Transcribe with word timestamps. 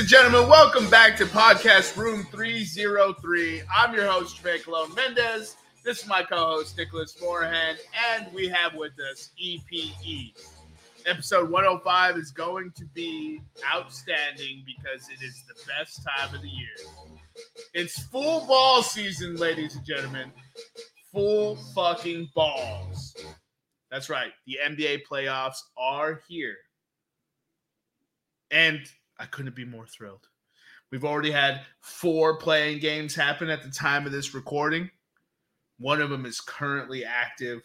And 0.00 0.08
gentlemen, 0.08 0.48
welcome 0.48 0.88
back 0.88 1.14
to 1.18 1.26
Podcast 1.26 1.94
Room 1.94 2.26
303. 2.32 3.60
I'm 3.76 3.94
your 3.94 4.06
host, 4.06 4.38
Trey 4.38 4.58
Colon 4.58 4.94
Mendez. 4.94 5.56
This 5.84 6.00
is 6.00 6.08
my 6.08 6.22
co-host, 6.22 6.78
Nicholas 6.78 7.18
Moorhan, 7.22 7.76
and 8.10 8.32
we 8.32 8.48
have 8.48 8.72
with 8.74 8.92
us 9.12 9.28
EPE. 9.38 10.32
Episode 11.04 11.50
105 11.50 12.16
is 12.16 12.30
going 12.30 12.72
to 12.76 12.86
be 12.94 13.42
outstanding 13.70 14.64
because 14.64 15.06
it 15.10 15.22
is 15.22 15.44
the 15.46 15.54
best 15.68 16.02
time 16.02 16.34
of 16.34 16.40
the 16.40 16.48
year. 16.48 16.76
It's 17.74 18.02
full 18.04 18.46
ball 18.46 18.82
season, 18.82 19.36
ladies 19.36 19.76
and 19.76 19.84
gentlemen. 19.84 20.32
Full 21.12 21.56
fucking 21.74 22.30
balls. 22.34 23.14
That's 23.90 24.08
right. 24.08 24.32
The 24.46 24.60
NBA 24.64 25.00
playoffs 25.06 25.58
are 25.76 26.22
here. 26.26 26.56
And 28.50 28.80
I 29.20 29.26
couldn't 29.26 29.54
be 29.54 29.66
more 29.66 29.86
thrilled. 29.86 30.26
We've 30.90 31.04
already 31.04 31.30
had 31.30 31.60
four 31.80 32.38
playing 32.38 32.80
games 32.80 33.14
happen 33.14 33.50
at 33.50 33.62
the 33.62 33.70
time 33.70 34.06
of 34.06 34.12
this 34.12 34.34
recording. 34.34 34.90
One 35.78 36.00
of 36.00 36.10
them 36.10 36.26
is 36.26 36.40
currently 36.40 37.04
active. 37.04 37.60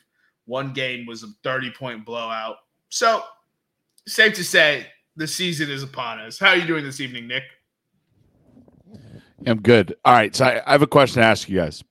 One 0.45 0.73
game 0.73 1.05
was 1.05 1.23
a 1.23 1.27
30 1.43 1.71
point 1.71 2.05
blowout. 2.05 2.57
So, 2.89 3.23
safe 4.05 4.33
to 4.35 4.43
say, 4.43 4.87
the 5.15 5.27
season 5.27 5.71
is 5.71 5.81
upon 5.81 6.19
us. 6.19 6.37
How 6.37 6.49
are 6.49 6.57
you 6.57 6.67
doing 6.67 6.83
this 6.83 6.99
evening, 6.99 7.27
Nick? 7.27 7.43
I'm 9.47 9.61
good. 9.61 9.95
All 10.05 10.13
right. 10.13 10.35
So, 10.35 10.45
I, 10.45 10.61
I 10.67 10.71
have 10.73 10.81
a 10.81 10.87
question 10.87 11.21
to 11.21 11.27
ask 11.27 11.49
you 11.49 11.57
guys. 11.57 11.83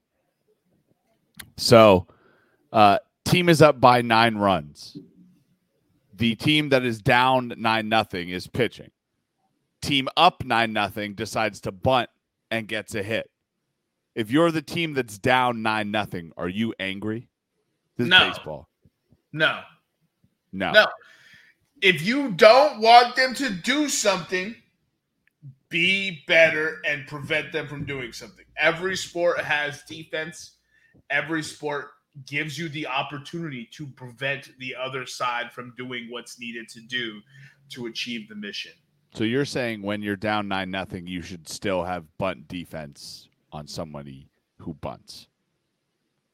So, 1.56 2.06
uh, 2.72 2.98
team 3.24 3.48
is 3.48 3.60
up 3.60 3.80
by 3.80 4.02
nine 4.02 4.36
runs. 4.36 4.96
The 6.14 6.36
team 6.36 6.68
that 6.68 6.84
is 6.84 7.02
down 7.02 7.54
nine 7.56 7.88
nothing 7.88 8.28
is 8.28 8.46
pitching. 8.46 8.90
Team 9.84 10.08
up 10.16 10.42
nine 10.44 10.72
nothing 10.72 11.14
decides 11.14 11.60
to 11.60 11.72
bunt 11.72 12.08
and 12.50 12.66
gets 12.66 12.94
a 12.94 13.02
hit. 13.02 13.30
If 14.14 14.30
you're 14.30 14.50
the 14.50 14.62
team 14.62 14.94
that's 14.94 15.18
down 15.18 15.60
nine 15.60 15.90
nothing, 15.90 16.32
are 16.38 16.48
you 16.48 16.74
angry? 16.80 17.28
This 17.98 18.08
No. 18.08 18.28
is 18.30 18.36
baseball. 18.38 18.70
No. 19.32 19.60
No. 20.52 20.72
No. 20.72 20.86
If 21.82 22.00
you 22.00 22.32
don't 22.32 22.80
want 22.80 23.14
them 23.14 23.34
to 23.34 23.50
do 23.50 23.90
something, 23.90 24.56
be 25.68 26.22
better 26.26 26.80
and 26.88 27.06
prevent 27.06 27.52
them 27.52 27.68
from 27.68 27.84
doing 27.84 28.10
something. 28.12 28.46
Every 28.56 28.96
sport 28.96 29.38
has 29.40 29.82
defense. 29.82 30.52
Every 31.10 31.42
sport 31.42 31.90
gives 32.24 32.56
you 32.58 32.70
the 32.70 32.86
opportunity 32.86 33.68
to 33.72 33.86
prevent 33.88 34.56
the 34.60 34.74
other 34.76 35.04
side 35.04 35.52
from 35.52 35.74
doing 35.76 36.06
what's 36.10 36.38
needed 36.38 36.70
to 36.70 36.80
do 36.80 37.20
to 37.70 37.84
achieve 37.86 38.30
the 38.30 38.34
mission. 38.34 38.72
So 39.14 39.22
you're 39.22 39.44
saying 39.44 39.82
when 39.82 40.02
you're 40.02 40.16
down 40.16 40.48
nine 40.48 40.70
nothing, 40.70 41.06
you 41.06 41.22
should 41.22 41.48
still 41.48 41.84
have 41.84 42.04
bunt 42.18 42.48
defense 42.48 43.28
on 43.52 43.68
somebody 43.68 44.28
who 44.58 44.74
bunts. 44.74 45.28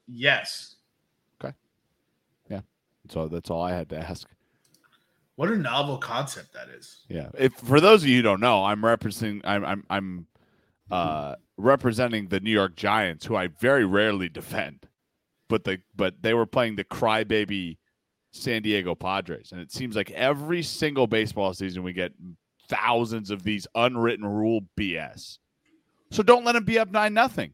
Yes. 0.08 0.76
Okay. 1.42 1.54
Yeah. 2.48 2.60
So 3.10 3.28
that's 3.28 3.50
all 3.50 3.62
I 3.62 3.72
had 3.72 3.90
to 3.90 3.98
ask. 3.98 4.26
What 5.36 5.50
a 5.50 5.56
novel 5.56 5.98
concept 5.98 6.54
that 6.54 6.68
is. 6.68 7.00
Yeah. 7.08 7.28
If 7.38 7.52
for 7.54 7.80
those 7.80 8.02
of 8.02 8.08
you 8.08 8.16
who 8.16 8.22
don't 8.22 8.40
know, 8.40 8.64
I'm 8.64 8.84
representing 8.84 9.42
I'm 9.44 9.64
I'm 9.64 9.84
I'm 9.90 10.26
uh 10.90 11.34
representing 11.58 12.28
the 12.28 12.40
New 12.40 12.50
York 12.50 12.76
Giants, 12.76 13.26
who 13.26 13.36
I 13.36 13.48
very 13.48 13.84
rarely 13.84 14.30
defend. 14.30 14.86
But 15.48 15.64
the 15.64 15.80
but 15.94 16.22
they 16.22 16.32
were 16.32 16.46
playing 16.46 16.76
the 16.76 16.84
crybaby 16.84 17.76
San 18.32 18.62
Diego 18.62 18.94
Padres. 18.94 19.52
And 19.52 19.60
it 19.60 19.72
seems 19.72 19.96
like 19.96 20.10
every 20.12 20.62
single 20.62 21.06
baseball 21.06 21.52
season 21.52 21.82
we 21.82 21.92
get 21.92 22.12
thousands 22.70 23.30
of 23.30 23.42
these 23.42 23.66
unwritten 23.74 24.24
rule 24.26 24.60
BS. 24.78 25.38
So 26.10 26.22
don't 26.22 26.44
let 26.44 26.52
them 26.52 26.64
be 26.64 26.78
up 26.78 26.90
nine 26.90 27.12
nothing. 27.12 27.52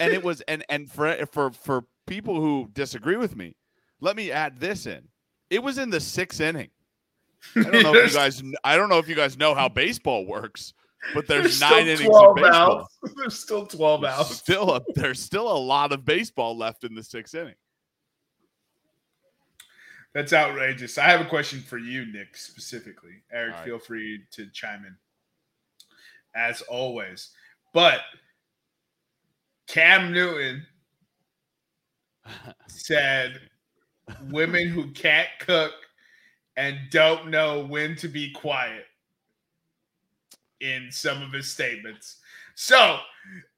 And 0.00 0.12
it 0.12 0.22
was 0.22 0.40
and 0.42 0.64
and 0.68 0.90
for 0.90 1.26
for 1.26 1.50
for 1.50 1.84
people 2.06 2.40
who 2.40 2.68
disagree 2.72 3.16
with 3.16 3.36
me, 3.36 3.56
let 4.00 4.16
me 4.16 4.30
add 4.30 4.60
this 4.60 4.86
in. 4.86 5.08
It 5.50 5.62
was 5.62 5.78
in 5.78 5.90
the 5.90 6.00
sixth 6.00 6.40
inning. 6.40 6.70
I 7.56 7.62
don't 7.62 7.82
know 7.82 7.94
if 7.94 8.12
you 8.12 8.14
guys. 8.18 8.42
I 8.64 8.76
don't 8.76 8.88
know 8.88 8.98
if 8.98 9.08
you 9.08 9.14
guys 9.14 9.36
know 9.36 9.54
how 9.54 9.68
baseball 9.68 10.24
works, 10.26 10.72
but 11.14 11.26
there's, 11.26 11.60
nine 11.60 11.88
innings 11.88 12.08
of 12.14 12.36
baseball. 12.36 12.78
outs. 12.80 12.98
There's 13.16 13.38
still 13.38 13.66
12 13.66 14.02
There's 14.02 14.14
outs. 14.14 14.36
still 14.36 14.70
a, 14.70 14.80
there's 14.94 15.20
still 15.20 15.50
a 15.50 15.58
lot 15.58 15.92
of 15.92 16.04
baseball 16.04 16.56
left 16.56 16.84
in 16.84 16.94
the 16.94 17.02
sixth 17.02 17.34
inning. 17.34 17.54
That's 20.14 20.32
outrageous. 20.32 20.98
I 20.98 21.04
have 21.04 21.22
a 21.22 21.28
question 21.28 21.60
for 21.60 21.78
you, 21.78 22.04
Nick, 22.12 22.36
specifically. 22.36 23.22
Eric, 23.32 23.54
right. 23.54 23.64
feel 23.64 23.78
free 23.78 24.22
to 24.32 24.46
chime 24.50 24.84
in 24.84 24.96
as 26.34 26.62
always. 26.62 27.30
But 27.72 28.00
Cam 29.66 30.12
Newton 30.12 30.66
said 32.66 33.40
women 34.30 34.68
who 34.68 34.90
can't 34.90 35.28
cook 35.40 35.72
and 36.56 36.76
don't 36.90 37.30
know 37.30 37.64
when 37.64 37.96
to 37.96 38.08
be 38.08 38.30
quiet 38.30 38.84
in 40.60 40.88
some 40.90 41.22
of 41.22 41.32
his 41.32 41.48
statements. 41.50 42.18
So 42.54 42.98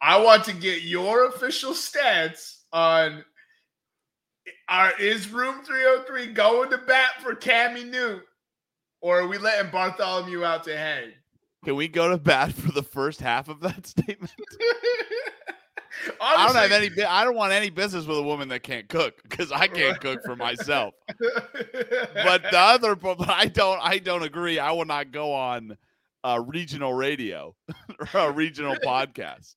I 0.00 0.18
want 0.18 0.44
to 0.44 0.52
get 0.52 0.82
your 0.82 1.26
official 1.26 1.74
stance 1.74 2.62
on 2.72 3.24
are 4.68 4.92
is 5.00 5.30
room 5.30 5.64
303 5.64 6.32
going 6.32 6.70
to 6.70 6.78
bat 6.78 7.22
for 7.22 7.34
Cammy 7.34 7.88
Newt? 7.88 8.22
Or 9.00 9.20
are 9.20 9.26
we 9.26 9.36
letting 9.36 9.70
Bartholomew 9.70 10.44
out 10.44 10.64
to 10.64 10.76
hang? 10.76 11.12
Can 11.64 11.76
we 11.76 11.88
go 11.88 12.10
to 12.10 12.18
bat 12.18 12.52
for 12.52 12.72
the 12.72 12.82
first 12.82 13.20
half 13.20 13.48
of 13.48 13.60
that 13.60 13.86
statement? 13.86 14.32
I 16.20 16.46
don't 16.46 16.56
have 16.56 16.72
any. 16.72 16.90
I 17.02 17.24
don't 17.24 17.36
want 17.36 17.52
any 17.52 17.70
business 17.70 18.04
with 18.04 18.18
a 18.18 18.22
woman 18.22 18.48
that 18.48 18.62
can't 18.62 18.88
cook 18.88 19.14
because 19.22 19.52
I 19.52 19.68
can't 19.68 20.00
cook 20.00 20.22
for 20.24 20.36
myself. 20.36 20.94
But 22.14 22.42
the 22.42 22.58
other, 22.58 22.96
but 22.96 23.28
I 23.28 23.46
don't. 23.46 23.78
I 23.82 23.98
don't 23.98 24.22
agree. 24.22 24.58
I 24.58 24.72
will 24.72 24.84
not 24.84 25.12
go 25.12 25.32
on 25.32 25.76
uh, 26.24 26.40
regional 26.44 26.94
radio 26.94 27.54
or 27.98 28.20
a 28.20 28.32
regional 28.32 28.74
podcast. 28.76 29.54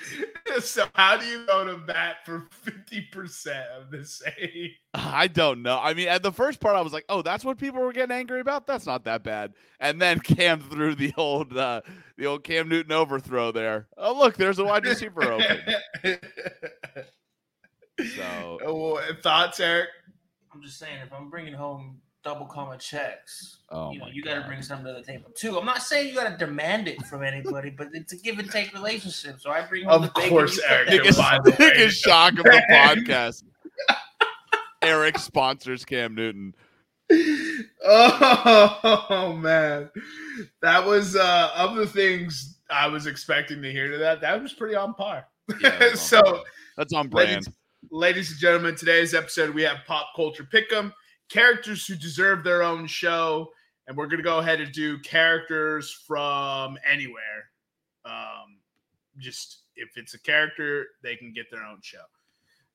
so 0.60 0.86
how 0.94 1.16
do 1.16 1.26
you 1.26 1.46
go 1.46 1.64
to 1.64 1.76
bat 1.78 2.16
for 2.24 2.48
50% 2.64 3.66
of 3.76 3.90
the 3.90 4.04
save? 4.04 4.70
I 4.94 5.26
don't 5.28 5.62
know. 5.62 5.78
I 5.78 5.94
mean, 5.94 6.08
at 6.08 6.22
the 6.22 6.32
first 6.32 6.60
part, 6.60 6.76
I 6.76 6.80
was 6.80 6.92
like, 6.92 7.04
"Oh, 7.08 7.22
that's 7.22 7.44
what 7.44 7.58
people 7.58 7.80
were 7.80 7.92
getting 7.92 8.16
angry 8.16 8.40
about. 8.40 8.66
That's 8.66 8.86
not 8.86 9.04
that 9.04 9.22
bad." 9.22 9.54
And 9.80 10.00
then 10.00 10.18
Cam 10.24 10.60
threw 10.60 10.94
the 10.94 11.12
old, 11.16 11.56
uh, 11.56 11.82
the 12.16 12.26
old 12.26 12.44
Cam 12.44 12.68
Newton 12.68 12.92
overthrow 12.92 13.52
there. 13.52 13.88
Oh, 13.96 14.16
look, 14.16 14.36
there's 14.36 14.58
a 14.58 14.64
wide 14.64 14.84
receiver 14.84 15.32
open. 15.32 15.60
So 18.16 18.58
Oh, 18.64 19.00
thoughts, 19.22 19.60
Eric? 19.60 19.90
I'm 20.52 20.62
just 20.62 20.78
saying, 20.78 20.98
if 21.04 21.12
I'm 21.12 21.30
bringing 21.30 21.54
home 21.54 22.01
double 22.24 22.46
comma 22.46 22.78
checks, 22.78 23.58
Oh 23.70 23.90
you 23.90 23.98
know, 23.98 24.06
you 24.06 24.22
got 24.22 24.34
to 24.34 24.46
bring 24.46 24.62
something 24.62 24.86
to 24.86 25.00
the 25.00 25.04
table 25.04 25.30
too. 25.34 25.58
I'm 25.58 25.66
not 25.66 25.82
saying 25.82 26.08
you 26.08 26.14
got 26.14 26.30
to 26.30 26.44
demand 26.44 26.88
it 26.88 27.04
from 27.06 27.22
anybody, 27.22 27.70
but 27.70 27.88
it's 27.92 28.12
a 28.12 28.16
give 28.16 28.38
and 28.38 28.50
take 28.50 28.72
relationship. 28.72 29.40
So 29.40 29.50
I 29.50 29.62
bring 29.62 29.84
home 29.84 30.04
Of 30.04 30.14
the 30.14 30.28
course, 30.28 30.60
Eric, 30.68 30.88
biggest, 30.88 31.18
the 31.18 31.54
biggest 31.58 32.02
shock 32.02 32.32
of 32.32 32.44
the 32.44 32.62
podcast. 32.70 33.44
Eric 34.82 35.18
sponsors 35.18 35.84
Cam 35.84 36.14
Newton. 36.14 36.54
Oh 37.84 39.36
man, 39.38 39.90
that 40.62 40.84
was 40.84 41.16
uh 41.16 41.50
of 41.56 41.76
the 41.76 41.86
things 41.86 42.58
I 42.70 42.86
was 42.86 43.06
expecting 43.06 43.60
to 43.62 43.70
hear 43.70 43.90
to 43.90 43.98
that. 43.98 44.20
That 44.20 44.42
was 44.42 44.52
pretty 44.52 44.74
on 44.74 44.94
par. 44.94 45.26
Yeah, 45.60 45.78
that's 45.78 46.12
on 46.14 46.24
so. 46.24 46.44
That's 46.76 46.92
on 46.94 47.08
brand. 47.08 47.30
ladies, 47.30 47.48
ladies 47.90 48.30
and 48.30 48.40
gentlemen, 48.40 48.76
today's 48.76 49.14
episode 49.14 49.54
we 49.54 49.62
have 49.62 49.78
pop 49.86 50.08
culture 50.16 50.44
pick'em 50.44 50.92
characters 51.32 51.86
who 51.86 51.94
deserve 51.94 52.44
their 52.44 52.62
own 52.62 52.86
show, 52.86 53.50
and 53.86 53.96
we're 53.96 54.06
gonna 54.06 54.22
go 54.22 54.38
ahead 54.38 54.60
and 54.60 54.72
do 54.72 54.98
characters 54.98 55.90
from 55.90 56.78
anywhere. 56.88 57.50
Um, 58.04 58.58
just 59.18 59.62
if 59.76 59.96
it's 59.96 60.14
a 60.14 60.20
character, 60.20 60.86
they 61.02 61.16
can 61.16 61.32
get 61.32 61.50
their 61.50 61.64
own 61.64 61.78
show. 61.82 62.04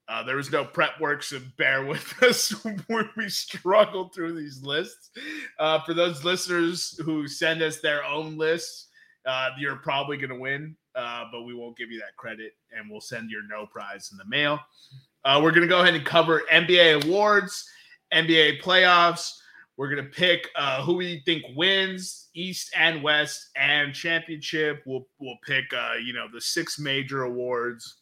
Uh, 0.10 0.24
there 0.24 0.38
was 0.38 0.52
no 0.52 0.64
prep 0.64 1.00
work, 1.02 1.22
so 1.22 1.40
bear 1.58 1.86
with 1.86 2.24
us 2.24 2.52
when 2.64 3.10
we 3.18 3.28
struggle 3.28 4.10
through 4.10 4.34
these 4.34 4.64
lists. 4.64 5.12
Uh, 5.60 5.80
for 5.84 5.94
those 5.94 6.24
listeners 6.24 7.00
who 7.04 7.28
send 7.28 7.62
us 7.62 7.82
their 7.82 8.06
own 8.06 8.38
lists, 8.38 8.88
uh, 9.26 9.50
you're 9.60 9.76
probably 9.76 10.16
going 10.16 10.30
to 10.30 10.40
win, 10.40 10.76
uh, 10.96 11.26
but 11.32 11.44
we 11.44 11.54
won't 11.54 11.78
give 11.78 11.92
you 11.92 12.00
that 12.00 12.16
credit, 12.16 12.54
and 12.72 12.90
we'll 12.90 13.02
send 13.02 13.30
your 13.30 13.42
no 13.50 13.66
prize 13.66 14.10
in 14.12 14.18
the 14.18 14.26
mail. 14.26 14.58
Uh, 15.26 15.42
we're 15.44 15.52
going 15.52 15.62
to 15.62 15.68
go 15.68 15.82
ahead 15.82 15.94
and 15.94 16.06
cover 16.06 16.44
NBA 16.52 17.04
awards, 17.04 17.70
NBA 18.14 18.62
playoffs. 18.62 19.34
We're 19.78 19.90
going 19.94 20.04
to 20.04 20.10
pick 20.10 20.50
uh, 20.56 20.84
who 20.84 20.96
we 20.96 21.22
think 21.26 21.44
wins 21.56 22.30
East 22.34 22.74
and 22.76 23.04
West 23.04 23.50
and 23.56 23.94
championship. 23.94 24.82
We'll 24.86 25.08
we'll 25.20 25.38
pick 25.46 25.66
uh, 25.72 25.94
you 26.04 26.14
know 26.14 26.26
the 26.34 26.42
six 26.42 26.80
major 26.80 27.24
awards. 27.24 27.98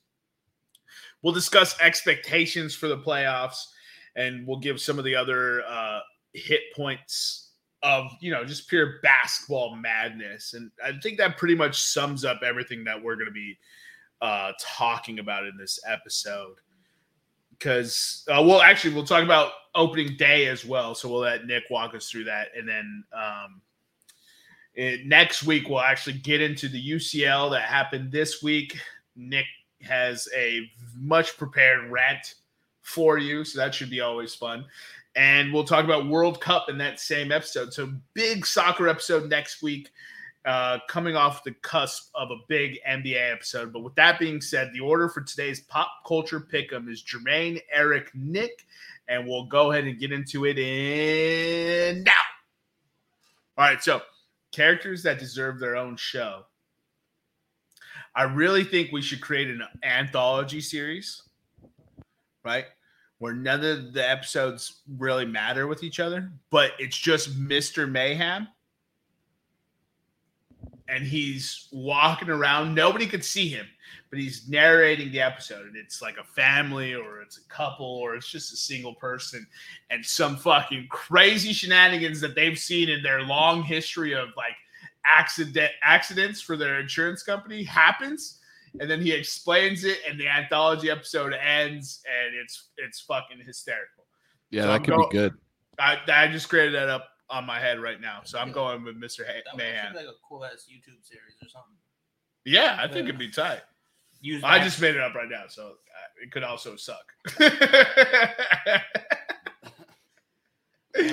We'll 1.21 1.33
discuss 1.33 1.79
expectations 1.81 2.75
for 2.75 2.87
the 2.87 2.97
playoffs, 2.97 3.57
and 4.15 4.47
we'll 4.47 4.59
give 4.59 4.79
some 4.79 4.97
of 4.97 5.05
the 5.05 5.15
other 5.15 5.63
uh, 5.67 5.99
hit 6.33 6.61
points 6.75 7.51
of 7.83 8.09
you 8.21 8.31
know 8.31 8.45
just 8.45 8.69
pure 8.69 8.99
basketball 9.03 9.75
madness, 9.75 10.53
and 10.53 10.71
I 10.83 10.93
think 11.03 11.17
that 11.17 11.37
pretty 11.37 11.55
much 11.55 11.81
sums 11.81 12.23
up 12.23 12.41
everything 12.43 12.85
that 12.85 13.01
we're 13.01 13.15
going 13.15 13.27
to 13.27 13.31
be 13.31 13.57
uh, 14.21 14.53
talking 14.61 15.19
about 15.19 15.45
in 15.45 15.57
this 15.57 15.79
episode. 15.87 16.55
Because 17.57 18.25
uh, 18.27 18.41
well, 18.43 18.61
actually, 18.61 18.93
we'll 18.93 19.05
talk 19.05 19.23
about 19.23 19.51
opening 19.73 20.15
day 20.17 20.47
as 20.47 20.65
well. 20.65 20.95
So 20.95 21.09
we'll 21.09 21.21
let 21.21 21.45
Nick 21.45 21.63
walk 21.69 21.95
us 21.95 22.09
through 22.09 22.25
that, 22.25 22.49
and 22.57 22.67
then 22.67 23.03
um, 23.13 23.61
it, 24.73 25.05
next 25.05 25.43
week 25.43 25.69
we'll 25.69 25.79
actually 25.79 26.17
get 26.19 26.41
into 26.41 26.67
the 26.67 26.91
UCL 26.91 27.51
that 27.51 27.63
happened 27.63 28.11
this 28.11 28.43
week. 28.43 28.77
Nick 29.15 29.45
has 29.81 30.27
a 30.35 30.69
much 30.97 31.37
prepared 31.37 31.89
rant 31.89 32.35
for 32.81 33.17
you, 33.17 33.43
so 33.43 33.59
that 33.59 33.73
should 33.73 33.89
be 33.89 34.01
always 34.01 34.35
fun. 34.35 34.65
And 35.15 35.53
we'll 35.53 35.63
talk 35.63 35.85
about 35.85 36.09
World 36.09 36.41
Cup 36.41 36.69
in 36.69 36.77
that 36.79 36.99
same 36.99 37.31
episode. 37.31 37.73
So 37.73 37.93
big 38.13 38.45
soccer 38.45 38.89
episode 38.89 39.29
next 39.29 39.61
week, 39.61 39.91
uh, 40.45 40.77
coming 40.87 41.15
off 41.15 41.43
the 41.43 41.51
cusp 41.61 42.11
of 42.13 42.29
a 42.29 42.37
big 42.47 42.77
NBA 42.87 43.33
episode. 43.33 43.73
But 43.73 43.81
with 43.81 43.95
that 43.95 44.19
being 44.19 44.41
said, 44.41 44.71
the 44.73 44.79
order 44.79 45.09
for 45.09 45.21
today's 45.21 45.61
pop 45.61 45.89
culture 46.05 46.39
pick'em 46.39 46.89
is 46.89 47.03
Jermaine, 47.03 47.61
Eric, 47.71 48.11
Nick, 48.13 48.65
and 49.07 49.27
we'll 49.27 49.45
go 49.45 49.71
ahead 49.71 49.85
and 49.85 49.99
get 49.99 50.11
into 50.11 50.45
it 50.45 50.59
in 50.59 52.03
now. 52.03 52.11
All 53.57 53.65
right, 53.65 53.81
so 53.81 54.01
characters 54.51 55.03
that 55.03 55.19
deserve 55.19 55.59
their 55.59 55.75
own 55.75 55.97
show. 55.97 56.45
I 58.15 58.23
really 58.23 58.63
think 58.63 58.91
we 58.91 59.01
should 59.01 59.21
create 59.21 59.49
an 59.49 59.61
anthology 59.83 60.61
series, 60.61 61.23
right? 62.43 62.65
Where 63.17 63.33
none 63.33 63.63
of 63.65 63.93
the 63.93 64.09
episodes 64.09 64.81
really 64.97 65.25
matter 65.25 65.67
with 65.67 65.83
each 65.83 65.99
other, 65.99 66.31
but 66.51 66.71
it's 66.79 66.97
just 66.97 67.37
Mr. 67.37 67.89
Mayhem. 67.89 68.47
And 70.87 71.03
he's 71.03 71.67
walking 71.71 72.29
around. 72.29 72.75
Nobody 72.75 73.07
could 73.07 73.25
see 73.25 73.47
him, 73.47 73.65
but 74.11 74.19
he's 74.19 74.47
narrating 74.47 75.11
the 75.11 75.19
episode. 75.21 75.65
And 75.65 75.75
it's 75.75 75.99
like 76.01 76.17
a 76.17 76.23
family, 76.23 76.93
or 76.93 77.21
it's 77.21 77.37
a 77.39 77.47
couple, 77.49 77.85
or 77.87 78.15
it's 78.15 78.29
just 78.29 78.53
a 78.53 78.57
single 78.57 78.93
person. 78.93 79.47
And 79.89 80.05
some 80.05 80.37
fucking 80.37 80.87
crazy 80.89 81.53
shenanigans 81.53 82.21
that 82.21 82.35
they've 82.35 82.57
seen 82.59 82.89
in 82.89 83.01
their 83.01 83.23
long 83.23 83.63
history 83.63 84.13
of 84.13 84.29
like 84.37 84.53
accident 85.07 85.71
accidents 85.83 86.41
for 86.41 86.57
their 86.57 86.79
insurance 86.79 87.21
company 87.23 87.63
happens 87.63 88.39
and 88.79 88.89
then 88.89 88.99
he 88.99 89.11
explains 89.11 89.83
it 89.83 89.99
and 90.09 90.19
the 90.19 90.27
anthology 90.27 90.89
episode 90.89 91.31
ends 91.33 92.01
and 92.07 92.35
it's 92.35 92.69
it's 92.77 93.01
fucking 93.01 93.37
hysterical 93.45 94.03
Yeah, 94.49 94.63
So 94.63 94.67
that 94.69 94.73
I'm 94.73 94.83
could 94.83 94.95
go- 94.95 95.07
be 95.07 95.13
good. 95.17 95.33
i, 95.77 95.97
I 96.07 96.27
just 96.27 96.49
created 96.49 96.73
that 96.73 96.89
up 96.89 97.09
on 97.29 97.45
my 97.45 97.59
head 97.59 97.79
right 97.79 97.99
now 98.01 98.19
so 98.23 98.37
i'm 98.39 98.51
going 98.51 98.83
with 98.83 98.95
mr 99.01 99.19
That 99.19 99.43
ha- 99.47 99.53
would 99.55 99.93
be 99.93 99.97
like 100.05 100.05
a 100.07 100.17
cool 100.27 100.45
ass 100.45 100.65
YouTube 100.69 101.03
series 101.03 101.35
or 101.41 101.49
something. 101.49 101.75
yeah 102.45 102.77
i 102.79 102.87
think 102.87 103.07
it'd 103.07 103.17
be 103.19 103.29
tight 103.29 103.61
Use 104.21 104.43
i 104.43 104.59
just 104.63 104.79
made 104.81 104.95
it 104.95 105.01
up 105.01 105.13
right 105.15 105.29
now 105.29 105.43
so 105.47 105.63
uh, 105.67 106.23
it 106.23 106.31
could 106.31 106.43
also 106.43 106.75
suck 106.75 107.13
Uh, 110.97 111.09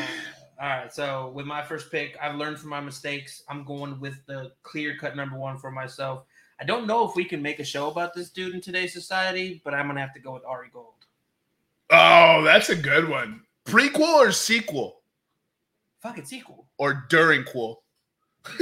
all 0.60 0.68
right. 0.68 0.92
So 0.94 1.32
with 1.34 1.44
my 1.44 1.60
first 1.62 1.90
pick, 1.90 2.16
I've 2.22 2.36
learned 2.36 2.58
from 2.58 2.70
my 2.70 2.80
mistakes. 2.80 3.42
I'm 3.48 3.64
going 3.64 3.98
with 3.98 4.24
the 4.26 4.52
clear 4.62 4.96
cut 4.96 5.16
number 5.16 5.36
one 5.36 5.58
for 5.58 5.72
myself. 5.72 6.22
I 6.60 6.64
don't 6.64 6.86
know 6.86 7.08
if 7.08 7.16
we 7.16 7.24
can 7.24 7.42
make 7.42 7.58
a 7.58 7.64
show 7.64 7.90
about 7.90 8.14
this 8.14 8.30
dude 8.30 8.54
in 8.54 8.60
today's 8.60 8.92
society, 8.92 9.60
but 9.64 9.74
I'm 9.74 9.88
gonna 9.88 10.00
have 10.00 10.14
to 10.14 10.20
go 10.20 10.32
with 10.34 10.44
Ari 10.44 10.68
Gold. 10.72 10.94
oh 11.90 12.42
that's 12.44 12.68
a 12.70 12.76
good 12.76 13.08
one 13.08 13.42
prequel 13.66 14.14
or 14.14 14.30
sequel 14.30 15.01
Fuck 16.02 16.18
it, 16.18 16.26
sequel. 16.28 16.68
or 16.78 17.04
during 17.08 17.44
quel 17.44 17.82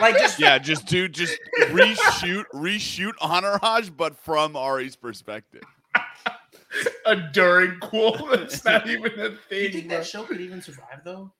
Like 0.00 0.18
just 0.18 0.40
Yeah, 0.40 0.58
just 0.58 0.86
do 0.86 1.08
just 1.08 1.38
reshoot 1.68 2.44
reshoot 2.52 3.12
Entourage, 3.20 3.90
but 3.90 4.16
from 4.16 4.56
Ari's 4.56 4.96
perspective. 4.96 5.62
a 7.06 7.16
during 7.32 7.78
quel 7.78 8.26
that's 8.26 8.64
not 8.64 8.88
even 8.88 9.12
a 9.20 9.28
Do 9.30 9.36
thing 9.48 9.62
you 9.62 9.70
think 9.70 9.88
bro. 9.88 9.98
that 9.98 10.06
show 10.06 10.24
could 10.24 10.40
even 10.40 10.60
survive 10.60 11.02
though? 11.04 11.32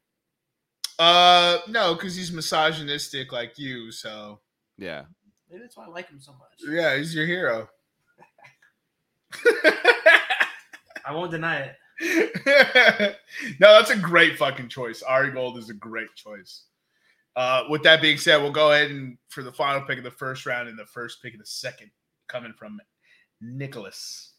Uh, 1.00 1.58
no, 1.68 1.94
because 1.96 2.14
he's 2.14 2.30
misogynistic 2.30 3.32
like 3.32 3.58
you. 3.58 3.90
So 3.90 4.40
Yeah. 4.78 5.02
Maybe 5.50 5.62
that's 5.62 5.76
why 5.76 5.86
I 5.86 5.88
like 5.88 6.08
him 6.08 6.20
so 6.20 6.32
much. 6.32 6.60
yeah, 6.70 6.96
he's 6.96 7.12
your 7.14 7.26
hero. 7.26 7.68
I 11.06 11.12
won't 11.12 11.30
deny 11.32 11.56
it. 11.58 11.76
no, 12.00 13.14
that's 13.60 13.90
a 13.90 13.96
great 13.96 14.36
fucking 14.36 14.68
choice. 14.68 15.02
Ari 15.02 15.30
Gold 15.32 15.58
is 15.58 15.70
a 15.70 15.74
great 15.74 16.14
choice. 16.14 16.64
Uh, 17.36 17.64
with 17.68 17.82
that 17.82 18.00
being 18.00 18.18
said, 18.18 18.38
we'll 18.38 18.52
go 18.52 18.72
ahead 18.72 18.90
and 18.90 19.18
for 19.28 19.42
the 19.42 19.52
final 19.52 19.82
pick 19.82 19.98
of 19.98 20.04
the 20.04 20.10
first 20.10 20.46
round 20.46 20.68
and 20.68 20.78
the 20.78 20.86
first 20.86 21.22
pick 21.22 21.34
of 21.34 21.40
the 21.40 21.46
second, 21.46 21.90
coming 22.28 22.52
from 22.56 22.80
Nicholas. 23.40 24.32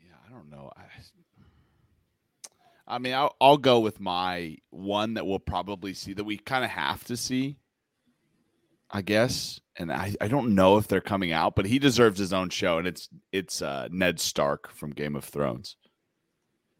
Yeah, 0.00 0.14
I 0.26 0.32
don't 0.32 0.50
know. 0.50 0.70
I, 0.76 0.82
I 2.86 2.98
mean, 2.98 3.14
I'll, 3.14 3.36
I'll 3.40 3.58
go 3.58 3.80
with 3.80 4.00
my 4.00 4.56
one 4.70 5.14
that 5.14 5.26
we'll 5.26 5.38
probably 5.38 5.92
see 5.92 6.14
that 6.14 6.24
we 6.24 6.38
kind 6.38 6.64
of 6.64 6.70
have 6.70 7.04
to 7.04 7.16
see, 7.16 7.58
I 8.90 9.02
guess. 9.02 9.60
And 9.76 9.92
I, 9.92 10.14
I 10.20 10.28
don't 10.28 10.54
know 10.54 10.78
if 10.78 10.88
they're 10.88 11.00
coming 11.00 11.32
out, 11.32 11.54
but 11.54 11.66
he 11.66 11.78
deserves 11.78 12.18
his 12.18 12.32
own 12.32 12.48
show, 12.48 12.78
and 12.78 12.86
it's 12.86 13.08
it's 13.30 13.60
uh, 13.60 13.88
Ned 13.90 14.18
Stark 14.18 14.72
from 14.72 14.90
Game 14.90 15.14
of 15.16 15.24
Thrones. 15.24 15.76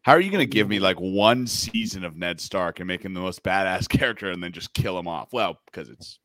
How 0.09 0.15
are 0.15 0.21
you 0.21 0.31
going 0.31 0.41
to 0.41 0.47
give 0.51 0.67
me 0.67 0.79
like 0.79 0.97
one 0.97 1.45
season 1.45 2.03
of 2.03 2.15
Ned 2.17 2.41
Stark 2.41 2.79
and 2.79 2.87
make 2.87 3.05
him 3.05 3.13
the 3.13 3.19
most 3.19 3.43
badass 3.43 3.87
character, 3.97 4.31
and 4.31 4.43
then 4.43 4.51
just 4.51 4.73
kill 4.73 4.97
him 4.97 5.07
off? 5.07 5.31
Well, 5.31 5.59
because 5.67 5.87
it's 5.89 6.17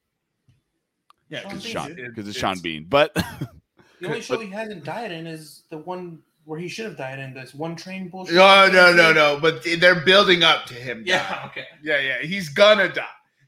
Yeah, 1.28 1.40
Sean 1.40 1.48
because 1.50 1.64
Sean 1.66 1.90
it- 1.90 1.96
because 1.96 2.26
it's, 2.28 2.38
it's- 2.38 2.40
Sean 2.56 2.62
Bean, 2.62 2.86
but 2.88 3.12
The 4.00 4.06
only 4.06 4.20
show 4.22 4.38
he 4.38 4.48
hasn't 4.48 4.84
died 4.84 5.12
in 5.12 5.26
is 5.26 5.64
the 5.68 5.76
one 5.76 6.20
where 6.46 6.58
he 6.58 6.66
should 6.66 6.86
have 6.86 6.96
died 6.96 7.18
in. 7.18 7.34
This 7.34 7.52
one 7.52 7.76
train 7.76 8.08
bullshit. 8.08 8.36
No, 8.36 8.68
no, 8.72 8.90
no, 8.94 9.12
no. 9.12 9.38
But 9.38 9.62
they're 9.78 10.00
building 10.00 10.42
up 10.44 10.64
to 10.68 10.74
him. 10.74 11.02
Yeah. 11.04 11.28
dying. 11.30 11.46
Okay. 11.50 11.64
Yeah, 11.82 12.00
yeah. 12.00 12.22
He's 12.22 12.48
gonna 12.48 12.88
die. 12.90 13.04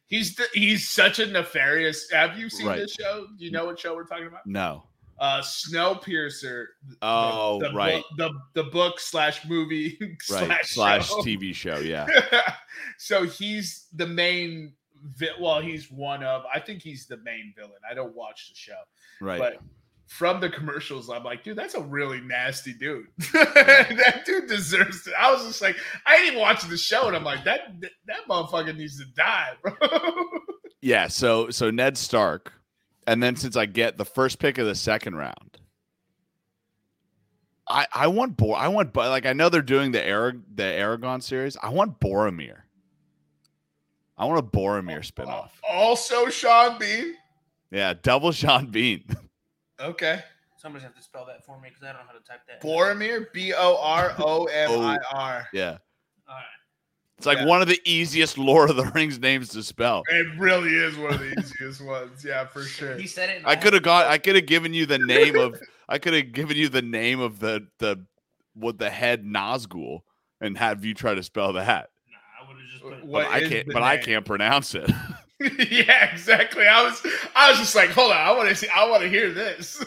He's 0.06 0.34
the, 0.36 0.44
he's 0.52 0.86
such 0.86 1.18
a 1.18 1.24
nefarious. 1.26 2.10
Have 2.12 2.36
you 2.38 2.50
seen 2.50 2.66
Right. 2.66 2.80
this 2.80 2.92
show? 2.92 3.26
Do 3.38 3.42
you 3.42 3.50
know 3.52 3.64
what 3.64 3.80
show 3.80 3.94
we're 3.94 4.04
talking 4.04 4.26
about? 4.26 4.46
no. 4.46 4.84
Uh, 5.18 5.40
Snowpiercer. 5.40 6.66
the- 6.88 6.96
Oh, 7.02 7.58
the, 7.60 7.70
right. 7.72 8.02
book- 8.18 8.32
the 8.54 8.62
the 8.62 8.70
book 8.70 9.00
slash 9.00 9.46
movie 9.46 9.96
Right 10.00 10.16
slash, 10.20 10.70
slash 10.70 11.08
show. 11.08 11.22
TV 11.22 11.54
show, 11.54 11.78
yeah. 11.78 12.06
so 12.98 13.24
he's 13.24 13.86
the 13.94 14.06
main. 14.06 14.74
Vi- 15.18 15.28
well, 15.40 15.60
he's 15.60 15.90
one 15.90 16.22
of. 16.24 16.42
I 16.52 16.58
think 16.60 16.82
he's 16.82 17.06
the 17.06 17.18
main 17.18 17.52
villain. 17.56 17.80
I 17.88 17.94
don't 17.94 18.14
watch 18.14 18.48
the 18.48 18.54
show, 18.56 18.80
Right. 19.20 19.38
but 19.38 19.58
from 20.08 20.40
the 20.40 20.48
commercials, 20.48 21.10
I'm 21.10 21.22
like, 21.24 21.42
dude, 21.44 21.56
that's 21.56 21.74
a 21.74 21.80
really 21.82 22.20
nasty 22.20 22.72
dude. 22.72 23.06
that 23.32 24.22
dude 24.26 24.46
deserves 24.48 25.06
it. 25.06 25.12
I 25.18 25.30
was 25.32 25.44
just 25.46 25.60
like, 25.62 25.76
I 26.06 26.16
ain't 26.16 26.26
even 26.28 26.40
watching 26.40 26.70
the 26.70 26.76
show, 26.76 27.06
and 27.08 27.16
I'm 27.16 27.24
like, 27.24 27.44
that 27.44 27.60
that 28.06 28.20
motherfucker 28.28 28.76
needs 28.76 28.98
to 28.98 29.04
die, 29.16 29.52
bro. 29.62 29.72
Yeah, 30.80 31.08
so 31.08 31.50
so 31.50 31.70
Ned 31.70 31.96
Stark, 31.98 32.52
and 33.06 33.22
then 33.22 33.36
since 33.36 33.56
I 33.56 33.66
get 33.66 33.96
the 33.96 34.04
first 34.04 34.38
pick 34.38 34.58
of 34.58 34.66
the 34.66 34.74
second 34.74 35.16
round, 35.16 35.58
I 37.68 37.86
I 37.92 38.06
want 38.08 38.36
Bor 38.36 38.56
I 38.56 38.68
want 38.68 38.92
Bo- 38.92 39.08
like 39.08 39.26
I 39.26 39.32
know 39.32 39.48
they're 39.48 39.62
doing 39.62 39.92
the 39.92 39.98
Arag 40.00 40.42
the 40.54 40.62
Aragorn 40.64 41.22
series. 41.22 41.56
I 41.62 41.70
want 41.70 42.00
Boromir. 42.00 42.58
I 44.18 44.24
want 44.24 44.38
a 44.38 44.42
Boromir 44.42 45.00
spinoff. 45.00 45.50
also, 45.68 46.28
Sean 46.30 46.78
Bean. 46.78 47.14
Yeah, 47.70 47.92
double 48.00 48.32
Sean 48.32 48.66
Bean. 48.70 49.04
Okay, 49.78 50.20
Somebody's 50.56 50.84
have 50.84 50.94
to 50.94 51.02
spell 51.02 51.26
that 51.26 51.44
for 51.44 51.60
me 51.60 51.68
because 51.68 51.82
I 51.82 51.88
don't 51.92 51.96
know 52.00 52.06
how 52.06 52.18
to 52.18 52.24
type 52.24 52.40
that. 52.48 52.62
Boromir. 52.62 53.26
B 53.34 53.52
O 53.52 53.76
R 53.78 54.14
O 54.18 54.44
M 54.46 54.70
I 54.80 54.98
R. 55.12 55.42
Oh, 55.44 55.48
yeah, 55.52 55.76
All 56.26 56.34
right. 56.34 56.44
It's 57.18 57.26
like 57.26 57.38
Yeah. 57.38 57.46
one 57.46 57.62
of 57.62 57.68
the 57.68 57.80
easiest 57.84 58.36
Lord 58.38 58.70
of 58.70 58.76
the 58.76 58.84
Rings 58.94 59.18
names 59.18 59.48
to 59.50 59.62
spell. 59.62 60.02
It 60.08 60.26
really 60.38 60.74
is 60.74 60.96
one 60.96 61.14
of 61.14 61.20
the 61.20 61.34
easiest 61.38 61.80
ones. 61.80 62.24
Yeah, 62.24 62.46
for 62.46 62.62
sure. 62.62 62.96
He 62.96 63.06
said 63.06 63.30
it. 63.30 63.42
I 63.44 63.56
could 63.56 63.72
have 63.72 63.82
got. 63.82 64.06
I 64.06 64.18
could 64.18 64.34
have 64.36 64.46
given 64.46 64.74
you 64.74 64.86
the 64.86 64.98
name 64.98 65.36
of. 65.36 65.60
I 65.88 65.98
could 65.98 66.14
have 66.14 66.32
given 66.32 66.56
you 66.56 66.68
the 66.68 66.82
name 66.82 67.20
of 67.20 67.38
the 67.38 67.66
the 67.78 68.04
what 68.54 68.78
the 68.78 68.90
head 68.90 69.24
Nazgul 69.24 70.00
and 70.40 70.56
have 70.58 70.84
you 70.84 70.94
try 70.94 71.14
to 71.14 71.22
spell 71.22 71.52
that. 71.54 71.90
Nah, 72.10 72.44
I 72.44 72.48
would 72.48 72.56
have 72.60 72.70
just 72.70 72.82
put. 72.82 73.04
What 73.04 73.24
but 73.26 73.32
I 73.32 73.40
can't. 73.40 73.66
the 73.66 73.72
But 73.72 73.82
I 73.82 73.96
can't 73.98 74.24
pronounce 74.24 74.74
it. 74.74 74.90
yeah, 75.70 76.10
exactly. 76.10 76.66
I 76.66 76.82
was 76.82 77.02
I 77.34 77.50
was 77.50 77.58
just 77.58 77.74
like, 77.74 77.90
hold 77.90 78.10
on, 78.10 78.16
I 78.16 78.32
want 78.32 78.48
to 78.48 78.54
see 78.54 78.68
I 78.74 78.88
want 78.88 79.02
to 79.02 79.08
hear 79.08 79.30
this. 79.32 79.84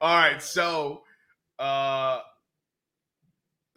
All 0.00 0.16
right, 0.16 0.42
so 0.42 1.02
uh 1.58 2.20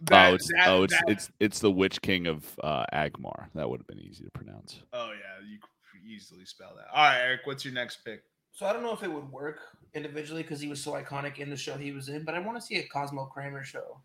that- 0.05 0.29
oh, 0.31 0.35
it's 0.35 0.47
that- 0.53 0.67
oh, 0.67 0.83
it's 0.83 0.93
that- 0.93 1.03
it's 1.09 1.29
it's 1.39 1.59
the 1.59 1.71
Witch 1.71 2.01
King 2.01 2.27
of 2.27 2.45
uh, 2.63 2.85
Angmar. 2.93 3.47
That 3.55 3.69
would 3.69 3.79
have 3.79 3.87
been 3.87 3.99
easy 3.99 4.23
to 4.23 4.31
pronounce. 4.31 4.81
Oh 4.93 5.11
yeah, 5.11 5.47
you 5.47 5.57
could 5.59 6.05
easily 6.09 6.45
spell 6.45 6.73
that. 6.75 6.87
All 6.93 7.03
right, 7.03 7.19
Eric, 7.19 7.41
what's 7.45 7.63
your 7.65 7.73
next 7.73 7.97
pick? 8.05 8.23
So 8.53 8.65
I 8.65 8.73
don't 8.73 8.83
know 8.83 8.93
if 8.93 9.01
it 9.03 9.11
would 9.11 9.31
work 9.31 9.59
individually 9.93 10.41
because 10.43 10.59
he 10.59 10.67
was 10.67 10.83
so 10.83 10.91
iconic 10.93 11.37
in 11.39 11.49
the 11.49 11.55
show 11.57 11.77
he 11.77 11.91
was 11.93 12.09
in, 12.09 12.23
but 12.25 12.35
I 12.35 12.39
want 12.39 12.57
to 12.57 12.61
see 12.61 12.77
a 12.77 12.83
Cosmo 12.87 13.25
Kramer 13.25 13.63
show. 13.63 13.97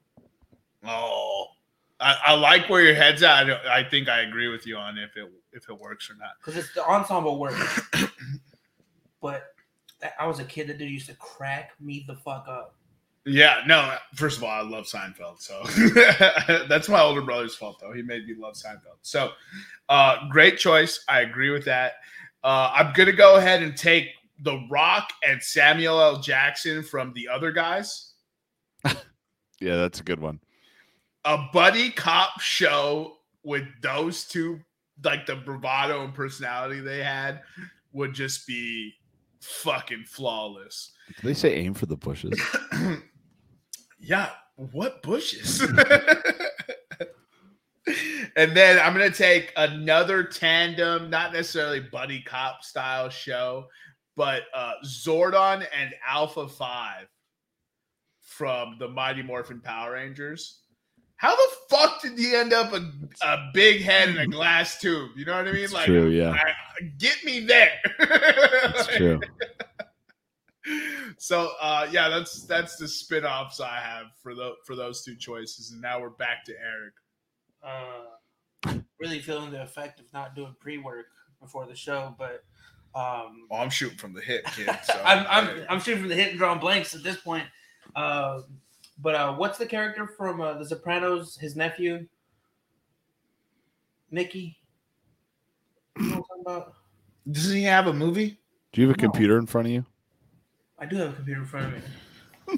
Oh. 0.85 1.47
I, 1.99 2.17
I 2.26 2.35
like 2.35 2.69
where 2.69 2.83
your 2.83 2.95
head's 2.95 3.23
at. 3.23 3.33
I, 3.33 3.45
don't- 3.45 3.67
I 3.67 3.83
think 3.83 4.09
I 4.09 4.21
agree 4.21 4.49
with 4.49 4.67
you 4.67 4.76
on 4.76 4.99
if 4.99 5.17
it 5.17 5.33
if 5.53 5.69
it 5.69 5.79
works 5.81 6.11
or 6.11 6.15
not. 6.15 6.33
because 6.38 6.57
it's 6.59 6.73
the 6.75 6.85
ensemble 6.87 7.38
work. 7.38 7.55
but 9.21 9.55
that- 10.00 10.15
I 10.21 10.26
was 10.26 10.38
a 10.38 10.45
kid 10.45 10.69
that 10.69 10.79
dude 10.79 10.91
used 10.91 11.07
to 11.09 11.15
crack 11.15 11.73
me 11.81 12.05
the 12.07 12.17
fuck 12.17 12.47
up. 12.49 12.75
Yeah, 13.26 13.62
no. 13.66 13.97
First 14.14 14.38
of 14.38 14.45
all, 14.45 14.50
I 14.50 14.61
love 14.61 14.85
Seinfeld, 14.85 15.40
so 15.40 15.64
that's 16.68 16.88
my 16.88 17.00
older 17.00 17.23
brother's 17.23 17.56
fault, 17.56 17.78
though. 17.80 17.92
He 17.92 18.00
made 18.00 18.25
me 18.26 18.35
love 18.38 18.54
Seinfeld. 18.54 18.99
So, 19.02 19.33
uh, 19.88 20.28
great 20.30 20.59
choice. 20.59 21.04
I 21.09 21.23
agree 21.23 21.50
with 21.50 21.64
that. 21.64 21.95
Uh, 22.45 22.71
I'm 22.73 22.92
gonna 22.95 23.12
go 23.12 23.37
ahead 23.37 23.64
and 23.64 23.76
take 23.76 24.11
The 24.40 24.64
Rock 24.71 25.11
and 25.26 25.42
Samuel 25.42 26.00
L. 26.00 26.21
Jackson 26.21 26.85
from 26.85 27.12
the 27.14 27.28
other 27.28 27.50
guys. 27.52 28.12
Yeah, 29.61 29.76
that's 29.76 30.00
a 30.00 30.04
good 30.04 30.21
one. 30.21 30.40
A 31.25 31.47
buddy 31.52 31.90
cop 31.90 32.40
show 32.40 33.16
with 33.42 33.64
those 33.80 34.25
two, 34.25 34.61
like 35.02 35.25
the 35.25 35.37
bravado 35.37 36.04
and 36.04 36.14
personality 36.14 36.80
they 36.80 37.02
had, 37.02 37.40
would 37.92 38.12
just 38.12 38.47
be 38.47 38.92
fucking 39.40 40.04
flawless. 40.06 40.92
Did 41.16 41.25
they 41.25 41.35
say 41.35 41.54
aim 41.54 41.73
for 41.73 41.87
the 41.87 41.97
bushes? 41.97 42.38
yeah, 44.07 44.31
what 44.55 45.03
bushes? 45.03 45.61
and 48.37 48.57
then 48.57 48.79
I'm 48.79 48.93
gonna 48.93 49.11
take 49.11 49.53
another 49.57 50.23
tandem, 50.25 51.11
not 51.11 51.33
necessarily 51.33 51.81
buddy 51.81 52.23
cop 52.23 52.63
style 52.63 53.09
show, 53.09 53.67
but 54.17 54.43
uh 54.55 54.75
Zordon 54.85 55.67
and 55.77 55.93
Alpha 56.09 56.49
Five 56.49 57.09
from 58.21 58.77
the 58.79 58.89
Mighty 58.89 59.23
Morphin 59.23 59.61
Power 59.61 59.93
Rangers. 59.93 60.61
How 61.17 61.35
the 61.35 61.49
fuck 61.71 62.03
did 62.03 62.19
he 62.19 62.35
end 62.35 62.53
up 62.53 62.75
a, 62.75 62.93
a 63.23 63.51
big 63.55 63.81
head 63.81 64.11
in 64.11 64.19
a 64.19 64.27
glass 64.27 64.79
tube? 64.79 65.13
You 65.17 65.25
know 65.25 65.35
what 65.37 65.49
I 65.49 65.53
mean? 65.53 65.65
It's 65.65 65.73
like, 65.73 65.87
true, 65.87 66.09
yeah. 66.09 66.33
I- 66.33 66.53
get 66.99 67.25
me 67.25 67.41
there. 67.41 67.73
That's 67.99 68.87
true. 68.89 69.21
So 71.26 71.50
uh 71.61 71.88
yeah 71.90 72.09
that's 72.09 72.45
that's 72.45 72.76
the 72.76 72.87
spin-offs 72.87 73.61
i 73.61 73.80
have 73.80 74.06
for 74.23 74.33
the 74.33 74.52
for 74.64 74.76
those 74.76 75.02
two 75.02 75.16
choices 75.16 75.73
and 75.73 75.80
now 75.83 76.00
we're 76.00 76.11
back 76.11 76.45
to 76.45 76.52
eric 76.61 76.95
Uh, 77.64 78.76
really 79.00 79.18
feeling 79.18 79.50
the 79.50 79.61
effect 79.61 79.99
of 79.99 80.06
not 80.12 80.37
doing 80.37 80.54
pre-work 80.61 81.06
before 81.40 81.66
the 81.66 81.75
show, 81.75 82.14
but 82.16 82.45
um, 82.95 83.49
oh 83.50 83.56
i'm 83.56 83.71
shooting 83.71 83.99
from 83.99 84.12
the 84.12 84.21
hip 84.21 84.45
kid 84.54 84.71
so 84.85 85.02
I'm, 85.04 85.26
I'm 85.28 85.66
I'm 85.68 85.80
shooting 85.80 86.00
from 86.00 86.09
the 86.11 86.14
hip 86.14 86.30
and 86.30 86.38
drawing 86.38 86.61
blanks 86.61 86.95
at 86.95 87.02
this 87.02 87.16
point. 87.16 87.45
Um, 87.97 88.45
but 88.99 89.14
uh, 89.16 89.35
what's 89.35 89.59
the 89.59 89.66
character 89.66 90.06
from 90.06 90.40
uh, 90.40 90.54
The 90.54 90.64
Sopranos? 90.64 91.37
His 91.37 91.56
nephew, 91.56 92.06
Mickey. 94.11 94.56
You 95.99 96.09
know 96.09 96.16
what 96.16 96.16
I'm 96.16 96.23
talking 96.23 96.42
about? 96.47 96.75
doesn't 97.33 97.56
he 97.56 97.64
have 97.64 97.87
a 97.88 97.92
movie 97.92 98.38
Do 98.73 98.80
you 98.80 98.87
have 98.88 98.97
a 98.97 99.00
No. 99.02 99.09
computer 99.09 99.38
in 99.38 99.47
front 99.47 99.66
of 99.66 99.73
you? 99.73 99.85
I 100.78 100.87
do 100.87 100.97
have 100.97 101.11
a 101.12 101.12
computer 101.14 101.40
in 101.40 101.47
front 101.47 101.66
of 101.66 101.73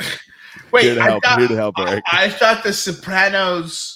me. 0.01 0.07
wait 0.73 0.83
Here 0.85 0.95
to 0.97 1.01
I 1.03 1.19
thought, 1.21 1.39
here 1.39 1.49
to 1.49 1.57
help, 1.57 1.75
Eric. 1.79 2.05
I 2.13 2.29
thought 2.29 2.63
the 2.65 2.73
sopranos 2.73 3.95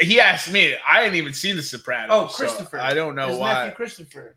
he 0.00 0.18
asked 0.18 0.50
me 0.52 0.74
i 0.84 1.00
didn't 1.00 1.14
even 1.14 1.32
see 1.32 1.52
the 1.52 1.62
sopranos 1.62 2.08
Oh, 2.10 2.26
so 2.26 2.36
Christopher. 2.38 2.80
i 2.80 2.92
don't 2.92 3.14
know 3.14 3.28
His 3.28 3.38
why 3.38 3.52
nephew 3.54 3.76
Christopher. 3.76 4.36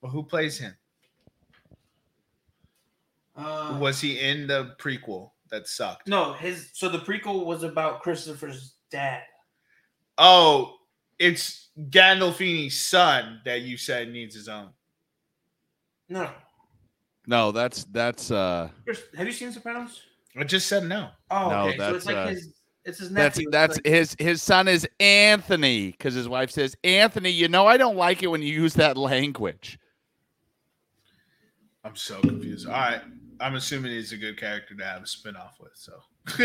well, 0.00 0.12
who 0.12 0.22
plays 0.22 0.56
him 0.56 0.72
Uh, 3.36 3.76
was 3.80 4.00
he 4.00 4.20
in 4.20 4.46
the 4.46 4.74
prequel 4.78 5.32
that 5.50 5.66
sucked 5.66 6.06
no, 6.06 6.32
his. 6.34 6.70
So 6.74 6.88
the 6.88 6.98
prequel 6.98 7.44
was 7.44 7.64
about 7.64 8.02
Christopher's 8.02 8.74
dad. 8.90 9.22
oh 10.16 10.76
it's 11.18 11.70
gandolfini's 11.90 12.78
son 12.80 13.40
that 13.44 13.62
you 13.62 13.76
said 13.76 14.10
needs 14.10 14.34
his 14.36 14.48
own 14.48 14.70
No, 16.08 16.30
No, 17.26 17.52
that's 17.52 17.84
that's 17.84 18.30
uh 18.30 18.68
have 19.16 19.26
you 19.26 19.32
seen 19.32 19.50
Sopranos? 19.52 20.02
i 20.36 20.44
just 20.44 20.68
said 20.68 20.84
no 20.84 21.10
Oh, 21.30 21.48
No, 21.50 21.68
okay. 21.68 21.78
so 21.78 21.94
it's 21.94 22.04
that's, 22.04 22.06
like 22.06 22.16
uh, 22.16 22.26
his. 22.28 22.52
It's 22.84 22.98
his 22.98 23.10
nephew. 23.10 23.44
It's 23.48 23.50
that's 23.52 23.76
like- 23.76 23.86
his 23.86 24.16
his 24.18 24.42
son 24.42 24.68
is 24.68 24.86
Anthony 25.00 25.90
because 25.92 26.12
his 26.14 26.28
wife 26.28 26.50
says 26.50 26.76
Anthony. 26.84 27.30
You 27.30 27.48
know 27.48 27.66
I 27.66 27.76
don't 27.78 27.96
like 27.96 28.22
it 28.22 28.26
when 28.26 28.42
you 28.42 28.52
use 28.52 28.74
that 28.74 28.96
language. 28.98 29.78
I'm 31.82 31.96
so 31.96 32.20
confused. 32.20 32.66
All 32.66 32.72
right. 32.72 33.00
I'm 33.40 33.54
assuming 33.56 33.90
he's 33.92 34.12
a 34.12 34.16
good 34.16 34.38
character 34.38 34.74
to 34.74 34.84
have 34.84 35.02
a 35.02 35.06
spin-off 35.06 35.56
with. 35.60 35.72
So 35.74 35.92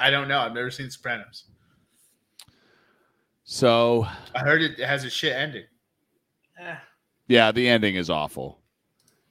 I 0.00 0.08
don't 0.10 0.28
know. 0.28 0.38
I've 0.38 0.54
never 0.54 0.70
seen 0.70 0.90
Sopranos. 0.90 1.44
So 3.44 4.06
I 4.34 4.40
heard 4.40 4.62
it 4.62 4.78
has 4.78 5.04
a 5.04 5.10
shit 5.10 5.34
ending. 5.34 5.64
eh, 6.60 6.76
yeah, 7.28 7.52
the 7.52 7.68
ending 7.68 7.96
is 7.96 8.10
awful. 8.10 8.60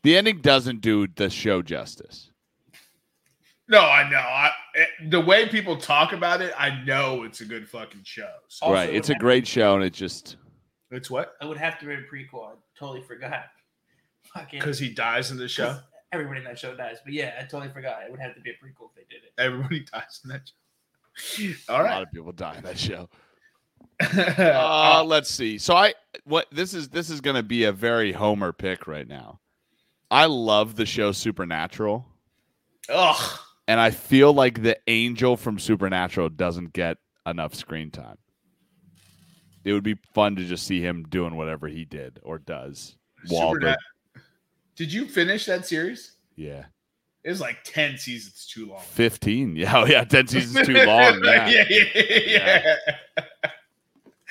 The 0.07 0.15
ending 0.15 0.39
doesn't 0.39 0.79
do 0.79 1.05
the 1.17 1.29
show 1.29 1.61
justice. 1.61 2.31
No, 3.67 3.81
I 3.81 4.09
know. 4.09 4.15
I, 4.15 4.51
it, 4.73 5.11
the 5.11 5.19
way 5.19 5.49
people 5.49 5.75
talk 5.75 6.13
about 6.13 6.41
it, 6.41 6.53
I 6.57 6.81
know 6.85 7.23
it's 7.23 7.41
a 7.41 7.45
good 7.45 7.67
fucking 7.67 8.03
show. 8.05 8.31
So 8.47 8.67
Also, 8.67 8.73
right, 8.73 8.89
it's 8.89 9.09
a 9.09 9.15
have- 9.15 9.19
great 9.19 9.45
show, 9.45 9.75
and 9.75 9.83
it 9.83 9.91
just 9.91 10.37
it's 10.91 11.11
what? 11.11 11.33
I 11.41 11.45
would 11.45 11.57
have 11.57 11.77
to 11.79 11.87
read 11.87 11.99
a 11.99 12.03
prequel. 12.03 12.47
I 12.47 12.53
totally 12.79 13.01
forgot. 13.01 13.47
Fucking 14.33 14.59
Because 14.61 14.79
he 14.79 14.93
dies 14.93 15.29
in 15.31 15.35
the 15.35 15.49
show. 15.49 15.77
everybody 16.13 16.37
in 16.39 16.45
that 16.45 16.57
show 16.57 16.73
dies. 16.73 16.99
But 17.03 17.11
yeah, 17.11 17.33
I 17.37 17.41
totally 17.41 17.73
forgot. 17.73 18.03
It 18.03 18.11
would 18.11 18.21
have 18.21 18.33
to 18.35 18.39
be 18.39 18.51
a 18.51 18.53
prequel 18.53 18.87
if 18.91 18.95
they 18.95 19.13
did 19.13 19.25
it. 19.25 19.33
Everybody 19.37 19.81
dies 19.91 20.21
in 20.23 20.29
that 20.29 20.49
show. 21.15 21.51
All 21.73 21.81
a 21.81 21.83
lot 21.83 22.03
of 22.03 22.13
people 22.13 22.31
die 22.31 22.55
in 22.55 22.63
that 22.63 22.77
show. 22.79 23.09
Uh, 23.99 25.03
let's 25.05 25.29
see. 25.29 25.57
So 25.57 25.75
I 25.75 25.95
what 26.23 26.47
this 26.53 26.73
is 26.73 26.87
this 26.87 27.09
is 27.09 27.19
going 27.19 27.35
to 27.35 27.43
be 27.43 27.65
a 27.65 27.73
very 27.73 28.13
homer 28.13 28.53
pick 28.53 28.87
right 28.87 29.05
now. 29.05 29.41
I 30.09 30.25
love 30.25 30.75
the 30.75 30.85
show 30.85 31.11
Supernatural, 31.11 32.05
Ugh. 32.89 33.39
and 33.67 33.79
I 33.79 33.91
feel 33.91 34.33
like 34.33 34.61
the 34.61 34.77
angel 34.87 35.35
from 35.37 35.59
Supernatural 35.59 36.29
doesn't 36.29 36.73
get 36.73 36.97
enough 37.25 37.53
screen 37.55 37.91
time. 37.91 38.17
It 39.65 39.73
would 39.73 39.83
be 39.83 39.97
fun 40.13 40.37
to 40.37 40.45
just 40.45 40.65
see 40.65 40.79
him 40.81 41.03
doing 41.09 41.35
whatever 41.35 41.67
he 41.67 41.83
did 41.83 42.19
or 42.23 42.37
does. 42.37 42.95
Supernat- 43.29 43.75
Did 44.77 44.93
you 44.93 45.07
finish 45.07 45.45
that 45.47 45.65
series? 45.65 46.13
yeah, 46.37 46.65
It 47.25 47.29
was 47.29 47.41
like 47.41 47.57
10 47.65 47.97
seasons 47.97 48.45
too 48.49 48.67
long. 48.67 48.79
fifteen. 48.81 49.55
Yeah, 49.57 49.77
oh, 49.79 49.85
yeah, 49.85 50.05
ten 50.05 50.27
seasons 50.27 50.65
too 50.65 50.73
long. 50.85 51.21
Yeah, 51.23 51.49
yeah, 51.49 51.65
yeah, 51.69 52.21
yeah. 52.25 52.75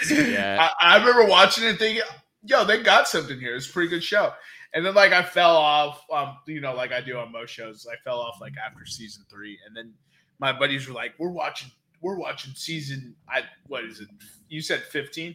yeah. 0.08 0.68
I, 0.80 0.94
I 0.94 0.98
remember 0.98 1.26
watching 1.26 1.64
it 1.64 1.78
thinking, 1.78 2.02
yo, 2.44 2.64
they 2.64 2.82
got 2.82 3.08
something 3.08 3.38
here. 3.38 3.56
It's 3.56 3.68
a 3.68 3.72
pretty 3.72 3.88
good 3.90 4.04
show. 4.04 4.32
And 4.74 4.84
then 4.84 4.94
like 4.94 5.12
I 5.12 5.22
fell 5.22 5.56
off, 5.56 6.02
um, 6.12 6.36
you 6.46 6.60
know, 6.60 6.74
like 6.74 6.92
I 6.92 7.00
do 7.00 7.18
on 7.18 7.32
most 7.32 7.50
shows. 7.50 7.86
I 7.90 7.96
fell 8.04 8.20
off 8.20 8.38
like 8.40 8.54
after 8.64 8.84
season 8.84 9.24
three. 9.30 9.58
And 9.66 9.76
then 9.76 9.92
my 10.38 10.52
buddies 10.52 10.86
were 10.88 10.94
like, 10.94 11.14
We're 11.18 11.30
watching 11.30 11.70
we're 12.02 12.18
watching 12.18 12.52
season 12.54 13.14
I 13.28 13.42
what 13.66 13.84
is 13.84 14.00
it? 14.00 14.08
You 14.48 14.60
said 14.60 14.82
15? 14.82 15.34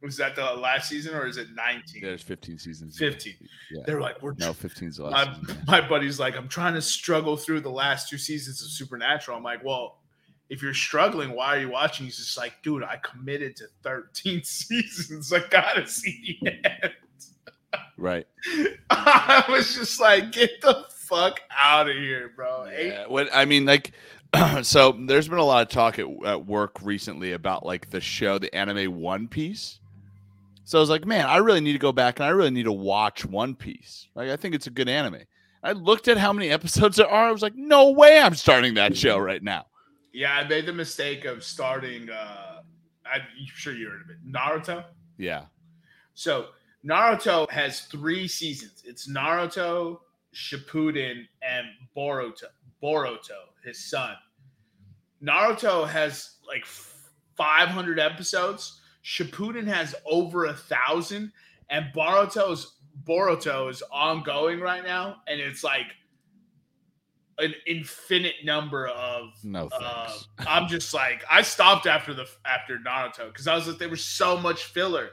Was 0.00 0.16
that 0.16 0.34
the 0.34 0.42
last 0.42 0.88
season 0.88 1.14
or 1.14 1.26
is 1.26 1.36
it 1.36 1.48
19? 1.54 2.02
There's 2.02 2.22
fifteen 2.22 2.58
seasons. 2.58 2.98
15. 2.98 3.34
Yeah. 3.70 3.82
They're 3.86 4.00
like, 4.00 4.20
We're 4.20 4.34
No, 4.38 4.52
15's 4.52 4.96
the 4.96 5.04
my, 5.04 5.10
last. 5.10 5.36
season, 5.40 5.56
yeah. 5.56 5.64
my 5.66 5.88
buddy's 5.88 6.18
like, 6.18 6.36
I'm 6.36 6.48
trying 6.48 6.74
to 6.74 6.82
struggle 6.82 7.36
through 7.36 7.60
the 7.60 7.70
last 7.70 8.08
two 8.08 8.18
seasons 8.18 8.62
of 8.62 8.68
Supernatural. 8.68 9.36
I'm 9.36 9.44
like, 9.44 9.64
well, 9.64 9.98
if 10.52 10.60
you're 10.60 10.74
struggling, 10.74 11.32
why 11.32 11.56
are 11.56 11.60
you 11.60 11.70
watching? 11.70 12.04
He's 12.04 12.18
just 12.18 12.36
like, 12.36 12.52
dude, 12.62 12.82
I 12.82 12.98
committed 13.02 13.56
to 13.56 13.64
13 13.84 14.42
seasons. 14.44 15.32
I 15.32 15.40
gotta 15.48 15.86
see 15.86 16.38
the 16.42 16.50
end. 16.50 16.92
Right. 18.02 18.26
I 18.90 19.44
was 19.48 19.76
just 19.76 20.00
like, 20.00 20.32
get 20.32 20.60
the 20.60 20.84
fuck 20.90 21.40
out 21.56 21.88
of 21.88 21.94
here, 21.94 22.32
bro. 22.34 22.64
Yeah, 22.64 23.06
what 23.06 23.28
I 23.32 23.44
mean, 23.44 23.64
like, 23.64 23.92
so 24.62 24.98
there's 25.06 25.28
been 25.28 25.38
a 25.38 25.44
lot 25.44 25.62
of 25.62 25.68
talk 25.68 26.00
at, 26.00 26.06
at 26.26 26.44
work 26.44 26.78
recently 26.82 27.30
about 27.30 27.64
like 27.64 27.90
the 27.90 28.00
show, 28.00 28.38
the 28.38 28.52
anime 28.52 29.00
One 29.00 29.28
Piece. 29.28 29.78
So 30.64 30.78
I 30.78 30.80
was 30.80 30.90
like, 30.90 31.06
man, 31.06 31.26
I 31.26 31.36
really 31.36 31.60
need 31.60 31.74
to 31.74 31.78
go 31.78 31.92
back 31.92 32.18
and 32.18 32.26
I 32.26 32.30
really 32.30 32.50
need 32.50 32.64
to 32.64 32.72
watch 32.72 33.24
One 33.24 33.54
Piece. 33.54 34.08
Like, 34.16 34.30
I 34.30 34.36
think 34.36 34.56
it's 34.56 34.66
a 34.66 34.70
good 34.70 34.88
anime. 34.88 35.18
I 35.62 35.70
looked 35.70 36.08
at 36.08 36.18
how 36.18 36.32
many 36.32 36.50
episodes 36.58 36.96
there 36.96 37.08
are. 37.08 37.28
I 37.28 37.30
was 37.30 37.42
like, 37.42 37.54
no 37.54 37.92
way, 37.92 38.18
I'm 38.18 38.34
starting 38.34 38.74
that 38.74 38.96
show 38.96 39.16
right 39.16 39.44
now. 39.44 39.66
Yeah, 40.12 40.34
I 40.34 40.42
made 40.48 40.66
the 40.66 40.72
mistake 40.72 41.24
of 41.24 41.44
starting. 41.44 42.10
uh 42.10 42.62
I'm 43.06 43.22
sure 43.54 43.72
you 43.74 43.90
heard 43.90 44.00
of 44.00 44.10
it, 44.10 44.16
Naruto. 44.26 44.84
Yeah, 45.18 45.44
So 46.14 46.48
Naruto 46.86 47.48
has 47.50 47.82
three 47.82 48.26
seasons. 48.26 48.82
It's 48.84 49.08
Naruto, 49.08 50.00
Shippuden, 50.34 51.26
and 51.42 51.66
Boruto. 51.96 52.44
Boruto, 52.82 53.38
his 53.64 53.84
son. 53.84 54.16
Naruto 55.22 55.88
has 55.88 56.36
like 56.46 56.64
500 57.36 57.98
episodes. 58.00 58.80
Shippuden 59.04 59.66
has 59.66 59.94
over 60.04 60.46
a 60.46 60.54
thousand, 60.54 61.32
and 61.70 61.86
Boruto's 61.94 62.76
Boruto 63.04 63.70
is 63.70 63.82
ongoing 63.90 64.60
right 64.60 64.84
now, 64.84 65.16
and 65.26 65.40
it's 65.40 65.64
like 65.64 65.86
an 67.38 67.54
infinite 67.66 68.34
number 68.44 68.88
of 68.88 69.32
No 69.42 69.68
uh. 69.72 70.12
I'm 70.46 70.68
just 70.68 70.92
like 70.92 71.24
I 71.30 71.42
stopped 71.42 71.86
after 71.86 72.12
the 72.14 72.26
after 72.44 72.78
Naruto 72.78 73.28
because 73.28 73.46
I 73.48 73.54
was 73.54 73.66
like 73.66 73.78
there 73.78 73.88
was 73.88 74.04
so 74.04 74.36
much 74.36 74.64
filler. 74.64 75.10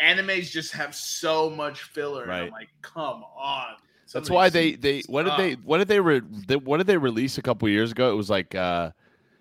Animes 0.00 0.50
just 0.50 0.72
have 0.72 0.94
so 0.94 1.48
much 1.50 1.82
filler. 1.82 2.24
And 2.24 2.32
I'm 2.32 2.42
Right. 2.44 2.52
like, 2.52 2.68
come 2.82 3.24
on. 3.36 3.74
That's 4.12 4.30
why 4.30 4.48
they 4.48 4.72
they 4.72 5.02
what 5.08 5.24
did 5.24 5.36
they 5.38 5.52
what 5.62 5.78
did 5.78 5.88
they, 5.88 5.98
re, 5.98 6.20
they 6.46 6.56
what 6.56 6.76
did 6.78 6.86
they 6.86 6.96
release 6.96 7.36
a 7.38 7.42
couple 7.42 7.68
years 7.68 7.90
ago? 7.92 8.12
It 8.12 8.14
was 8.16 8.30
like 8.30 8.54
uh 8.54 8.90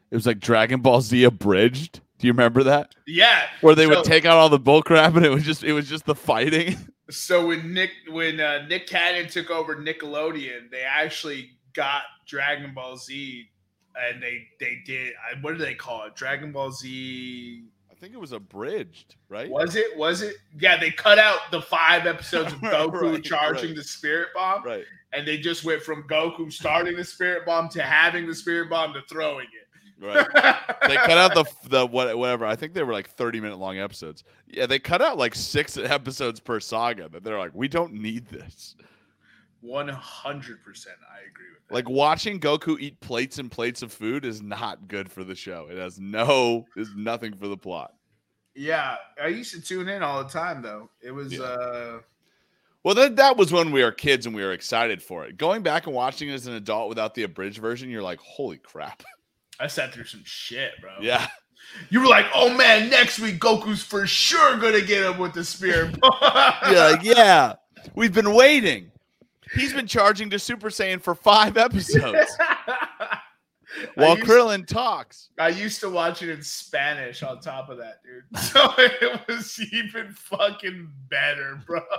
it 0.09 0.15
was 0.15 0.25
like 0.25 0.39
Dragon 0.39 0.81
Ball 0.81 1.01
Z 1.01 1.23
abridged. 1.23 1.99
Do 2.17 2.27
you 2.27 2.33
remember 2.33 2.63
that? 2.63 2.95
Yeah. 3.05 3.43
Where 3.61 3.75
they 3.75 3.83
So- 3.85 3.89
would 3.97 4.05
take 4.05 4.25
out 4.25 4.37
all 4.37 4.49
the 4.49 4.59
bullcrap 4.59 5.15
and 5.15 5.25
it 5.25 5.29
was 5.29 5.43
just 5.43 5.63
it 5.63 5.73
was 5.73 5.87
just 5.89 6.05
the 6.05 6.15
fighting. 6.15 6.77
So 7.09 7.47
when 7.47 7.73
Nick 7.73 7.91
when 8.09 8.39
uh, 8.39 8.65
Nick 8.67 8.87
Cannon 8.87 9.29
took 9.29 9.51
over 9.51 9.75
Nickelodeon, 9.75 10.71
they 10.71 10.83
actually 10.83 11.51
got 11.73 12.03
Dragon 12.25 12.73
Ball 12.73 12.95
Z, 12.95 13.45
and 13.93 14.23
they 14.23 14.47
they 14.61 14.81
did. 14.85 15.11
What 15.41 15.51
do 15.51 15.57
they 15.57 15.73
call 15.75 16.05
it? 16.05 16.15
Dragon 16.15 16.53
Ball 16.53 16.71
Z. 16.71 17.65
I 18.03 18.05
think 18.05 18.15
it 18.15 18.19
was 18.19 18.33
abridged, 18.33 19.15
right? 19.29 19.49
Was 19.49 19.77
it? 19.77 19.95
Was 19.97 20.23
it? 20.23 20.35
Yeah, 20.59 20.75
they 20.75 20.91
cut 20.91 21.19
out 21.19 21.39
the 21.51 21.61
five 21.61 22.05
episodes 22.05 22.51
of 22.51 22.59
Goku 22.59 23.13
Right, 23.13 23.23
charging 23.23 23.67
right. 23.69 23.75
the 23.77 23.83
Spirit 23.85 24.27
Bomb, 24.35 24.61
Right. 24.65 24.83
and 25.13 25.25
they 25.25 25.37
just 25.37 25.63
went 25.63 25.81
from 25.81 26.03
Goku 26.03 26.51
starting 26.51 26.97
the 26.97 27.05
Spirit 27.05 27.45
Bomb 27.45 27.69
to 27.69 27.81
having 27.81 28.27
the 28.27 28.35
Spirit 28.35 28.69
Bomb 28.69 28.91
to 28.95 29.01
throwing 29.09 29.45
it. 29.45 30.03
Right. 30.05 30.27
they 30.89 30.97
cut 30.97 31.11
out 31.11 31.33
the 31.33 31.45
the 31.69 31.85
what 31.87 32.17
whatever. 32.17 32.45
I 32.45 32.57
think 32.57 32.73
they 32.73 32.83
were 32.83 32.91
like 32.91 33.09
30 33.09 33.39
minute 33.39 33.57
long 33.57 33.77
episodes. 33.79 34.25
Yeah, 34.47 34.65
they 34.65 34.79
cut 34.79 35.01
out 35.01 35.17
like 35.17 35.33
6 35.33 35.77
episodes 35.77 36.41
per 36.41 36.59
saga. 36.59 37.07
That 37.07 37.23
they're 37.23 37.39
like, 37.39 37.51
"We 37.53 37.69
don't 37.69 37.93
need 37.93 38.27
this." 38.27 38.75
One 39.63 39.87
hundred 39.87 40.61
percent, 40.63 40.97
I 41.09 41.19
agree 41.27 41.45
with 41.53 41.67
that. 41.67 41.73
Like 41.73 41.89
watching 41.89 42.39
Goku 42.39 42.77
eat 42.79 42.99
plates 42.99 43.39
and 43.39 43.49
plates 43.49 43.81
of 43.81 43.93
food 43.93 44.25
is 44.25 44.41
not 44.41 44.87
good 44.89 45.09
for 45.09 45.23
the 45.23 45.35
show. 45.35 45.67
It 45.71 45.77
has 45.77 45.99
no 45.99 46.65
is 46.75 46.89
nothing 46.95 47.33
for 47.35 47.47
the 47.47 47.55
plot. 47.57 47.93
yeah, 48.55 48.97
I 49.23 49.27
used 49.27 49.53
to 49.53 49.61
tune 49.61 49.87
in 49.87 50.03
all 50.03 50.21
the 50.23 50.29
time 50.29 50.61
though. 50.61 50.89
It 51.01 51.11
was 51.11 51.31
Yeah. 51.33 51.43
uh 51.43 51.99
Well, 52.83 52.95
that 52.95 53.15
that 53.15 53.37
was 53.37 53.53
when 53.53 53.71
we 53.71 53.81
were 53.83 53.93
kids 53.93 54.25
and 54.25 54.35
we 54.35 54.43
were 54.43 54.51
excited 54.51 55.01
for 55.01 55.25
it. 55.25 55.37
Going 55.37 55.63
back 55.63 55.87
and 55.87 55.95
watching 55.95 56.27
it 56.29 56.33
as 56.33 56.45
an 56.47 56.55
adult 56.55 56.89
without 56.89 57.13
the 57.15 57.23
abridged 57.23 57.59
version, 57.59 57.89
you're 57.89 58.03
like, 58.03 58.19
"Holy 58.19 58.57
crap!" 58.57 59.01
I 59.61 59.67
sat 59.67 59.93
through 59.93 60.05
some 60.05 60.23
shit, 60.25 60.71
bro. 60.81 60.91
Yeah, 60.99 61.25
You 61.89 62.01
were 62.01 62.07
like, 62.07 62.25
oh 62.35 62.53
man, 62.53 62.89
next 62.89 63.19
week 63.19 63.39
Goku's 63.39 63.81
for 63.81 64.05
sure 64.05 64.57
gonna 64.57 64.81
get 64.81 65.03
him 65.09 65.17
with 65.19 65.33
the 65.33 65.45
spirit. 65.45 65.95
yeah, 66.21 66.89
like, 66.91 67.03
yeah. 67.03 67.53
We've 67.95 68.13
been 68.13 68.33
waiting. 68.33 68.89
He's 69.53 69.73
been 69.73 69.87
charging 69.87 70.29
to 70.31 70.39
Super 70.39 70.69
Saiyan 70.69 71.01
for 71.01 71.15
five 71.15 71.57
episodes 71.57 72.37
while 73.95 74.17
used, 74.17 74.27
Krillin 74.27 74.65
talks. 74.65 75.29
I 75.37 75.49
used 75.49 75.79
to 75.81 75.89
watch 75.89 76.21
it 76.21 76.29
in 76.29 76.41
Spanish 76.41 77.23
on 77.23 77.39
top 77.39 77.69
of 77.69 77.77
that, 77.77 78.01
dude. 78.03 78.23
So 78.39 78.59
it 78.77 79.21
was 79.27 79.59
even 79.73 80.11
fucking 80.11 80.89
better, 81.09 81.61
bro. 81.65 81.81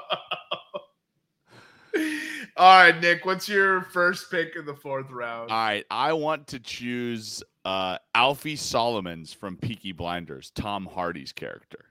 All 2.57 2.85
right, 2.85 3.01
Nick, 3.01 3.25
what's 3.25 3.49
your 3.49 3.83
first 3.83 4.31
pick 4.31 4.57
in 4.57 4.65
the 4.67 4.75
fourth 4.75 5.11
round? 5.11 5.51
All 5.51 5.57
right, 5.57 5.85
I 5.91 6.13
want 6.13 6.49
to 6.49 6.59
choose 6.59 7.43
uh, 7.65 7.99
Alfie 8.15 8.57
Solomons 8.57 9.33
from 9.33 9.57
Peaky 9.57 9.93
Blinders, 9.93 10.51
Tom 10.51 10.87
Hardy's 10.87 11.33
character. 11.33 11.85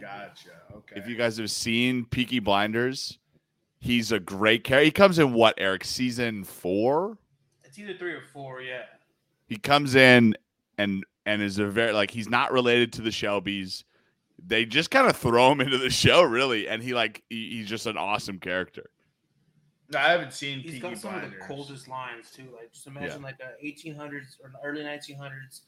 Gotcha. 0.00 0.50
Okay. 0.74 0.96
If 0.96 1.08
you 1.08 1.14
guys 1.14 1.38
have 1.38 1.50
seen 1.50 2.04
Peaky 2.06 2.40
Blinders, 2.40 3.18
he's 3.86 4.12
a 4.12 4.20
great 4.20 4.64
character. 4.64 4.84
He 4.84 4.90
comes 4.90 5.18
in 5.18 5.32
what, 5.32 5.54
Eric, 5.58 5.84
season 5.84 6.44
four? 6.44 7.16
It's 7.64 7.78
either 7.78 7.94
three 7.94 8.12
or 8.12 8.22
four. 8.32 8.60
Yeah. 8.60 8.82
He 9.46 9.56
comes 9.56 9.94
in 9.94 10.36
and 10.76 11.04
and 11.24 11.40
is 11.40 11.58
a 11.58 11.66
very 11.66 11.92
like 11.92 12.10
he's 12.10 12.28
not 12.28 12.52
related 12.52 12.92
to 12.94 13.02
the 13.02 13.10
Shelbys. 13.10 13.84
They 14.44 14.66
just 14.66 14.90
kind 14.90 15.08
of 15.08 15.16
throw 15.16 15.52
him 15.52 15.60
into 15.62 15.78
the 15.78 15.90
show, 15.90 16.22
really, 16.22 16.68
and 16.68 16.82
he 16.82 16.94
like 16.94 17.22
he, 17.30 17.50
he's 17.50 17.68
just 17.68 17.86
an 17.86 17.96
awesome 17.96 18.38
character. 18.38 18.90
No, 19.92 20.00
I 20.00 20.08
haven't 20.10 20.32
seen 20.32 20.58
He's 20.58 20.72
Peaky 20.72 20.80
got 20.80 20.98
some 20.98 21.14
of 21.14 21.30
the 21.30 21.36
coldest 21.36 21.86
lines 21.86 22.30
too. 22.32 22.48
Like 22.52 22.72
just 22.72 22.88
imagine 22.88 23.22
like 23.22 23.38
a 23.40 23.64
1800s 23.64 24.36
or 24.42 24.50
the 24.50 24.58
early 24.64 24.82
1900s. 24.82 25.60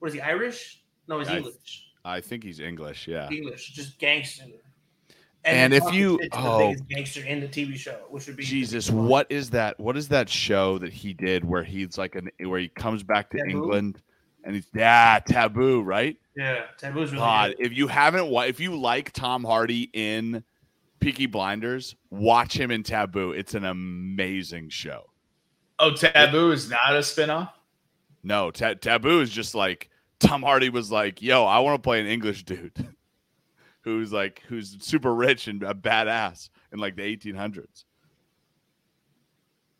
What 0.00 0.08
is 0.08 0.14
he 0.14 0.20
Irish? 0.20 0.82
No, 1.08 1.18
he's 1.18 1.28
I- 1.28 1.38
English. 1.38 1.86
I 2.06 2.20
think 2.20 2.44
he's 2.44 2.60
English, 2.60 3.08
yeah. 3.08 3.30
English, 3.30 3.70
just 3.70 3.98
gangster. 3.98 4.44
And 5.44 5.72
he's 5.72 5.84
if 5.84 5.94
you- 5.94 6.20
oh. 6.32 6.58
the 6.58 6.64
biggest 6.66 6.88
gangster 6.88 7.24
in 7.24 7.40
the 7.40 7.48
TV 7.48 7.76
show, 7.76 7.98
which 8.08 8.26
would 8.26 8.36
be 8.36 8.44
Jesus, 8.44 8.90
what 8.90 9.26
is 9.30 9.50
that? 9.50 9.78
What 9.78 9.96
is 9.96 10.08
that 10.08 10.28
show 10.28 10.78
that 10.78 10.92
he 10.92 11.12
did 11.12 11.44
where 11.44 11.62
he's 11.62 11.98
like 11.98 12.14
an 12.14 12.30
where 12.40 12.60
he 12.60 12.68
comes 12.68 13.02
back 13.02 13.30
to 13.30 13.38
Taboo? 13.38 13.50
England 13.50 14.00
and 14.44 14.54
he's 14.54 14.66
yeah, 14.74 15.18
taboo, 15.26 15.82
right? 15.82 16.16
Yeah, 16.36 16.62
Taboo's 16.78 17.10
really 17.12 17.18
God, 17.24 17.54
good. 17.56 17.66
if 17.66 17.72
you 17.72 17.88
haven't 17.88 18.32
if 18.48 18.60
you 18.60 18.76
like 18.78 19.12
Tom 19.12 19.44
Hardy 19.44 19.90
in 19.92 20.44
Peaky 21.00 21.26
Blinders, 21.26 21.96
watch 22.10 22.58
him 22.58 22.70
in 22.70 22.82
Taboo. 22.82 23.32
It's 23.32 23.54
an 23.54 23.64
amazing 23.64 24.68
show. 24.68 25.10
Oh, 25.78 25.92
Taboo 25.92 26.52
is 26.52 26.70
not 26.70 26.94
a 26.94 27.00
spinoff? 27.00 27.50
No, 28.22 28.50
ta- 28.50 28.74
Taboo 28.74 29.20
is 29.20 29.30
just 29.30 29.54
like 29.54 29.90
Tom 30.18 30.42
Hardy 30.42 30.70
was 30.70 30.90
like, 30.90 31.20
"Yo, 31.20 31.44
I 31.44 31.58
want 31.58 31.76
to 31.76 31.86
play 31.86 32.00
an 32.00 32.06
English 32.06 32.44
dude 32.44 32.72
who's 33.84 34.12
like 34.12 34.42
who's 34.48 34.76
super 34.84 35.14
rich 35.14 35.46
and 35.46 35.62
a 35.62 35.74
badass 35.74 36.48
in 36.72 36.78
like 36.78 36.96
the 36.96 37.02
1800s." 37.02 37.84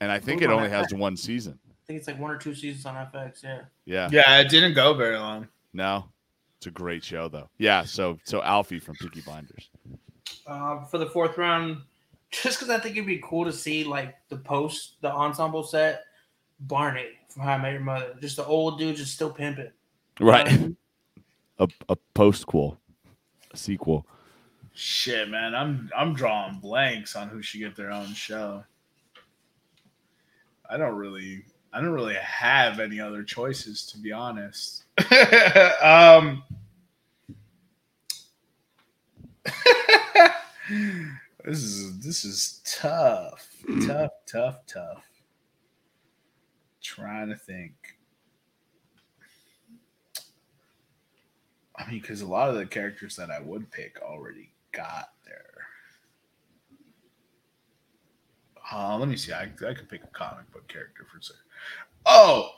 And 0.00 0.12
I 0.12 0.18
think 0.18 0.42
it 0.42 0.50
only 0.50 0.68
that 0.68 0.90
has 0.90 0.94
one 0.94 1.16
season. 1.16 1.58
I 1.70 1.86
think 1.86 1.98
it's 1.98 2.08
like 2.08 2.18
one 2.18 2.30
or 2.30 2.36
two 2.36 2.54
seasons 2.54 2.86
on 2.86 2.94
FX. 2.94 3.42
Yeah. 3.42 3.62
Yeah. 3.84 4.08
Yeah, 4.12 4.38
it 4.40 4.48
didn't 4.48 4.74
go 4.74 4.94
very 4.94 5.16
long. 5.16 5.48
No. 5.72 6.06
It's 6.64 6.66
a 6.66 6.70
great 6.70 7.04
show 7.04 7.28
though. 7.28 7.50
Yeah, 7.58 7.84
so 7.84 8.18
so 8.24 8.42
Alfie 8.42 8.78
from 8.78 8.94
Peaky 8.96 9.20
Blinders. 9.20 9.68
Um, 10.46 10.86
for 10.90 10.96
the 10.96 11.04
fourth 11.06 11.36
round, 11.36 11.82
just 12.30 12.58
because 12.58 12.70
I 12.74 12.80
think 12.80 12.96
it'd 12.96 13.06
be 13.06 13.20
cool 13.22 13.44
to 13.44 13.52
see 13.52 13.84
like 13.84 14.14
the 14.30 14.38
post, 14.38 14.96
the 15.02 15.12
ensemble 15.12 15.62
set, 15.62 16.04
Barney 16.60 17.08
from 17.28 17.42
How 17.42 17.52
I 17.52 17.58
Met 17.58 17.72
Your 17.72 17.80
Mother, 17.82 18.14
just 18.18 18.36
the 18.36 18.46
old 18.46 18.78
dude 18.78 18.96
just 18.96 19.12
still 19.12 19.30
pimping. 19.30 19.72
Right. 20.18 20.50
Um, 20.50 20.76
a 21.58 21.68
a 21.90 21.96
postquel. 22.14 22.78
A 22.83 22.83
sequel. 23.58 24.06
Shit, 24.72 25.28
man, 25.28 25.54
I'm 25.54 25.90
I'm 25.96 26.14
drawing 26.14 26.58
blanks 26.58 27.14
on 27.16 27.28
who 27.28 27.42
should 27.42 27.60
get 27.60 27.76
their 27.76 27.92
own 27.92 28.12
show. 28.14 28.64
I 30.68 30.76
don't 30.76 30.96
really 30.96 31.44
I 31.72 31.80
don't 31.80 31.90
really 31.90 32.14
have 32.14 32.80
any 32.80 33.00
other 33.00 33.22
choices 33.22 33.86
to 33.86 33.98
be 33.98 34.12
honest. 34.12 34.84
um 35.82 36.42
This 41.44 41.62
is 41.62 41.98
this 41.98 42.24
is 42.24 42.62
tough. 42.64 43.46
tough, 43.86 44.12
tough, 44.26 44.66
tough. 44.66 45.04
Trying 46.82 47.28
to 47.28 47.36
think. 47.36 47.74
I 51.84 51.90
mean, 51.90 52.00
because 52.00 52.22
a 52.22 52.26
lot 52.26 52.48
of 52.48 52.56
the 52.56 52.66
characters 52.66 53.16
that 53.16 53.30
I 53.30 53.40
would 53.40 53.70
pick 53.70 54.00
already 54.00 54.50
got 54.72 55.10
there. 55.26 55.66
Uh, 58.72 58.96
let 58.96 59.08
me 59.08 59.16
see. 59.16 59.32
I, 59.32 59.42
I 59.42 59.74
could 59.74 59.88
pick 59.88 60.02
a 60.02 60.08
comic 60.08 60.50
book 60.52 60.66
character 60.68 61.06
for 61.12 61.20
sure. 61.20 61.36
Oh, 62.06 62.50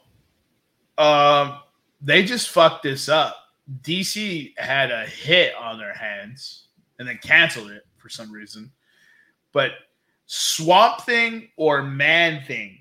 um, 0.98 1.58
they 2.00 2.24
just 2.24 2.50
fucked 2.50 2.82
this 2.82 3.08
up. 3.08 3.36
DC 3.82 4.56
had 4.58 4.92
a 4.92 5.06
hit 5.06 5.54
on 5.56 5.78
their 5.78 5.94
hands 5.94 6.68
and 6.98 7.08
then 7.08 7.18
canceled 7.22 7.70
it 7.70 7.84
for 7.96 8.08
some 8.08 8.30
reason. 8.30 8.70
But 9.52 9.72
Swamp 10.26 11.00
Thing 11.02 11.48
or 11.56 11.82
Man 11.82 12.44
Thing? 12.44 12.78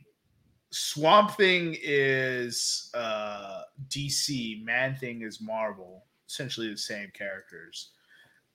Swamp 0.70 1.32
Thing 1.32 1.76
is 1.82 2.92
uh, 2.94 3.62
DC. 3.90 4.64
Man 4.64 4.96
Thing 4.96 5.22
is 5.22 5.42
Marvel. 5.42 6.04
Essentially 6.28 6.70
the 6.70 6.78
same 6.78 7.12
characters. 7.14 7.92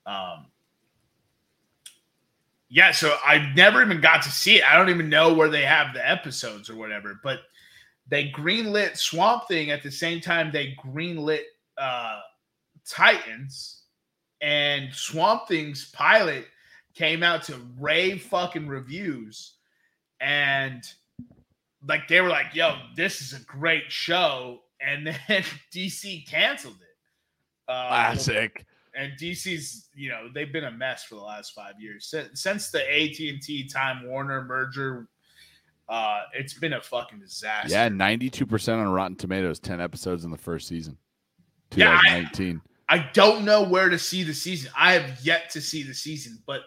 Um, 0.05 0.47
yeah, 2.69 2.91
so 2.91 3.17
I 3.25 3.51
never 3.53 3.81
even 3.81 3.99
got 3.99 4.21
to 4.23 4.29
see 4.29 4.57
it. 4.57 4.63
I 4.63 4.77
don't 4.77 4.89
even 4.89 5.09
know 5.09 5.33
where 5.33 5.49
they 5.49 5.63
have 5.63 5.93
the 5.93 6.09
episodes 6.09 6.69
or 6.69 6.75
whatever. 6.75 7.19
But 7.21 7.39
they 8.07 8.29
greenlit 8.29 8.97
Swamp 8.97 9.47
Thing 9.47 9.71
at 9.71 9.83
the 9.83 9.91
same 9.91 10.21
time 10.21 10.51
they 10.51 10.75
greenlit 10.83 11.43
uh, 11.77 12.19
Titans, 12.87 13.83
and 14.41 14.93
Swamp 14.93 15.47
Thing's 15.47 15.91
pilot 15.91 16.45
came 16.93 17.23
out 17.23 17.43
to 17.43 17.59
rave 17.79 18.23
fucking 18.23 18.67
reviews, 18.67 19.53
and 20.19 20.83
like 21.87 22.07
they 22.07 22.21
were 22.21 22.29
like, 22.29 22.53
"Yo, 22.53 22.75
this 22.95 23.21
is 23.21 23.33
a 23.33 23.43
great 23.43 23.91
show," 23.91 24.61
and 24.79 25.07
then 25.07 25.43
DC 25.73 26.27
canceled 26.27 26.79
it. 26.81 26.90
Uh, 27.71 27.87
Classic. 27.87 28.65
and 28.95 29.13
DC's, 29.19 29.89
you 29.95 30.09
know, 30.09 30.27
they've 30.33 30.51
been 30.51 30.65
a 30.65 30.71
mess 30.71 31.03
for 31.03 31.15
the 31.15 31.21
last 31.21 31.53
five 31.53 31.79
years 31.79 32.05
since, 32.07 32.41
since 32.41 32.69
the 32.71 32.79
AT 32.81 33.19
and 33.19 33.41
T 33.41 33.67
Time 33.67 34.07
Warner 34.07 34.43
merger. 34.43 35.07
Uh, 35.89 36.21
it's 36.33 36.53
been 36.53 36.73
a 36.73 36.81
fucking 36.81 37.19
disaster. 37.19 37.69
Yeah, 37.71 37.89
ninety-two 37.89 38.45
percent 38.45 38.79
on 38.79 38.87
Rotten 38.91 39.15
Tomatoes. 39.17 39.59
Ten 39.59 39.81
episodes 39.81 40.23
in 40.23 40.31
the 40.31 40.37
first 40.37 40.67
season. 40.67 40.97
Yeah, 41.75 41.91
I- 42.05 42.21
2019. 42.21 42.61
I 42.89 43.09
don't 43.13 43.45
know 43.45 43.63
where 43.63 43.87
to 43.87 43.97
see 43.97 44.23
the 44.23 44.33
season. 44.33 44.69
I 44.77 44.93
have 44.93 45.19
yet 45.25 45.49
to 45.51 45.61
see 45.61 45.81
the 45.83 45.93
season, 45.93 46.41
but 46.45 46.61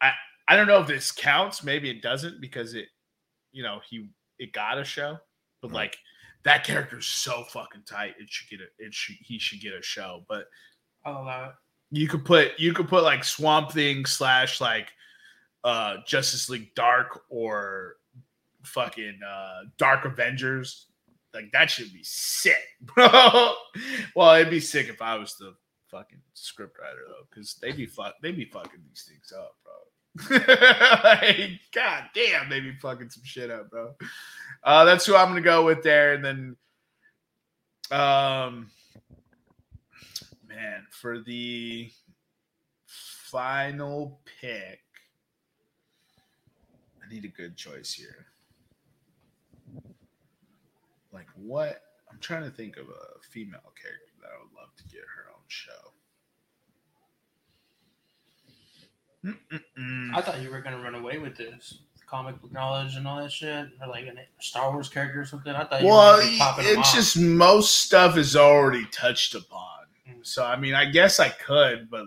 I 0.00 0.12
I 0.48 0.54
don't 0.56 0.66
know 0.68 0.80
if 0.80 0.86
this 0.86 1.10
counts. 1.12 1.64
Maybe 1.64 1.90
it 1.90 2.02
doesn't 2.02 2.40
because 2.40 2.74
it, 2.74 2.86
you 3.52 3.62
know, 3.64 3.80
he 3.88 4.08
it 4.38 4.52
got 4.52 4.78
a 4.78 4.84
show, 4.84 5.18
but 5.60 5.68
Right. 5.68 5.74
like 5.74 5.98
that 6.44 6.64
character's 6.64 7.06
so 7.06 7.44
fucking 7.44 7.82
tight. 7.86 8.14
It 8.18 8.28
should 8.30 8.48
get 8.48 8.60
a 8.60 8.84
it 8.84 8.94
should 8.94 9.16
he 9.20 9.38
should 9.38 9.60
get 9.60 9.74
a 9.74 9.82
show. 9.82 10.24
But 10.28 10.46
I'll 11.04 11.22
allow 11.22 11.44
it. 11.46 11.54
you 11.90 12.08
could 12.08 12.24
put 12.24 12.58
you 12.58 12.72
could 12.72 12.88
put 12.88 13.02
like 13.04 13.24
Swamp 13.24 13.72
Thing 13.72 14.04
slash 14.06 14.60
like 14.60 14.88
uh 15.64 15.96
Justice 16.06 16.48
League 16.48 16.74
Dark 16.74 17.22
or 17.28 17.96
fucking 18.64 19.20
uh 19.26 19.62
Dark 19.78 20.04
Avengers. 20.04 20.86
Like 21.32 21.52
that 21.52 21.70
should 21.70 21.92
be 21.92 22.02
sick, 22.02 22.56
bro. 22.80 23.54
well, 24.16 24.34
it'd 24.34 24.50
be 24.50 24.60
sick 24.60 24.88
if 24.88 25.00
I 25.00 25.16
was 25.16 25.36
the 25.36 25.54
fucking 25.90 26.20
script 26.34 26.78
writer 26.80 27.02
though, 27.06 27.26
because 27.30 27.54
they 27.60 27.72
be 27.72 27.86
fuck 27.86 28.14
they 28.22 28.32
be 28.32 28.46
fucking 28.46 28.80
these 28.88 29.08
things 29.08 29.32
up, 29.36 29.54
bro. 29.62 29.72
like, 31.04 31.60
God 31.72 32.04
damn, 32.14 32.48
they'd 32.48 32.60
be 32.60 32.74
fucking 32.80 33.10
some 33.10 33.22
shit 33.24 33.50
up, 33.50 33.70
bro. 33.70 33.94
Uh 34.62 34.84
that's 34.84 35.06
who 35.06 35.16
I'm 35.16 35.28
gonna 35.28 35.40
go 35.40 35.64
with 35.64 35.82
there, 35.82 36.14
and 36.14 36.24
then 36.24 36.56
um 37.90 38.70
man, 40.46 40.86
for 40.90 41.18
the 41.18 41.90
final 43.30 44.20
pick, 44.40 44.80
I 47.02 47.12
need 47.12 47.24
a 47.24 47.28
good 47.28 47.56
choice 47.56 47.92
here. 47.92 48.26
Like 51.12 51.28
what? 51.36 51.82
I'm 52.10 52.18
trying 52.20 52.42
to 52.42 52.50
think 52.50 52.76
of 52.76 52.88
a 52.88 53.20
female 53.30 53.72
character 53.80 54.12
that 54.20 54.28
I 54.28 54.42
would 54.42 54.52
love 54.60 54.74
to 54.76 54.84
get 54.84 55.00
her 55.00 55.30
own 55.32 55.44
show. 55.48 55.92
Mm-mm-mm. 59.24 60.14
I 60.14 60.20
thought 60.22 60.40
you 60.42 60.50
were 60.50 60.60
gonna 60.60 60.82
run 60.82 60.94
away 60.94 61.18
with 61.18 61.36
this 61.36 61.78
comic 62.10 62.40
book 62.42 62.52
knowledge 62.52 62.96
and 62.96 63.06
all 63.06 63.22
that 63.22 63.30
shit, 63.30 63.68
or 63.80 63.86
like 63.88 64.06
a 64.06 64.14
Star 64.42 64.72
Wars 64.72 64.88
character 64.88 65.20
or 65.20 65.24
something. 65.24 65.54
I 65.54 65.64
thought 65.64 65.82
you 65.82 65.88
Well, 65.88 66.16
were 66.16 66.22
gonna 66.24 66.38
popping 66.38 66.64
them 66.64 66.78
it's 66.80 66.88
off. 66.88 66.94
just 66.94 67.18
most 67.18 67.78
stuff 67.78 68.16
is 68.16 68.34
already 68.36 68.84
touched 68.86 69.34
upon. 69.34 69.86
Mm. 70.08 70.26
So 70.26 70.44
I 70.44 70.56
mean, 70.56 70.74
I 70.74 70.86
guess 70.86 71.20
I 71.20 71.28
could, 71.28 71.88
but 71.90 72.06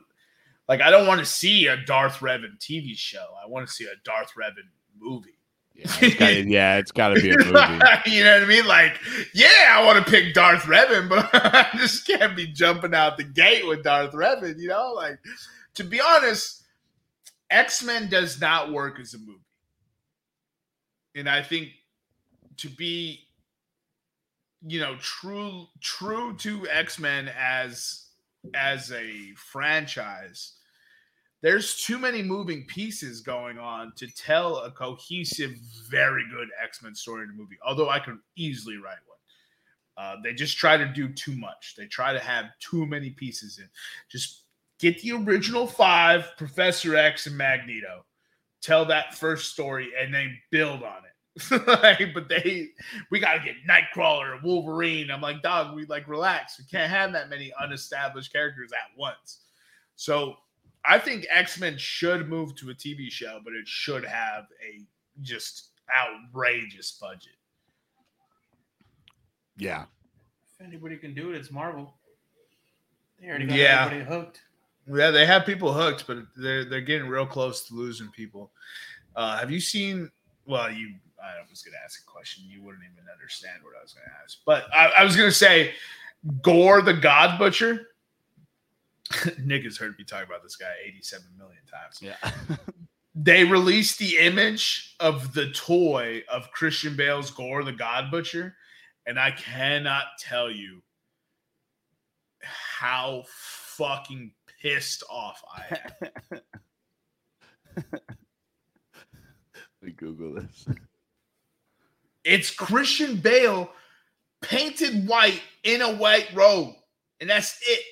like, 0.67 0.81
I 0.81 0.91
don't 0.91 1.07
want 1.07 1.19
to 1.19 1.25
see 1.25 1.67
a 1.67 1.77
Darth 1.77 2.17
Revan 2.19 2.57
TV 2.59 2.95
show. 2.97 3.25
I 3.43 3.47
want 3.47 3.67
to 3.67 3.73
see 3.73 3.85
a 3.85 3.95
Darth 4.03 4.31
Revan 4.39 4.67
movie. 4.99 5.29
Yeah, 5.75 5.85
it's 6.01 6.15
gotta, 6.15 6.41
yeah, 6.47 6.77
it's 6.77 6.91
got 6.91 7.09
to 7.09 7.21
be 7.21 7.31
a 7.31 7.37
movie. 7.37 7.51
you 8.15 8.23
know 8.23 8.33
what 8.35 8.43
I 8.43 8.45
mean? 8.47 8.65
Like, 8.67 8.99
yeah, 9.33 9.47
I 9.71 9.83
want 9.83 10.03
to 10.03 10.09
pick 10.09 10.33
Darth 10.33 10.63
Revan, 10.63 11.09
but 11.09 11.29
I 11.33 11.67
just 11.77 12.05
can't 12.07 12.35
be 12.35 12.47
jumping 12.47 12.93
out 12.93 13.17
the 13.17 13.23
gate 13.23 13.67
with 13.67 13.83
Darth 13.83 14.11
Revan. 14.13 14.57
You 14.59 14.69
know, 14.69 14.93
like 14.95 15.19
to 15.75 15.83
be 15.83 15.99
honest, 15.99 16.63
X 17.49 17.83
Men 17.83 18.07
does 18.09 18.39
not 18.39 18.71
work 18.71 18.99
as 18.99 19.13
a 19.15 19.17
movie, 19.19 19.39
and 21.15 21.29
I 21.29 21.41
think 21.41 21.69
to 22.57 22.69
be, 22.69 23.27
you 24.65 24.79
know, 24.79 24.95
true 24.97 25.67
true 25.81 26.35
to 26.37 26.67
X 26.69 26.99
Men 26.99 27.31
as 27.37 28.07
as 28.53 28.91
a 28.91 29.31
franchise 29.35 30.53
there's 31.43 31.75
too 31.75 31.99
many 31.99 32.23
moving 32.23 32.63
pieces 32.65 33.19
going 33.19 33.59
on 33.59 33.91
to 33.97 34.07
tell 34.07 34.59
a 34.59 34.71
cohesive, 34.71 35.51
very 35.89 36.23
good 36.31 36.47
X 36.63 36.81
Men 36.81 36.95
story 36.95 37.25
in 37.25 37.31
a 37.31 37.33
movie. 37.33 37.57
Although 37.67 37.89
I 37.89 37.99
could 37.99 38.17
easily 38.37 38.77
write 38.77 38.97
one. 39.05 39.17
Uh, 39.95 40.15
they 40.23 40.33
just 40.33 40.57
try 40.57 40.77
to 40.77 40.87
do 40.87 41.09
too 41.09 41.35
much. 41.35 41.75
They 41.77 41.85
try 41.85 42.13
to 42.13 42.19
have 42.19 42.45
too 42.59 42.85
many 42.85 43.09
pieces 43.09 43.59
in. 43.59 43.69
Just 44.09 44.43
get 44.79 45.01
the 45.01 45.11
original 45.11 45.67
five, 45.67 46.31
Professor 46.37 46.95
X 46.95 47.27
and 47.27 47.37
Magneto. 47.37 48.05
Tell 48.63 48.85
that 48.85 49.13
first 49.13 49.51
story 49.51 49.91
and 49.99 50.11
then 50.13 50.35
build 50.49 50.81
on 50.83 51.01
it. 51.03 51.67
like, 51.67 52.13
but 52.13 52.29
they, 52.29 52.69
we 53.11 53.19
got 53.19 53.33
to 53.33 53.39
get 53.39 53.55
Nightcrawler 53.69 54.41
Wolverine. 54.43 55.11
I'm 55.11 55.21
like, 55.21 55.41
dog, 55.41 55.75
we 55.75 55.85
like 55.85 56.07
relax. 56.07 56.57
We 56.59 56.65
can't 56.65 56.89
have 56.91 57.11
that 57.13 57.29
many 57.29 57.51
unestablished 57.61 58.31
characters 58.31 58.71
at 58.71 58.97
once. 58.97 59.39
So 59.95 60.35
I 60.85 60.97
think 60.97 61.25
X 61.29 61.59
Men 61.59 61.77
should 61.77 62.29
move 62.29 62.55
to 62.55 62.69
a 62.69 62.73
TV 62.73 63.09
show, 63.11 63.39
but 63.43 63.53
it 63.53 63.67
should 63.67 64.05
have 64.05 64.45
a 64.65 64.85
just 65.21 65.71
outrageous 65.95 66.97
budget. 67.01 67.33
Yeah, 69.57 69.85
if 70.59 70.65
anybody 70.65 70.97
can 70.97 71.13
do 71.13 71.31
it, 71.31 71.35
it's 71.37 71.51
Marvel. 71.51 71.93
They 73.19 73.27
already 73.27 73.45
got 73.47 73.57
Yeah. 73.57 73.85
everybody 73.85 74.09
hooked. 74.09 74.41
Yeah, 74.87 75.11
they 75.11 75.25
have 75.25 75.45
people 75.45 75.73
hooked, 75.73 76.05
but 76.07 76.17
they're 76.35 76.65
they're 76.65 76.81
getting 76.81 77.07
real 77.07 77.25
close 77.25 77.67
to 77.67 77.73
losing 77.73 78.09
people. 78.09 78.51
Uh, 79.15 79.37
have 79.37 79.51
you 79.51 79.59
seen? 79.59 80.11
Well, 80.45 80.71
you. 80.71 80.93
I 81.23 81.49
was 81.49 81.61
going 81.61 81.71
to 81.71 81.79
ask 81.85 82.01
a 82.01 82.11
question. 82.11 82.43
You 82.45 82.61
wouldn't 82.61 82.83
even 82.83 83.05
understand 83.09 83.63
what 83.63 83.73
I 83.79 83.81
was 83.81 83.93
going 83.93 84.05
to 84.05 84.23
ask, 84.23 84.39
but 84.45 84.65
I, 84.73 84.87
I 84.99 85.03
was 85.05 85.15
going 85.15 85.29
to 85.29 85.35
say, 85.35 85.71
Gorr 86.41 86.81
the 86.81 86.93
God 86.93 87.39
Butcher. 87.39 87.87
Nick 89.43 89.63
has 89.63 89.77
heard 89.77 89.97
me 89.97 90.03
talk 90.03 90.25
about 90.25 90.43
this 90.43 90.57
guy 90.57 90.73
87 90.85 91.25
million 91.37 91.61
times. 91.71 91.99
yeah. 92.01 92.57
they 93.15 93.43
released 93.43 93.99
the 93.99 94.17
image 94.17 94.95
of 94.99 95.33
the 95.33 95.51
toy 95.51 96.23
of 96.29 96.51
Christian 96.51 96.95
Bale's 96.95 97.31
Gorr 97.31 97.63
the 97.63 97.71
God 97.71 98.11
Butcher, 98.11 98.55
and 99.05 99.19
I 99.19 99.31
cannot 99.31 100.03
tell 100.19 100.51
you 100.51 100.81
how 102.41 103.23
fucking 103.27 104.31
pissed 104.63 105.03
off 105.09 105.43
I 105.53 105.77
am. 106.31 106.39
Let 107.91 108.01
me 109.81 109.91
Google 109.91 110.35
this. 110.35 110.65
it's 112.23 112.49
Christian 112.49 113.17
Bale 113.17 113.69
painted 114.41 115.07
white 115.07 115.41
in 115.63 115.81
a 115.81 115.95
white 115.95 116.29
robe, 116.33 116.73
and 117.19 117.29
that's 117.29 117.59
it. 117.67 117.83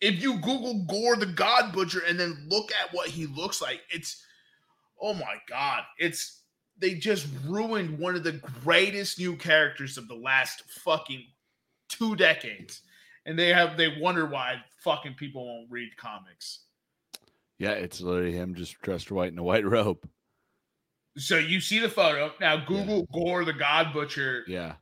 If 0.00 0.22
you 0.22 0.34
Google 0.34 0.84
Gorr 0.84 1.16
the 1.16 1.26
God 1.26 1.72
Butcher 1.72 2.02
and 2.08 2.18
then 2.18 2.46
look 2.48 2.70
at 2.72 2.94
what 2.94 3.08
he 3.08 3.26
looks 3.26 3.60
like, 3.60 3.80
it's 3.90 4.24
oh 5.00 5.12
my 5.12 5.36
god, 5.48 5.82
it's 5.98 6.42
they 6.78 6.94
just 6.94 7.26
ruined 7.44 7.98
one 7.98 8.14
of 8.14 8.24
the 8.24 8.40
greatest 8.62 9.18
new 9.18 9.36
characters 9.36 9.98
of 9.98 10.08
the 10.08 10.14
last 10.14 10.62
fucking 10.70 11.24
two 11.88 12.16
decades, 12.16 12.80
and 13.26 13.38
they 13.38 13.48
have 13.48 13.76
they 13.76 13.98
wonder 14.00 14.24
why 14.24 14.62
fucking 14.82 15.14
people 15.14 15.46
won't 15.46 15.70
read 15.70 15.96
comics. 15.96 16.60
Yeah, 17.58 17.72
it's 17.72 18.00
literally 18.00 18.32
him 18.32 18.54
just 18.54 18.80
dressed 18.82 19.10
white 19.10 19.32
in 19.32 19.38
a 19.38 19.42
white 19.42 19.64
robe. 19.66 19.98
So 21.16 21.36
you 21.38 21.60
see 21.60 21.80
the 21.80 21.88
photo 21.88 22.32
now. 22.40 22.64
Google 22.64 23.06
Gorr 23.12 23.44
the 23.44 23.52
God 23.52 23.92
Butcher. 23.92 24.44
Yeah, 24.46 24.74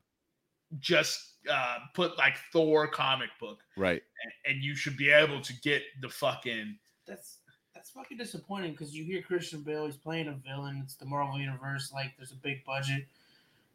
Just 0.81 1.33
uh, 1.51 1.79
put 1.95 2.19
like 2.19 2.35
Thor 2.53 2.87
comic 2.89 3.31
book. 3.41 3.61
right. 3.77 4.03
and- 4.23 4.55
and 4.55 4.63
you 4.63 4.75
should 4.77 4.97
be 4.97 5.11
able 5.11 5.41
to 5.41 5.53
get 5.63 5.83
the 6.03 6.09
fucking 6.09 6.77
That's 7.07 7.39
that's 7.75 7.91
fucking 7.91 8.17
disappointing 8.19 8.73
because 8.73 8.95
you 8.95 9.05
hear 9.05 9.23
Christian 9.23 9.63
Bale, 9.63 9.87
he's 9.87 9.97
playing 9.97 10.29
a 10.29 10.33
villain. 10.47 10.81
It's 10.85 10.95
the 10.97 11.05
Marvel 11.07 11.39
universe. 11.39 11.93
Like 11.93 12.13
there's 12.17 12.33
a 12.33 12.37
big 12.37 12.65
budget. 12.65 13.07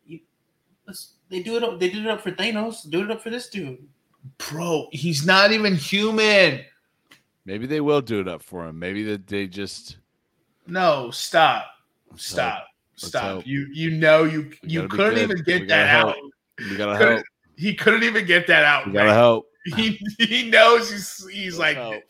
You, 0.06 0.20
let's, 0.88 1.14
they 1.30 1.42
do 1.42 1.56
it. 1.58 1.64
Up, 1.64 1.80
they 1.80 1.90
did 1.90 2.06
it 2.06 2.10
up 2.10 2.22
for 2.22 2.32
Thanos. 2.32 2.90
Do 2.90 3.04
it 3.04 3.12
up 3.12 3.22
for 3.22 3.30
this 3.30 3.50
dude. 3.50 3.88
Bro. 4.38 4.88
He's 4.92 5.26
not 5.26 5.52
even 5.52 5.76
human. 5.76 6.62
Maybe 7.46 7.66
they 7.66 7.82
will 7.82 8.02
do 8.02 8.20
it 8.20 8.28
up 8.28 8.44
for 8.44 8.66
him. 8.68 8.78
Maybe 8.80 9.04
that 9.06 9.28
they 9.28 9.48
just 9.48 9.98
No, 10.68 11.10
stop, 11.12 11.66
Let's 12.12 12.26
stop, 12.26 12.66
stop. 12.96 13.46
You 13.48 13.68
you 13.74 13.92
know 13.92 14.24
you 14.24 14.52
We 14.64 14.70
you 14.70 14.88
couldn't 14.88 15.20
even 15.20 15.42
get 15.44 15.68
that 15.70 15.90
out. 15.90 16.16
We 16.60 16.76
gotta 16.78 16.98
Couldn't- 16.98 17.16
help. 17.18 17.26
He 17.58 17.76
couldn't 17.76 18.04
even 18.04 18.26
get 18.26 18.48
that 18.48 18.64
out. 18.64 18.88
We 18.88 18.94
gotta 18.94 19.14
help. 19.14 19.48
He 19.76 20.00
he 20.18 20.50
knows 20.50 20.90
he's 20.92 21.28
he's 21.30 21.58
like. 21.60 21.78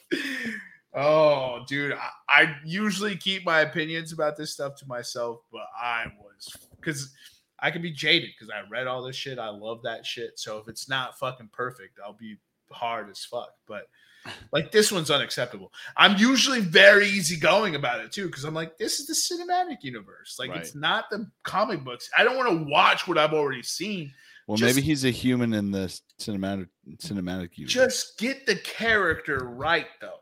Oh, 0.93 1.63
dude, 1.69 1.93
I, 1.93 2.09
I 2.27 2.55
usually 2.65 3.15
keep 3.15 3.45
my 3.45 3.61
opinions 3.61 4.11
about 4.11 4.35
this 4.35 4.51
stuff 4.51 4.75
to 4.75 4.85
myself, 4.87 5.39
but 5.49 5.61
I 5.81 6.07
was 6.19 6.53
because 6.75 7.13
I 7.61 7.71
can 7.71 7.81
be 7.81 7.91
jaded 7.91 8.31
because 8.37 8.49
I 8.49 8.67
read 8.69 8.87
all 8.87 9.03
this 9.03 9.15
shit. 9.15 9.39
I 9.39 9.49
love 9.49 9.81
that 9.83 10.05
shit. 10.05 10.39
So 10.39 10.57
if 10.57 10.67
it's 10.67 10.89
not 10.89 11.19
fucking 11.19 11.49
perfect, 11.53 11.99
I'll 12.03 12.13
be 12.13 12.37
hard 12.71 13.09
as 13.09 13.23
fuck. 13.23 13.49
But 13.67 13.87
like 14.51 14.71
this 14.71 14.91
one's 14.91 15.11
unacceptable. 15.11 15.71
I'm 15.97 16.17
usually 16.17 16.59
very 16.59 17.07
easygoing 17.07 17.75
about 17.75 18.01
it 18.01 18.11
too 18.11 18.27
because 18.27 18.43
I'm 18.43 18.53
like, 18.53 18.77
this 18.77 18.99
is 18.99 19.07
the 19.07 19.13
cinematic 19.13 19.77
universe. 19.83 20.37
Like 20.39 20.55
it's 20.55 20.75
not 20.75 21.09
the 21.09 21.29
comic 21.43 21.83
books. 21.83 22.09
I 22.17 22.23
don't 22.23 22.37
want 22.37 22.49
to 22.49 22.65
watch 22.69 23.07
what 23.07 23.17
I've 23.17 23.33
already 23.33 23.63
seen. 23.63 24.13
Well, 24.47 24.57
Just- 24.57 24.75
maybe 24.75 24.85
he's 24.85 25.05
a 25.05 25.11
human 25.11 25.53
in 25.53 25.71
the 25.71 25.87
cinematic 26.19 26.67
cinematic 26.97 27.57
universe. 27.57 27.73
Just 27.73 28.17
get 28.17 28.45
the 28.45 28.55
character 28.55 29.37
right 29.43 29.87
though. 29.99 30.19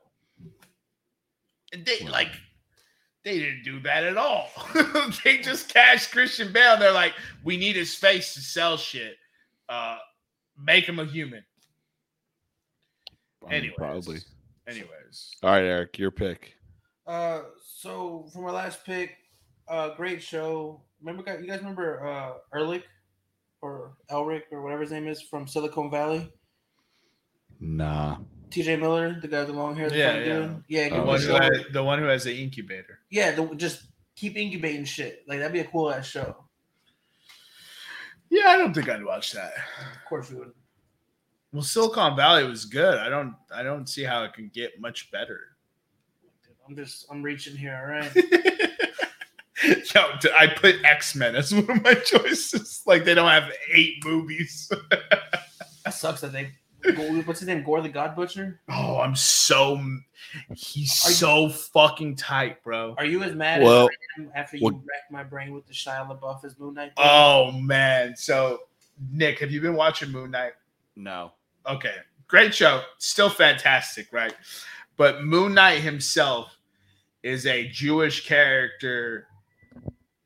And 1.71 1.85
they 1.85 1.99
like 2.07 2.31
They 3.25 3.39
didn't 3.39 3.63
do 3.63 3.79
that 3.81 4.05
at 4.05 4.17
all. 4.17 4.49
they 5.23 5.39
just 5.39 5.73
cashed 5.73 6.11
Christian 6.11 6.53
Bale. 6.53 6.77
They're 6.77 6.93
like, 6.93 7.13
we 7.43 7.57
need 7.57 7.75
his 7.75 7.93
face 7.93 8.33
to 8.35 8.39
sell 8.39 8.77
shit. 8.77 9.17
Uh, 9.67 9.97
make 10.57 10.85
him 10.85 10.99
a 10.99 11.05
human. 11.05 11.43
Um, 13.45 13.51
Anyways, 13.51 13.75
probably. 13.77 14.19
Anyways, 14.67 15.35
All 15.43 15.51
right, 15.51 15.63
Eric, 15.63 15.97
your 15.97 16.11
pick. 16.11 16.53
Uh, 17.07 17.41
so 17.65 18.29
for 18.31 18.41
my 18.43 18.51
last 18.51 18.85
pick, 18.85 19.17
uh, 19.67 19.95
great 19.95 20.21
show. 20.21 20.81
Remember, 21.01 21.39
you 21.41 21.47
guys 21.47 21.59
remember 21.59 22.05
uh 22.05 22.33
Erlich 22.53 22.83
or 23.61 23.93
Elric 24.11 24.43
or 24.51 24.61
whatever 24.61 24.81
his 24.81 24.91
name 24.91 25.07
is 25.07 25.21
from 25.21 25.47
Silicon 25.47 25.89
Valley? 25.89 26.31
Nah. 27.59 28.17
T.J. 28.51 28.77
Miller, 28.77 29.19
the 29.21 29.27
guy 29.27 29.39
with 29.39 29.47
the 29.49 29.53
long 29.53 29.75
hair. 29.75 29.89
the 29.89 29.97
Yeah, 29.97 30.15
yeah. 30.17 30.23
dude. 30.23 30.63
yeah, 30.67 30.89
the 30.89 31.01
one, 31.03 31.21
who 31.21 31.33
has, 31.33 31.51
the 31.71 31.83
one 31.83 31.99
who 31.99 32.05
has 32.05 32.23
the 32.23 32.33
incubator. 32.43 32.99
yeah. 33.09 33.31
The, 33.31 33.45
just 33.55 33.83
keep 34.15 34.37
incubating 34.37 34.85
shit. 34.85 35.23
Like 35.27 35.39
that'd 35.39 35.53
be 35.53 35.59
a 35.59 35.65
cool 35.65 35.91
ass 35.91 36.07
show. 36.07 36.35
Yeah, 38.29 38.47
I 38.49 38.57
don't 38.57 38.73
think 38.73 38.89
I'd 38.89 39.03
watch 39.03 39.31
that. 39.33 39.53
Of 39.53 40.05
course 40.07 40.29
we 40.29 40.37
would. 40.37 40.51
Well, 41.51 41.63
Silicon 41.63 42.15
Valley 42.15 42.43
was 42.43 42.65
good. 42.65 42.99
I 42.99 43.09
don't. 43.09 43.35
I 43.53 43.63
don't 43.63 43.87
see 43.89 44.03
how 44.03 44.23
it 44.23 44.33
can 44.33 44.51
get 44.53 44.79
much 44.79 45.09
better. 45.11 45.39
I'm 46.67 46.75
just 46.75 47.07
I'm 47.09 47.23
reaching 47.23 47.55
here. 47.57 47.75
All 47.81 47.87
right. 47.89 48.15
Yo, 49.95 50.01
I 50.37 50.47
put 50.47 50.75
X 50.85 51.15
Men 51.15 51.35
as 51.35 51.53
one 51.55 51.69
of 51.69 51.83
my 51.83 51.95
choices. 51.95 52.83
Like 52.85 53.03
they 53.03 53.13
don't 53.15 53.29
have 53.29 53.51
eight 53.73 54.05
movies. 54.05 54.71
that 54.91 55.93
sucks 55.93 56.21
that 56.21 56.31
they. 56.31 56.51
What's 57.25 57.39
his 57.39 57.47
name? 57.47 57.63
Gorr 57.63 57.81
the 57.81 57.89
God 57.89 58.15
Butcher. 58.15 58.61
oh, 58.69 58.99
I'm 58.99 59.15
so. 59.15 59.79
He's 60.55 61.05
Are 61.05 61.09
you- 61.09 61.15
so 61.15 61.49
fucking 61.49 62.15
tight, 62.15 62.63
bro. 62.63 62.95
Are 62.97 63.05
you 63.05 63.23
as 63.23 63.35
mad 63.35 63.61
Well- 63.61 63.85
as 63.85 63.89
I 64.17 64.21
am 64.21 64.31
after 64.35 64.57
you 64.57 64.63
well- 64.65 64.73
wrecked 64.85 65.11
my 65.11 65.23
brain 65.23 65.53
with 65.53 65.65
the 65.67 65.73
Shia 65.73 66.07
LaBeouf 66.07 66.43
as 66.45 66.57
Moon 66.59 66.73
Knight? 66.75 66.91
Oh 66.97 67.51
man. 67.51 68.15
So, 68.15 68.61
Nick, 69.11 69.39
have 69.39 69.51
you 69.51 69.61
been 69.61 69.75
watching 69.75 70.11
Moon 70.11 70.31
Knight? 70.31 70.53
No. 70.95 71.33
Okay, 71.65 71.95
great 72.27 72.53
show. 72.53 72.83
Still 72.97 73.29
fantastic, 73.29 74.07
right? 74.11 74.33
But 74.97 75.23
Moon 75.23 75.53
Knight 75.53 75.79
himself 75.81 76.55
is 77.23 77.45
a 77.45 77.67
Jewish 77.69 78.25
character, 78.25 79.27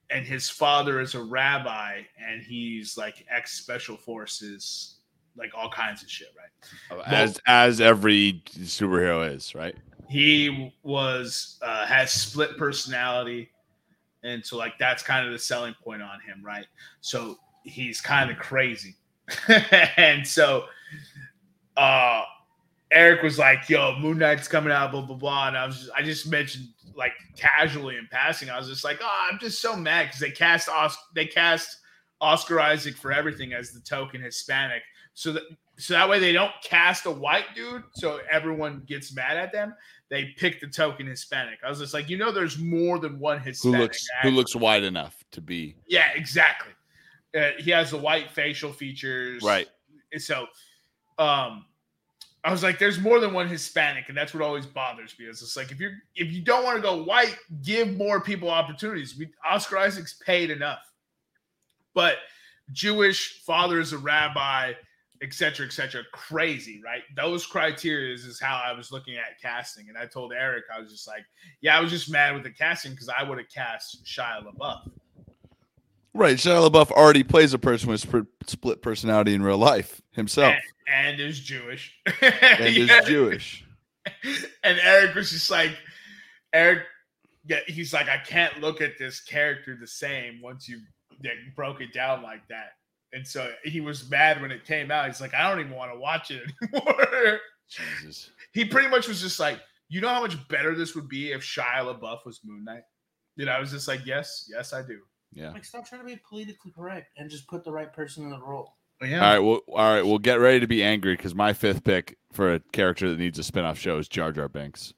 and 0.10 0.26
his 0.26 0.50
father 0.50 1.00
is 1.00 1.16
a 1.16 1.24
rabbi, 1.24 2.02
and 2.18 2.42
he's 2.44 2.98
like 2.98 3.26
ex 3.30 3.54
special 3.60 3.98
forces, 3.98 4.93
like 5.38 5.52
all 5.56 5.70
kinds 5.70 6.04
of 6.04 6.10
shit, 6.10 6.30
right? 6.38 7.02
As 7.06 7.40
as 7.48 7.82
every 7.82 8.42
superhero 8.60 9.34
is, 9.34 9.56
right? 9.56 9.76
He 10.10 10.74
was 10.84 11.58
uh, 11.62 11.86
has 11.86 12.12
split 12.12 12.58
personality, 12.58 13.50
and 14.24 14.46
so 14.46 14.58
like 14.58 14.74
that's 14.80 15.04
kind 15.04 15.26
of 15.26 15.32
the 15.32 15.40
selling 15.40 15.76
point 15.84 16.02
on 16.02 16.20
him, 16.22 16.44
right? 16.44 16.68
So 17.02 17.38
he's 17.64 18.02
kind 18.02 18.30
of 18.30 18.38
crazy, 18.38 18.96
and 19.98 20.26
so 20.26 20.66
uh 21.78 22.24
Eric 22.92 23.24
was 23.24 23.40
like, 23.40 23.68
"Yo, 23.70 23.98
Moon 24.00 24.20
Knight's 24.20 24.48
coming 24.48 24.72
out," 24.72 24.92
blah 24.92 25.02
blah 25.02 25.16
blah, 25.16 25.48
and 25.48 25.58
I 25.58 25.66
was 25.66 25.80
just, 25.80 25.92
I 25.96 26.04
just 26.04 26.28
mentioned 26.28 26.68
like 26.96 27.14
casually 27.36 27.98
in 27.98 28.08
passing, 28.12 28.50
I 28.50 28.58
was 28.58 28.68
just 28.68 28.84
like, 28.84 29.00
"Oh, 29.02 29.28
I'm 29.32 29.40
just 29.40 29.60
so 29.62 29.76
mad 29.76 30.04
because 30.04 30.20
they 30.20 30.30
cast 30.30 30.70
Os- 30.70 31.04
they 31.16 31.26
cast 31.26 31.80
Oscar 32.22 32.60
Isaac 32.60 32.96
for 32.96 33.12
everything 33.12 33.54
as 33.54 33.72
the 33.72 33.80
token 33.80 34.22
Hispanic, 34.22 34.84
so 35.14 35.34
that 35.34 35.44
so 35.78 35.94
that 35.94 36.08
way 36.08 36.20
they 36.20 36.34
don't 36.34 36.52
cast 36.64 37.06
a 37.06 37.12
white 37.12 37.56
dude, 37.56 37.84
so 37.96 38.20
everyone 38.30 38.84
gets 38.86 39.16
mad 39.16 39.38
at 39.38 39.52
them. 39.52 39.74
They 40.10 40.34
pick 40.38 40.60
the 40.60 40.68
token 40.68 41.08
Hispanic. 41.08 41.60
I 41.66 41.70
was 41.70 41.80
just 41.80 41.94
like, 41.94 42.10
you 42.10 42.18
know, 42.18 42.32
there's 42.32 42.60
more 42.60 43.00
than 43.00 43.20
one 43.20 43.40
hispanic 43.40 43.78
Who 43.78 43.82
looks 43.82 44.08
who 44.22 44.30
looks 44.30 44.56
wide 44.56 44.84
enough 44.84 45.16
to 45.32 45.42
be 45.42 45.76
Yeah, 45.88 46.10
exactly. 46.16 46.74
Uh, 47.36 47.52
he 47.58 47.72
has 47.72 47.92
the 47.92 47.98
white 47.98 48.30
facial 48.32 48.72
features. 48.72 49.42
right. 49.42 49.68
So, 50.18 50.46
um, 51.18 51.66
I 52.44 52.52
was 52.52 52.62
like, 52.62 52.78
there's 52.78 53.00
more 53.00 53.20
than 53.20 53.34
one 53.34 53.48
Hispanic, 53.48 54.10
and 54.10 54.18
that's 54.18 54.34
what 54.34 54.44
always 54.44 54.66
bothers 54.66 55.16
me. 55.18 55.26
It's 55.26 55.40
just 55.40 55.56
like 55.56 55.72
if 55.72 55.80
you're 55.80 55.94
if 56.16 56.32
you 56.32 56.42
don't 56.42 56.64
want 56.64 56.76
to 56.76 56.82
go 56.82 57.04
white, 57.04 57.38
give 57.64 57.96
more 57.98 58.20
people 58.20 58.50
opportunities. 58.50 59.18
We, 59.18 59.30
Oscar 59.50 59.78
Isaac's 59.78 60.14
paid 60.14 60.52
enough, 60.52 60.82
but 61.94 62.18
Jewish 62.72 63.42
father 63.46 63.80
is 63.80 63.94
a 63.94 63.98
rabbi, 63.98 64.74
etc., 65.24 65.66
etc. 65.66 66.04
Crazy, 66.12 66.82
right? 66.84 67.02
Those 67.16 67.46
criteria 67.46 68.14
is 68.14 68.40
how 68.40 68.62
I 68.64 68.74
was 68.74 68.92
looking 68.92 69.16
at 69.16 69.40
casting, 69.42 69.90
and 69.90 69.98
I 69.98 70.06
told 70.06 70.34
Eric, 70.34 70.66
I 70.76 70.80
was 70.80 70.92
just 70.92 71.08
like, 71.08 71.24
yeah, 71.62 71.78
I 71.78 71.82
was 71.82 71.90
just 71.90 72.12
mad 72.12 72.34
with 72.34 72.44
the 72.44 72.52
casting 72.52 72.92
because 72.92 73.10
I 73.10 73.24
would 73.24 73.38
have 73.38 73.50
cast 73.50 74.06
Shia 74.06 74.44
LaBeouf. 74.46 74.92
Right. 76.14 76.38
Shia 76.38 76.70
LaBeouf 76.70 76.92
already 76.92 77.24
plays 77.24 77.54
a 77.54 77.60
person 77.60 77.90
with 77.90 78.02
sp- 78.06 78.30
split 78.46 78.82
personality 78.84 79.34
in 79.34 79.42
real 79.42 79.58
life 79.58 80.02
himself, 80.12 80.54
and, 80.88 81.12
and 81.12 81.22
is 81.22 81.40
Jewish. 81.40 81.96
and 82.22 82.76
Yeah. 82.76 83.00
is 83.00 83.08
Jewish. 83.08 83.66
and 84.64 84.78
Eric 84.80 85.16
was 85.16 85.32
just 85.32 85.50
like, 85.50 85.72
Eric, 86.52 86.84
yeah, 87.46 87.60
he's 87.68 87.94
like, 87.94 88.10
I 88.10 88.18
can't 88.18 88.60
look 88.62 88.82
at 88.82 88.98
this 89.00 89.22
character 89.22 89.78
the 89.80 89.88
same 89.88 90.42
once 90.42 90.68
you 90.68 90.80
yeah, 91.22 91.32
broke 91.56 91.82
it 91.82 91.94
down 91.94 92.22
like 92.22 92.48
that. 92.50 92.74
And 93.14 93.26
so 93.28 93.52
he 93.64 93.80
was 93.80 94.10
mad 94.10 94.42
when 94.42 94.52
it 94.52 94.66
came 94.66 94.92
out. 94.92 95.08
He's 95.08 95.22
like, 95.22 95.34
I 95.34 95.50
don't 95.50 95.60
even 95.60 95.76
want 95.76 95.92
to 95.94 96.00
watch 96.00 96.32
it 96.32 96.42
anymore. 96.62 97.40
Jesus. 97.70 98.30
he 98.54 98.66
pretty 98.66 98.88
much 98.88 99.08
was 99.08 99.22
just 99.22 99.40
like, 99.40 99.60
you 99.90 100.02
know 100.02 100.10
how 100.10 100.22
much 100.22 100.48
better 100.48 100.76
this 100.76 100.96
would 100.96 101.08
be 101.08 101.32
if 101.32 101.42
Shia 101.42 101.80
LaBeouf 101.80 102.26
was 102.26 102.42
Moon 102.44 102.64
Knight? 102.64 102.84
You 103.36 103.46
know, 103.46 103.52
I 103.52 103.60
was 103.60 103.72
just 103.72 103.88
like, 103.88 104.06
yes, 104.06 104.50
yes, 104.52 104.74
I 104.74 104.82
do. 104.82 105.00
Yeah. 105.34 105.52
Like, 105.52 105.66
stop 105.66 105.88
trying 105.88 106.02
to 106.02 106.08
be 106.08 106.20
politically 106.28 106.72
correct 106.72 107.12
and 107.18 107.30
just 107.30 107.48
put 107.48 107.64
the 107.64 107.72
right 107.72 107.92
person 107.92 108.24
in 108.24 108.30
the 108.30 108.40
role. 108.40 108.76
Oh, 109.02 109.06
yeah. 109.06 109.26
All 109.26 109.34
right. 109.34 109.40
Well, 109.40 109.60
all 109.70 109.94
right. 109.94 110.06
We'll 110.06 110.20
get 110.20 110.40
ready 110.40 110.60
to 110.60 110.68
be 110.68 110.84
angry 110.84 111.16
because 111.16 111.34
my 111.36 111.54
fifth 111.54 111.84
pick 111.84 112.18
for 112.32 112.54
a 112.54 112.60
character 112.60 113.10
that 113.10 113.20
needs 113.20 113.40
a 113.40 113.44
spin-off 113.44 113.80
show 113.80 113.98
is 113.98 114.08
Jar 114.08 114.32
Jar 114.32 114.48
Binks. 114.48 114.94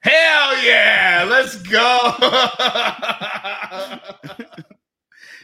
Hell 0.00 0.64
yeah, 0.64 1.26
let's 1.28 1.56
go. 1.62 2.14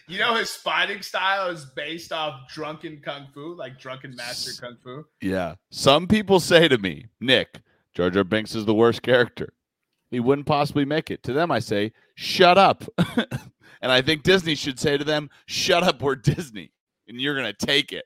you 0.09 0.19
know 0.19 0.35
his 0.35 0.51
fighting 0.51 1.03
style 1.03 1.49
is 1.49 1.65
based 1.65 2.13
off 2.13 2.49
drunken 2.49 3.01
kung 3.05 3.27
fu, 3.33 3.55
like 3.55 3.79
drunken 3.79 4.15
master 4.15 4.53
kung 4.61 4.77
fu. 4.83 5.05
Yeah. 5.21 5.57
Some 5.71 6.07
people 6.07 6.41
say 6.41 6.69
to 6.69 6.79
me, 6.79 7.07
Nick, 7.21 7.61
Jar 7.95 8.11
Jar 8.11 8.25
Binks 8.25 8.55
is 8.55 8.65
the 8.65 8.75
worst 8.75 9.03
character. 9.03 9.53
He 10.11 10.21
wouldn't 10.21 10.47
possibly 10.47 10.85
make 10.85 11.11
it. 11.11 11.23
To 11.25 11.33
them, 11.33 11.51
I 11.51 11.59
say, 11.59 11.93
shut 12.15 12.57
up. 12.57 12.85
and 13.17 13.91
I 13.93 14.03
think 14.03 14.23
Disney 14.23 14.55
should 14.55 14.79
say 14.79 14.97
to 14.97 15.05
them, 15.05 15.31
shut 15.47 15.83
up, 15.83 16.01
we're 16.01 16.15
Disney. 16.15 16.73
And 17.09 17.21
you're 17.21 17.35
going 17.35 17.53
to 17.53 17.67
take 17.67 17.93
it. 17.93 18.05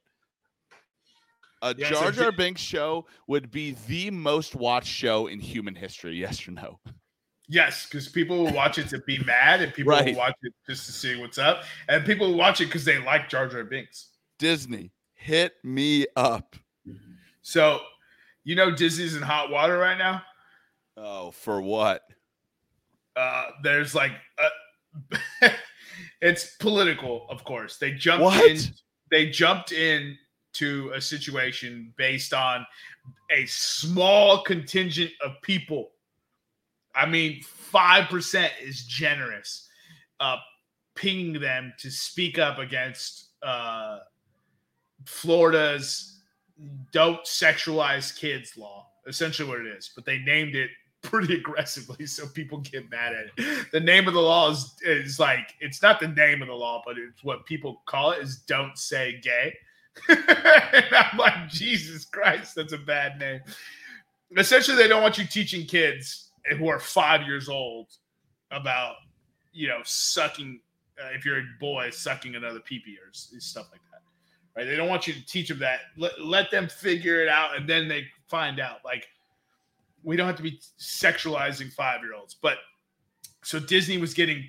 A 1.62 1.74
Yeah, 1.76 1.90
Jar 1.90 2.10
Jar 2.10 2.32
Binks 2.32 2.62
show 2.62 3.06
would 3.26 3.50
be 3.50 3.76
the 3.86 4.10
most 4.10 4.54
watched 4.54 4.88
show 4.88 5.26
in 5.26 5.40
human 5.40 5.74
history. 5.74 6.16
Yes 6.16 6.48
or 6.48 6.52
no? 6.52 6.80
Yes, 7.52 7.84
because 7.86 8.08
people 8.08 8.44
will 8.44 8.52
watch 8.52 8.78
it 8.78 8.88
to 8.90 8.98
be 9.00 9.18
mad, 9.24 9.60
and 9.60 9.74
people 9.74 9.90
Right. 9.90 10.06
will 10.06 10.14
watch 10.14 10.36
it 10.42 10.52
just 10.68 10.86
to 10.86 10.92
see 10.92 11.16
what's 11.20 11.36
up, 11.36 11.64
and 11.88 12.06
people 12.06 12.28
will 12.28 12.36
watch 12.38 12.60
it 12.60 12.66
because 12.66 12.84
they 12.84 12.98
like 12.98 13.28
Jar 13.28 13.48
Jar 13.48 13.64
Binks. 13.64 14.10
Disney, 14.38 14.92
hit 15.14 15.54
me 15.64 16.06
up. 16.14 16.54
So, 17.42 17.80
you 18.44 18.54
know, 18.54 18.70
Disney's 18.70 19.16
in 19.16 19.22
hot 19.22 19.50
water 19.50 19.76
right 19.78 19.98
now. 19.98 20.22
Oh, 20.96 21.32
for 21.32 21.60
what? 21.60 22.02
Uh, 23.16 23.46
there's 23.64 23.96
like, 23.96 24.12
uh, 24.38 25.48
it's 26.22 26.54
political, 26.58 27.26
of 27.28 27.42
course. 27.42 27.78
They 27.78 27.92
jumped 27.94 28.22
What? 28.22 28.48
in. 28.48 28.58
They 29.10 29.28
jumped 29.28 29.72
in 29.72 30.16
to 30.52 30.92
a 30.94 31.00
situation 31.00 31.92
based 31.96 32.32
on 32.32 32.64
a 33.32 33.44
small 33.46 34.44
contingent 34.44 35.10
of 35.20 35.32
people. 35.42 35.90
I 36.94 37.06
mean, 37.06 37.42
five 37.42 38.08
percent 38.08 38.52
is 38.62 38.84
generous. 38.84 39.68
Uh, 40.18 40.36
pinging 40.94 41.40
them 41.40 41.72
to 41.78 41.90
speak 41.90 42.38
up 42.38 42.58
against 42.58 43.28
uh, 43.42 43.98
Florida's 45.06 46.20
"Don't 46.92 47.24
Sexualize 47.24 48.16
Kids" 48.16 48.56
law. 48.56 48.86
Essentially, 49.06 49.48
what 49.48 49.60
it 49.60 49.66
is, 49.66 49.90
but 49.94 50.04
they 50.04 50.18
named 50.18 50.54
it 50.54 50.70
pretty 51.02 51.34
aggressively, 51.34 52.04
so 52.06 52.26
people 52.26 52.58
get 52.58 52.90
mad 52.90 53.14
at 53.14 53.26
it. 53.36 53.70
The 53.72 53.80
name 53.80 54.06
of 54.06 54.14
the 54.14 54.20
law 54.20 54.50
is 54.50 54.74
is 54.82 55.18
like 55.18 55.54
it's 55.60 55.82
not 55.82 56.00
the 56.00 56.08
name 56.08 56.42
of 56.42 56.48
the 56.48 56.54
law, 56.54 56.82
but 56.84 56.98
it's 56.98 57.24
what 57.24 57.46
people 57.46 57.82
call 57.86 58.12
it 58.12 58.22
is 58.22 58.38
"Don't 58.46 58.76
Say 58.76 59.20
Gay." 59.22 59.54
and 60.08 60.94
I'm 60.94 61.18
like, 61.18 61.48
Jesus 61.48 62.04
Christ, 62.04 62.54
that's 62.54 62.72
a 62.72 62.78
bad 62.78 63.18
name. 63.18 63.40
Essentially, 64.36 64.76
they 64.76 64.86
don't 64.86 65.02
want 65.02 65.18
you 65.18 65.26
teaching 65.26 65.66
kids 65.66 66.29
who 66.58 66.68
are 66.68 66.78
five 66.78 67.26
years 67.26 67.48
old 67.48 67.88
about, 68.50 68.96
you 69.52 69.68
know, 69.68 69.80
sucking. 69.84 70.60
Uh, 71.02 71.08
if 71.14 71.24
you're 71.24 71.38
a 71.38 71.44
boy, 71.58 71.88
sucking 71.90 72.34
another 72.34 72.60
pee 72.60 72.82
or 73.02 73.10
stuff 73.12 73.68
like 73.72 73.80
that, 73.90 74.02
right? 74.54 74.64
They 74.68 74.76
don't 74.76 74.88
want 74.88 75.06
you 75.06 75.14
to 75.14 75.24
teach 75.24 75.48
them 75.48 75.58
that. 75.60 75.80
Let, 75.96 76.20
let 76.20 76.50
them 76.50 76.68
figure 76.68 77.22
it 77.22 77.28
out, 77.28 77.56
and 77.56 77.68
then 77.68 77.88
they 77.88 78.04
find 78.28 78.60
out. 78.60 78.78
Like, 78.84 79.06
we 80.02 80.16
don't 80.16 80.26
have 80.26 80.36
to 80.36 80.42
be 80.42 80.60
sexualizing 80.78 81.72
five 81.72 82.02
year 82.02 82.14
olds, 82.14 82.34
but 82.34 82.58
so 83.42 83.58
Disney 83.58 83.98
was 83.98 84.12
getting 84.12 84.44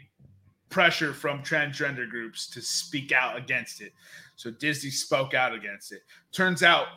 pressure 0.70 1.14
from 1.14 1.44
transgender 1.44 2.10
groups 2.10 2.50
to 2.50 2.62
speak 2.62 3.12
out 3.12 3.38
against 3.38 3.82
it. 3.82 3.94
So 4.36 4.52
Disney 4.52 4.90
spoke 4.90 5.34
out 5.34 5.54
against 5.54 5.92
it. 5.92 6.02
Turns 6.32 6.64
out 6.64 6.88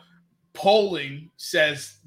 polling 0.53 1.29
says 1.37 1.97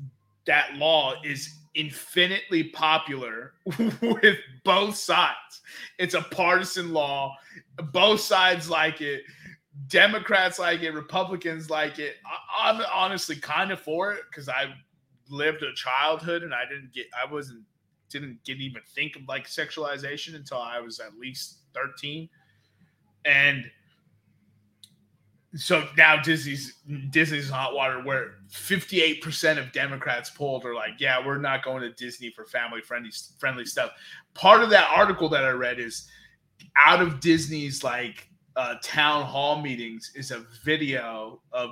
that 0.46 0.74
law 0.74 1.14
is 1.24 1.57
infinitely 1.78 2.64
popular 2.64 3.54
with 4.02 4.36
both 4.64 4.96
sides. 4.96 5.62
It's 5.98 6.14
a 6.14 6.22
partisan 6.22 6.92
law. 6.92 7.36
Both 7.92 8.20
sides 8.20 8.68
like 8.68 9.00
it. 9.00 9.22
Democrats 9.86 10.58
like 10.58 10.82
it. 10.82 10.90
Republicans 10.90 11.70
like 11.70 12.00
it. 12.00 12.16
I, 12.60 12.70
am 12.70 12.82
honestly 12.92 13.36
kind 13.36 13.70
of 13.70 13.80
for 13.80 14.12
it 14.12 14.22
because 14.28 14.48
I 14.48 14.74
lived 15.30 15.62
a 15.62 15.72
childhood 15.74 16.42
and 16.42 16.52
I 16.52 16.64
didn't 16.68 16.92
get, 16.92 17.06
I 17.16 17.30
wasn't, 17.30 17.62
didn't 18.10 18.42
get 18.44 18.56
even 18.56 18.82
think 18.94 19.14
of 19.14 19.22
like 19.28 19.46
sexualization 19.46 20.34
until 20.34 20.58
I 20.58 20.80
was 20.80 20.98
at 20.98 21.16
least 21.16 21.58
13. 21.74 22.28
And 23.24 23.64
so 25.54 25.88
now 25.96 26.20
Disney's 26.20 26.74
Disney's 27.10 27.48
hot 27.48 27.74
water 27.74 28.02
where 28.02 28.34
58% 28.50 29.58
of 29.58 29.72
Democrats 29.72 30.30
polled 30.30 30.64
are 30.66 30.74
like, 30.74 30.94
yeah, 30.98 31.24
we're 31.24 31.38
not 31.38 31.64
going 31.64 31.80
to 31.82 31.92
Disney 31.92 32.30
for 32.30 32.44
family 32.44 32.82
friendly 32.82 33.10
friendly 33.38 33.64
stuff. 33.64 33.92
Part 34.34 34.62
of 34.62 34.70
that 34.70 34.88
article 34.90 35.28
that 35.30 35.44
I 35.44 35.50
read 35.50 35.78
is 35.78 36.08
out 36.76 37.00
of 37.00 37.20
Disney's 37.20 37.82
like 37.82 38.28
uh, 38.56 38.74
town 38.82 39.24
hall 39.24 39.62
meetings 39.62 40.12
is 40.14 40.32
a 40.32 40.44
video 40.64 41.40
of 41.52 41.70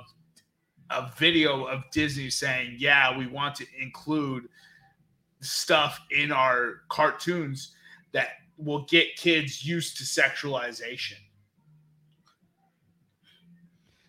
a 0.89 1.11
video 1.17 1.65
of 1.65 1.83
Disney 1.91 2.29
saying, 2.29 2.75
yeah, 2.79 3.15
we 3.15 3.27
want 3.27 3.53
to 3.55 3.65
include 3.79 4.47
stuff 5.41 5.99
in 6.09 6.31
our 6.31 6.81
cartoons 6.89 7.75
that 8.13 8.29
will 8.57 8.85
get 8.85 9.15
kids 9.17 9.63
used 9.63 9.97
to 9.97 10.03
sexualization 10.03 11.17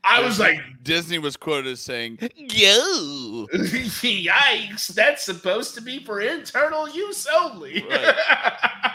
I 0.08 0.22
was 0.22 0.40
like, 0.40 0.58
Disney 0.82 1.18
was 1.18 1.36
quoted 1.36 1.72
as 1.72 1.80
saying, 1.80 2.18
"Yo, 2.34 3.46
yikes! 3.52 4.88
That's 4.88 5.22
supposed 5.22 5.74
to 5.74 5.82
be 5.82 6.02
for 6.02 6.20
internal 6.20 6.88
use 6.88 7.26
only." 7.26 7.84
Right. 7.88 8.14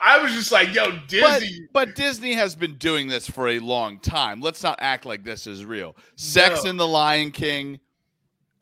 I 0.00 0.18
was 0.22 0.32
just 0.32 0.50
like, 0.50 0.74
"Yo, 0.74 0.98
Disney." 1.06 1.68
But, 1.72 1.88
but, 1.88 1.94
Disney 1.94 2.32
has 2.32 2.54
been 2.54 2.76
doing 2.76 3.06
this 3.06 3.28
for 3.28 3.48
a 3.48 3.58
long 3.58 3.98
time. 3.98 4.40
Let's 4.40 4.62
not 4.62 4.78
act 4.80 5.04
like 5.04 5.24
this 5.24 5.46
is 5.46 5.64
real. 5.64 5.94
Sex 6.16 6.64
no. 6.64 6.70
in 6.70 6.76
the 6.78 6.88
Lion 6.88 7.32
King, 7.32 7.78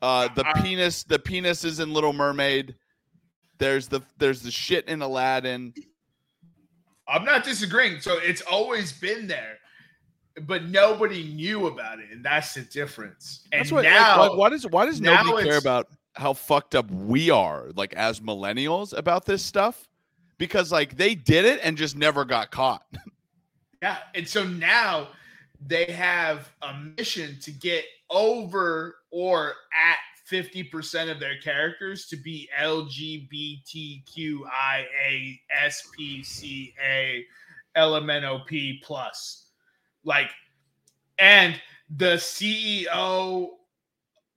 uh, 0.01 0.27
the 0.35 0.45
uh, 0.45 0.61
penis, 0.61 1.03
the 1.03 1.19
penis 1.19 1.63
is 1.63 1.79
in 1.79 1.93
Little 1.93 2.13
Mermaid. 2.13 2.75
There's 3.57 3.87
the 3.87 4.01
there's 4.17 4.41
the 4.41 4.51
shit 4.51 4.85
in 4.89 5.01
Aladdin. 5.01 5.73
I'm 7.07 7.23
not 7.23 7.43
disagreeing. 7.45 8.01
So 8.01 8.17
it's 8.17 8.41
always 8.41 8.91
been 8.91 9.27
there 9.27 9.58
but 10.47 10.65
nobody 10.65 11.23
knew 11.23 11.67
about 11.67 11.99
it, 11.99 12.07
and 12.11 12.23
that's 12.23 12.53
the 12.53 12.61
difference. 12.61 13.47
And 13.51 13.61
that's 13.61 13.71
what, 13.71 13.83
now, 13.83 14.19
like, 14.19 14.37
why 14.37 14.49
does 14.49 14.67
why 14.67 14.85
does 14.85 15.01
nobody 15.01 15.47
care 15.47 15.57
about 15.57 15.87
how 16.13 16.33
fucked 16.33 16.75
up 16.75 16.89
we 16.91 17.29
are, 17.29 17.67
like 17.75 17.93
as 17.93 18.19
millennials, 18.19 18.97
about 18.97 19.25
this 19.25 19.43
stuff? 19.43 19.87
Because 20.37 20.71
like 20.71 20.97
they 20.97 21.15
did 21.15 21.45
it 21.45 21.59
and 21.63 21.77
just 21.77 21.95
never 21.95 22.25
got 22.25 22.51
caught. 22.51 22.83
yeah, 23.81 23.97
and 24.15 24.27
so 24.27 24.43
now 24.43 25.09
they 25.65 25.85
have 25.85 26.51
a 26.61 26.73
mission 26.97 27.37
to 27.41 27.51
get 27.51 27.85
over 28.09 28.95
or 29.11 29.53
at 29.73 29.97
50% 30.31 31.11
of 31.11 31.19
their 31.19 31.37
characters 31.39 32.05
to 32.07 32.15
be 32.15 32.47
LGBTQIA 32.59 35.39
SPCA 35.65 37.23
LMNOP 37.75 38.81
plus 38.83 39.48
like 40.03 40.31
and 41.17 41.59
the 41.97 42.15
CEO 42.15 43.49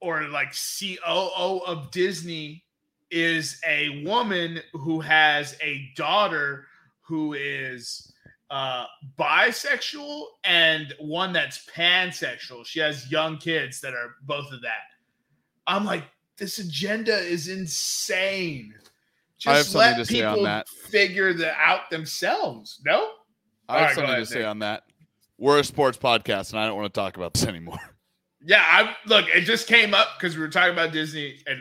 or 0.00 0.22
like 0.28 0.52
COO 0.52 1.60
of 1.66 1.90
Disney 1.90 2.64
is 3.10 3.60
a 3.66 4.02
woman 4.04 4.60
who 4.72 5.00
has 5.00 5.56
a 5.62 5.88
daughter 5.96 6.66
who 7.02 7.34
is 7.34 8.12
uh, 8.50 8.86
bisexual 9.18 10.24
and 10.44 10.94
one 10.98 11.32
that's 11.32 11.66
pansexual. 11.66 12.66
She 12.66 12.80
has 12.80 13.10
young 13.10 13.38
kids 13.38 13.80
that 13.80 13.94
are 13.94 14.16
both 14.22 14.50
of 14.52 14.60
that. 14.62 14.82
I'm 15.66 15.84
like, 15.84 16.04
this 16.36 16.58
agenda 16.58 17.16
is 17.16 17.48
insane. 17.48 18.74
Just 19.38 19.74
let 19.74 20.06
people 20.08 20.62
figure 20.88 21.32
that 21.34 21.56
out 21.58 21.90
themselves. 21.90 22.80
No, 22.84 23.10
I 23.68 23.78
have 23.78 23.86
right, 23.86 23.94
something 23.94 24.16
to 24.16 24.26
say 24.26 24.44
on 24.44 24.58
that 24.60 24.84
we're 25.42 25.58
a 25.58 25.64
sports 25.64 25.98
podcast, 25.98 26.52
and 26.52 26.60
I 26.60 26.66
don't 26.66 26.76
want 26.76 26.94
to 26.94 26.98
talk 26.98 27.16
about 27.16 27.34
this 27.34 27.44
anymore. 27.46 27.80
Yeah, 28.44 28.62
I 28.64 28.94
look. 29.06 29.26
It 29.34 29.42
just 29.42 29.66
came 29.66 29.92
up 29.92 30.08
because 30.18 30.36
we 30.36 30.40
were 30.40 30.48
talking 30.48 30.72
about 30.72 30.92
Disney, 30.92 31.36
and 31.46 31.60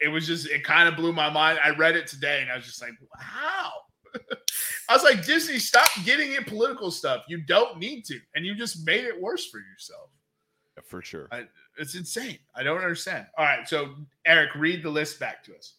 it 0.00 0.08
was 0.08 0.26
just 0.26 0.48
it 0.48 0.64
kind 0.64 0.88
of 0.88 0.96
blew 0.96 1.12
my 1.12 1.30
mind. 1.30 1.58
I 1.64 1.70
read 1.70 1.96
it 1.96 2.06
today, 2.06 2.40
and 2.42 2.50
I 2.50 2.56
was 2.56 2.66
just 2.66 2.82
like, 2.82 2.92
wow. 3.18 3.72
I 4.88 4.94
was 4.94 5.04
like, 5.04 5.24
"Disney, 5.24 5.58
stop 5.58 5.88
getting 6.04 6.32
in 6.32 6.44
political 6.44 6.90
stuff. 6.90 7.22
You 7.28 7.40
don't 7.40 7.78
need 7.78 8.04
to, 8.06 8.18
and 8.34 8.44
you 8.44 8.54
just 8.54 8.84
made 8.84 9.04
it 9.04 9.20
worse 9.20 9.48
for 9.48 9.58
yourself." 9.58 10.10
Yeah, 10.76 10.82
for 10.86 11.00
sure. 11.02 11.28
I, 11.32 11.44
it's 11.78 11.94
insane. 11.94 12.38
I 12.54 12.62
don't 12.62 12.78
understand. 12.78 13.26
All 13.38 13.44
right, 13.44 13.66
so 13.66 13.94
Eric, 14.26 14.54
read 14.54 14.82
the 14.82 14.90
list 14.90 15.18
back 15.18 15.42
to 15.44 15.56
us. 15.56 15.74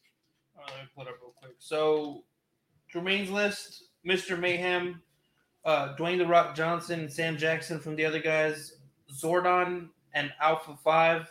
let 0.57 0.67
me 0.67 0.89
pull 0.95 1.03
it 1.03 1.09
up 1.09 1.15
real 1.21 1.33
quick. 1.35 1.55
So, 1.59 2.23
Jermaine's 2.91 3.29
list: 3.29 3.83
Mr. 4.05 4.39
Mayhem, 4.39 5.01
uh, 5.65 5.95
Dwayne 5.95 6.17
the 6.17 6.25
Rock 6.25 6.55
Johnson 6.55 7.01
and 7.01 7.11
Sam 7.11 7.37
Jackson 7.37 7.79
from 7.79 7.95
the 7.95 8.05
other 8.05 8.19
guys, 8.19 8.77
Zordon 9.11 9.89
and 10.13 10.31
Alpha 10.41 10.77
Five, 10.83 11.29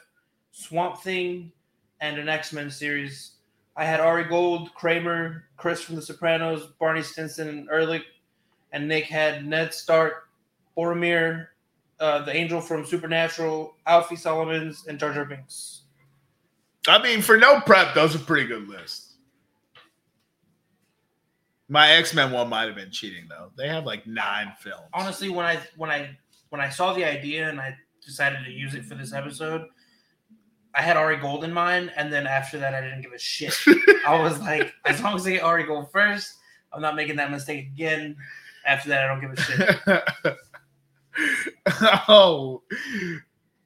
Swamp 0.53 1.01
Thing, 1.03 1.53
and 2.01 2.19
an 2.19 2.29
X 2.29 2.53
Men 2.53 2.71
series. 2.71 3.33
I 3.77 3.85
had 3.85 4.01
Ari 4.01 4.25
Gold, 4.25 4.75
Kramer, 4.75 5.45
Chris 5.57 5.81
from 5.81 5.97
The 5.97 6.03
Sopranos, 6.03 6.67
Barney 6.79 7.03
Stinson, 7.03 7.49
and 7.49 7.69
Erlich, 7.71 8.05
and 8.73 8.87
Nick 8.87 9.05
had 9.05 9.47
Ned 9.47 9.73
Stark, 9.73 10.29
Boromir, 10.77 11.49
uh, 12.01 12.25
the 12.25 12.35
Angel 12.35 12.61
from 12.61 12.85
Supernatural, 12.85 13.75
Alfie 13.87 14.17
Solomons, 14.17 14.87
and 14.89 14.99
Jar 14.99 15.15
Jar 15.15 15.25
Binks. 15.25 15.83
I 16.89 17.01
mean, 17.01 17.23
for 17.23 17.37
no 17.37 17.61
prep, 17.61 17.95
those 17.95 18.15
a 18.15 18.19
pretty 18.19 18.47
good 18.47 18.69
lists. 18.69 19.12
My 21.73 21.93
X 21.93 22.13
Men 22.13 22.33
one 22.33 22.51
might 22.51 22.67
have 22.67 22.75
been 22.75 22.91
cheating 22.91 23.25
though. 23.31 23.51
They 23.57 23.67
have 23.67 23.87
like 23.87 24.07
nine 24.07 24.53
films. 24.61 24.91
Honestly, 24.93 25.31
when 25.31 25.47
I 25.47 25.59
when 25.79 25.89
I 25.89 26.19
when 26.51 26.61
I 26.61 26.69
saw 26.69 26.93
the 26.93 27.03
idea 27.03 27.49
and 27.49 27.59
I 27.59 27.75
decided 28.05 28.45
to 28.45 28.51
use 28.51 28.75
it 28.75 28.85
for 28.85 28.95
this 28.95 29.15
episode, 29.15 29.65
I 30.75 30.83
had 30.83 30.99
Ari 30.99 31.17
Gold 31.17 31.45
in 31.45 31.53
mind, 31.53 31.91
and 31.97 32.13
then 32.13 32.27
after 32.27 32.59
that, 32.59 32.75
I 32.75 32.83
didn't 32.83 33.01
give 33.01 33.15
a 33.15 33.19
shit. 33.19 33.57
I 34.07 34.21
was 34.21 34.39
like, 34.41 34.71
as 34.85 35.01
long 35.01 35.17
as 35.17 35.27
I 35.27 35.31
get 35.31 35.45
Ari 35.45 35.65
Gold 35.65 35.91
first, 35.91 36.35
I'm 36.75 36.83
not 36.83 36.95
making 36.95 37.17
that 37.17 37.31
mistake 37.31 37.69
again. 37.69 38.17
After 38.67 38.91
that, 38.91 39.05
I 39.05 39.09
don't 39.09 39.23
give 39.23 39.33
a 39.33 40.27
shit. 40.27 40.37
oh, 42.07 42.63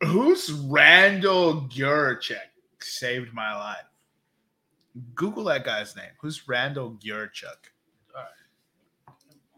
who's 0.05 0.53
Randall 0.53 1.63
Grichuk? 1.63 2.37
Saved 2.79 3.35
my 3.35 3.53
life. 3.53 3.85
Google 5.17 5.43
that 5.45 5.65
guy's 5.65 5.97
name. 5.97 6.13
Who's 6.21 6.47
Randall 6.47 6.97
Grichuk? 7.05 7.73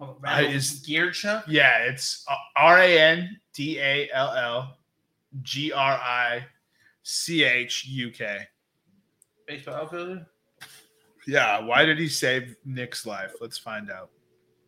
Oh, 0.01 0.17
I, 0.25 0.43
is 0.45 0.85
Gierchuk? 0.87 1.45
Yeah, 1.49 1.79
it's 1.79 2.25
uh, 2.31 2.37
R 2.57 2.79
A 2.79 2.99
N 2.99 3.41
D 3.53 3.79
A 3.81 4.09
L 4.13 4.33
L 4.33 4.77
G 5.43 5.73
R 5.73 5.93
I 5.93 6.45
C 7.03 7.43
H 7.43 7.87
U 7.87 8.11
K. 8.11 8.41
Baseball 9.47 9.75
outfielder. 9.75 10.27
Yeah, 11.27 11.65
why 11.65 11.85
did 11.85 11.99
he 11.99 12.09
save 12.09 12.55
Nick's 12.65 13.07
life? 13.07 13.35
Let's 13.41 13.59
find 13.59 13.91
out. 13.91 14.11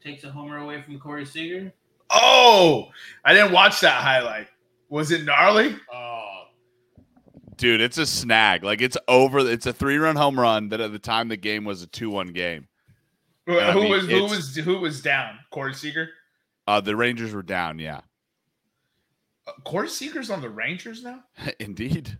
Takes 0.02 0.24
a 0.24 0.30
homer 0.30 0.58
away 0.58 0.82
from 0.82 0.98
Corey 0.98 1.24
Seager. 1.24 1.72
Oh, 2.10 2.88
I 3.24 3.32
didn't 3.32 3.52
watch 3.52 3.80
that 3.80 4.02
highlight. 4.02 4.48
Was 4.88 5.12
it 5.12 5.24
gnarly? 5.24 5.76
Oh, 5.92 6.44
dude, 7.56 7.80
it's 7.80 7.98
a 7.98 8.06
snag. 8.06 8.64
Like 8.64 8.80
it's 8.80 8.96
over. 9.06 9.38
It's 9.38 9.66
a 9.66 9.72
three-run 9.72 10.16
home 10.16 10.40
run 10.40 10.70
that 10.70 10.80
at 10.80 10.90
the 10.92 10.98
time 10.98 11.28
the 11.28 11.36
game 11.36 11.64
was 11.64 11.82
a 11.82 11.86
two-one 11.86 12.28
game. 12.28 12.66
Who, 13.50 13.60
who 13.60 13.80
mean, 13.82 13.90
was 13.90 14.06
who 14.06 14.22
was 14.24 14.56
who 14.56 14.78
was 14.78 15.02
down? 15.02 15.38
Corey 15.50 15.74
Seager. 15.74 16.10
Uh, 16.66 16.80
the 16.80 16.94
Rangers 16.96 17.32
were 17.34 17.42
down. 17.42 17.78
Yeah. 17.78 18.00
Uh, 19.46 19.52
Corey 19.64 19.88
Seager's 19.88 20.30
on 20.30 20.40
the 20.40 20.50
Rangers 20.50 21.02
now. 21.02 21.24
Indeed. 21.60 22.18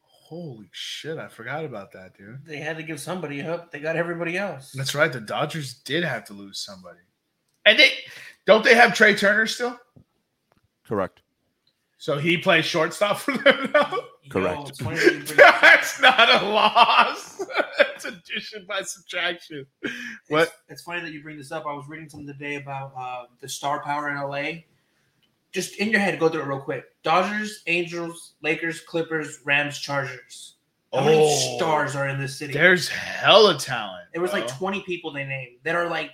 Holy 0.00 0.68
shit! 0.72 1.18
I 1.18 1.28
forgot 1.28 1.64
about 1.64 1.92
that, 1.92 2.16
dude. 2.16 2.46
They 2.46 2.56
had 2.56 2.78
to 2.78 2.82
give 2.82 3.00
somebody 3.00 3.42
up. 3.42 3.70
They 3.70 3.80
got 3.80 3.96
everybody 3.96 4.38
else. 4.38 4.72
That's 4.72 4.94
right. 4.94 5.12
The 5.12 5.20
Dodgers 5.20 5.74
did 5.74 6.04
have 6.04 6.24
to 6.26 6.32
lose 6.32 6.58
somebody, 6.58 7.00
and 7.66 7.78
they 7.78 7.90
don't 8.46 8.64
they 8.64 8.74
have 8.74 8.94
Trea 8.94 9.14
Turner 9.14 9.46
still? 9.46 9.78
Correct. 10.86 11.20
So 12.02 12.18
he 12.18 12.36
plays 12.36 12.64
shortstop 12.64 13.18
for 13.18 13.38
them 13.38 13.70
now. 13.72 13.96
Correct. 14.28 14.68
it's 14.70 14.80
funny 14.80 14.96
that 14.96 15.04
you 15.04 15.20
bring 15.20 15.20
this 15.20 15.38
up. 15.38 15.60
That's 15.60 16.00
not 16.00 16.42
a 16.42 16.48
loss. 16.48 17.46
That's 17.78 18.04
addition 18.06 18.66
by 18.66 18.82
subtraction. 18.82 19.64
What? 20.26 20.48
It's, 20.48 20.52
it's 20.68 20.82
funny 20.82 21.00
that 21.02 21.12
you 21.12 21.22
bring 21.22 21.38
this 21.38 21.52
up. 21.52 21.64
I 21.64 21.72
was 21.72 21.86
reading 21.88 22.08
something 22.08 22.26
today 22.26 22.56
about 22.56 22.92
uh, 22.98 23.26
the 23.40 23.48
star 23.48 23.84
power 23.84 24.10
in 24.10 24.16
LA. 24.20 24.62
Just 25.52 25.76
in 25.76 25.90
your 25.90 26.00
head, 26.00 26.18
go 26.18 26.28
through 26.28 26.42
it 26.42 26.46
real 26.46 26.58
quick. 26.58 26.86
Dodgers, 27.04 27.62
Angels, 27.68 28.32
Lakers, 28.42 28.80
Clippers, 28.80 29.38
Rams, 29.44 29.78
Chargers. 29.78 30.56
How 30.92 31.04
many 31.04 31.18
Oh, 31.20 31.56
stars 31.56 31.94
are 31.94 32.08
in 32.08 32.18
this 32.18 32.36
city? 32.36 32.52
There's 32.52 32.88
hella 32.88 33.56
talent. 33.56 34.08
There 34.12 34.20
was 34.20 34.32
like 34.32 34.48
20 34.48 34.80
people 34.80 35.12
they 35.12 35.22
named 35.22 35.58
that 35.62 35.76
are 35.76 35.88
like 35.88 36.10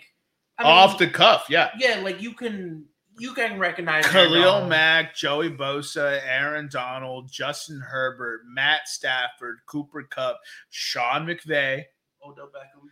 I 0.59 0.65
mean, 0.65 0.71
off 0.71 0.99
the 0.99 1.09
cuff. 1.09 1.47
Yeah. 1.49 1.71
Yeah, 1.79 2.03
like 2.05 2.21
you 2.21 2.35
can 2.35 2.85
you 3.19 3.35
can 3.35 3.59
recognize 3.59 4.05
your 4.05 4.13
Khalil 4.13 4.61
dog. 4.61 4.69
Mack, 4.69 5.15
Joey 5.15 5.51
Bosa, 5.51 6.21
Aaron 6.27 6.69
Donald, 6.71 7.31
Justin 7.31 7.81
Herbert, 7.81 8.41
Matt 8.47 8.89
Stafford, 8.89 9.59
Cooper 9.67 10.03
Kupp, 10.05 10.39
Sean 10.71 11.27
McVay. 11.27 11.83
Odell 12.25 12.47
Beckham. 12.47 12.89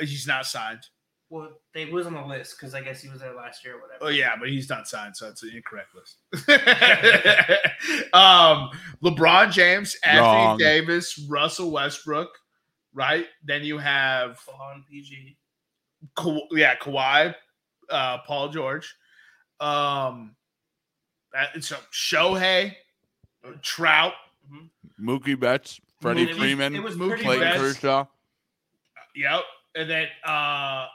He's 0.00 0.26
not 0.26 0.46
signed. 0.46 0.86
Well, 1.30 1.50
they 1.74 1.84
was 1.84 2.06
on 2.06 2.14
the 2.14 2.24
list 2.24 2.56
because 2.58 2.74
I 2.74 2.80
guess 2.80 3.02
he 3.02 3.10
was 3.10 3.20
there 3.20 3.34
last 3.34 3.62
year 3.62 3.76
or 3.76 3.82
whatever. 3.82 4.04
Oh 4.04 4.08
yeah, 4.08 4.34
but 4.38 4.48
he's 4.48 4.70
not 4.70 4.88
signed, 4.88 5.14
so 5.14 5.28
it's 5.28 5.42
an 5.42 5.50
incorrect 5.54 5.94
list. 5.94 6.16
um, 8.14 8.70
LeBron 9.02 9.52
James, 9.52 9.94
Anthony 10.02 10.64
Davis, 10.64 11.18
Russell 11.28 11.70
Westbrook, 11.70 12.30
right? 12.94 13.26
Then 13.44 13.62
you 13.62 13.76
have 13.76 14.38
on 14.58 14.84
PG. 14.88 15.36
Ka- 16.14 16.46
yeah, 16.52 16.76
Kawhi, 16.76 17.34
uh, 17.90 18.18
Paul 18.26 18.48
George, 18.48 18.94
um, 19.60 20.34
uh, 21.36 21.60
so 21.60 21.76
Shohei, 21.92 22.74
Trout, 23.62 24.12
Mookie 25.00 25.38
Betts, 25.38 25.80
Freddie 26.00 26.22
It 26.22 26.28
was- 26.28 26.38
Freeman, 26.38 26.74
it 26.74 26.82
was 26.82 26.96
Mookie 26.96 27.20
Clayton 27.20 27.40
Betts. 27.40 27.58
Kershaw. 27.58 28.06
yep, 29.14 29.42
and 29.74 29.88
then 29.90 30.08
uh, 30.24 30.86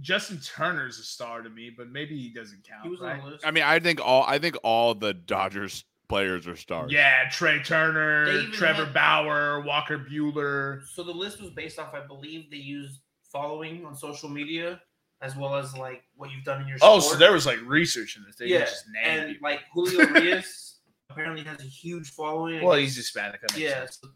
Justin 0.00 0.38
Turner's 0.40 0.98
a 0.98 1.02
star 1.04 1.42
to 1.42 1.50
me, 1.50 1.70
but 1.76 1.88
maybe 1.88 2.16
he 2.18 2.30
doesn't 2.30 2.66
count. 2.66 2.84
He 2.84 2.90
was 2.90 3.00
right? 3.00 3.18
on 3.18 3.24
the 3.24 3.30
list. 3.32 3.46
I 3.46 3.50
mean, 3.50 3.64
I 3.64 3.78
think 3.78 4.00
all 4.04 4.24
I 4.24 4.38
think 4.38 4.56
all 4.62 4.94
the 4.94 5.14
Dodgers 5.14 5.84
players 6.08 6.46
are 6.46 6.56
stars. 6.56 6.92
Yeah, 6.92 7.28
Trea 7.30 7.62
Turner, 7.62 8.46
Trevor 8.52 8.84
had- 8.86 8.94
Bauer, 8.94 9.60
Walker 9.62 9.98
Buehler. 9.98 10.86
So 10.88 11.02
the 11.02 11.12
list 11.12 11.40
was 11.40 11.50
based 11.50 11.78
off, 11.78 11.94
I 11.94 12.06
believe, 12.06 12.50
they 12.50 12.58
used 12.58 13.00
following 13.32 13.84
on 13.84 13.94
social 13.94 14.28
media 14.28 14.80
as 15.22 15.34
well 15.36 15.56
as 15.56 15.76
like 15.76 16.02
what 16.16 16.30
you've 16.30 16.44
done 16.44 16.60
in 16.62 16.68
your 16.68 16.78
Oh, 16.82 16.98
sport. 17.00 17.14
so 17.14 17.18
there 17.18 17.32
was 17.32 17.46
like 17.46 17.58
research 17.64 18.16
in 18.16 18.24
this. 18.24 18.36
They 18.36 18.46
yeah, 18.46 18.60
just 18.60 18.84
and 19.02 19.36
like 19.42 19.60
Julio 19.72 20.00
Urías 20.06 20.74
apparently 21.10 21.42
has 21.44 21.60
a 21.60 21.64
huge 21.64 22.10
following. 22.10 22.62
Well, 22.64 22.76
he's 22.76 22.96
Hispanic. 22.96 23.40
yeah. 23.56 23.86
so- 23.90 24.08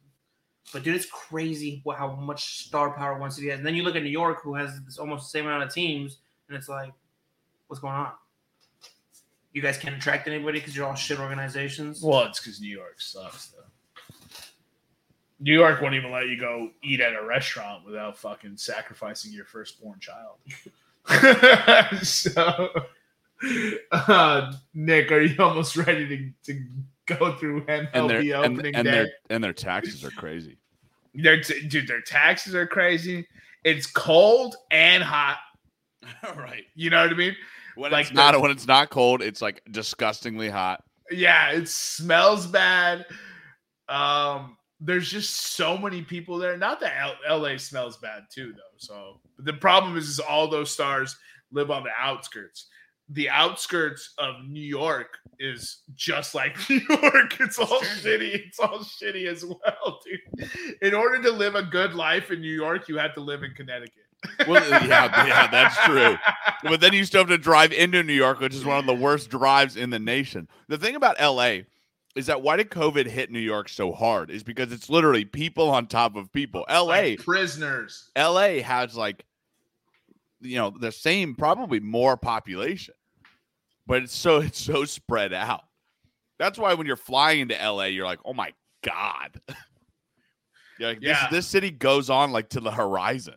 but 0.72 0.84
dude, 0.84 0.94
it's 0.94 1.06
crazy 1.06 1.82
how 1.96 2.14
much 2.14 2.64
star 2.64 2.92
power 2.92 3.18
one 3.18 3.32
city 3.32 3.48
has. 3.48 3.58
And 3.58 3.66
then 3.66 3.74
you 3.74 3.82
look 3.82 3.96
at 3.96 4.04
New 4.04 4.08
York, 4.10 4.40
who 4.44 4.54
has 4.54 4.80
this 4.82 4.98
almost 4.98 5.24
the 5.24 5.38
same 5.38 5.46
amount 5.46 5.64
of 5.64 5.74
teams, 5.74 6.18
and 6.48 6.56
it's 6.56 6.68
like, 6.68 6.92
what's 7.66 7.80
going 7.80 7.94
on? 7.94 8.12
You 9.52 9.62
guys 9.62 9.78
can't 9.78 9.96
attract 9.96 10.28
anybody 10.28 10.60
because 10.60 10.76
you're 10.76 10.86
all 10.86 10.94
shit 10.94 11.18
organizations. 11.18 12.02
Well, 12.04 12.22
it's 12.26 12.38
because 12.38 12.60
New 12.60 12.68
York 12.70 13.00
sucks, 13.00 13.48
though. 13.48 13.64
New 15.40 15.54
York 15.54 15.80
won't 15.80 15.94
even 15.94 16.12
let 16.12 16.28
you 16.28 16.38
go 16.38 16.70
eat 16.84 17.00
at 17.00 17.14
a 17.14 17.24
restaurant 17.24 17.84
without 17.84 18.16
fucking 18.16 18.56
sacrificing 18.56 19.32
your 19.32 19.46
firstborn 19.46 19.98
child. 19.98 20.36
so, 22.02 22.68
uh, 23.92 24.52
Nick, 24.74 25.10
are 25.12 25.20
you 25.20 25.36
almost 25.42 25.76
ready 25.76 26.34
to, 26.44 26.52
to 26.52 26.64
go 27.06 27.32
through 27.36 27.64
MLB 27.66 27.88
and 27.94 28.10
their 28.10 28.20
and, 28.20 28.54
opening 28.54 28.74
and 28.76 28.84
day? 28.84 28.90
their 28.90 29.08
and 29.30 29.42
their 29.44 29.52
taxes 29.52 30.04
are 30.04 30.10
crazy. 30.10 30.58
Their 31.14 31.40
t- 31.40 31.66
dude, 31.66 31.88
their 31.88 32.02
taxes 32.02 32.54
are 32.54 32.66
crazy. 32.66 33.26
It's 33.64 33.86
cold 33.86 34.56
and 34.70 35.02
hot. 35.02 35.38
right. 36.36 36.64
You 36.74 36.90
know 36.90 37.02
what 37.02 37.12
I 37.12 37.16
mean? 37.16 37.36
When 37.76 37.92
Like 37.92 38.06
it's 38.06 38.14
not 38.14 38.32
the- 38.32 38.40
when 38.40 38.50
it's 38.50 38.66
not 38.66 38.90
cold, 38.90 39.22
it's 39.22 39.42
like 39.42 39.62
disgustingly 39.70 40.48
hot. 40.48 40.84
Yeah, 41.10 41.50
it 41.50 41.68
smells 41.68 42.46
bad. 42.46 43.04
Um, 43.88 44.56
there's 44.80 45.10
just 45.10 45.54
so 45.56 45.76
many 45.76 46.02
people 46.02 46.38
there. 46.38 46.56
Not 46.56 46.80
that 46.80 46.94
L- 47.28 47.40
LA 47.40 47.56
smells 47.56 47.98
bad 47.98 48.24
too, 48.32 48.52
though. 48.52 48.76
So 48.76 49.20
but 49.40 49.52
the 49.54 49.58
problem 49.58 49.96
is, 49.96 50.08
is 50.08 50.20
all 50.20 50.48
those 50.48 50.70
stars 50.70 51.16
live 51.52 51.70
on 51.70 51.82
the 51.82 51.90
outskirts. 51.98 52.66
The 53.08 53.28
outskirts 53.30 54.14
of 54.18 54.34
New 54.48 54.60
York 54.60 55.16
is 55.38 55.82
just 55.94 56.34
like 56.34 56.56
New 56.70 56.80
York. 56.88 57.40
It's 57.40 57.58
all 57.58 57.80
shitty. 57.80 58.46
It's 58.46 58.60
all 58.60 58.78
shitty 58.78 59.26
as 59.26 59.44
well, 59.44 60.00
dude. 60.04 60.50
In 60.82 60.94
order 60.94 61.22
to 61.22 61.30
live 61.32 61.54
a 61.54 61.62
good 61.62 61.94
life 61.94 62.30
in 62.30 62.40
New 62.40 62.52
York, 62.54 62.88
you 62.88 62.98
have 62.98 63.14
to 63.14 63.20
live 63.20 63.42
in 63.42 63.52
Connecticut. 63.54 63.94
Well, 64.46 64.62
yeah, 64.86 65.26
yeah, 65.26 65.46
that's 65.46 65.76
true. 65.84 66.16
But 66.62 66.82
then 66.82 66.92
you 66.92 67.06
still 67.06 67.22
have 67.22 67.28
to 67.28 67.38
drive 67.38 67.72
into 67.72 68.02
New 68.02 68.12
York, 68.12 68.38
which 68.38 68.54
is 68.54 68.66
one 68.66 68.78
of 68.78 68.84
the 68.84 68.94
worst 68.94 69.30
drives 69.30 69.76
in 69.76 69.88
the 69.88 69.98
nation. 69.98 70.46
The 70.68 70.76
thing 70.76 70.94
about 70.94 71.18
LA 71.18 71.60
is 72.14 72.26
that 72.26 72.42
why 72.42 72.56
did 72.56 72.70
COVID 72.70 73.06
hit 73.06 73.30
New 73.30 73.38
York 73.40 73.70
so 73.70 73.92
hard? 73.92 74.30
Is 74.30 74.42
because 74.42 74.72
it's 74.72 74.90
literally 74.90 75.24
people 75.24 75.70
on 75.70 75.86
top 75.86 76.16
of 76.16 76.30
people. 76.32 76.66
LA, 76.68 76.82
Like 76.82 77.24
prisoners. 77.24 78.10
LA 78.16 78.60
has 78.62 78.94
like, 78.94 79.24
you 80.40 80.56
know, 80.56 80.70
the 80.78 80.92
same, 80.92 81.34
probably 81.34 81.80
more 81.80 82.16
population, 82.16 82.94
but 83.86 84.02
it's 84.02 84.14
so 84.16 84.38
it's 84.40 84.60
so 84.60 84.84
spread 84.84 85.32
out. 85.32 85.64
That's 86.38 86.58
why 86.58 86.74
when 86.74 86.86
you're 86.86 86.96
flying 86.96 87.40
into 87.40 87.54
LA, 87.56 87.84
you're 87.84 88.06
like, 88.06 88.20
oh 88.24 88.34
my 88.34 88.52
god. 88.82 89.40
Like, 90.78 91.00
this, 91.00 91.08
Yeah. 91.08 91.28
this 91.30 91.46
city 91.46 91.70
goes 91.70 92.08
on 92.08 92.32
like 92.32 92.48
to 92.50 92.60
the 92.60 92.70
horizon. 92.70 93.34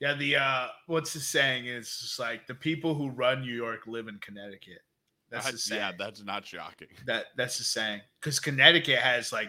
Yeah, 0.00 0.14
the 0.14 0.36
uh 0.36 0.68
what's 0.86 1.12
the 1.12 1.20
saying 1.20 1.66
is 1.66 1.88
just 2.00 2.18
like 2.18 2.46
the 2.46 2.54
people 2.54 2.94
who 2.94 3.10
run 3.10 3.42
New 3.42 3.54
York 3.54 3.80
live 3.86 4.08
in 4.08 4.16
Connecticut. 4.20 4.80
That's 5.30 5.50
the 5.50 5.58
saying. 5.58 5.80
yeah, 5.82 5.92
that's 5.98 6.22
not 6.24 6.46
shocking. 6.46 6.88
that 7.04 7.26
that's 7.36 7.58
the 7.58 7.64
saying. 7.64 8.00
Because 8.18 8.40
Connecticut 8.40 8.98
has 8.98 9.30
like 9.30 9.48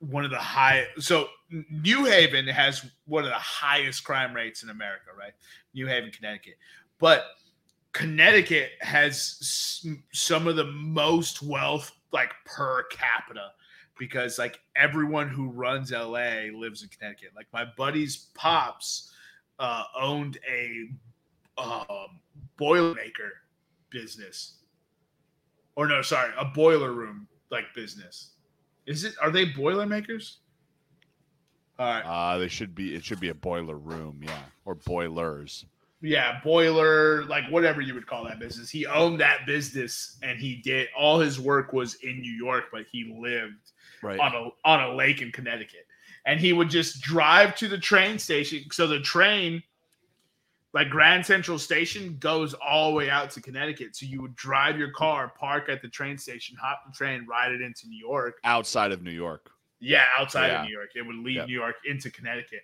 one 0.00 0.24
of 0.24 0.30
the 0.30 0.38
high 0.38 0.86
so 0.98 1.28
New 1.70 2.04
Haven 2.04 2.46
has 2.46 2.84
one 3.06 3.24
of 3.24 3.30
the 3.30 3.36
highest 3.36 4.04
crime 4.04 4.34
rates 4.34 4.62
in 4.62 4.70
America, 4.70 5.10
right? 5.16 5.32
New 5.74 5.86
Haven, 5.86 6.10
Connecticut. 6.10 6.58
But 6.98 7.24
Connecticut 7.92 8.72
has 8.80 9.96
some 10.12 10.46
of 10.46 10.56
the 10.56 10.66
most 10.66 11.42
wealth 11.42 11.92
like 12.12 12.32
per 12.44 12.82
capita 12.84 13.52
because 13.98 14.38
like 14.38 14.60
everyone 14.74 15.28
who 15.28 15.48
runs 15.48 15.92
LA 15.92 16.50
lives 16.54 16.82
in 16.82 16.88
Connecticut. 16.88 17.30
Like 17.34 17.46
my 17.52 17.64
buddy's 17.76 18.28
pops 18.34 19.12
uh, 19.58 19.84
owned 19.98 20.38
a 20.50 20.90
um, 21.58 22.20
boilermaker 22.58 23.30
business, 23.90 24.58
or 25.76 25.86
no, 25.88 26.02
sorry, 26.02 26.32
a 26.38 26.44
boiler 26.44 26.92
room 26.92 27.26
like 27.50 27.64
business. 27.74 28.32
Is 28.86 29.04
it? 29.04 29.14
Are 29.20 29.30
they 29.30 29.44
boilermakers? 29.46 30.38
All 31.78 31.86
right. 31.86 32.00
Uh, 32.02 32.38
they 32.38 32.48
should 32.48 32.74
be. 32.74 32.94
It 32.94 33.04
should 33.04 33.20
be 33.20 33.28
a 33.28 33.34
boiler 33.34 33.76
room, 33.76 34.20
yeah, 34.22 34.38
or 34.64 34.74
boilers. 34.74 35.66
yeah, 36.00 36.40
boiler, 36.42 37.24
like 37.24 37.44
whatever 37.50 37.80
you 37.80 37.92
would 37.94 38.06
call 38.06 38.24
that 38.24 38.38
business. 38.38 38.70
He 38.70 38.86
owned 38.86 39.20
that 39.20 39.44
business 39.46 40.16
and 40.22 40.38
he 40.38 40.56
did 40.56 40.88
all 40.96 41.18
his 41.18 41.38
work 41.40 41.72
was 41.72 41.94
in 41.96 42.20
New 42.20 42.32
York, 42.32 42.64
but 42.72 42.86
he 42.90 43.14
lived 43.20 43.72
Right. 44.02 44.18
on 44.20 44.34
a 44.34 44.48
on 44.68 44.80
a 44.90 44.94
lake 44.94 45.20
in 45.22 45.32
Connecticut. 45.32 45.86
And 46.26 46.40
he 46.40 46.52
would 46.52 46.70
just 46.70 47.00
drive 47.02 47.54
to 47.56 47.68
the 47.68 47.78
train 47.78 48.18
station. 48.18 48.64
So 48.72 48.86
the 48.86 49.00
train, 49.00 49.62
like 50.76 50.90
Grand 50.90 51.24
Central 51.24 51.58
Station, 51.58 52.16
goes 52.20 52.52
all 52.54 52.90
the 52.90 52.96
way 52.96 53.08
out 53.08 53.30
to 53.30 53.40
Connecticut. 53.40 53.96
So 53.96 54.04
you 54.04 54.20
would 54.20 54.36
drive 54.36 54.78
your 54.78 54.90
car, 54.90 55.32
park 55.40 55.70
at 55.70 55.80
the 55.80 55.88
train 55.88 56.18
station, 56.18 56.54
hop 56.60 56.82
the 56.86 56.92
train, 56.92 57.26
ride 57.26 57.52
it 57.52 57.62
into 57.62 57.88
New 57.88 57.98
York. 57.98 58.38
Outside 58.44 58.92
of 58.92 59.02
New 59.02 59.10
York. 59.10 59.50
Yeah, 59.80 60.04
outside 60.18 60.48
Yeah. 60.48 60.60
of 60.62 60.66
New 60.68 60.74
York. 60.74 60.90
It 60.94 61.02
would 61.02 61.16
leave 61.16 61.36
Yep. 61.36 61.46
New 61.48 61.54
York 61.54 61.76
into 61.86 62.10
Connecticut. 62.10 62.60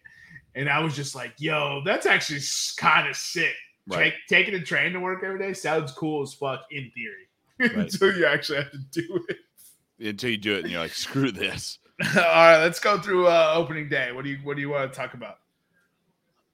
And 0.55 0.69
I 0.69 0.81
was 0.81 0.95
just 0.95 1.15
like, 1.15 1.33
yo, 1.39 1.81
that's 1.87 2.05
actually 2.05 2.41
kind 2.77 3.09
of 3.09 3.17
sick. 3.17 3.55
Right. 3.87 4.13
Take, 4.13 4.15
taking 4.29 4.55
a 4.55 4.63
train 4.63 4.93
to 4.93 5.01
work 5.01 5.25
every 5.25 5.39
day 5.39 5.55
sounds 5.55 5.91
cool 5.93 6.23
as 6.23 6.35
fuck 6.35 6.67
in 6.71 6.93
theory 6.95 7.29
Right. 7.59 7.73
until 7.91 8.15
you 8.15 8.27
actually 8.27 8.59
have 8.59 8.71
to 8.73 8.79
do 8.93 9.25
it. 9.29 9.39
Until 10.07 10.31
you 10.31 10.37
do 10.37 10.55
it, 10.57 10.61
and 10.65 10.71
you're 10.71 10.81
like, 10.81 10.93
screw 10.95 11.33
this. 11.33 11.79
All 12.17 12.23
right, 12.23 12.59
let's 12.59 12.79
go 12.81 12.99
through 13.01 13.29
uh, 13.29 13.53
opening 13.57 13.89
day. 13.89 14.13
What 14.13 14.25
do 14.25 14.31
you 14.31 14.39
What 14.43 14.57
do 14.57 14.61
you 14.61 14.69
want 14.69 14.93
to 14.93 14.99
talk 14.99 15.15
about? 15.15 15.37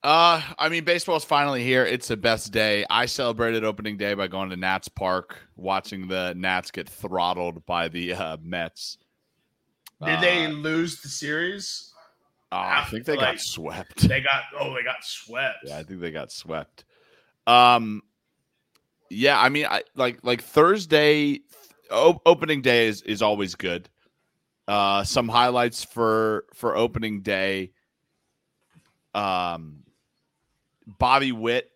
Uh, 0.05 0.41
I 0.59 0.69
mean, 0.69 0.85
baseball's 0.85 1.25
finally 1.25 1.65
here. 1.65 1.85
It's 1.85 2.09
the 2.09 2.17
best 2.17 2.53
day. 2.53 2.85
I 2.89 3.07
celebrated 3.07 3.65
opening 3.65 3.97
day 3.97 4.15
by 4.15 4.29
going 4.29 4.51
to 4.51 4.57
Nats 4.57 4.89
Park, 4.89 5.39
watching 5.57 6.07
the 6.07 6.35
Nats 6.37 6.71
get 6.71 6.89
throttled 6.89 7.67
by 7.67 7.89
the 7.89 8.13
uh, 8.15 8.37
Mets. 8.43 8.99
Did 10.05 10.21
they 10.21 10.47
Uh, 10.47 10.51
lose 10.51 11.01
the 11.03 11.09
series? 11.09 11.93
uh, 12.53 12.55
I 12.85 12.85
think 12.91 13.05
they 13.07 13.17
like- 13.17 13.37
got 13.37 13.41
swept. 13.41 14.09
They 14.09 14.21
got 14.21 14.45
oh, 14.59 14.73
they 14.75 14.85
got 14.85 15.03
swept. 15.05 15.59
Yeah, 15.65 15.79
I 15.79 15.83
think 15.83 16.01
they 16.01 16.13
got 16.13 16.31
swept. 16.31 16.85
Um, 17.49 18.03
yeah, 19.11 19.41
I 19.41 19.49
mean, 19.49 19.67
I 19.67 19.83
like 19.97 20.21
like 20.23 20.43
Thursday. 20.43 21.41
opening 21.91 22.63
day 22.63 22.87
is 22.87 23.03
is 23.03 23.21
always 23.23 23.57
good. 23.57 23.89
Uh, 24.69 25.03
some 25.03 25.29
highlights 25.29 25.83
for 25.83 26.45
for 26.55 26.77
opening 26.77 27.23
day. 27.23 27.73
Um, 29.15 29.83
Bobby 30.99 31.33
Witt 31.33 31.71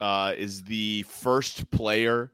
uh, 0.00 0.34
is 0.36 0.62
the 0.64 1.02
first 1.04 1.70
player 1.70 2.32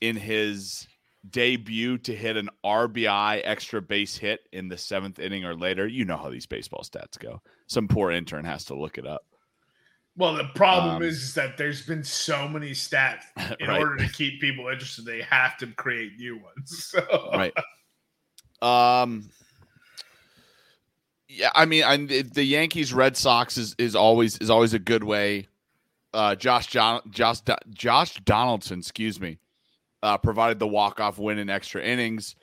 in 0.00 0.16
his 0.16 0.88
debut 1.30 1.98
to 1.98 2.14
hit 2.14 2.36
an 2.36 2.48
RBI 2.64 3.40
extra 3.44 3.82
base 3.82 4.16
hit 4.16 4.48
in 4.52 4.68
the 4.68 4.78
seventh 4.78 5.18
inning 5.18 5.44
or 5.44 5.54
later. 5.54 5.86
You 5.86 6.04
know 6.04 6.16
how 6.16 6.30
these 6.30 6.46
baseball 6.46 6.82
stats 6.82 7.18
go. 7.18 7.42
Some 7.66 7.88
poor 7.88 8.10
intern 8.12 8.44
has 8.44 8.64
to 8.66 8.74
look 8.74 8.96
it 8.98 9.06
up. 9.06 9.26
Well, 10.16 10.34
the 10.34 10.44
problem 10.54 10.96
Um, 10.96 11.02
is, 11.02 11.22
is 11.22 11.34
that 11.34 11.58
there's 11.58 11.84
been 11.84 12.02
so 12.02 12.48
many 12.48 12.70
stats. 12.70 13.24
In 13.60 13.68
Right. 13.68 13.78
order 13.78 13.96
to 13.98 14.08
keep 14.08 14.40
people 14.40 14.68
interested, 14.68 15.04
they 15.04 15.20
have 15.22 15.58
to 15.58 15.66
create 15.66 16.12
new 16.16 16.38
ones. 16.38 16.94
So 16.96 17.30
right. 17.34 17.52
Um. 18.62 19.28
Yeah, 21.28 21.50
I 21.54 21.64
mean, 21.64 21.82
I, 21.82 21.96
the 21.96 22.44
Yankees 22.44 22.92
Red 22.92 23.16
Sox 23.16 23.58
is, 23.58 23.74
is 23.78 23.96
always 23.96 24.38
is 24.38 24.50
always 24.50 24.74
a 24.74 24.78
good 24.78 25.02
way. 25.02 25.48
Uh, 26.14 26.34
Josh 26.34 26.68
John, 26.68 27.00
Josh 27.10 27.40
Josh 27.70 28.14
Donaldson, 28.24 28.78
excuse 28.78 29.20
me, 29.20 29.38
uh, 30.02 30.18
provided 30.18 30.58
the 30.58 30.68
walk 30.68 31.00
off 31.00 31.18
win 31.18 31.38
in 31.38 31.50
extra 31.50 31.82
innings. 31.82 32.36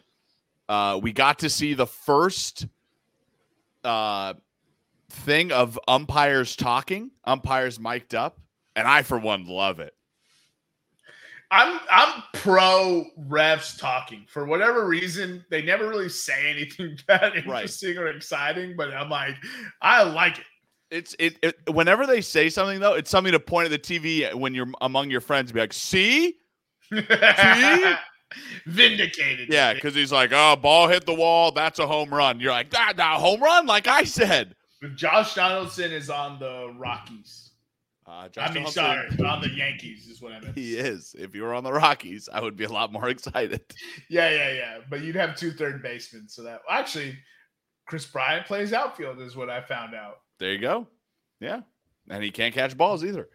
Uh, 0.68 1.00
we 1.02 1.12
got 1.14 1.40
to 1.40 1.50
see 1.50 1.74
the 1.74 1.88
first 1.88 2.68
uh, 3.84 4.34
thing 5.10 5.52
of 5.52 5.80
umpires 5.88 6.56
talking, 6.56 7.12
umpires 7.24 7.80
mic'd 7.80 8.16
up, 8.16 8.40
and 8.76 8.88
I 8.88 9.04
for 9.04 9.18
one 9.18 9.46
love 9.48 9.80
it. 9.80 9.94
I'm 11.54 11.80
I'm 11.90 12.24
pro 12.34 13.06
refs 13.28 13.80
talking 13.80 14.26
for 14.28 14.46
whatever 14.46 14.88
reason. 14.88 15.46
They 15.52 15.62
never 15.62 15.88
really 15.88 16.10
say 16.10 16.50
anything 16.50 16.98
that 17.08 17.36
interesting 17.36 17.98
or 18.00 18.08
exciting, 18.08 18.76
but 18.76 18.92
I'm 18.92 19.10
like, 19.10 19.36
I 19.80 20.02
like 20.02 20.40
it. 20.40 20.46
It's 20.90 21.16
it, 21.20 21.38
it. 21.44 21.56
Whenever 21.72 22.08
they 22.08 22.22
say 22.22 22.50
something 22.50 22.80
though, 22.80 22.96
it's 22.96 23.12
something 23.12 23.34
to 23.34 23.40
point 23.40 23.72
at 23.72 23.72
the 23.72 23.78
TV 23.78 24.34
when 24.34 24.56
you're 24.56 24.72
among 24.82 25.12
your 25.12 25.22
friends. 25.22 25.52
And 25.52 25.56
be 25.56 25.62
like, 25.62 25.74
see, 25.74 26.38
it. 26.92 28.00
Vindicated. 28.66 29.50
yeah, 29.52 29.76
because 29.76 29.94
he's 29.94 30.12
like, 30.12 30.32
oh, 30.34 30.56
ball 30.56 30.88
hit 30.88 31.06
the 31.06 31.14
wall. 31.14 31.52
That's 31.52 31.78
a 31.78 31.86
home 31.86 32.12
run. 32.12 32.40
You're 32.40 32.52
like, 32.52 32.72
that 32.72 32.98
nah, 32.98 33.20
home 33.20 33.44
run, 33.44 33.68
like 33.68 33.88
I 33.88 34.06
said. 34.06 34.56
Josh 34.96 35.36
Donaldson 35.36 35.92
is 35.92 36.10
on 36.10 36.40
the 36.40 36.74
Rockies. 36.80 37.43
Uh, 38.06 38.28
Josh 38.28 38.50
I 38.50 38.54
mean, 38.54 38.68
sorry, 38.68 39.08
on 39.26 39.42
the 39.42 39.50
Yankees 39.50 40.08
is 40.08 40.22
what 40.22 40.34
I 40.34 40.40
meant. 40.42 40.58
he 40.58 40.76
is. 40.76 41.16
If 41.18 41.34
you 41.34 41.44
were 41.44 41.54
on 41.54 41.64
the 41.64 41.72
Rockies, 41.72 42.28
I 42.32 42.42
would 42.42 42.58
be 42.58 42.66
a 42.66 42.70
lot 42.70 42.92
more 42.92 43.10
excited. 43.10 43.62
Yeah, 44.10 44.30
yeah, 44.30 44.52
yeah. 44.52 44.78
But 44.90 45.02
you'd 45.02 45.16
have 45.16 45.36
two 45.36 45.52
third 45.52 45.82
basemen, 45.82 46.28
so 46.28 46.44
that 46.44 46.62
actually, 46.70 47.18
Kris 47.88 48.06
Bryant 48.06 48.46
plays 48.46 48.74
outfield, 48.74 49.22
is 49.22 49.36
what 49.36 49.50
I 49.50 49.62
found 49.62 49.96
out. 49.96 50.20
There 50.40 50.52
you 50.52 50.60
go. 50.60 50.88
Yeah, 51.40 51.62
and 52.10 52.24
he 52.24 52.32
can't 52.32 52.54
catch 52.54 52.76
balls 52.78 53.06
either. 53.06 53.30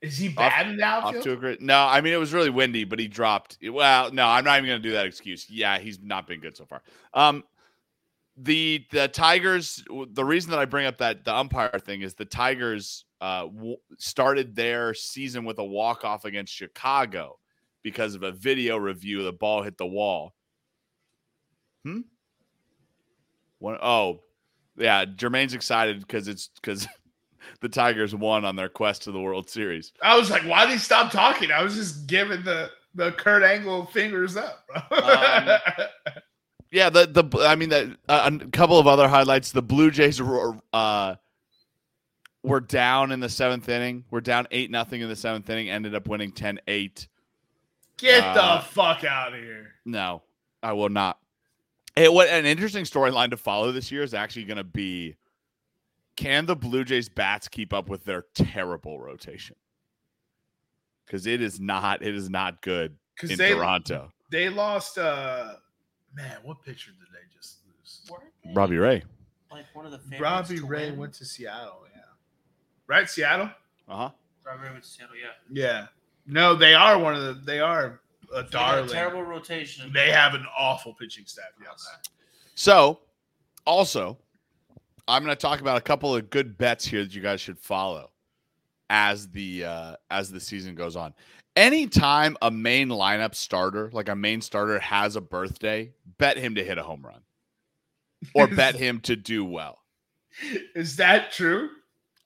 Is 0.00 0.18
he 0.18 0.28
bad 0.28 0.68
in 0.68 0.76
the 0.76 0.84
outfield? 0.84 1.16
Off 1.16 1.22
to 1.24 1.32
a 1.32 1.36
great. 1.36 1.60
No, 1.60 1.78
I 1.78 2.00
mean 2.00 2.12
it 2.12 2.18
was 2.18 2.32
really 2.32 2.50
windy, 2.50 2.84
but 2.84 2.98
he 2.98 3.08
dropped. 3.08 3.58
Well, 3.62 4.12
no, 4.12 4.26
I'm 4.26 4.44
not 4.44 4.58
even 4.58 4.68
going 4.68 4.82
to 4.82 4.88
do 4.88 4.92
that 4.94 5.06
excuse. 5.06 5.48
Yeah, 5.48 5.78
he's 5.78 5.98
not 6.00 6.26
been 6.26 6.40
good 6.40 6.56
so 6.56 6.66
far. 6.66 6.82
Um, 7.14 7.42
the 8.36 8.84
the 8.92 9.08
Tigers. 9.08 9.82
The 10.10 10.24
reason 10.24 10.50
that 10.50 10.60
I 10.60 10.66
bring 10.66 10.86
up 10.86 10.98
that 10.98 11.24
the 11.24 11.34
umpire 11.34 11.78
thing 11.78 12.02
is 12.02 12.14
the 12.14 12.24
Tigers 12.26 13.06
uh 13.24 13.46
w- 13.46 13.76
started 13.98 14.54
their 14.54 14.92
season 14.92 15.44
with 15.44 15.58
a 15.58 15.64
walk 15.64 16.04
off 16.04 16.26
against 16.26 16.52
Chicago 16.52 17.38
because 17.82 18.14
of 18.14 18.22
a 18.22 18.32
video 18.32 18.76
review. 18.76 19.22
The 19.22 19.32
ball 19.32 19.62
hit 19.62 19.78
the 19.78 19.86
wall. 19.86 20.34
Hmm. 21.84 22.00
One 23.60 23.78
oh, 23.82 24.20
yeah. 24.76 25.06
Jermaine's 25.06 25.54
excited 25.54 26.00
because 26.00 26.28
it's 26.28 26.50
because 26.56 26.86
the 27.60 27.68
Tigers 27.70 28.14
won 28.14 28.44
on 28.44 28.56
their 28.56 28.68
quest 28.68 29.02
to 29.02 29.12
the 29.12 29.20
World 29.20 29.48
Series. 29.48 29.92
I 30.02 30.18
was 30.18 30.30
like, 30.30 30.42
why 30.42 30.66
did 30.66 30.72
he 30.72 30.78
stop 30.78 31.10
talking? 31.10 31.50
I 31.50 31.62
was 31.62 31.74
just 31.74 32.06
giving 32.06 32.42
the 32.42 32.70
the 32.94 33.12
Kurt 33.12 33.42
Angle 33.42 33.86
fingers 33.86 34.36
up. 34.36 34.66
Um, 34.90 35.58
Yeah, 36.74 36.90
the 36.90 37.06
the 37.06 37.46
I 37.46 37.54
mean 37.54 37.68
that 37.68 37.86
uh, 38.08 38.28
a 38.42 38.48
couple 38.48 38.80
of 38.80 38.88
other 38.88 39.06
highlights. 39.06 39.52
The 39.52 39.62
Blue 39.62 39.92
Jays 39.92 40.20
were 40.20 40.58
uh 40.72 41.14
were 42.44 42.60
down 42.60 43.10
in 43.10 43.18
the 43.18 43.28
seventh 43.28 43.68
inning. 43.68 44.04
We're 44.10 44.20
down 44.20 44.46
eight 44.52 44.70
nothing 44.70 45.00
in 45.00 45.08
the 45.08 45.16
seventh 45.16 45.48
inning. 45.50 45.68
Ended 45.70 45.94
up 45.94 46.06
winning 46.06 46.30
10-8. 46.30 47.08
Get 47.96 48.22
Uh, 48.24 48.58
the 48.58 48.64
fuck 48.66 49.02
out 49.02 49.32
of 49.34 49.40
here. 49.40 49.72
No, 49.84 50.22
I 50.62 50.72
will 50.74 50.88
not. 50.90 51.18
Hey, 51.96 52.08
what 52.08 52.28
an 52.28 52.44
interesting 52.44 52.84
storyline 52.84 53.30
to 53.30 53.36
follow 53.36 53.72
this 53.72 53.90
year 53.90 54.02
is 54.02 54.14
actually 54.14 54.44
going 54.44 54.56
to 54.58 54.64
be: 54.64 55.14
Can 56.16 56.44
the 56.44 56.56
Blue 56.56 56.84
Jays 56.84 57.08
bats 57.08 57.46
keep 57.48 57.72
up 57.72 57.88
with 57.88 58.04
their 58.04 58.24
terrible 58.34 58.98
rotation? 59.00 59.54
Because 61.06 61.26
it 61.26 61.40
is 61.40 61.60
not. 61.60 62.02
It 62.02 62.14
is 62.16 62.28
not 62.28 62.62
good 62.62 62.96
Because 63.14 63.30
in 63.30 63.38
they 63.38 63.52
Toronto. 63.54 64.10
they 64.30 64.48
lost 64.48 64.98
uh 64.98 65.54
man, 66.16 66.38
what 66.42 66.62
pitcher 66.64 66.90
did 66.90 67.08
they 67.12 67.32
just 67.32 67.58
lose? 67.66 68.00
They, 68.44 68.52
Robbie 68.54 68.78
Ray. 68.78 69.04
like 69.52 69.66
one 69.72 69.86
of 69.86 69.92
the 69.92 69.98
favorites 69.98 70.20
Robbie 70.20 70.60
Ray 70.60 70.90
win? 70.90 70.98
went 70.98 71.12
to 71.14 71.24
Seattle, 71.24 71.82
yeah. 71.93 71.93
Right, 72.86 73.08
Seattle? 73.08 73.50
Uh 73.88 73.96
huh. 73.96 74.10
Robbie 74.46 74.62
Ray 74.64 74.70
went 74.72 74.84
to 74.84 74.88
Seattle. 74.90 75.16
Yeah. 75.16 75.30
Yeah. 75.50 75.86
No, 76.26 76.54
they 76.54 76.74
are 76.74 76.98
one 76.98 77.14
of 77.14 77.22
the 77.22 77.34
they 77.44 77.60
are 77.60 78.00
a 78.34 78.42
They 78.42 78.42
got 78.42 78.46
a 78.46 78.50
darling. 78.50 78.88
terrible 78.88 79.22
rotation. 79.22 79.92
They 79.92 80.10
have 80.10 80.34
an 80.34 80.44
awful 80.58 80.94
pitching 80.94 81.24
staff, 81.26 81.46
yes. 81.62 81.86
So, 82.54 83.00
also, 83.66 84.16
I'm 85.08 85.22
going 85.24 85.34
to 85.36 85.40
talk 85.40 85.60
about 85.60 85.76
a 85.76 85.80
couple 85.82 86.14
of 86.14 86.30
good 86.30 86.56
bets 86.56 86.84
here 86.86 87.02
that 87.02 87.14
you 87.14 87.20
guys 87.20 87.40
should 87.40 87.58
follow 87.58 88.10
as 88.90 89.28
the 89.28 89.64
uh, 89.64 89.96
as 90.10 90.30
the 90.30 90.40
season 90.40 90.74
goes 90.74 90.96
on. 90.96 91.14
Anytime 91.56 92.36
a 92.42 92.50
main 92.50 92.88
lineup 92.88 93.34
starter, 93.34 93.90
like 93.92 94.08
a 94.08 94.16
main 94.16 94.40
starter, 94.40 94.78
has 94.80 95.16
a 95.16 95.20
birthday, 95.20 95.92
bet 96.18 96.36
him 96.36 96.54
to 96.56 96.64
hit 96.64 96.78
a 96.78 96.82
home 96.82 97.02
run, 97.04 97.20
or 98.34 98.46
bet 98.56 98.74
him 98.74 99.00
to 99.00 99.14
do 99.16 99.44
well. 99.44 99.78
Is 100.74 100.96
that 100.96 101.30
true? 101.32 101.68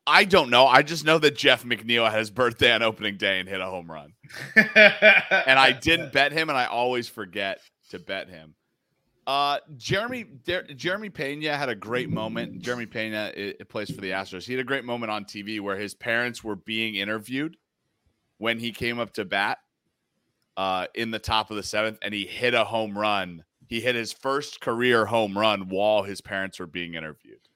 I 0.09 0.25
don't 0.25 0.51
know. 0.51 0.67
I 0.67 0.83
just 0.83 1.05
know 1.05 1.19
that 1.19 1.37
Jeff 1.37 1.65
McNeil 1.65 2.09
had 2.11 2.19
his 2.19 2.31
birthday 2.31 2.73
on 2.73 2.83
opening 2.83 3.17
day 3.19 3.39
and 3.41 3.49
hit 3.49 3.61
a 3.61 3.67
home 3.67 3.91
run, 3.91 4.15
and 4.57 5.59
I 5.59 5.73
didn't 5.73 6.13
bet 6.13 6.33
him, 6.33 6.49
and 6.49 6.57
I 6.59 6.67
always 6.67 7.09
forget 7.09 7.61
to 7.91 7.99
bet 7.99 8.29
him. 8.29 8.55
Uh, 9.27 9.59
Jeremy 9.77 10.25
Der- 10.47 10.63
Jeremy 10.75 11.11
Pena 11.11 11.55
had 11.55 11.69
a 11.69 11.75
great 11.75 12.09
moment. 12.09 12.63
Jeremy 12.63 12.87
Pena 12.87 13.31
i- 13.37 13.55
i- 13.61 13.65
plays 13.65 13.91
for 13.91 14.01
the 14.01 14.11
Astros. 14.11 14.47
He 14.47 14.55
had 14.55 14.61
a 14.61 14.65
great 14.65 14.85
moment 14.85 15.13
on 15.13 15.27
TV 15.27 15.61
where 15.61 15.77
his 15.77 15.95
parents 15.95 16.43
were 16.43 16.57
being 16.57 16.95
interviewed 16.95 17.59
when 18.39 18.59
he 18.59 18.73
came 18.73 18.99
up 18.99 19.13
to 19.15 19.27
bat 19.27 19.59
uh, 20.57 20.87
in 20.95 21.11
the 21.11 21.19
top 21.19 21.51
of 21.51 21.57
the 21.59 21.63
seventh, 21.63 21.99
and 22.01 22.15
he 22.15 22.25
hit 22.25 22.55
a 22.55 22.65
home 22.65 22.97
run. 22.97 23.45
He 23.69 23.83
hit 23.83 23.95
his 23.95 24.15
first 24.15 24.63
career 24.63 25.05
home 25.05 25.37
run 25.37 25.69
while 25.69 26.03
his 26.05 26.23
parents 26.23 26.59
were 26.59 26.67
being 26.67 26.95
interviewed. 26.95 27.48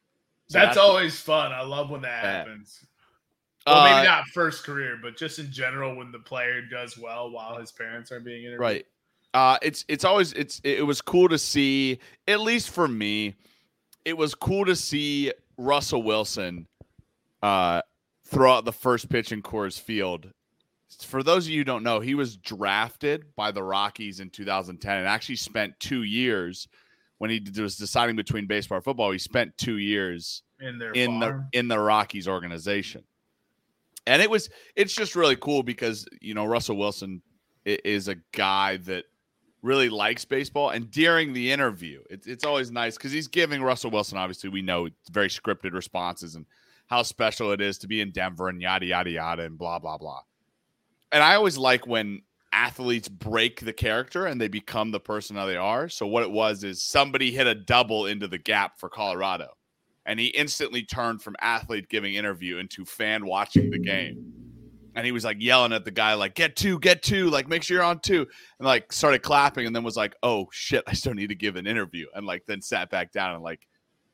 So 0.52 0.58
That's 0.58 0.76
always 0.76 1.18
fun. 1.18 1.50
I 1.52 1.62
love 1.62 1.88
when 1.90 2.02
that 2.02 2.22
Yeah. 2.22 2.30
happens. 2.38 2.84
Well, 3.66 3.82
maybe 3.82 4.00
Uh, 4.00 4.02
not 4.02 4.28
first 4.28 4.64
career, 4.64 4.98
but 5.00 5.16
just 5.16 5.38
in 5.38 5.50
general 5.50 5.94
when 5.96 6.12
the 6.12 6.18
player 6.18 6.60
does 6.62 6.98
well 6.98 7.30
while 7.30 7.58
his 7.58 7.72
parents 7.72 8.12
are 8.12 8.20
being 8.20 8.42
interviewed. 8.44 8.60
right 8.60 8.86
uh 9.34 9.56
it's 9.62 9.84
it's 9.88 10.04
always 10.04 10.34
it's 10.34 10.60
it 10.62 10.84
was 10.84 11.00
cool 11.00 11.26
to 11.26 11.38
see 11.38 11.98
at 12.28 12.40
least 12.40 12.68
for 12.68 12.86
me 12.86 13.34
it 14.04 14.14
was 14.14 14.34
cool 14.34 14.64
to 14.66 14.76
see 14.76 15.32
russell 15.56 16.02
wilson 16.02 16.66
uh 17.42 17.80
throw 18.26 18.52
out 18.52 18.64
the 18.66 18.72
first 18.72 19.08
pitch 19.08 19.32
in 19.32 19.40
Coors 19.42 19.80
Field. 19.80 20.30
For 21.00 21.22
those 21.22 21.46
of 21.46 21.50
you 21.52 21.60
who 21.60 21.64
don't 21.64 21.82
know, 21.82 22.00
he 22.00 22.14
was 22.14 22.36
drafted 22.36 23.34
by 23.36 23.50
the 23.52 23.62
Rockies 23.62 24.20
in 24.20 24.28
2010 24.30 24.98
and 24.98 25.06
actually 25.08 25.36
spent 25.36 25.78
two 25.80 26.02
years 26.02 26.68
when 27.22 27.30
he 27.30 27.40
was 27.56 27.76
deciding 27.76 28.16
between 28.16 28.48
baseball 28.48 28.78
and 28.78 28.84
football. 28.84 29.12
He 29.12 29.18
spent 29.18 29.56
two 29.56 29.78
years 29.78 30.42
In 30.58 30.82
in 30.92 31.20
the 31.20 31.46
in 31.52 31.68
the 31.68 31.78
Rockies 31.78 32.26
organization. 32.26 33.04
And 34.08 34.20
it 34.20 34.28
was 34.28 34.50
it's 34.74 34.92
just 34.92 35.14
really 35.14 35.36
cool 35.36 35.62
because 35.62 36.04
you 36.20 36.34
know 36.34 36.44
Russell 36.44 36.76
Wilson 36.76 37.22
is 37.64 38.08
a 38.08 38.16
guy 38.32 38.78
that 38.78 39.04
really 39.62 39.88
likes 39.88 40.24
baseball 40.24 40.70
and 40.70 40.90
during 40.90 41.32
the 41.32 41.52
interview 41.52 42.02
it's 42.10 42.26
it's 42.26 42.42
always 42.42 42.72
nice 42.72 42.98
cuz 42.98 43.12
he's 43.12 43.28
giving 43.28 43.62
Russell 43.62 43.92
Wilson 43.92 44.18
obviously 44.18 44.50
we 44.50 44.60
know 44.60 44.88
very 45.12 45.28
scripted 45.28 45.74
responses 45.74 46.34
and 46.34 46.44
how 46.88 47.04
special 47.04 47.52
it 47.52 47.60
is 47.60 47.78
to 47.78 47.86
be 47.86 48.00
in 48.00 48.10
Denver 48.10 48.48
and 48.48 48.60
yada 48.60 48.86
yada 48.86 49.10
yada 49.10 49.44
and 49.44 49.56
blah 49.56 49.78
blah 49.78 49.96
blah. 49.96 50.22
And 51.12 51.22
I 51.22 51.36
always 51.36 51.56
like 51.56 51.86
when 51.86 52.22
athletes 52.52 53.08
break 53.08 53.60
the 53.60 53.72
character 53.72 54.26
and 54.26 54.40
they 54.40 54.48
become 54.48 54.90
the 54.90 55.00
person 55.00 55.36
that 55.36 55.46
they 55.46 55.56
are. 55.56 55.88
So 55.88 56.06
what 56.06 56.22
it 56.22 56.30
was 56.30 56.64
is 56.64 56.82
somebody 56.82 57.30
hit 57.32 57.46
a 57.46 57.54
double 57.54 58.06
into 58.06 58.28
the 58.28 58.38
gap 58.38 58.78
for 58.78 58.88
Colorado 58.88 59.48
and 60.06 60.18
he 60.18 60.26
instantly 60.26 60.82
turned 60.82 61.22
from 61.22 61.36
athlete 61.40 61.88
giving 61.88 62.14
interview 62.14 62.58
into 62.58 62.84
fan 62.84 63.24
watching 63.24 63.70
the 63.70 63.78
game. 63.78 64.32
and 64.94 65.06
he 65.06 65.12
was 65.12 65.24
like 65.24 65.38
yelling 65.40 65.72
at 65.72 65.84
the 65.84 65.90
guy 65.90 66.12
like 66.14 66.34
get 66.34 66.54
two 66.56 66.78
get 66.80 67.02
two 67.02 67.30
like 67.30 67.48
make 67.48 67.62
sure 67.62 67.76
you're 67.76 67.84
on 67.84 67.98
two 68.00 68.26
and 68.58 68.66
like 68.66 68.92
started 68.92 69.22
clapping 69.22 69.66
and 69.66 69.74
then 69.74 69.82
was 69.82 69.96
like 69.96 70.14
oh 70.22 70.46
shit 70.52 70.84
i 70.86 70.92
still 70.92 71.14
need 71.14 71.28
to 71.28 71.34
give 71.34 71.56
an 71.56 71.66
interview 71.66 72.06
and 72.14 72.26
like 72.26 72.44
then 72.46 72.60
sat 72.60 72.90
back 72.90 73.10
down 73.12 73.34
and 73.34 73.42
like 73.42 73.66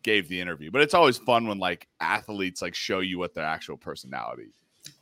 gave 0.05 0.29
the 0.29 0.41
interview 0.41 0.71
but 0.71 0.81
it's 0.81 0.95
always 0.95 1.19
fun 1.19 1.49
when 1.49 1.59
like 1.59 1.89
athletes 2.01 2.63
like 2.63 2.75
show 2.77 3.01
you 3.01 3.19
what 3.19 3.35
their 3.35 3.45
actual 3.45 3.77
personality 3.77 4.53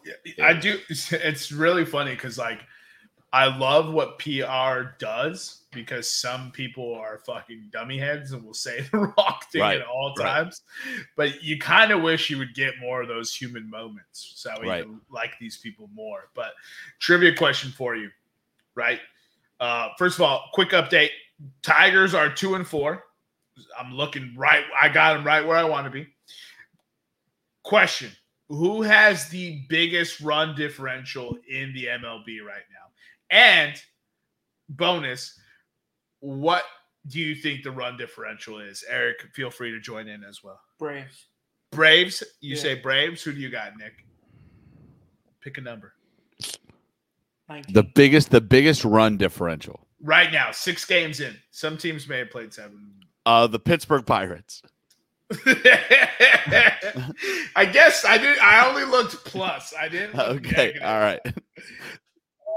Yeah, 0.05 0.47
I 0.47 0.55
do. 0.55 0.79
It's 1.13 1.53
really 1.53 1.85
funny 1.85 2.13
because 2.13 2.39
like 2.39 2.61
I 3.33 3.55
love 3.55 3.93
what 3.93 4.19
PR 4.19 4.95
does 4.99 5.65
because 5.73 6.09
some 6.11 6.51
people 6.53 6.95
are 6.95 7.19
fucking 7.19 7.69
dummy 7.71 7.99
heads 7.99 8.33
and 8.33 8.43
will 8.43 8.55
say 8.55 8.81
the 8.93 8.99
wrong 8.99 9.39
thing 9.53 9.61
Right, 9.61 9.81
at 9.81 9.87
all 9.87 10.15
right. 10.17 10.25
times. 10.25 10.63
But 11.17 11.43
you 11.43 11.59
kind 11.59 11.91
of 11.93 12.03
wish 12.03 12.31
you 12.31 12.39
would 12.39 12.55
get 12.55 12.75
more 12.81 13.03
of 13.03 13.09
those 13.09 13.35
human 13.35 13.69
moments 13.69 14.33
so 14.37 14.55
we 14.61 14.69
Right. 14.69 14.87
like 15.11 15.39
these 15.39 15.59
people 15.59 15.91
more. 15.93 16.31
But 16.35 16.53
trivia 16.99 17.35
question 17.35 17.71
for 17.73 17.95
you, 17.97 18.11
right? 18.75 19.01
Uh, 19.61 19.89
first 19.99 20.17
of 20.17 20.23
all, 20.23 20.49
quick 20.55 20.71
update: 20.71 21.11
Tigers 21.63 22.15
are 22.15 22.33
two 22.33 22.55
and 22.55 22.67
four. 22.67 23.05
I'm 23.79 23.93
looking 23.93 24.35
right. 24.37 24.65
I 24.81 24.89
got 24.89 25.15
them 25.15 25.27
right 25.27 25.45
where 25.47 25.57
I 25.57 25.65
want 25.65 25.85
to 25.87 25.91
be. 25.91 26.07
Question: 27.65 28.13
Who 28.49 28.83
has 28.83 29.29
the 29.29 29.63
biggest 29.69 30.21
run 30.21 30.55
differential 30.55 31.37
in 31.51 31.73
the 31.75 31.87
MLB 31.87 32.41
right 32.47 32.63
now? 32.71 32.86
And 33.31 33.75
bonus: 34.69 35.39
What 36.21 36.65
do 37.07 37.19
you 37.21 37.35
think 37.35 37.63
the 37.63 37.71
run 37.71 37.97
differential 37.97 38.59
is? 38.61 38.85
Eric, 38.89 39.17
feel 39.35 39.51
free 39.51 39.71
to 39.73 39.81
join 39.81 40.09
in 40.09 40.23
as 40.25 40.43
well. 40.45 40.61
Braves. 40.79 41.27
Braves. 41.73 42.23
You 42.41 42.55
Yeah. 42.57 42.63
say 42.63 42.75
Braves. 42.77 43.23
Who 43.23 43.33
do 43.33 43.41
you 43.41 43.51
got, 43.51 43.77
Nick? 43.77 44.05
Pick 45.41 45.59
a 45.59 45.61
number. 45.61 45.95
19. 47.49 47.75
the 47.75 47.83
biggest 47.85 48.31
the 48.31 48.41
biggest 48.41 48.85
run 48.85 49.17
differential 49.17 49.87
Right 50.03 50.33
now, 50.33 50.51
six 50.51 50.85
games 50.85 51.21
in. 51.21 51.37
Some 51.53 51.79
teams 51.79 52.09
may 52.09 52.19
have 52.19 52.31
played 52.31 52.53
seven. 52.53 52.93
uh 53.25 53.47
the 53.47 53.61
pittsburgh 53.61 54.05
pirates 54.05 54.63
I 55.47 57.69
guess 57.73 58.05
I 58.05 58.19
did. 58.19 58.39
I 58.39 58.69
only 58.69 58.85
looked 58.85 59.25
plus. 59.25 59.73
I 59.79 59.89
didn't. 59.89 60.17
look 60.17 60.29
okay 60.47 60.57
negative. 60.57 60.83
all 60.83 60.99
right 61.01 61.21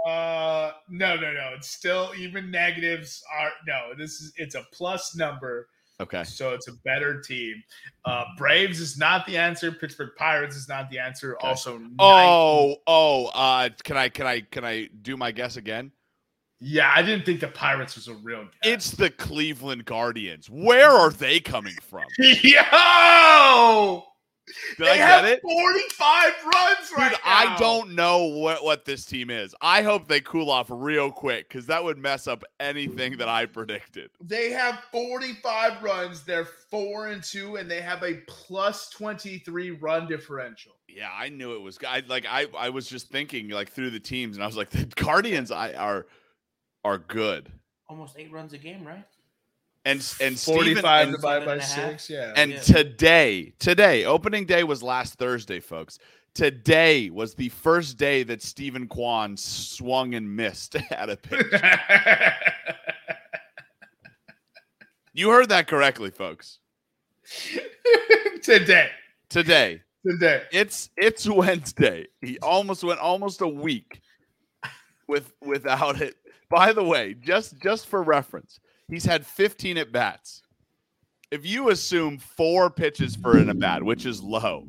Uh, 0.05 0.71
no, 0.89 1.15
no, 1.15 1.33
no. 1.33 1.51
It's 1.55 1.69
still 1.69 2.11
even 2.17 2.51
negatives 2.51 3.23
are 3.37 3.51
no. 3.67 3.93
This 3.97 4.21
is 4.21 4.33
it's 4.37 4.55
a 4.55 4.65
plus 4.71 5.15
number, 5.15 5.67
okay 5.99 6.23
so 6.23 6.53
it's 6.53 6.67
a 6.67 6.73
better 6.85 7.21
team. 7.21 7.61
Uh, 8.05 8.23
Braves 8.37 8.79
is 8.79 8.97
not 8.97 9.25
the 9.25 9.37
answer. 9.37 9.71
Pittsburgh 9.71 10.11
Pirates 10.17 10.55
is 10.55 10.69
not 10.69 10.89
the 10.89 10.99
answer. 10.99 11.35
Okay. 11.35 11.47
Also, 11.47 11.81
oh 11.99 13.25
uh 13.27 13.69
can 13.83 13.97
i 13.97 14.09
can 14.09 14.25
i 14.25 14.41
can 14.41 14.63
i 14.63 14.87
do 15.01 15.17
my 15.17 15.31
guess 15.31 15.57
again 15.57 15.91
yeah, 16.61 16.91
I 16.93 17.01
didn't 17.03 17.25
think 17.25 17.39
the 17.39 17.47
Pirates 17.47 17.95
was 17.95 18.09
a 18.09 18.15
real. 18.15 18.43
guess. 18.43 18.51
it's 18.63 18.91
the 18.91 19.09
cleveland 19.09 19.85
guardians 19.85 20.49
where 20.49 20.89
are 20.89 21.09
they 21.09 21.39
coming 21.39 21.75
from 21.81 22.03
yo. 22.19 24.03
Did 24.77 24.85
they 24.85 24.91
i 24.91 24.95
have 24.95 25.23
get 25.23 25.33
it 25.33 25.41
45 25.41 26.33
runs 26.45 26.91
right 26.97 27.11
Dude, 27.11 27.19
now. 27.25 27.55
I 27.55 27.57
don't 27.57 27.95
know 27.95 28.25
what, 28.25 28.63
what 28.63 28.85
this 28.85 29.05
team 29.05 29.29
is. 29.29 29.55
I 29.61 29.81
hope 29.81 30.07
they 30.07 30.21
cool 30.21 30.49
off 30.49 30.67
real 30.69 31.11
quick 31.11 31.47
because 31.47 31.65
that 31.67 31.83
would 31.83 31.97
mess 31.97 32.27
up 32.27 32.43
anything 32.59 33.17
that 33.17 33.27
I 33.29 33.45
predicted. 33.45 34.11
They 34.21 34.51
have 34.51 34.79
45 34.91 35.83
runs. 35.83 36.23
They're 36.23 36.45
four 36.45 37.07
and 37.07 37.23
two, 37.23 37.57
and 37.57 37.69
they 37.69 37.81
have 37.81 38.03
a 38.03 38.15
plus 38.27 38.89
23 38.89 39.71
run 39.71 40.07
differential. 40.07 40.73
Yeah, 40.87 41.09
I 41.13 41.29
knew 41.29 41.53
it 41.53 41.61
was. 41.61 41.77
I 41.87 42.03
like. 42.07 42.25
I 42.27 42.47
I 42.57 42.69
was 42.69 42.87
just 42.87 43.09
thinking 43.09 43.49
like 43.49 43.71
through 43.71 43.91
the 43.91 43.99
teams, 43.99 44.35
and 44.35 44.43
I 44.43 44.47
was 44.47 44.57
like, 44.57 44.69
the 44.71 44.85
Guardians, 44.85 45.51
I 45.51 45.73
are 45.73 46.07
are 46.83 46.97
good. 46.97 47.51
Almost 47.87 48.15
eight 48.17 48.31
runs 48.31 48.53
a 48.53 48.57
game, 48.57 48.85
right? 48.85 49.05
And 49.89 49.99
and 50.21 50.37
Steven, 50.37 50.75
45 50.75 51.07
and, 51.07 51.15
divided 51.15 51.45
by 51.45 51.59
Seven 51.59 51.59
and 51.59 51.61
a 51.61 51.63
half. 51.65 51.99
six. 51.99 52.09
Yeah. 52.09 52.33
and 52.35 52.51
Yeah. 52.51 52.59
today, 52.59 53.53
today, 53.59 54.05
opening 54.05 54.45
day 54.45 54.63
was 54.63 54.83
last 54.83 55.15
Thursday, 55.15 55.59
folks. 55.59 55.97
Today 56.35 57.09
was 57.09 57.33
the 57.33 57.49
first 57.49 57.97
day 57.97 58.21
that 58.23 58.41
Steven 58.43 58.87
Kwan 58.87 59.35
swung 59.35 60.13
and 60.13 60.35
missed 60.35 60.75
at 60.91 61.09
a 61.09 61.17
pitch. 61.17 61.47
you 65.13 65.29
heard 65.29 65.49
that 65.49 65.67
correctly, 65.67 66.11
folks. 66.11 66.59
Today. 68.43 68.89
Today, 69.29 69.81
Today. 70.05 70.43
it's 70.51 70.89
it's 70.97 71.27
Wednesday. 71.29 72.07
He 72.21 72.39
almost 72.39 72.83
went 72.83 72.99
almost 72.99 73.41
a 73.41 73.47
week 73.47 74.01
with 75.07 75.33
without 75.41 76.01
it. 76.01 76.15
By 76.49 76.73
the 76.73 76.83
way, 76.83 77.13
just 77.19 77.59
just 77.61 77.85
for 77.87 78.01
reference, 78.01 78.59
he's 78.89 79.05
had 79.05 79.25
15 79.25 79.77
at 79.77 79.91
bats. 79.91 80.41
If 81.31 81.45
you 81.45 81.69
assume 81.69 82.17
four 82.17 82.69
pitches 82.69 83.15
for 83.15 83.37
an 83.37 83.49
at 83.49 83.59
bat, 83.59 83.83
which 83.83 84.05
is 84.05 84.21
low, 84.21 84.67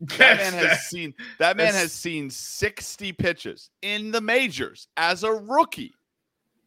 that 0.00 0.38
man 0.38 0.52
has 0.52 0.80
seen 0.88 1.14
that 1.38 1.56
man 1.56 1.72
has 1.72 1.92
seen 1.92 2.28
60 2.28 3.12
pitches 3.12 3.70
in 3.82 4.10
the 4.10 4.20
majors 4.20 4.88
as 4.96 5.22
a 5.22 5.32
rookie, 5.32 5.94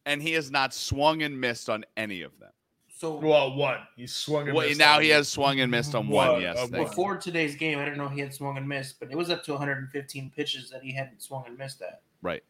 and 0.06 0.22
he 0.22 0.32
has 0.32 0.50
not 0.50 0.72
swung 0.74 1.22
and 1.22 1.38
missed 1.38 1.68
on 1.68 1.84
any 1.96 2.22
of 2.22 2.32
them. 2.40 2.50
So 2.88 3.14
well, 3.16 3.54
one. 3.54 3.78
He 3.96 4.06
swung 4.06 4.48
and 4.48 4.56
Wait, 4.56 4.68
missed 4.68 4.80
now 4.80 4.96
on 4.96 5.02
he 5.02 5.08
you. 5.08 5.14
has 5.14 5.28
swung 5.28 5.60
and 5.60 5.70
missed 5.70 5.94
on 5.94 6.08
One, 6.08 6.28
one. 6.32 6.42
Yes, 6.42 6.58
uh, 6.58 6.66
before 6.66 7.16
today's 7.16 7.54
game, 7.54 7.78
I 7.78 7.84
didn't 7.84 7.98
know 7.98 8.08
he 8.08 8.20
had 8.20 8.34
swung 8.34 8.56
and 8.58 8.68
missed, 8.68 8.98
but 9.00 9.10
it 9.10 9.16
was 9.16 9.30
up 9.30 9.42
to 9.44 9.52
115 9.52 10.30
pitches 10.34 10.68
that 10.70 10.82
he 10.82 10.92
hadn't 10.92 11.22
swung 11.22 11.44
and 11.46 11.56
missed 11.56 11.80
at. 11.82 12.00
right. 12.22 12.42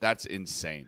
That's 0.00 0.26
insane. 0.26 0.86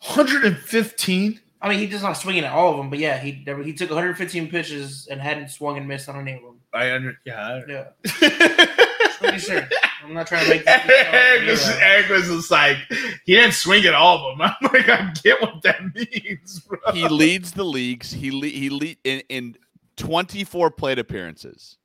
115. 0.00 1.40
I 1.62 1.68
mean, 1.68 1.78
he 1.78 1.86
does 1.86 2.02
not 2.02 2.12
swinging 2.14 2.44
at 2.44 2.52
all 2.52 2.72
of 2.72 2.76
them, 2.76 2.90
but 2.90 2.98
yeah, 2.98 3.18
he 3.18 3.32
he 3.64 3.72
took 3.72 3.88
115 3.90 4.48
pitches 4.48 5.08
and 5.10 5.20
hadn't 5.20 5.48
swung 5.48 5.76
and 5.78 5.88
missed 5.88 6.08
on 6.08 6.16
any 6.20 6.34
of 6.34 6.42
them. 6.42 6.60
I 6.72 6.92
under 6.92 7.16
yeah. 7.24 7.62
Yeah, 7.66 7.84
I 8.04 9.14
pretty 9.18 9.38
sure. 9.38 9.66
I'm 10.04 10.12
not 10.14 10.26
trying 10.26 10.44
to 10.44 10.50
make 10.50 10.64
this 10.64 10.84
Eric, 11.12 11.48
was, 11.48 11.68
Eric 11.80 12.08
was 12.10 12.26
just 12.28 12.50
like, 12.50 12.76
he 13.24 13.34
didn't 13.34 13.54
swing 13.54 13.84
at 13.86 13.94
all 13.94 14.30
of 14.30 14.38
them. 14.38 14.52
I'm 14.60 14.72
like, 14.72 14.88
I 14.88 15.12
get 15.24 15.40
what 15.40 15.62
that 15.62 15.80
means, 15.94 16.60
bro. 16.60 16.78
he 16.92 17.08
leads 17.08 17.52
the 17.52 17.64
leagues. 17.64 18.12
He 18.12 18.30
le- 18.30 18.46
he 18.46 18.68
lead 18.68 18.98
in, 19.02 19.22
in 19.28 19.56
24 19.96 20.70
plate 20.72 20.98
appearances. 20.98 21.78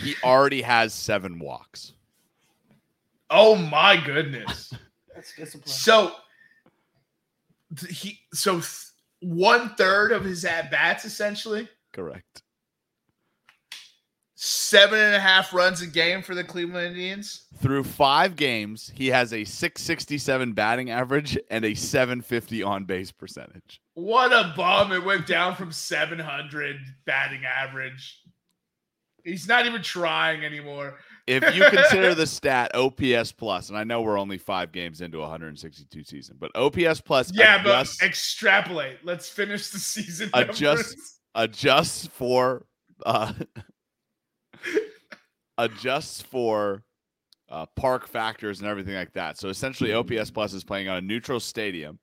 He 0.00 0.14
already 0.24 0.62
has 0.62 0.94
seven 0.94 1.38
walks. 1.38 1.92
oh 3.30 3.56
my 3.56 3.96
goodness. 3.96 4.72
That's 5.14 5.34
discipline. 5.36 5.66
So 5.68 6.02
th- 6.06 6.18
he 7.88 8.18
so 8.32 8.54
th- 8.54 8.84
one 9.20 9.74
third 9.76 10.12
of 10.12 10.24
his 10.24 10.44
at 10.44 10.70
bats 10.70 11.04
essentially 11.04 11.68
Correct. 11.92 12.42
seven 14.34 14.98
and 14.98 15.14
a 15.14 15.20
half 15.20 15.54
runs 15.54 15.80
a 15.80 15.86
game 15.86 16.22
for 16.22 16.34
the 16.34 16.44
Cleveland 16.44 16.88
Indians. 16.88 17.46
Through 17.60 17.84
five 17.84 18.36
games, 18.36 18.92
he 18.94 19.08
has 19.08 19.32
a 19.32 19.44
667 19.44 20.52
batting 20.52 20.90
average 20.90 21.38
and 21.50 21.64
a 21.64 21.74
750 21.74 22.62
on 22.62 22.84
base 22.84 23.12
percentage. 23.12 23.80
What 23.94 24.32
a 24.32 24.52
bum! 24.56 24.92
It 24.92 25.04
went 25.04 25.26
down 25.26 25.54
from 25.54 25.72
700 25.72 26.76
batting 27.06 27.44
average. 27.44 28.20
He's 29.24 29.48
not 29.48 29.64
even 29.66 29.82
trying 29.82 30.44
anymore. 30.44 30.98
If 31.26 31.54
you 31.54 31.64
consider 31.70 32.14
the 32.14 32.26
stat 32.26 32.72
OPS 32.74 33.32
plus, 33.32 33.70
and 33.70 33.78
I 33.78 33.84
know 33.84 34.02
we're 34.02 34.18
only 34.18 34.36
five 34.36 34.72
games 34.72 35.00
into 35.00 35.18
a 35.18 35.22
162 35.22 36.04
season, 36.04 36.36
but 36.38 36.50
OPS 36.54 37.00
plus 37.00 37.32
Yeah, 37.34 37.60
adjusts, 37.62 37.98
but 37.98 38.06
extrapolate. 38.06 38.98
Let's 39.04 39.28
finish 39.28 39.68
the 39.68 39.78
season. 39.78 40.28
Adjust- 40.34 40.90
numbers. 40.96 41.20
adjusts 41.34 42.06
for 42.08 42.66
uh, 43.06 43.32
adjusts 45.58 46.20
for 46.22 46.82
uh, 47.48 47.66
park 47.76 48.06
factors 48.06 48.60
and 48.60 48.68
everything 48.68 48.94
like 48.94 49.12
that. 49.14 49.38
So 49.38 49.48
essentially, 49.48 49.92
OPS 49.92 50.30
plus 50.30 50.52
is 50.52 50.64
playing 50.64 50.88
on 50.88 50.96
a 50.98 51.00
neutral 51.00 51.40
stadium, 51.40 51.98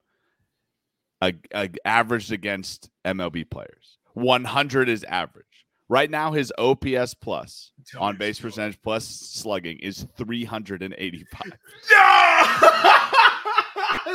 uh, 1.22 1.32
uh, 1.54 1.68
averaged 1.86 2.32
against 2.32 2.90
MLB 3.06 3.50
players. 3.50 3.98
100 4.14 4.90
is 4.90 5.04
average. 5.04 5.46
Right 5.92 6.10
now, 6.10 6.32
his 6.32 6.52
OPS 6.58 7.14
plus 7.16 7.74
on 7.98 8.16
base 8.16 8.40
percentage 8.40 8.82
plus 8.82 9.06
slugging 9.06 9.78
is 9.80 10.08
385. 10.16 11.42
No! 11.44 11.52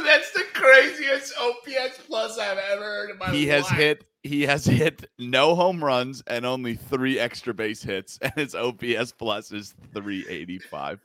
That's 0.03 0.33
the 0.33 0.45
craziest 0.55 1.35
OPS 1.39 1.99
plus 2.07 2.39
I've 2.39 2.57
ever 2.57 2.83
heard 2.83 3.11
in 3.11 3.19
my 3.19 3.31
he 3.31 3.47
has 3.49 3.69
hit 3.69 4.07
he 4.23 4.45
has 4.45 4.65
hit 4.65 5.11
no 5.19 5.55
home 5.55 5.85
runs 5.85 6.23
and 6.29 6.47
only 6.47 6.77
three 6.77 7.19
extra 7.19 7.53
base 7.53 7.83
hits, 7.83 8.19
and 8.23 8.33
his 8.37 8.55
OPS 8.55 9.13
plus 9.13 9.53
is 9.53 9.75
385. 9.93 11.05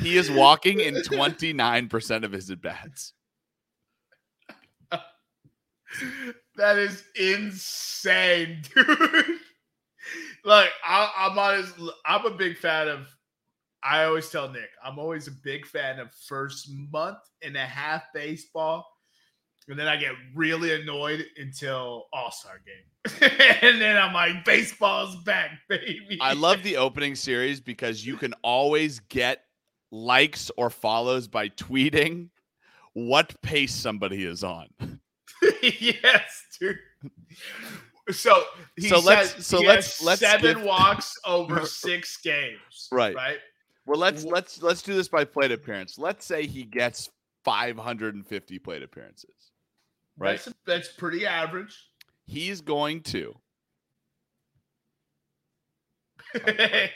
He 0.00 0.16
is 0.16 0.28
walking 0.28 0.80
in 0.80 0.96
29% 0.96 2.24
of 2.24 2.32
his 2.32 2.50
at 2.50 2.60
bats. 2.60 3.12
That 6.58 6.76
is 6.76 7.04
insane, 7.14 8.62
dude. 8.74 8.86
I 10.44 10.68
I, 10.84 11.12
I'm 11.16 11.38
honest. 11.38 11.74
I'm 12.04 12.26
a 12.26 12.30
big 12.32 12.58
fan 12.58 12.88
of. 12.88 13.06
I 13.84 14.04
always 14.04 14.28
tell 14.28 14.50
Nick, 14.50 14.68
I'm 14.84 14.98
always 14.98 15.28
a 15.28 15.32
big 15.44 15.64
fan 15.64 16.00
of 16.00 16.12
first 16.26 16.68
month 16.90 17.18
and 17.42 17.56
a 17.56 17.64
half 17.64 18.02
baseball, 18.12 18.84
and 19.68 19.78
then 19.78 19.86
I 19.86 19.96
get 19.96 20.14
really 20.34 20.74
annoyed 20.74 21.24
until 21.36 22.06
All 22.12 22.32
Star 22.32 22.60
game, 22.66 23.30
and 23.62 23.80
then 23.80 23.96
I'm 23.96 24.12
like, 24.12 24.44
baseball's 24.44 25.14
back, 25.22 25.52
baby. 25.68 26.18
I 26.20 26.32
love 26.32 26.64
the 26.64 26.76
opening 26.76 27.14
series 27.14 27.60
because 27.60 28.04
you 28.04 28.16
can 28.16 28.34
always 28.42 28.98
get 28.98 29.44
likes 29.92 30.50
or 30.56 30.70
follows 30.70 31.28
by 31.28 31.50
tweeting 31.50 32.30
what 32.94 33.40
pace 33.42 33.76
somebody 33.76 34.24
is 34.24 34.42
on. 34.42 34.97
yes, 35.80 36.44
dude. 36.60 36.78
So 38.10 38.42
he 38.76 38.88
So 38.88 39.00
let's- 39.00 39.46
so 39.46 39.60
let's- 39.60 40.02
let's 40.02 40.20
seven 40.20 40.54
skip- 40.56 40.64
walks 40.66 41.14
over 41.24 41.64
six 41.66 42.16
games. 42.18 42.88
Right. 42.90 43.14
Right. 43.14 43.38
Well, 43.86 43.98
let's 43.98 44.24
let's 44.24 44.62
let's 44.62 44.82
do 44.82 44.94
this 44.94 45.08
by 45.08 45.24
plate 45.24 45.50
appearance. 45.52 45.98
Let's 45.98 46.24
say 46.26 46.46
he 46.46 46.64
gets 46.64 47.08
550 47.44 48.58
plate 48.58 48.82
appearances. 48.82 49.30
Right. 50.18 50.38
That's, 50.42 50.56
that's 50.66 50.88
pretty 50.92 51.26
average. 51.26 51.74
He's 52.26 52.60
going 52.60 53.00
to 53.04 53.34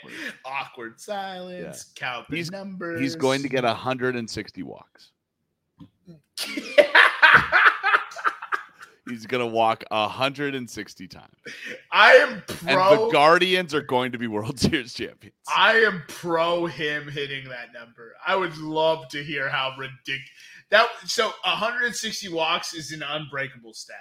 Awkward 0.45 0.99
silence. 0.99 1.91
Count 1.95 2.27
the 2.29 2.35
He's- 2.35 2.51
numbers. 2.51 2.99
he's 3.01 3.15
going 3.15 3.41
to 3.41 3.49
get 3.49 3.63
160 3.63 4.63
walks. 4.63 5.11
He's 9.07 9.25
going 9.25 9.41
to 9.41 9.47
walk 9.53 9.83
160 9.91 11.07
times. 11.07 11.33
I 11.91 12.13
am 12.13 12.33
And 12.67 12.77
pro. 12.79 13.05
the 13.07 13.11
Guardians 13.11 13.73
are 13.73 13.81
going 13.81 14.11
to 14.13 14.17
be 14.17 14.27
World 14.27 14.59
Series 14.61 14.93
champions. 14.93 15.35
I 15.53 15.73
am 15.79 16.03
pro 16.07 16.65
him 16.67 17.09
hitting 17.09 17.49
that 17.49 17.73
number. 17.73 18.13
I 18.25 18.35
would 18.35 18.55
love 18.57 19.09
to 19.09 19.23
hear 19.23 19.49
how 19.49 19.75
ridiculous 19.77 20.29
that. 20.69 20.87
So 21.05 21.31
160 21.43 22.29
walks 22.29 22.73
is 22.73 22.91
an 22.93 23.03
unbreakable 23.03 23.73
stat. 23.73 23.97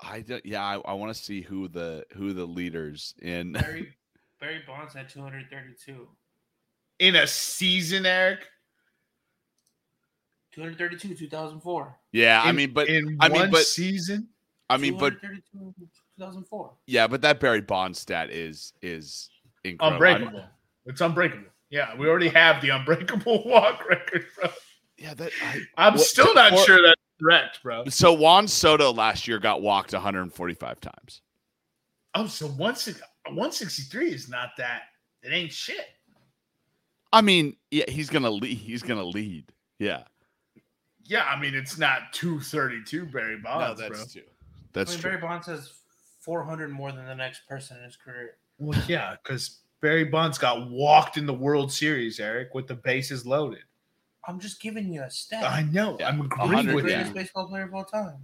I 0.00 0.20
don't, 0.20 0.44
yeah, 0.46 0.62
I, 0.62 0.78
I 0.84 0.92
want 0.92 1.14
to 1.16 1.20
see 1.20 1.40
who 1.40 1.66
the 1.66 2.04
who 2.14 2.32
the 2.32 2.44
leaders 2.44 3.14
in 3.20 3.52
Barry 3.52 3.88
Barry 4.40 4.62
Bonds 4.66 4.94
had 4.94 5.08
232. 5.08 6.06
in 7.00 7.16
a 7.16 7.26
season, 7.26 8.06
Eric. 8.06 8.40
232, 10.58 11.14
2004. 11.14 11.96
Yeah, 12.12 12.42
I 12.44 12.52
mean, 12.52 12.72
but 12.72 12.88
in 12.88 13.16
I 13.20 13.28
mean, 13.28 13.40
one 13.42 13.50
but 13.50 13.64
season, 13.64 14.28
I 14.68 14.76
mean, 14.76 14.98
but 14.98 15.20
232, 15.20 15.74
2004. 16.18 16.72
yeah, 16.86 17.06
but 17.06 17.22
that 17.22 17.38
Barry 17.40 17.60
Bonds 17.60 17.98
stat 18.00 18.30
is 18.30 18.72
is 18.82 19.30
incredible. 19.64 19.94
unbreakable. 20.26 20.44
It's 20.86 21.00
unbreakable. 21.00 21.44
Yeah, 21.70 21.94
we 21.96 22.08
already 22.08 22.28
have 22.30 22.60
the 22.62 22.70
unbreakable 22.70 23.44
walk 23.46 23.88
record, 23.88 24.24
bro. 24.40 24.50
Yeah, 24.96 25.14
that 25.14 25.30
I, 25.42 25.60
I'm 25.76 25.92
What- 25.94 26.02
still 26.02 26.34
not 26.34 26.52
or- 26.52 26.58
sure 26.64 26.82
that's 26.82 27.00
correct, 27.20 27.60
bro. 27.62 27.84
so 27.86 28.12
Juan 28.12 28.48
Soto 28.48 28.92
last 28.92 29.28
year 29.28 29.38
got 29.38 29.62
walked 29.62 29.92
145 29.92 30.80
times. 30.80 31.20
Oh, 32.14 32.26
so 32.26 32.46
160 32.46 33.00
163 33.26 34.10
is 34.12 34.28
not 34.28 34.50
that. 34.58 34.82
It 35.22 35.32
ain't 35.32 35.52
shit. 35.52 35.86
I 37.12 37.20
mean, 37.20 37.56
yeah, 37.70 37.84
he's 37.88 38.10
gonna 38.10 38.30
lead. 38.30 38.56
He's 38.56 38.82
gonna 38.82 39.04
lead. 39.04 39.52
Yeah, 39.78 40.02
Yeah, 41.08 41.24
I 41.24 41.40
mean 41.40 41.54
it's 41.54 41.78
not 41.78 42.12
232 42.12 43.06
Barry 43.06 43.38
Bonds, 43.38 43.80
No, 43.80 43.88
bro. 43.88 43.96
true. 44.04 44.22
That's 44.74 44.90
I 44.92 44.94
mean, 44.94 45.00
true. 45.00 45.10
Barry 45.10 45.20
Bonds 45.22 45.46
has 45.46 45.72
400 46.20 46.70
more 46.70 46.92
than 46.92 47.06
the 47.06 47.14
next 47.14 47.48
person 47.48 47.78
in 47.78 47.84
his 47.84 47.96
career. 47.96 48.36
Well, 48.58 48.78
yeah, 48.86 49.16
because 49.22 49.60
Barry 49.80 50.04
Bonds 50.04 50.36
got 50.38 50.68
walked 50.70 51.16
in 51.16 51.24
the 51.24 51.32
World 51.32 51.72
Series, 51.72 52.20
Eric, 52.20 52.54
with 52.54 52.66
the 52.66 52.74
bases 52.74 53.24
loaded. 53.24 53.62
I'm 54.26 54.38
just 54.38 54.60
giving 54.60 54.92
you 54.92 55.02
a 55.02 55.10
stat. 55.10 55.42
I 55.44 55.62
know. 55.62 55.96
Yeah, 55.98 56.08
I'm 56.08 56.20
agreeing 56.20 56.50
100 56.52 56.74
with 56.74 56.84
greatest 56.84 57.08
you. 57.08 57.14
baseball 57.14 57.48
player 57.48 57.64
of 57.64 57.74
all 57.74 57.84
time. 57.84 58.18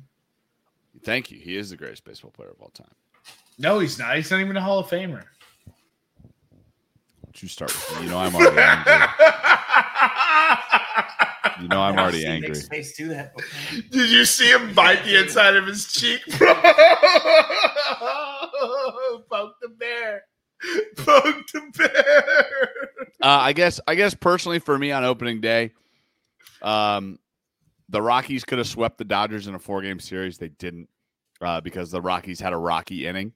Thank 1.02 1.30
you. 1.30 1.38
He 1.38 1.56
is 1.56 1.70
the 1.70 1.76
greatest 1.76 2.04
baseball 2.04 2.30
player 2.32 2.50
of 2.50 2.60
all 2.60 2.68
time. 2.70 2.92
No, 3.58 3.78
he's 3.78 3.98
not. 3.98 4.14
He's 4.16 4.30
not 4.30 4.40
even 4.40 4.56
a 4.56 4.60
Hall 4.60 4.80
of 4.80 4.88
Famer. 4.88 5.24
Don't 7.24 7.42
you 7.42 7.48
start 7.48 7.72
with 7.72 7.98
me. 7.98 8.04
You 8.04 8.10
know 8.10 8.18
I'm 8.18 8.34
already 8.34 8.58
angry. 8.58 8.92
You 11.64 11.68
know 11.68 11.80
I'm 11.80 11.98
already 11.98 12.26
angry. 12.26 12.60
Nick's 12.70 12.96
do 12.96 13.08
that. 13.08 13.32
Did 13.90 14.10
you 14.10 14.24
see 14.24 14.50
him 14.50 14.74
bite 14.74 15.02
the 15.04 15.22
inside 15.22 15.56
of 15.56 15.66
his 15.66 15.90
cheek, 15.92 16.20
bro? 16.38 16.54
Poke 19.30 19.54
the 19.62 19.68
bear. 19.78 20.22
Poke 20.96 21.42
the 21.52 21.62
bear. 21.76 22.68
Uh, 23.22 23.40
I 23.40 23.52
guess. 23.54 23.80
I 23.86 23.94
guess 23.94 24.12
personally 24.14 24.58
for 24.58 24.78
me 24.78 24.92
on 24.92 25.04
opening 25.04 25.40
day, 25.40 25.72
um, 26.60 27.18
the 27.88 28.02
Rockies 28.02 28.44
could 28.44 28.58
have 28.58 28.68
swept 28.68 28.98
the 28.98 29.04
Dodgers 29.04 29.46
in 29.46 29.54
a 29.54 29.58
four-game 29.58 30.00
series. 30.00 30.36
They 30.36 30.48
didn't 30.48 30.88
uh, 31.40 31.60
because 31.62 31.90
the 31.90 32.02
Rockies 32.02 32.40
had 32.40 32.52
a 32.52 32.58
rocky 32.58 33.06
inning. 33.06 33.32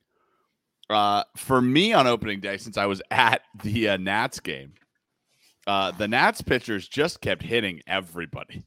Uh, 0.90 1.22
for 1.36 1.60
me 1.60 1.92
on 1.92 2.06
opening 2.06 2.40
day, 2.40 2.56
since 2.56 2.76
I 2.76 2.86
was 2.86 3.00
at 3.10 3.42
the 3.62 3.90
uh, 3.90 3.96
Nats 3.96 4.40
game, 4.40 4.74
uh, 5.68 5.90
the 5.92 6.08
Nats 6.08 6.40
pitchers 6.42 6.88
just 6.88 7.20
kept 7.20 7.42
hitting 7.42 7.80
everybody 7.86 8.64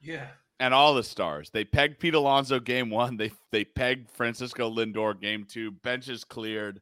Yeah. 0.00 0.28
and 0.60 0.72
all 0.72 0.94
the 0.94 1.02
stars. 1.02 1.50
They 1.50 1.64
pegged 1.64 1.98
Pete 1.98 2.14
Alonso 2.14 2.60
game 2.60 2.88
one. 2.88 3.16
They 3.16 3.32
they 3.50 3.64
pegged 3.64 4.10
Francisco 4.10 4.70
Lindor 4.72 5.20
game 5.20 5.44
two. 5.44 5.72
Benches 5.72 6.24
cleared, 6.24 6.80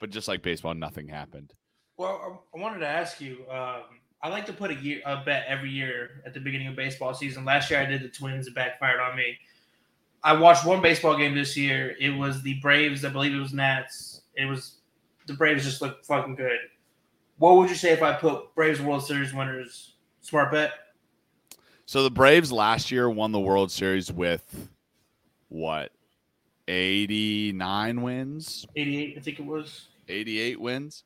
but 0.00 0.10
just 0.10 0.26
like 0.28 0.42
baseball, 0.42 0.74
nothing 0.74 1.08
happened. 1.08 1.52
Well, 1.98 2.44
I 2.54 2.58
wanted 2.60 2.78
to 2.80 2.88
ask 2.88 3.20
you. 3.20 3.44
Um, 3.50 3.82
I 4.22 4.28
like 4.30 4.46
to 4.46 4.52
put 4.52 4.70
a 4.70 4.74
year 4.74 5.00
a 5.06 5.22
bet 5.24 5.44
every 5.46 5.70
year 5.70 6.22
at 6.26 6.34
the 6.34 6.40
beginning 6.40 6.66
of 6.68 6.74
baseball 6.74 7.14
season. 7.14 7.44
Last 7.44 7.70
year 7.70 7.80
I 7.80 7.84
did 7.84 8.02
the 8.02 8.08
Twins. 8.08 8.46
It 8.48 8.54
backfired 8.54 8.98
on 9.00 9.16
me. 9.16 9.36
I 10.24 10.32
watched 10.32 10.64
one 10.66 10.82
baseball 10.82 11.16
game 11.16 11.34
this 11.36 11.56
year. 11.56 11.94
It 12.00 12.10
was 12.10 12.42
the 12.42 12.54
Braves. 12.54 13.04
I 13.04 13.10
believe 13.10 13.32
it 13.32 13.38
was 13.38 13.52
Nats. 13.52 14.22
It 14.34 14.46
was 14.46 14.78
the 15.26 15.34
Braves 15.34 15.62
just 15.64 15.80
looked 15.82 16.04
fucking 16.06 16.34
good. 16.34 16.58
What 17.38 17.56
would 17.56 17.70
you 17.70 17.76
say 17.76 17.92
if 17.92 18.02
I 18.02 18.12
put 18.12 18.54
Braves 18.54 18.80
World 18.80 19.04
Series 19.04 19.32
winners? 19.32 19.94
Smart 20.20 20.50
bet. 20.50 20.72
So 21.86 22.02
the 22.02 22.10
Braves 22.10 22.52
last 22.52 22.90
year 22.90 23.08
won 23.08 23.32
the 23.32 23.40
World 23.40 23.70
Series 23.70 24.12
with 24.12 24.68
what? 25.48 25.92
89 26.66 28.02
wins, 28.02 28.66
88, 28.76 29.16
I 29.16 29.20
think 29.20 29.38
it 29.38 29.46
was. 29.46 29.88
88 30.08 30.60
wins. 30.60 31.04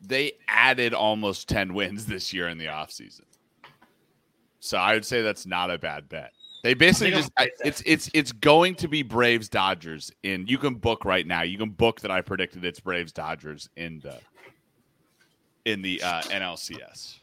They 0.00 0.32
added 0.48 0.94
almost 0.94 1.48
10 1.48 1.74
wins 1.74 2.06
this 2.06 2.32
year 2.32 2.48
in 2.48 2.56
the 2.56 2.66
offseason. 2.66 3.22
So 4.60 4.78
I 4.78 4.94
would 4.94 5.04
say 5.04 5.20
that's 5.20 5.44
not 5.44 5.70
a 5.70 5.78
bad 5.78 6.08
bet. 6.08 6.32
They 6.62 6.74
basically 6.74 7.12
just 7.12 7.30
I'll 7.36 7.44
I, 7.44 7.46
take 7.46 7.58
that. 7.58 7.66
it's 7.66 7.82
it's 7.86 8.10
it's 8.14 8.32
going 8.32 8.74
to 8.76 8.88
be 8.88 9.02
Braves 9.02 9.48
Dodgers 9.48 10.10
in 10.22 10.46
you 10.46 10.58
can 10.58 10.74
book 10.74 11.04
right 11.04 11.26
now. 11.26 11.42
You 11.42 11.58
can 11.58 11.70
book 11.70 12.00
that 12.00 12.10
I 12.10 12.22
predicted 12.22 12.64
it's 12.64 12.80
Braves 12.80 13.12
Dodgers 13.12 13.68
in 13.76 14.00
the 14.00 14.18
in 15.66 15.82
the 15.82 16.00
uh, 16.02 16.22
NLCS. 16.22 17.18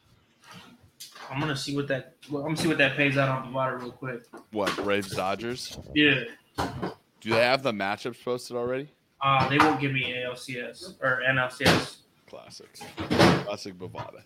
I'm 1.31 1.39
gonna 1.39 1.55
see 1.55 1.75
what 1.75 1.87
that. 1.87 2.15
Well, 2.29 2.43
I'm 2.43 2.49
gonna 2.49 2.57
see 2.57 2.67
what 2.67 2.77
that 2.77 2.95
pays 2.95 3.17
out 3.17 3.29
on 3.29 3.51
Bovada 3.51 3.81
real 3.81 3.91
quick. 3.91 4.23
What 4.51 4.75
Braves 4.75 5.15
Dodgers? 5.15 5.79
Yeah. 5.95 6.25
Do 7.21 7.29
they 7.29 7.41
have 7.41 7.63
the 7.63 7.71
matchups 7.71 8.23
posted 8.23 8.57
already? 8.57 8.89
Uh, 9.21 9.47
they 9.47 9.57
won't 9.57 9.79
give 9.79 9.93
me 9.93 10.13
ALCS 10.13 10.95
or 11.01 11.21
NLCS. 11.27 11.95
Classic. 12.27 12.67
Classic 13.09 13.73
Bovada. 13.73 14.23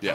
Yeah. 0.00 0.14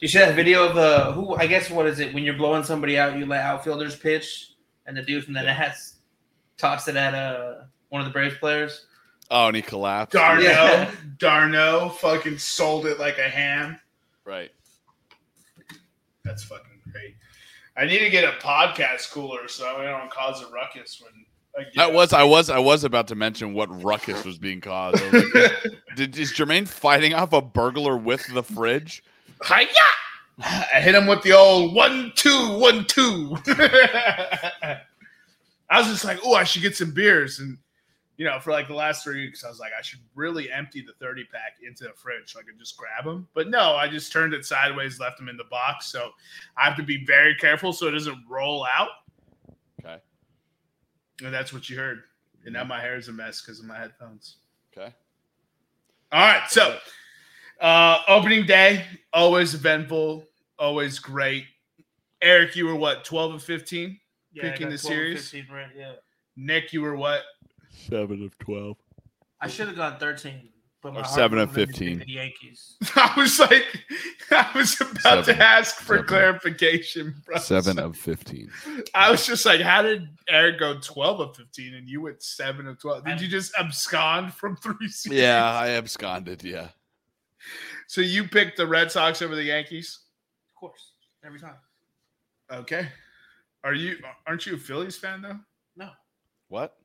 You 0.00 0.08
see 0.08 0.18
that 0.18 0.34
video 0.34 0.66
of 0.66 0.74
the 0.74 1.12
who? 1.12 1.34
I 1.34 1.46
guess 1.46 1.70
what 1.70 1.86
is 1.86 2.00
it? 2.00 2.14
When 2.14 2.24
you're 2.24 2.38
blowing 2.38 2.64
somebody 2.64 2.98
out, 2.98 3.18
you 3.18 3.26
let 3.26 3.42
outfielders 3.42 3.94
pitch, 3.94 4.54
and 4.86 4.96
the 4.96 5.02
dude 5.02 5.24
from 5.24 5.34
the 5.34 5.42
Nats 5.42 5.96
tossed 6.56 6.88
it 6.88 6.96
at 6.96 7.14
uh, 7.14 7.64
one 7.90 8.00
of 8.00 8.06
the 8.06 8.12
Braves 8.12 8.36
players. 8.38 8.86
Oh, 9.30 9.46
and 9.48 9.56
he 9.56 9.62
collapsed. 9.62 10.12
d'Arnaud, 10.12 10.42
Yeah. 10.42 10.90
d'Arnaud 11.18 11.90
fucking 12.00 12.38
sold 12.38 12.86
it 12.86 12.98
like 12.98 13.18
a 13.18 13.28
ham. 13.28 13.78
Right. 14.24 14.50
That's 16.24 16.44
fucking 16.44 16.80
great. 16.92 17.16
I 17.76 17.84
need 17.86 17.98
to 18.00 18.10
get 18.10 18.24
a 18.24 18.32
podcast 18.38 19.10
cooler 19.10 19.48
so 19.48 19.66
I 19.76 19.84
don't 19.84 20.10
cause 20.10 20.42
a 20.42 20.48
ruckus 20.50 21.02
when 21.02 21.12
I 21.58 21.68
That 21.76 21.92
was 21.92 22.12
I 22.12 22.22
was 22.24 22.50
I 22.50 22.58
was 22.58 22.84
about 22.84 23.08
to 23.08 23.14
mention 23.14 23.52
what 23.54 23.68
ruckus 23.82 24.24
was 24.24 24.38
being 24.38 24.60
caused. 24.60 25.02
Was 25.12 25.24
like, 25.34 25.52
Did 25.96 26.16
is 26.18 26.32
Jermaine 26.32 26.68
fighting 26.68 27.14
off 27.14 27.32
a 27.32 27.42
burglar 27.42 27.96
with 27.96 28.26
the 28.32 28.42
fridge? 28.42 29.02
Hiya! 29.46 29.66
I 30.42 30.80
hit 30.80 30.94
him 30.94 31.06
with 31.06 31.22
the 31.22 31.32
old 31.32 31.74
one 31.74 32.12
two 32.16 32.58
one 32.58 32.84
two. 32.86 33.36
I 33.46 34.80
was 35.78 35.86
just 35.88 36.04
like, 36.04 36.18
oh, 36.24 36.34
I 36.34 36.44
should 36.44 36.62
get 36.62 36.76
some 36.76 36.92
beers, 36.92 37.38
and 37.40 37.58
you 38.16 38.24
know, 38.24 38.38
for 38.38 38.52
like 38.52 38.68
the 38.68 38.74
last 38.74 39.02
three 39.02 39.22
weeks, 39.22 39.44
I 39.44 39.48
was 39.48 39.58
like, 39.58 39.72
I 39.76 39.82
should 39.82 40.00
really 40.14 40.50
empty 40.50 40.82
the 40.82 40.92
thirty 41.04 41.24
pack 41.24 41.56
into 41.66 41.84
the 41.84 41.92
fridge 41.96 42.32
so 42.32 42.40
I 42.40 42.42
could 42.42 42.58
just 42.58 42.76
grab 42.76 43.04
them. 43.04 43.26
But 43.34 43.48
no, 43.48 43.74
I 43.74 43.88
just 43.88 44.12
turned 44.12 44.34
it 44.34 44.44
sideways, 44.44 45.00
left 45.00 45.18
them 45.18 45.28
in 45.28 45.36
the 45.36 45.44
box. 45.44 45.86
So 45.86 46.10
I 46.56 46.64
have 46.64 46.76
to 46.76 46.82
be 46.82 47.04
very 47.04 47.34
careful 47.34 47.72
so 47.72 47.88
it 47.88 47.92
doesn't 47.92 48.24
roll 48.28 48.66
out. 48.76 48.88
Okay. 49.84 49.98
And 51.22 51.34
that's 51.34 51.52
what 51.52 51.68
you 51.68 51.76
heard. 51.76 52.02
And 52.44 52.52
now 52.52 52.64
my 52.64 52.80
hair 52.80 52.96
is 52.96 53.08
a 53.08 53.12
mess 53.12 53.40
because 53.40 53.58
of 53.58 53.66
my 53.66 53.78
headphones. 53.78 54.36
Okay. 54.76 54.94
All 56.12 56.20
right. 56.20 56.48
So, 56.48 56.78
uh, 57.60 57.98
opening 58.06 58.46
day, 58.46 58.84
always 59.12 59.54
eventful, 59.54 60.24
always 60.58 60.98
great. 60.98 61.46
Eric, 62.22 62.56
you 62.56 62.66
were 62.66 62.76
what, 62.76 63.04
12 63.04 63.32
and 63.32 63.42
15? 63.42 64.00
Yeah, 64.32 64.46
I 64.46 64.50
Picking 64.50 64.68
got 64.68 64.72
the 64.72 64.78
12 64.78 64.92
or 64.92 64.96
series? 64.96 65.30
15 65.30 65.54
right, 65.54 65.66
yeah. 65.76 65.92
Nick, 66.36 66.72
you 66.72 66.82
were 66.82 66.96
what? 66.96 67.22
Seven 67.74 68.24
of 68.24 68.36
twelve. 68.38 68.76
I 69.40 69.48
should 69.48 69.66
have 69.68 69.76
gone 69.76 69.98
13. 69.98 70.48
But 70.82 70.94
my 70.94 71.00
Or 71.00 71.04
seven 71.04 71.38
of 71.38 71.48
wanted 71.50 71.58
me 71.58 71.66
to 71.66 71.72
15. 71.72 71.98
The 72.00 72.12
Yankees. 72.12 72.76
I 72.96 73.12
was 73.16 73.38
like, 73.38 73.64
I 74.30 74.50
was 74.54 74.78
about 74.80 75.00
Seven. 75.24 75.24
to 75.36 75.42
ask 75.42 75.76
for 75.76 75.96
Seven. 75.96 76.06
clarification, 76.06 77.14
bro. 77.24 77.38
Seven 77.38 77.78
of 77.78 77.96
fifteen. 77.96 78.50
I 78.94 79.10
was 79.10 79.26
just 79.26 79.44
like, 79.46 79.60
how 79.60 79.82
did 79.82 80.08
Eric 80.28 80.58
go 80.58 80.78
12 80.78 81.20
of 81.20 81.36
15 81.36 81.74
and 81.74 81.88
you 81.88 82.02
went 82.02 82.22
7 82.22 82.66
of 82.66 82.78
12? 82.78 83.04
Did 83.06 83.20
you 83.20 83.28
just 83.28 83.52
abscond 83.58 84.32
from 84.34 84.56
three 84.56 84.88
series? 84.88 85.18
Yeah, 85.20 85.44
I 85.44 85.70
absconded. 85.70 86.42
Yeah. 86.44 86.68
So 87.88 88.00
you 88.00 88.28
picked 88.28 88.56
the 88.58 88.66
Red 88.66 88.90
Sox 88.90 89.20
over 89.22 89.34
the 89.34 89.42
Yankees? 89.44 89.98
Of 90.54 90.60
course. 90.60 90.92
Every 91.24 91.40
time. 91.40 91.56
Okay. 92.52 92.88
Are 93.62 93.74
you 93.74 93.96
aren't 94.26 94.44
you 94.46 94.54
a 94.54 94.58
Phillies 94.58 94.96
fan 94.98 95.22
though? 95.22 95.38
No. 95.76 95.88
What? 96.48 96.76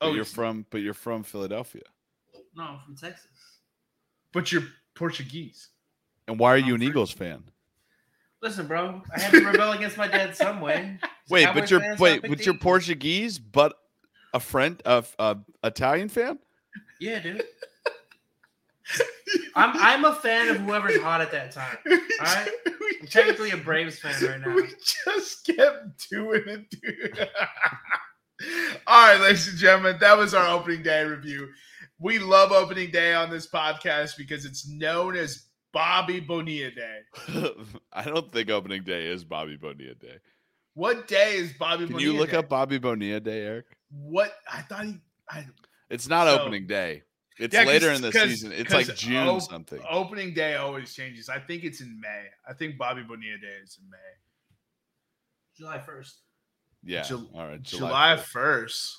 Oh, 0.00 0.10
Oh, 0.10 0.14
you're 0.14 0.24
from, 0.24 0.66
but 0.70 0.82
you're 0.82 0.94
from 0.94 1.22
Philadelphia. 1.22 1.82
No, 2.54 2.62
I'm 2.64 2.78
from 2.84 2.96
Texas. 2.96 3.26
But 4.32 4.52
you're 4.52 4.64
Portuguese. 4.94 5.68
And 6.28 6.38
why 6.38 6.52
are 6.54 6.58
you 6.58 6.74
I'm 6.74 6.74
an 6.74 6.80
from- 6.80 6.88
Eagles 6.88 7.10
fan? 7.12 7.44
Listen, 8.42 8.66
bro, 8.66 9.02
I 9.16 9.20
had 9.20 9.30
to 9.32 9.44
rebel 9.46 9.72
against 9.72 9.96
my 9.96 10.06
dad 10.06 10.36
some 10.36 10.60
way. 10.60 10.98
Wait, 11.30 11.48
but 11.54 11.70
you're 11.70 11.80
fan, 11.80 11.96
so 11.96 12.04
I 12.04 12.08
wait, 12.10 12.22
but 12.22 12.44
you're 12.46 12.54
Portuguese, 12.58 13.38
but 13.38 13.76
a 14.34 14.38
friend 14.38 14.80
of 14.84 15.12
uh, 15.18 15.34
Italian 15.64 16.08
fan. 16.08 16.38
Yeah, 17.00 17.18
dude. 17.18 17.42
I'm 19.56 19.72
I'm 19.74 20.04
a 20.04 20.14
fan 20.14 20.48
of 20.50 20.58
whoever's 20.58 21.00
hot 21.00 21.20
at 21.20 21.32
that 21.32 21.50
time. 21.50 21.78
right. 22.20 22.48
We 22.78 22.98
I'm 23.00 23.06
technically 23.08 23.50
a 23.50 23.56
Braves 23.56 23.98
fan 23.98 24.14
right 24.22 24.40
now. 24.40 24.54
We 24.54 24.68
just 25.04 25.44
kept 25.44 26.08
doing 26.08 26.42
it, 26.46 26.70
dude. 26.70 27.28
All 28.86 29.06
right, 29.12 29.20
ladies 29.20 29.48
and 29.48 29.58
gentlemen, 29.58 29.96
that 30.00 30.16
was 30.16 30.34
our 30.34 30.48
opening 30.48 30.82
day 30.82 31.04
review. 31.04 31.48
We 31.98 32.18
love 32.18 32.52
opening 32.52 32.90
day 32.90 33.14
on 33.14 33.30
this 33.30 33.46
podcast 33.48 34.16
because 34.18 34.44
it's 34.44 34.68
known 34.68 35.16
as 35.16 35.46
Bobby 35.72 36.20
Bonilla 36.20 36.70
Day. 36.70 36.98
I 37.92 38.04
don't 38.04 38.30
think 38.32 38.50
opening 38.50 38.82
day 38.84 39.06
is 39.06 39.24
Bobby 39.24 39.56
Bonilla 39.56 39.94
Day. 39.94 40.16
What 40.74 41.08
day 41.08 41.36
is 41.36 41.54
Bobby 41.54 41.84
Can 41.86 41.94
Bonilla 41.94 42.12
you 42.12 42.18
look 42.18 42.30
Day? 42.32 42.36
up 42.36 42.48
Bobby 42.50 42.78
Bonilla 42.78 43.20
Day, 43.20 43.40
Eric? 43.46 43.66
what 43.90 44.32
I 44.52 44.60
thought 44.62 44.84
he 44.84 44.98
I, 45.30 45.46
It's 45.88 46.06
not 46.08 46.26
So- 46.26 46.40
opening 46.42 46.66
day. 46.66 47.02
It's 47.38 47.52
Yeah, 47.54 47.64
'cause- 47.64 47.68
later 47.72 47.90
in 47.92 48.02
the 48.02 48.12
season. 48.12 48.52
It's 48.52 48.72
like 48.72 48.94
June 48.96 49.28
op- 49.28 49.42
something. 49.42 49.80
opening 49.88 50.34
day 50.34 50.54
always 50.56 50.94
changes. 50.94 51.28
I 51.28 51.38
think 51.38 51.64
it's 51.64 51.80
in 51.80 51.98
May. 52.00 52.26
I 52.48 52.52
think 52.54 52.76
Bobby 52.78 53.02
Bonilla 53.02 53.38
Day 53.38 53.56
is 53.62 53.78
in 53.82 53.88
May. 53.90 53.96
July 55.56 55.78
1st. 55.78 56.12
Yeah. 56.86 57.02
Jul- 57.02 57.28
All 57.34 57.46
right. 57.46 57.62
July 57.62 58.16
1st. 58.16 58.20
first. 58.20 58.98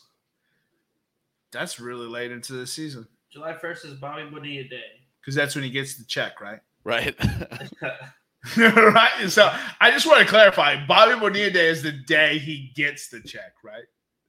That's 1.52 1.80
really 1.80 2.08
late 2.08 2.32
into 2.32 2.54
the 2.54 2.68
season 2.68 3.08
July 3.32 3.54
1st 3.54 3.86
is 3.86 3.94
Bobby 3.96 4.30
Bonilla 4.30 4.64
Day. 4.68 4.82
because 5.22 5.36
that's 5.36 5.56
when 5.56 5.64
he 5.64 5.70
gets 5.70 5.98
the 5.98 6.06
check, 6.06 6.40
right? 6.42 6.60
Right. 6.84 7.14
right. 8.58 9.30
So 9.30 9.54
I 9.82 9.92
just 9.92 10.06
want 10.06 10.20
to 10.20 10.26
clarify: 10.26 10.86
Bobby 10.86 11.20
Bonilla 11.20 11.50
Day 11.52 11.68
is 11.68 11.84
the 11.84 11.92
day 11.92 12.38
he 12.38 12.72
gets 12.76 13.10
the 13.10 13.20
check, 13.20 13.52
right? 13.62 13.84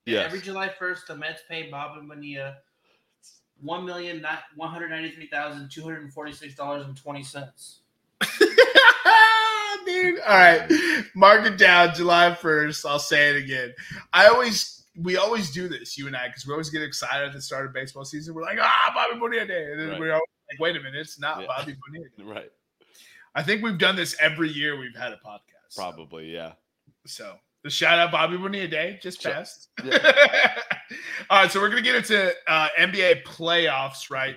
yes. 0.06 0.26
Every 0.26 0.40
July 0.40 0.68
1st, 0.68 1.06
the 1.06 1.14
Mets 1.14 1.42
pay 1.48 1.70
Bobby 1.70 2.04
Bonilla 2.04 2.56
one 3.60 3.84
million 3.84 4.24
one 4.56 4.70
hundred 4.70 4.88
ninety 4.90 5.10
three 5.10 5.28
thousand 5.28 5.70
two 5.70 5.82
hundred 5.82 6.12
forty 6.12 6.32
six 6.32 6.54
dollars 6.54 6.86
and 6.86 6.96
twenty 6.96 7.22
cents. 7.22 7.80
Dude, 9.86 10.20
all 10.20 10.36
right, 10.36 10.70
mark 11.14 11.46
it 11.46 11.56
down. 11.58 11.94
July 11.94 12.34
first. 12.34 12.84
I'll 12.86 12.98
say 12.98 13.30
it 13.30 13.36
again. 13.36 13.72
I 14.12 14.26
always, 14.28 14.84
we 14.96 15.16
always 15.16 15.50
do 15.50 15.68
this, 15.68 15.96
you 15.96 16.06
and 16.06 16.16
I, 16.16 16.28
because 16.28 16.46
we 16.46 16.52
always 16.52 16.70
get 16.70 16.82
excited 16.82 17.26
at 17.26 17.32
the 17.32 17.40
start 17.40 17.66
of 17.66 17.72
baseball 17.72 18.04
season. 18.04 18.34
We're 18.34 18.42
like, 18.42 18.58
ah, 18.60 18.92
Bobby 18.94 19.18
Bonilla 19.18 19.46
Day, 19.46 19.70
and 19.72 19.80
then 19.80 19.88
Right. 19.90 20.00
we're 20.00 20.12
always 20.12 20.26
like, 20.52 20.60
wait 20.60 20.76
a 20.76 20.80
minute, 20.80 21.00
it's 21.00 21.18
not 21.18 21.40
Yeah. 21.40 21.46
Bobby 21.46 21.76
Bonilla 21.86 22.08
Day. 22.18 22.24
Right. 22.24 22.52
I 23.34 23.42
think 23.42 23.62
we've 23.62 23.78
done 23.78 23.96
this 23.96 24.16
every 24.20 24.48
year 24.50 24.78
we've 24.78 24.96
had 24.96 25.12
a 25.12 25.16
podcast. 25.24 25.76
Probably. 25.76 26.32
Yeah. 26.34 26.52
So 27.06 27.36
the 27.62 27.70
shout 27.70 27.98
out 27.98 28.10
Bobby 28.10 28.36
Bonilla 28.36 28.68
Day 28.68 28.98
just 29.02 29.22
Sure. 29.22 29.32
passed. 29.32 29.68
Yeah. 29.84 29.98
All 31.30 31.42
right, 31.42 31.50
so 31.50 31.60
we're 31.60 31.68
gonna 31.68 31.82
get 31.82 31.94
into 31.96 32.32
uh, 32.46 32.68
NBA 32.78 33.22
playoffs, 33.24 34.10
right? 34.10 34.36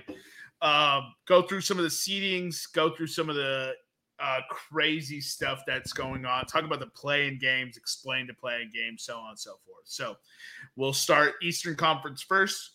Um, 0.62 1.14
go 1.28 1.42
through 1.42 1.62
some 1.62 1.78
of 1.78 1.84
the 1.84 1.90
seedings, 1.90 2.72
go 2.72 2.94
through 2.96 3.08
some 3.08 3.30
of 3.30 3.36
the 3.36 3.74
uh, 4.22 4.40
crazy 4.50 5.20
stuff 5.20 5.64
that's 5.66 5.94
going 5.94 6.26
on. 6.26 6.46
Talk 6.46 6.64
about 6.64 6.80
the 6.80 6.88
playing 6.88 7.40
games, 7.40 7.78
explain 7.78 8.28
the 8.28 8.34
playing 8.34 8.70
games, 8.74 9.04
so 9.04 9.18
on 9.18 9.30
and 9.32 9.40
so 9.40 9.56
forth. 9.66 9.86
So 9.86 10.16
we'll 10.76 10.94
start 10.94 11.34
Eastern 11.42 11.76
Conference 11.76 12.22
first. 12.22 12.72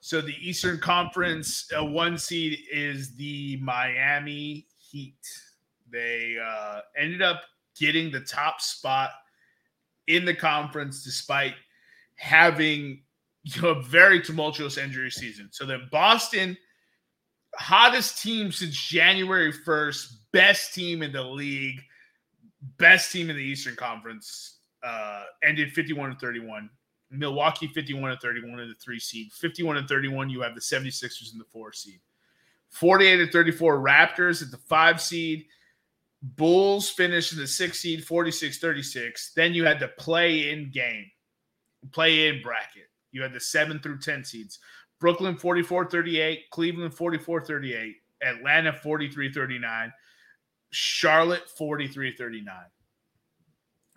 So 0.00 0.20
the 0.20 0.34
Eastern 0.40 0.78
Conference 0.78 1.68
uh, 1.76 1.84
one 1.84 2.16
seed 2.16 2.60
is 2.72 3.14
the 3.16 3.58
Miami 3.60 4.66
Heat. 4.78 5.18
They 5.90 6.36
uh, 6.42 6.80
ended 6.96 7.22
up 7.22 7.42
getting 7.78 8.10
the 8.10 8.20
top 8.20 8.60
spot 8.60 9.10
in 10.06 10.24
the 10.24 10.34
conference 10.34 11.04
despite 11.04 11.54
having 12.16 13.02
you 13.42 13.62
know, 13.62 13.68
a 13.68 13.82
very 13.82 14.20
tumultuous 14.20 14.78
injury 14.78 15.10
season. 15.10 15.48
So 15.52 15.64
the 15.64 15.86
Boston 15.90 16.56
hottest 17.58 18.22
team 18.22 18.52
since 18.52 18.74
January 18.74 19.52
1st, 19.52 20.12
best 20.32 20.74
team 20.74 21.02
in 21.02 21.12
the 21.12 21.22
league, 21.22 21.80
best 22.78 23.12
team 23.12 23.30
in 23.30 23.36
the 23.36 23.42
Eastern 23.42 23.76
Conference, 23.76 24.58
uh, 24.82 25.24
ended 25.42 25.72
51 25.72 26.10
and 26.10 26.20
31. 26.20 26.70
Milwaukee 27.10 27.68
51 27.68 28.10
and 28.10 28.20
31 28.20 28.60
in 28.60 28.68
the 28.68 28.74
three 28.74 29.00
seed. 29.00 29.32
51 29.32 29.78
and 29.78 29.88
31, 29.88 30.28
you 30.28 30.42
have 30.42 30.54
the 30.54 30.60
76ers 30.60 31.32
in 31.32 31.38
the 31.38 31.44
four 31.44 31.72
seed. 31.72 32.00
48 32.70 33.20
and 33.20 33.32
34 33.32 33.78
Raptors 33.78 34.42
at 34.42 34.50
the 34.50 34.58
five 34.58 35.00
seed. 35.00 35.46
Bulls 36.22 36.90
finished 36.90 37.32
in 37.32 37.38
the 37.38 37.46
six 37.46 37.80
seed, 37.80 38.04
46 38.04 38.58
36. 38.58 39.32
Then 39.34 39.54
you 39.54 39.64
had 39.64 39.80
the 39.80 39.88
play 39.88 40.50
in 40.50 40.70
game, 40.70 41.06
play 41.92 42.28
in 42.28 42.42
bracket. 42.42 42.90
You 43.12 43.22
had 43.22 43.32
the 43.32 43.40
seven 43.40 43.78
through 43.78 44.00
10 44.00 44.24
seeds. 44.24 44.58
Brooklyn 45.00 45.36
44 45.36 45.90
38, 45.90 46.50
Cleveland 46.50 46.94
44 46.94 47.42
38, 47.42 47.96
Atlanta 48.22 48.72
43 48.72 49.32
39, 49.32 49.92
Charlotte 50.70 51.48
43 51.50 52.16
39. 52.16 52.54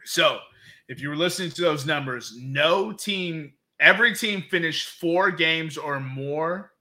So 0.05 0.39
if 0.87 1.01
you 1.01 1.09
were 1.09 1.15
listening 1.15 1.51
to 1.51 1.61
those 1.61 1.85
numbers, 1.85 2.35
no 2.39 2.91
team, 2.91 3.53
every 3.79 4.15
team 4.15 4.43
finished 4.49 4.89
four 4.89 5.31
games 5.31 5.77
or 5.77 5.99
more 5.99 6.73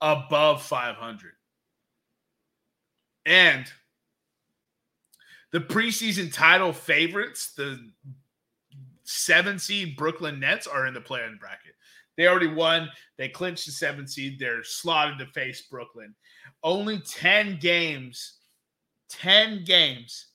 above 0.00 0.62
500. 0.62 1.32
And 3.26 3.64
the 5.52 5.60
preseason 5.60 6.32
title 6.32 6.72
favorites, 6.72 7.54
the 7.54 7.78
seven 9.04 9.58
seed 9.58 9.96
Brooklyn 9.96 10.40
Nets, 10.40 10.66
are 10.66 10.86
in 10.86 10.94
the 10.94 11.00
play 11.00 11.24
in 11.24 11.38
bracket. 11.38 11.74
They 12.16 12.28
already 12.28 12.46
won. 12.46 12.88
They 13.18 13.28
clinched 13.28 13.66
the 13.66 13.72
seven 13.72 14.06
seed. 14.06 14.38
They're 14.38 14.62
slotted 14.64 15.18
to 15.18 15.26
face 15.26 15.62
Brooklyn. 15.62 16.14
Only 16.62 17.00
10 17.00 17.58
games, 17.60 18.38
10 19.08 19.64
games 19.64 20.28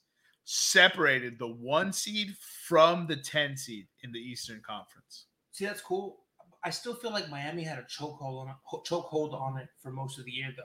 separated 0.43 1.37
the 1.37 1.47
one 1.47 1.93
seed 1.93 2.35
from 2.65 3.07
the 3.07 3.15
10 3.15 3.55
seed 3.55 3.87
in 4.03 4.11
the 4.11 4.19
Eastern 4.19 4.61
Conference. 4.65 5.25
See, 5.51 5.65
that's 5.65 5.81
cool. 5.81 6.21
I 6.63 6.71
still 6.71 6.95
feel 6.95 7.11
like 7.11 7.29
Miami 7.29 7.63
had 7.63 7.77
a 7.79 7.83
chokehold 7.83 8.41
on 8.41 8.49
it, 8.49 8.55
chokehold 8.89 9.33
on 9.33 9.57
it 9.57 9.69
for 9.81 9.91
most 9.91 10.19
of 10.19 10.25
the 10.25 10.31
year, 10.31 10.49
though. 10.57 10.63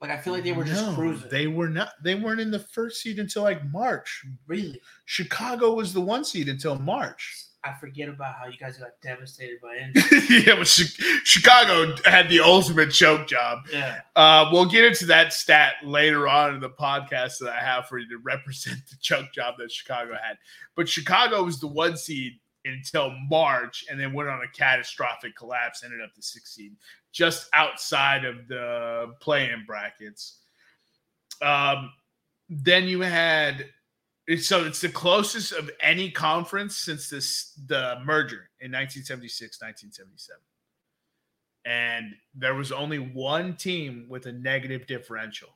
Like 0.00 0.10
I 0.10 0.20
feel 0.20 0.32
like 0.32 0.44
they 0.44 0.52
were 0.52 0.64
just 0.64 0.84
No, 0.86 0.94
cruising. 0.94 1.28
They 1.30 1.46
were 1.46 1.68
not. 1.68 1.90
They 2.02 2.14
weren't 2.14 2.40
in 2.40 2.50
the 2.50 2.58
first 2.58 3.00
seed 3.00 3.18
until 3.18 3.42
like 3.42 3.64
March. 3.70 4.24
really. 4.46 4.80
Chicago 5.06 5.74
was 5.74 5.92
the 5.92 6.00
one 6.00 6.24
seed 6.24 6.48
until 6.48 6.78
March. 6.78 7.43
I 7.64 7.72
forget 7.80 8.08
about 8.10 8.34
how 8.34 8.46
you 8.46 8.58
guys 8.58 8.76
got 8.76 8.90
devastated 9.02 9.58
by 9.62 9.76
injury. 9.82 10.44
yeah, 10.46 10.54
but 10.56 10.66
Chi- 10.76 11.18
Chicago 11.24 11.94
had 12.04 12.28
the 12.28 12.40
ultimate 12.40 12.90
choke 12.92 13.26
job. 13.26 13.60
yeah. 13.72 14.00
Uh, 14.14 14.48
we'll 14.52 14.66
get 14.68 14.84
into 14.84 15.06
that 15.06 15.32
stat 15.32 15.74
later 15.82 16.28
on 16.28 16.54
in 16.54 16.60
the 16.60 16.68
podcast 16.70 17.38
that 17.38 17.54
I 17.58 17.64
have 17.64 17.86
for 17.86 17.98
you 17.98 18.08
to 18.10 18.18
represent 18.18 18.78
the 18.90 18.96
choke 19.00 19.32
job 19.32 19.54
that 19.58 19.72
Chicago 19.72 20.12
had. 20.12 20.36
But 20.76 20.88
Chicago 20.88 21.42
was 21.44 21.58
the 21.58 21.66
one 21.68 21.96
seed 21.96 22.34
until 22.66 23.12
March 23.30 23.84
and 23.90 23.98
then 23.98 24.12
went 24.12 24.28
on 24.28 24.40
a 24.42 24.48
catastrophic 24.56 25.34
collapse, 25.36 25.82
ended 25.84 26.00
up 26.02 26.14
the 26.14 26.22
sixth 26.22 26.52
seed, 26.54 26.72
just 27.12 27.48
outside 27.54 28.24
of 28.24 28.46
the 28.48 29.12
play 29.20 29.50
in 29.50 29.64
brackets. 29.66 30.38
Um, 31.42 31.92
then 32.48 32.84
you 32.84 33.00
had 33.00 33.66
so 34.38 34.64
it's 34.64 34.80
the 34.80 34.88
closest 34.88 35.52
of 35.52 35.70
any 35.80 36.10
conference 36.10 36.76
since 36.76 37.10
this 37.10 37.52
the 37.66 37.98
merger 38.04 38.48
in 38.60 38.72
1976, 38.72 39.60
1977. 39.60 40.40
And 41.66 42.14
there 42.34 42.54
was 42.54 42.72
only 42.72 42.98
one 42.98 43.56
team 43.56 44.06
with 44.08 44.26
a 44.26 44.32
negative 44.32 44.86
differential. 44.86 45.48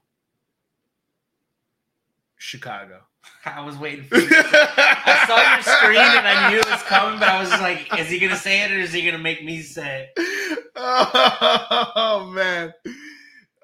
Chicago. 2.37 3.01
I 3.45 3.61
was 3.61 3.77
waiting 3.77 4.05
for 4.05 4.17
you. 4.17 4.29
I 4.31 5.25
saw 5.27 5.55
your 5.55 5.63
screen 5.63 6.19
and 6.19 6.27
I 6.27 6.51
knew 6.51 6.59
it 6.59 6.71
was 6.71 6.83
coming, 6.85 7.19
but 7.19 7.29
I 7.29 7.41
was 7.41 7.51
like, 7.51 7.99
is 7.99 8.09
he 8.09 8.19
gonna 8.19 8.37
say 8.37 8.65
it 8.65 8.71
or 8.71 8.79
is 8.79 8.93
he 8.93 9.05
gonna 9.05 9.19
make 9.19 9.45
me 9.45 9.61
say 9.63 10.09
it? 10.17 10.65
Oh 10.81 12.31
man. 12.33 12.73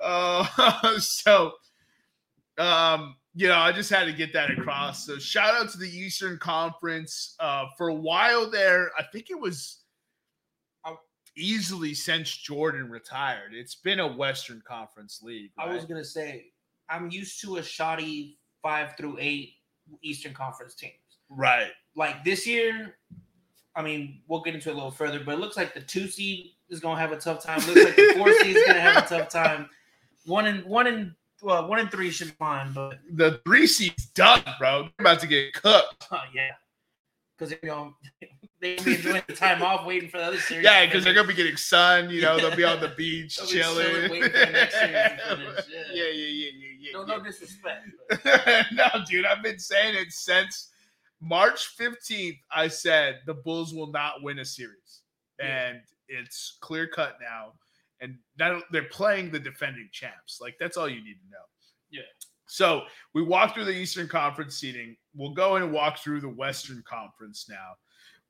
oh 0.03 0.97
so 0.99 1.53
um 2.59 3.15
you 3.35 3.49
know, 3.49 3.57
I 3.59 3.73
just 3.73 3.91
had 3.91 4.05
to 4.05 4.13
get 4.13 4.33
that 4.33 4.51
across. 4.51 5.05
So 5.07 5.19
shout 5.19 5.55
out 5.55 5.69
to 5.71 5.79
the 5.79 5.89
Eastern 5.89 6.39
Conference. 6.39 7.35
Uh 7.41 7.67
for 7.77 7.89
a 7.89 7.95
while 7.95 8.51
there, 8.51 8.91
I 8.99 9.03
think 9.13 9.31
it 9.31 9.39
was 9.39 9.81
easily 11.37 11.95
since 11.95 12.31
Jordan 12.31 12.89
retired. 12.91 13.55
It's 13.55 13.75
been 13.75 14.01
a 14.01 14.07
Western 14.07 14.63
Conference 14.67 15.21
league. 15.23 15.51
I 15.59 15.67
was 15.67 15.85
gonna 15.85 16.05
say 16.05 16.47
I'm 16.89 17.11
used 17.11 17.41
to 17.43 17.57
a 17.57 17.63
shoddy 17.63 18.39
five 18.63 18.97
through 18.97 19.17
eight 19.19 19.55
Eastern 20.03 20.33
Conference 20.35 20.75
teams. 20.75 20.93
right. 21.29 21.71
Like 21.97 22.25
this 22.25 22.47
year, 22.47 22.97
I 23.77 23.83
mean, 23.83 24.21
we'll 24.27 24.43
get 24.43 24.55
into 24.55 24.69
it 24.69 24.73
a 24.73 24.75
little 24.75 24.91
further, 24.91 25.21
but 25.25 25.35
it 25.35 25.41
looks 25.41 25.57
like 25.57 25.75
the 25.75 25.81
two 25.81 26.09
seed 26.09 26.53
is 26.69 26.81
gonna 26.81 26.99
have 27.01 27.13
a 27.13 27.17
tough 27.17 27.43
time. 27.43 27.61
It 27.61 27.67
looks 27.67 27.85
like 27.85 27.97
the 27.97 28.15
four 28.17 28.33
seed 28.41 28.57
is 28.57 28.65
gonna 28.67 28.81
have 28.81 29.05
a 29.05 29.09
tough 29.09 29.29
time. 29.29 29.69
One 30.27 30.47
and 30.47 30.65
one 30.65 30.87
and 30.87 31.15
well, 31.45 31.69
one 31.69 31.79
and 31.79 31.91
three 31.91 32.11
should 32.11 32.29
be 32.29 32.35
fine, 32.39 32.73
but 32.73 32.99
The 33.13 33.41
three 33.47 33.67
seed's 33.67 34.07
done, 34.07 34.43
bro. 34.59 34.83
They're 34.83 34.91
about 35.07 35.21
to 35.21 35.27
get 35.27 35.53
cooked. 35.55 36.07
uh, 36.11 36.21
yeah, 36.35 36.51
because 37.39 37.53
you 37.53 37.59
know 37.69 37.95
they'll 38.61 38.83
be 38.83 38.95
enjoying 38.95 39.23
the 39.27 39.35
time 39.35 39.63
off, 39.63 39.85
waiting 39.87 40.09
for 40.09 40.19
the 40.19 40.25
other 40.25 40.39
series. 40.41 40.65
Yeah, 40.65 40.87
because 40.87 41.05
they're 41.05 41.13
gonna 41.15 41.29
be 41.29 41.35
getting 41.35 41.57
sun. 41.57 42.09
You 42.11 42.23
know, 42.23 42.37
they'll 42.39 42.57
be 42.57 42.65
on 42.65 42.81
the 42.81 42.89
beach 42.97 43.37
They'll 43.37 43.47
chilling. 43.47 43.87
chilling, 44.09 44.23
for 44.23 44.29
the 44.29 44.47
next 44.53 44.75
series 44.75 44.93
yeah, 44.93 45.19
yeah. 45.29 45.61
yeah, 45.93 46.05
yeah, 46.05 46.05
yeah, 46.13 46.49
yeah. 46.81 46.93
no, 46.95 47.01
yeah. 47.01 47.07
no 47.17 47.23
disrespect. 47.23 47.87
but- 48.09 48.67
no, 48.73 48.87
dude, 49.09 49.27
I've 49.27 49.43
been 49.43 49.59
saying 49.59 49.97
it 49.97 50.13
since 50.13 50.71
March 51.21 51.77
15th. 51.79 52.39
I 52.51 52.69
said 52.69 53.21
the 53.27 53.35
Bulls 53.35 53.75
will 53.75 53.91
not 53.91 54.23
win 54.23 54.39
a 54.39 54.45
series, 54.45 55.03
Yeah. 55.39 55.69
and 55.69 55.81
it's 56.09 56.57
clear 56.61 56.87
cut 56.87 57.19
now. 57.21 57.53
And 58.01 58.17
that 58.37 58.63
they're 58.71 58.85
playing 58.85 59.31
the 59.31 59.39
defending 59.39 59.89
champs. 59.93 60.39
Like 60.41 60.57
that's 60.59 60.77
all 60.77 60.89
you 60.89 61.03
need 61.03 61.15
to 61.15 61.31
know. 61.31 61.45
Yeah. 61.91 62.03
So 62.47 62.83
we 63.15 63.23
walked 63.23 63.55
through 63.55 63.65
the 63.65 63.73
Eastern 63.77 64.09
Conference 64.09 64.57
seating. 64.57 64.97
We'll 65.15 65.35
go 65.35 65.57
in 65.57 65.63
and 65.63 65.73
walk 65.73 65.99
through 65.99 66.21
the 66.21 66.29
Western 66.29 66.83
Conference 66.87 67.47
now. 67.49 67.75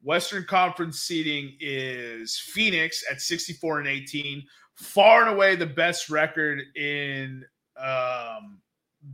Western 0.02 0.44
Conference 0.44 1.00
seating 1.00 1.56
is 1.60 2.38
Phoenix 2.38 3.02
at 3.10 3.20
64 3.22 3.80
and 3.80 3.88
18, 3.88 4.44
far 4.74 5.22
and 5.22 5.34
away 5.34 5.56
the 5.56 5.66
best 5.66 6.10
record 6.10 6.60
in 6.76 7.44
um, 7.78 8.60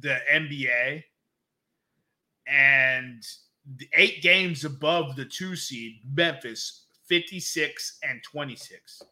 the 0.01 0.19
NBA, 0.33 1.05
and 2.49 3.23
eight 3.95 4.21
games 4.21 4.65
above 4.65 5.15
the 5.15 5.25
two 5.25 5.55
seed 5.55 6.01
Memphis, 6.13 6.87
56 7.09 7.99
and 8.03 8.21
26. 8.25 9.03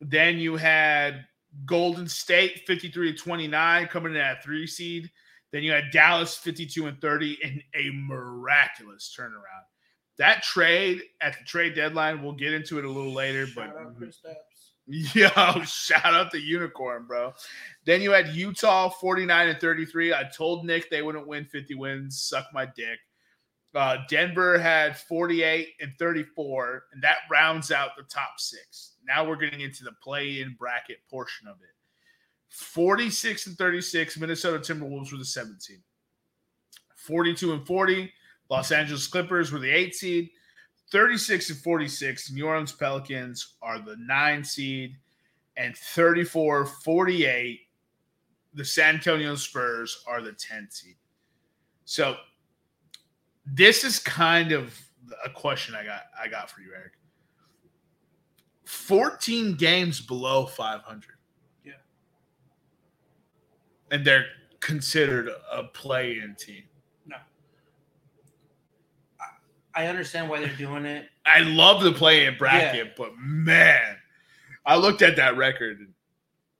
Then 0.00 0.38
you 0.38 0.56
had 0.56 1.26
Golden 1.66 2.08
State, 2.08 2.66
53 2.66 3.12
to 3.12 3.18
29, 3.18 3.86
coming 3.88 4.14
in 4.14 4.20
at 4.20 4.42
three 4.42 4.66
seed. 4.66 5.10
Then 5.50 5.62
you 5.62 5.72
had 5.72 5.90
Dallas, 5.92 6.36
52 6.36 6.86
and 6.86 7.00
30, 7.00 7.38
in 7.42 7.62
a 7.74 7.90
miraculous 7.92 9.14
turnaround. 9.18 9.64
That 10.18 10.42
trade 10.42 11.02
at 11.20 11.38
the 11.38 11.44
trade 11.44 11.74
deadline, 11.74 12.22
we'll 12.22 12.32
get 12.32 12.52
into 12.52 12.78
it 12.78 12.84
a 12.84 12.90
little 12.90 13.12
later, 13.12 13.46
but 13.54 13.66
Shout 13.66 13.76
out 13.76 13.96
Yo, 14.90 15.62
shout 15.64 16.14
out 16.14 16.30
the 16.30 16.40
unicorn, 16.40 17.04
bro. 17.06 17.34
Then 17.84 18.00
you 18.00 18.10
had 18.10 18.28
Utah 18.28 18.88
49 18.88 19.48
and 19.48 19.60
33. 19.60 20.14
I 20.14 20.24
told 20.34 20.64
Nick 20.64 20.88
they 20.88 21.02
wouldn't 21.02 21.26
win 21.26 21.44
50 21.44 21.74
wins. 21.74 22.22
Suck 22.22 22.46
my 22.54 22.64
dick. 22.64 22.98
Uh, 23.74 23.98
Denver 24.08 24.58
had 24.58 24.96
48 24.96 25.68
and 25.80 25.92
34, 25.98 26.84
and 26.92 27.02
that 27.02 27.18
rounds 27.30 27.70
out 27.70 27.90
the 27.96 28.02
top 28.04 28.38
six. 28.38 28.94
Now 29.08 29.26
we're 29.26 29.36
getting 29.36 29.62
into 29.62 29.82
the 29.82 29.92
play 30.02 30.40
in 30.40 30.54
bracket 30.58 30.98
portion 31.10 31.48
of 31.48 31.56
it. 31.62 31.74
46 32.50 33.46
and 33.48 33.56
36, 33.56 34.18
Minnesota 34.18 34.58
Timberwolves 34.58 35.10
were 35.10 35.18
the 35.18 35.24
17. 35.24 35.82
42 36.94 37.52
and 37.52 37.66
40, 37.66 38.12
Los 38.50 38.70
Angeles 38.70 39.06
Clippers 39.06 39.50
were 39.50 39.58
the 39.58 39.70
eight 39.70 39.94
seed. 39.94 40.30
36 40.90 41.50
and 41.50 41.58
46, 41.58 42.32
New 42.32 42.46
Orleans 42.46 42.72
Pelicans 42.72 43.56
are 43.62 43.78
the 43.78 43.96
nine 43.98 44.42
seed, 44.42 44.96
and 45.56 45.76
34 45.76 46.64
48, 46.64 47.60
the 48.54 48.64
San 48.64 48.94
Antonio 48.96 49.34
Spurs 49.34 50.02
are 50.06 50.22
the 50.22 50.32
10 50.32 50.68
seed. 50.70 50.96
So 51.84 52.16
this 53.46 53.84
is 53.84 53.98
kind 53.98 54.52
of 54.52 54.78
a 55.24 55.30
question 55.30 55.74
I 55.74 55.84
got 55.84 56.02
I 56.20 56.28
got 56.28 56.50
for 56.50 56.60
you, 56.60 56.72
Eric. 56.74 56.92
14 58.68 59.54
games 59.54 59.98
below 59.98 60.44
500. 60.44 61.02
Yeah. 61.64 61.72
And 63.90 64.04
they're 64.04 64.26
considered 64.60 65.30
a 65.50 65.64
play-in 65.64 66.36
team. 66.38 66.64
No. 67.06 67.16
I 69.74 69.86
understand 69.86 70.28
why 70.28 70.40
they're 70.40 70.50
doing 70.50 70.84
it. 70.84 71.06
I 71.24 71.40
love 71.40 71.82
the 71.82 71.92
play-in 71.92 72.36
bracket, 72.36 72.94
but 72.94 73.12
man, 73.16 73.96
I 74.66 74.76
looked 74.76 75.00
at 75.00 75.16
that 75.16 75.38
record. 75.38 75.86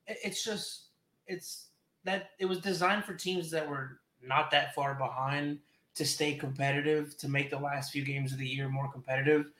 It's 0.07 0.43
just 0.43 0.87
it's 1.27 1.67
that 2.05 2.31
it 2.39 2.47
was 2.47 2.61
designed 2.61 3.05
for 3.05 3.13
teams 3.13 3.51
that 3.51 3.69
were 3.69 4.01
not 4.23 4.51
that 4.53 4.75
far 4.75 4.95
behind 4.95 5.59
to 5.95 6.07
stay 6.07 6.33
competitive 6.33 7.19
to 7.19 7.29
make 7.29 7.51
the 7.51 7.59
last 7.59 7.93
few 7.93 8.03
games 8.03 8.33
of 8.33 8.39
the 8.39 8.49
year 8.49 8.71
more 8.71 8.91
competitive. 8.91 9.51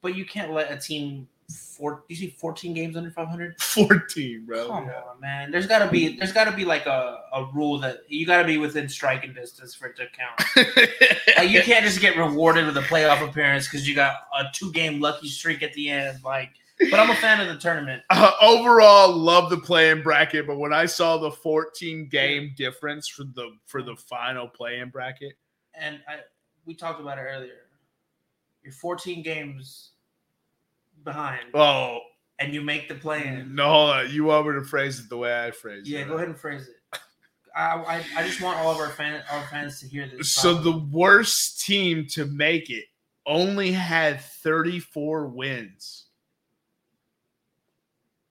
But 0.00 0.16
you 0.16 0.24
can't 0.24 0.52
let 0.52 0.72
a 0.72 0.78
team 0.78 1.28
four 1.50 2.04
you 2.08 2.16
see 2.16 2.28
14 2.28 2.74
games 2.74 2.96
under 2.96 3.10
500 3.10 3.58
14, 3.60 4.44
bro. 4.44 4.66
Come 4.66 4.88
on, 4.88 5.20
man. 5.20 5.50
There's 5.50 5.66
gotta 5.66 5.90
be 5.90 6.16
there's 6.18 6.32
gotta 6.32 6.54
be 6.54 6.64
like 6.64 6.86
a, 6.86 7.20
a 7.32 7.48
rule 7.54 7.78
that 7.80 8.00
you 8.08 8.26
gotta 8.26 8.46
be 8.46 8.58
within 8.58 8.88
striking 8.88 9.32
distance 9.32 9.74
for 9.74 9.86
it 9.86 9.96
to 9.96 10.06
count. 10.16 10.88
Like 11.36 11.50
you 11.50 11.62
can't 11.62 11.84
just 11.84 12.00
get 12.00 12.16
rewarded 12.16 12.66
with 12.66 12.76
a 12.76 12.80
playoff 12.82 13.26
appearance 13.26 13.66
because 13.68 13.88
you 13.88 13.94
got 13.94 14.16
a 14.36 14.46
two 14.52 14.72
game 14.72 15.00
lucky 15.00 15.28
streak 15.28 15.62
at 15.62 15.72
the 15.74 15.88
end. 15.88 16.18
Like, 16.24 16.50
but 16.90 16.98
I'm 16.98 17.10
a 17.10 17.14
fan 17.14 17.40
of 17.40 17.46
the 17.46 17.56
tournament. 17.60 18.02
Uh, 18.10 18.32
overall, 18.42 19.16
love 19.16 19.48
the 19.48 19.56
play-in 19.58 20.02
bracket, 20.02 20.48
but 20.48 20.58
when 20.58 20.72
I 20.72 20.86
saw 20.86 21.16
the 21.16 21.30
14 21.30 22.08
game 22.08 22.52
difference 22.56 23.06
for 23.06 23.22
the 23.22 23.52
for 23.66 23.82
the 23.82 23.94
final 23.94 24.48
play-in 24.48 24.88
bracket, 24.88 25.34
And 25.74 26.00
I 26.08 26.16
we 26.66 26.74
talked 26.74 27.00
about 27.00 27.18
it 27.18 27.22
earlier. 27.22 27.68
You're 28.64 28.72
14 28.72 29.22
games 29.22 29.92
behind, 31.04 31.46
oh 31.54 32.00
and 32.38 32.54
you 32.54 32.62
make 32.62 32.88
the 32.88 32.94
play 32.94 33.26
in. 33.26 33.54
no, 33.54 33.68
hold 33.68 33.90
on. 33.90 34.10
you 34.10 34.24
want 34.24 34.46
me 34.46 34.54
to 34.54 34.64
phrase 34.64 35.00
it 35.00 35.08
the 35.08 35.16
way 35.16 35.46
I 35.46 35.50
phrased 35.50 35.88
it? 35.88 35.90
Yeah, 35.90 36.04
go 36.04 36.14
ahead 36.14 36.28
and 36.28 36.38
phrase 36.38 36.68
it. 36.68 37.00
I, 37.56 37.60
I, 37.60 38.04
I 38.16 38.26
just 38.26 38.40
want 38.40 38.58
all 38.58 38.70
of 38.70 38.78
our 38.78 38.90
fan 38.90 39.22
our 39.32 39.42
fans 39.48 39.80
to 39.80 39.86
hear 39.86 40.08
this. 40.08 40.32
So 40.32 40.54
the 40.54 40.78
worst 40.78 41.64
team 41.64 42.06
to 42.10 42.26
make 42.26 42.70
it 42.70 42.84
only 43.26 43.72
had 43.72 44.20
34 44.20 45.26
wins 45.26 46.06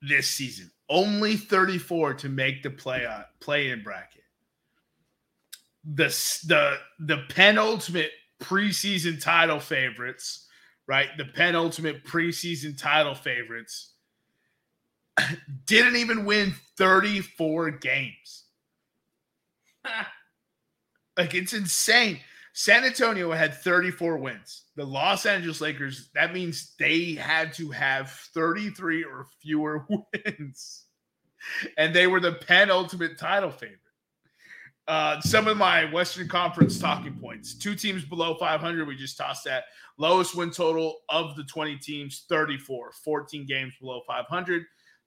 this 0.01 0.28
season. 0.28 0.72
Only 0.89 1.36
34 1.36 2.13
to 2.15 2.30
make 2.30 2.63
the 2.63 2.70
play 2.70 3.05
uh, 3.05 3.24
play 3.41 3.72
in 3.72 3.84
bracket. 3.84 4.24
The 5.84 6.07
the 6.47 6.78
the 6.99 7.24
penultimate 7.30 8.11
preseason 8.39 9.22
title 9.22 9.59
favorites, 9.59 10.47
right? 10.88 11.10
The 11.18 11.26
penultimate 11.26 12.06
preseason 12.06 12.78
title 12.78 13.16
favorites 13.16 13.94
didn't 15.66 15.98
even 15.98 16.26
win 16.26 16.54
34 16.78 17.72
games. 17.72 18.46
Like 21.18 21.34
it's 21.34 21.54
insane. 21.54 22.20
San 22.54 22.86
Antonio 22.86 23.32
had 23.32 23.54
34 23.54 24.18
wins. 24.18 24.64
The 24.76 24.86
Los 24.86 25.26
Angeles 25.26 25.62
Lakers, 25.62 26.10
that 26.14 26.34
means 26.34 26.74
they 26.80 27.14
had 27.14 27.54
to 27.54 27.72
have 27.72 28.12
33 28.36 29.04
or 29.04 29.26
fewer 29.42 29.86
wins. 30.26 30.86
And 31.78 31.94
they 31.94 32.08
were 32.08 32.20
the 32.20 32.34
penultimate 32.34 33.18
title 33.18 33.52
favorite. 33.52 33.80
Uh, 34.88 35.20
some 35.22 35.48
of 35.48 35.58
my 35.58 35.84
Western 35.92 36.28
Conference 36.30 36.80
talking 36.80 37.14
points. 37.20 37.54
Two 37.56 37.76
teams 37.76 38.06
below 38.06 38.36
500. 38.36 38.88
We 38.88 38.96
just 38.96 39.18
tossed 39.18 39.44
that. 39.44 39.66
Lowest 39.98 40.34
win 40.36 40.50
total 40.52 41.00
of 41.10 41.36
the 41.36 41.44
20 41.44 41.76
teams, 41.78 42.26
34. 42.30 42.92
14 43.04 43.46
games 43.46 43.74
below 43.82 44.02
500. 44.08 44.64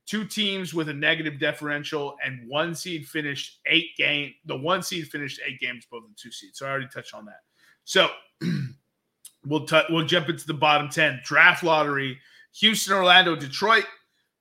two 0.07 0.25
teams 0.25 0.75
with 0.75 0.89
a 0.89 0.93
negative 0.93 1.39
differential, 1.39 2.17
and 2.25 2.49
one 2.49 2.75
seed 2.75 3.07
finished 3.07 3.61
eight 3.67 3.97
game. 3.97 4.35
The 4.47 4.57
one 4.57 4.83
seed 4.83 5.07
finished 5.09 5.41
eight 5.47 5.61
games 5.61 5.87
above 5.91 6.09
the 6.09 6.15
two 6.21 6.33
seed. 6.33 6.51
So 6.55 6.67
I 6.67 6.71
already 6.71 6.89
touched 6.93 7.15
on 7.15 7.25
that. 7.27 7.41
So 7.85 8.09
we'll 9.47 9.67
t- 9.67 9.83
we'll 9.89 10.07
jump 10.07 10.29
into 10.29 10.47
the 10.47 10.55
bottom 10.55 10.89
ten 10.89 11.21
draft 11.25 11.63
lottery. 11.63 12.19
Houston, 12.57 12.95
Orlando, 12.95 13.37
Detroit, 13.37 13.85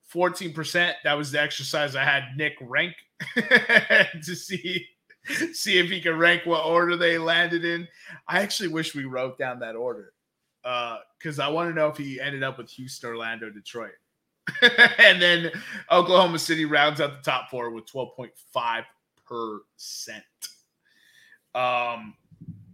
fourteen 0.03 0.53
percent. 0.53 0.97
That 1.03 1.13
was 1.13 1.31
the 1.31 1.39
exercise 1.39 1.95
I 1.95 2.03
had 2.03 2.23
Nick 2.35 2.53
rank 2.61 2.95
to 3.35 4.35
see 4.35 4.85
see 5.53 5.77
if 5.77 5.89
he 5.89 6.01
can 6.01 6.17
rank 6.17 6.45
what 6.45 6.65
order 6.65 6.95
they 6.95 7.17
landed 7.17 7.65
in. 7.65 7.87
I 8.27 8.41
actually 8.41 8.69
wish 8.69 8.95
we 8.95 9.05
wrote 9.05 9.37
down 9.37 9.59
that 9.59 9.75
order 9.75 10.13
because 10.63 11.39
uh, 11.39 11.45
I 11.45 11.49
want 11.49 11.69
to 11.69 11.75
know 11.75 11.87
if 11.87 11.97
he 11.97 12.19
ended 12.19 12.43
up 12.43 12.57
with 12.57 12.69
Houston, 12.71 13.09
Orlando, 13.09 13.49
Detroit. 13.49 13.93
and 14.97 15.21
then 15.21 15.51
Oklahoma 15.91 16.39
City 16.39 16.65
rounds 16.65 16.99
out 17.01 17.11
the 17.11 17.31
top 17.31 17.49
four 17.49 17.69
with 17.69 17.85
12.5%. 17.85 18.83
Um, 21.55 22.15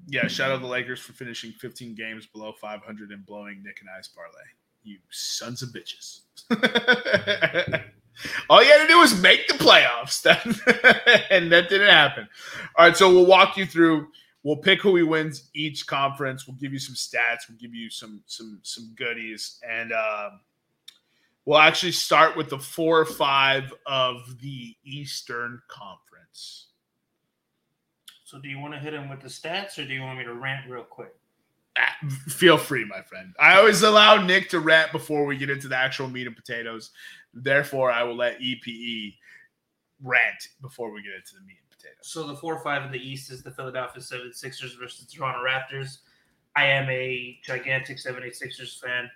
yeah, 0.08 0.28
shout 0.28 0.52
out 0.52 0.62
the 0.62 0.68
Lakers 0.68 1.00
for 1.00 1.14
finishing 1.14 1.52
15 1.52 1.96
games 1.96 2.26
below 2.28 2.54
500 2.54 3.12
and 3.12 3.26
blowing 3.26 3.62
Nick 3.64 3.82
and 3.82 3.90
I's 3.98 4.08
parlay. 4.08 4.44
You 4.84 4.98
sons 5.10 5.62
of 5.62 5.70
bitches. 5.70 6.22
All 8.50 8.64
you 8.64 8.70
had 8.72 8.82
to 8.82 8.88
do 8.88 9.00
was 9.00 9.20
make 9.22 9.48
the 9.48 9.56
playoffs, 9.56 10.26
and 11.30 11.52
that 11.52 11.70
didn't 11.70 11.90
happen. 11.90 12.28
All 12.78 12.88
right, 12.88 12.98
so 12.98 13.10
we'll 13.10 13.26
walk 13.26 13.58
you 13.58 13.66
through. 13.66 14.08
We'll 14.44 14.58
pick 14.58 14.82
who 14.82 14.96
he 14.96 15.04
wins 15.04 15.50
each 15.56 15.88
conference. 15.88 16.48
We'll 16.48 16.58
give 16.58 16.72
you 16.72 16.80
some 16.80 16.96
stats. 16.96 17.50
We'll 17.50 17.58
give 17.58 17.74
you 17.74 17.90
some 17.90 18.22
some 18.28 18.60
some 18.64 18.94
goodies, 18.96 19.60
and 19.68 19.92
um, 19.92 20.40
We'll 21.46 21.60
actually 21.60 21.92
start 21.92 22.36
with 22.36 22.50
the 22.50 22.58
four 22.58 23.00
or 23.00 23.06
five 23.06 23.72
of 23.86 24.40
the 24.42 24.76
Eastern 24.84 25.62
Conference. 25.68 26.68
So, 28.24 28.40
do 28.40 28.50
you 28.50 28.58
want 28.58 28.74
to 28.74 28.80
hit 28.80 28.96
him 28.96 29.10
with 29.10 29.22
the 29.22 29.28
stats, 29.28 29.78
or 29.78 29.86
do 29.86 29.94
you 29.94 30.02
want 30.02 30.18
me 30.18 30.26
to 30.26 30.34
rant 30.34 30.68
real 30.68 30.84
quick? 30.84 31.14
Ah, 31.78 31.96
feel 32.28 32.58
free, 32.58 32.84
my 32.84 33.02
friend. 33.04 33.36
I 33.40 33.58
always 33.60 33.84
allow 33.84 34.20
Nick 34.26 34.50
to 34.50 34.60
rant 34.60 34.92
before 34.92 35.26
we 35.26 35.38
get 35.38 35.52
into 35.52 35.68
the 35.68 35.78
actual 35.78 36.10
meat 36.10 36.26
and 36.26 36.36
potatoes. 36.36 36.90
Therefore, 37.36 37.92
I 37.92 38.04
will 38.04 38.16
let 38.16 38.40
EPE 38.40 39.16
rant 40.02 40.50
before 40.62 40.92
we 40.92 41.02
get 41.02 41.14
into 41.16 41.36
the 41.36 41.46
meat 41.46 41.58
and 41.62 41.70
potatoes. 41.70 41.98
So, 42.04 42.26
the 42.26 42.36
four 42.36 42.60
five 42.64 42.86
in 42.86 42.92
the 42.92 43.00
East 43.00 43.32
is 43.32 43.44
the 43.44 43.52
Philadelphia 43.52 44.02
76ers 44.02 44.80
versus 44.80 45.06
the 45.06 45.12
Toronto 45.18 45.40
Raptors. 45.44 45.98
I 46.56 46.66
am 46.66 46.90
a 46.90 47.38
gigantic 47.44 47.98
76ers 47.98 48.80
fan. 48.80 49.10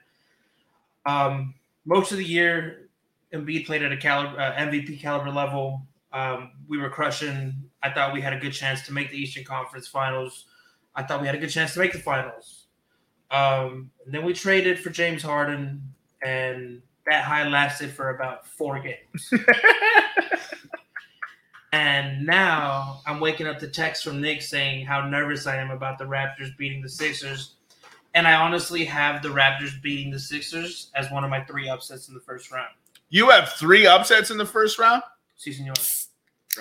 Um, 1.06 1.56
most 1.86 2.12
of 2.12 2.18
the 2.18 2.26
year, 2.26 2.90
Embiid 3.34 3.66
played 3.66 3.84
at 3.84 3.92
a 3.92 3.98
caliber, 3.98 4.40
uh, 4.40 4.54
MVP 4.56 5.00
caliber 5.00 5.32
level. 5.32 5.82
Um, 6.12 6.52
we 6.68 6.78
were 6.78 6.90
crushing. 6.90 7.54
I 7.82 7.92
thought 7.92 8.14
we 8.14 8.22
had 8.22 8.34
a 8.34 8.40
good 8.40 8.52
chance 8.52 8.86
to 8.88 8.94
make 8.94 9.12
the 9.12 9.18
Eastern 9.18 9.44
Conference 9.46 9.88
Finals. 9.88 10.46
I 10.96 11.04
thought 11.04 11.22
we 11.22 11.28
had 11.28 11.36
a 11.36 11.40
good 11.40 11.50
chance 11.50 11.74
to 11.74 11.80
make 11.80 11.94
the 11.94 12.00
finals. 12.00 12.66
Um, 13.32 13.92
then 14.08 14.26
we 14.26 14.34
traded 14.34 14.80
for 14.80 14.90
James 14.90 15.22
Harden, 15.22 15.82
and 16.24 16.82
that 17.10 17.24
high 17.24 17.48
lasted 17.48 17.92
for 17.92 18.12
about 18.12 18.46
four 18.48 18.80
games. 18.80 19.34
and 21.74 22.26
now 22.26 23.02
I'm 23.06 23.20
waking 23.20 23.48
up 23.48 23.60
to 23.60 23.68
text 23.68 24.04
from 24.04 24.22
Nick 24.22 24.42
saying 24.42 24.86
how 24.86 25.08
nervous 25.08 25.48
I 25.48 25.58
am 25.58 25.72
about 25.72 25.98
the 25.98 26.06
Raptors 26.06 26.56
beating 26.58 26.82
the 26.82 26.90
Sixers 26.90 27.56
and 28.16 28.28
I 28.28 28.34
honestly 28.34 28.86
have 28.86 29.22
the 29.22 29.30
Raptors 29.30 29.82
beating 29.82 30.12
the 30.12 30.20
Sixers 30.20 30.92
as 30.96 31.12
one 31.12 31.24
of 31.24 31.30
my 31.30 31.42
three 31.42 31.70
upsets 31.70 32.08
in 32.08 32.14
the 32.14 32.20
first 32.20 32.52
round. 32.52 32.70
You 33.10 33.30
have 33.30 33.54
three 33.54 33.88
upsets 33.88 34.32
in 34.32 34.38
the 34.38 34.46
first 34.46 34.80
round? 34.80 35.04
Season 35.38 35.66
yours. 35.66 36.08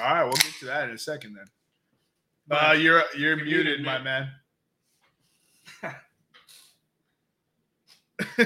All 0.01 0.15
right, 0.15 0.23
we'll 0.23 0.33
get 0.33 0.53
to 0.61 0.67
that 0.67 0.89
in 0.89 0.95
a 0.95 0.99
second 0.99 1.35
then. 1.35 1.47
Uh, 2.51 2.73
you're 2.73 3.03
you're, 3.17 3.37
you're 3.37 3.37
muted, 3.37 3.67
muted, 3.67 3.85
my 3.85 3.99
man. 3.99 4.29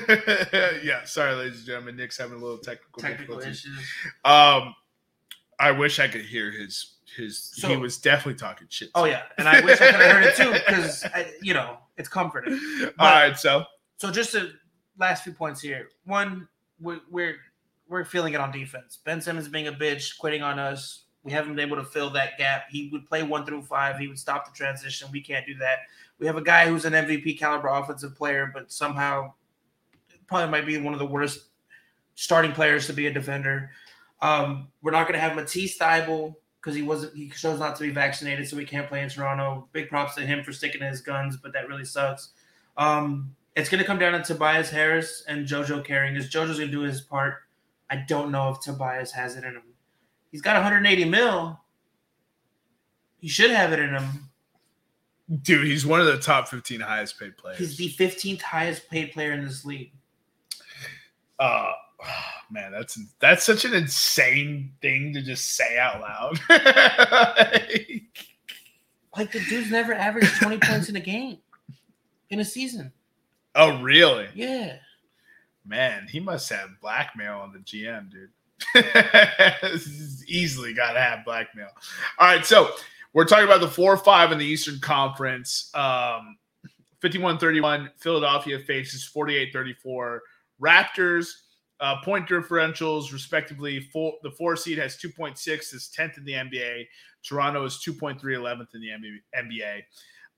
yeah, 0.83 1.05
sorry, 1.05 1.35
ladies 1.35 1.59
and 1.59 1.67
gentlemen. 1.67 1.97
Nick's 1.97 2.19
having 2.19 2.39
a 2.39 2.43
little 2.43 2.59
technical, 2.59 3.01
technical 3.01 3.41
issues. 3.41 3.79
Um, 4.25 4.75
I 5.59 5.71
wish 5.71 5.99
I 5.99 6.09
could 6.09 6.23
hear 6.23 6.51
his 6.51 6.97
his. 7.17 7.39
So, 7.39 7.69
he 7.69 7.77
was 7.77 7.99
definitely 7.99 8.39
talking 8.39 8.67
shit. 8.71 8.91
Oh 8.95 9.05
yeah, 9.05 9.23
and 9.39 9.49
I 9.49 9.61
wish 9.61 9.81
I 9.81 9.93
could 9.93 10.01
have 10.01 10.13
heard 10.13 10.25
it 10.25 10.37
too 10.37 10.53
because 10.53 11.07
you 11.41 11.55
know 11.55 11.79
it's 11.97 12.09
comforting. 12.09 12.61
But, 12.81 12.95
All 12.99 13.11
right, 13.11 13.39
so 13.39 13.65
so 13.97 14.11
just 14.11 14.33
the 14.33 14.53
last 14.99 15.25
few 15.25 15.33
points 15.33 15.61
here. 15.61 15.89
One, 16.05 16.49
we're, 16.81 17.01
we're 17.11 17.37
we're 17.89 18.05
feeling 18.05 18.35
it 18.35 18.41
on 18.41 18.51
defense. 18.51 18.99
Ben 19.05 19.21
Simmons 19.21 19.49
being 19.49 19.69
a 19.69 19.73
bitch, 19.73 20.19
quitting 20.19 20.43
on 20.43 20.59
us. 20.59 21.05
We 21.23 21.33
haven't 21.33 21.55
been 21.55 21.65
able 21.65 21.77
to 21.77 21.85
fill 21.85 22.11
that 22.11 22.37
gap. 22.37 22.65
He 22.69 22.89
would 22.93 23.07
play 23.07 23.23
one 23.23 23.47
through 23.47 23.63
five. 23.63 23.99
He 23.99 24.09
would 24.09 24.19
stop 24.19 24.45
the 24.45 24.53
transition. 24.57 25.09
We 25.13 25.21
can't 25.21 25.47
do 25.47 25.55
that. 25.57 25.81
We 26.19 26.27
have 26.27 26.37
a 26.37 26.43
guy 26.43 26.67
who's 26.67 26.85
an 26.85 26.95
MVP 26.95 27.39
caliber 27.39 27.69
offensive 27.69 28.17
player, 28.17 28.51
but 28.53 28.73
somehow 28.73 29.33
probably 30.27 30.51
might 30.51 30.67
be 30.67 30.79
one 30.79 30.93
of 30.93 30.99
the 30.99 31.07
worst 31.07 31.47
starting 32.15 32.53
players 32.53 32.87
to 32.87 32.93
be 32.93 33.07
a 33.07 33.13
defender. 33.13 33.71
Um, 34.21 34.69
we're 34.83 34.93
not 34.93 35.07
going 35.07 35.15
to 35.15 35.21
have 35.21 35.35
Matisse 35.35 35.79
Thybulle 35.79 36.35
because 36.61 36.77
he 36.77 36.83
wasn't 36.83 37.15
he 37.15 37.29
chose 37.29 37.59
not 37.59 37.77
to 37.77 37.83
be 37.83 37.91
vaccinated, 37.91 38.49
so 38.49 38.57
he 38.57 38.65
can't 38.65 38.89
play 38.89 39.03
in 39.03 39.09
Toronto. 39.09 39.69
Big 39.73 39.89
props 39.89 40.15
to 40.15 40.23
him 40.23 40.45
for 40.45 40.53
sticking 40.53 40.81
to 40.81 40.87
his 40.87 41.01
guns, 41.01 41.37
but 41.37 41.53
that 41.53 41.69
really 41.69 41.85
sucks. 41.85 42.31
Um, 42.77 43.35
it's 43.57 43.69
gonna 43.69 43.85
come 43.85 43.99
down 43.99 44.13
to 44.13 44.23
Tobias 44.23 44.71
Harris 44.71 45.25
and 45.27 45.47
JoJo 45.47 45.85
Carrying. 45.85 46.15
Is 46.15 46.31
JoJo's 46.31 46.59
gonna 46.59 46.71
do 46.71 46.81
his 46.81 47.01
part? 47.01 47.35
I 47.91 47.97
don't 47.97 48.31
know 48.31 48.49
if 48.51 48.61
Tobias 48.61 49.11
has 49.13 49.37
it 49.37 49.45
in 49.45 49.53
him. 49.53 49.63
He's 50.31 50.41
got 50.41 50.55
180 50.55 51.05
mil. 51.05 51.61
He 53.19 53.29
should 53.29 53.51
have 53.51 53.73
it 53.73 53.79
in 53.79 53.91
him. 53.91 54.31
Dude, 55.43 55.67
he's 55.67 55.87
one 55.87 56.01
of 56.01 56.07
the 56.07 56.19
top 56.19 56.49
15 56.49 56.81
highest 56.81 57.19
paid 57.19 57.37
players. 57.37 57.59
He's 57.59 57.77
the 57.77 57.91
15th 57.91 58.41
highest 58.43 58.89
paid 58.89 59.13
player 59.13 59.33
in 59.33 59.45
this 59.45 59.65
league. 59.65 59.93
Uh 61.39 61.73
man, 62.51 62.73
that's 62.73 62.99
that's 63.21 63.45
such 63.45 63.65
an 63.65 63.75
insane 63.75 64.73
thing 64.81 65.13
to 65.15 65.23
just 65.23 65.57
say 65.57 65.79
out 65.79 66.01
loud. 66.01 66.39
like 69.17 69.33
the 69.33 69.41
dude's 69.49 69.71
never 69.71 69.95
averaged 69.95 70.37
20 70.41 70.59
points 70.59 70.89
in 70.89 70.97
a 70.97 71.01
game 71.01 71.39
in 72.31 72.41
a 72.41 72.45
season. 72.45 72.93
Oh, 73.55 73.81
really? 73.83 74.29
Yeah. 74.35 74.77
Man, 75.65 76.07
he 76.11 76.19
must 76.19 76.49
have 76.51 76.71
blackmail 76.81 77.39
on 77.39 77.53
the 77.53 77.59
GM, 77.59 78.11
dude. 78.11 78.31
Easily 80.29 80.73
got 80.73 80.93
to 80.93 81.01
have 81.01 81.25
blackmail. 81.25 81.69
All 82.19 82.27
right, 82.27 82.45
so 82.45 82.71
we're 83.13 83.27
talking 83.27 83.45
about 83.45 83.61
the 83.61 83.69
four 83.69 83.93
or 83.93 83.99
five 83.99 84.33
in 84.33 84.39
the 84.39 84.47
Eastern 84.47 84.81
Conference. 84.81 85.71
Um, 85.75 86.37
51 87.01 87.39
31, 87.39 87.91
Philadelphia 87.99 88.59
faces 88.61 89.05
48 89.05 89.53
34. 89.53 90.23
Raptors 90.63 91.27
uh, 91.81 92.01
point 92.03 92.29
differentials, 92.29 93.13
respectively, 93.13 93.81
four, 93.93 94.15
the 94.23 94.31
four 94.31 94.55
seed 94.55 94.79
has 94.79 94.97
2.6, 94.97 95.75
is 95.75 95.91
10th 95.97 96.17
in 96.17 96.25
the 96.25 96.33
NBA. 96.33 96.87
Toronto 97.25 97.65
is 97.65 97.83
2.3, 97.87 98.21
11th 98.23 98.75
in 98.75 98.81
the 98.81 98.91
NBA. 99.37 99.83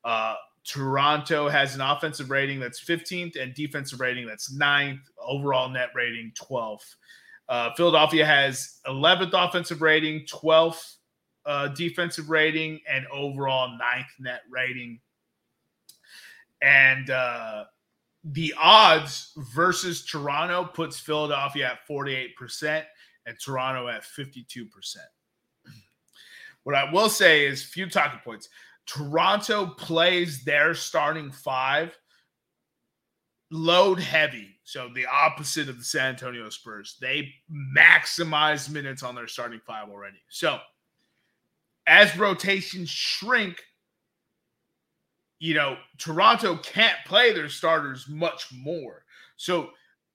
Uh, 0.05 0.35
Toronto 0.65 1.49
has 1.49 1.75
an 1.75 1.83
offensive 1.83 2.31
rating 2.31 2.59
that's 2.59 2.83
15th 2.83 3.41
and 3.41 3.55
defensive 3.55 4.01
rating 4.01 4.27
that's 4.27 4.55
9th, 4.55 5.01
overall 5.19 5.69
net 5.69 5.91
rating 5.95 6.33
12th. 6.35 6.95
Uh, 7.49 7.71
Philadelphia 7.75 8.25
has 8.25 8.81
11th 8.87 9.33
offensive 9.35 9.83
rating, 9.83 10.25
12th 10.25 10.97
uh, 11.45 11.69
defensive 11.69 12.31
rating, 12.31 12.81
and 12.91 13.07
overall 13.13 13.69
9th 13.69 14.05
net 14.19 14.41
rating. 14.51 14.99
And 16.63 17.11
uh, 17.11 17.65
the 18.25 18.55
odds 18.59 19.33
versus 19.55 20.05
Toronto 20.05 20.65
puts 20.65 20.99
Philadelphia 20.99 21.73
at 21.73 21.87
48% 21.89 22.85
and 23.27 23.37
Toronto 23.39 23.89
at 23.89 24.03
52%. 24.03 24.69
What 26.63 26.75
I 26.75 26.91
will 26.91 27.11
say 27.11 27.45
is 27.45 27.63
few 27.63 27.89
talking 27.89 28.21
points. 28.25 28.49
Toronto 28.87 29.67
plays 29.67 30.45
their 30.45 30.75
starting 30.75 31.31
five 31.31 31.97
load 33.51 34.01
heavy. 34.01 34.49
So 34.65 34.89
the 34.95 35.07
opposite 35.07 35.69
of 35.69 35.79
the 35.79 35.85
San 35.85 36.07
Antonio 36.07 36.49
Spurs. 36.49 36.97
They 37.01 37.33
maximize 37.77 38.71
minutes 38.71 39.03
on 39.03 39.15
their 39.15 39.29
starting 39.29 39.61
five 39.67 39.91
already. 39.91 40.17
So 40.29 40.59
as 41.87 42.17
rotations 42.17 42.89
shrink, 42.89 43.63
you 45.45 45.53
know, 45.53 45.77
Toronto 45.99 46.57
can't 46.57 46.97
play 47.05 47.35
their 47.35 47.51
starters 47.51 48.09
much 48.09 48.49
more. 48.51 49.05
So 49.37 49.69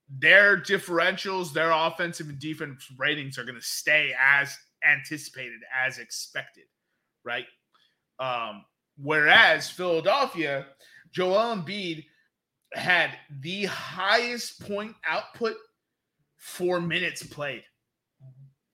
their 0.10 0.57
differentials, 0.57 1.53
their 1.53 1.69
offensive 1.69 2.30
and 2.30 2.39
defensive 2.39 2.99
ratings 2.99 3.38
are 3.38 3.43
going 3.43 3.53
to 3.53 3.61
stay 3.61 4.11
as 4.19 4.57
anticipated, 4.84 5.60
as 5.85 5.99
expected, 5.99 6.64
right? 7.23 7.45
Um, 8.19 8.65
whereas 8.97 9.69
Philadelphia, 9.69 10.65
Joel 11.11 11.57
Embiid 11.57 12.06
had 12.73 13.11
the 13.41 13.65
highest 13.65 14.68
point 14.68 14.95
output 15.07 15.57
for 16.38 16.81
minutes 16.81 17.22
played 17.22 17.61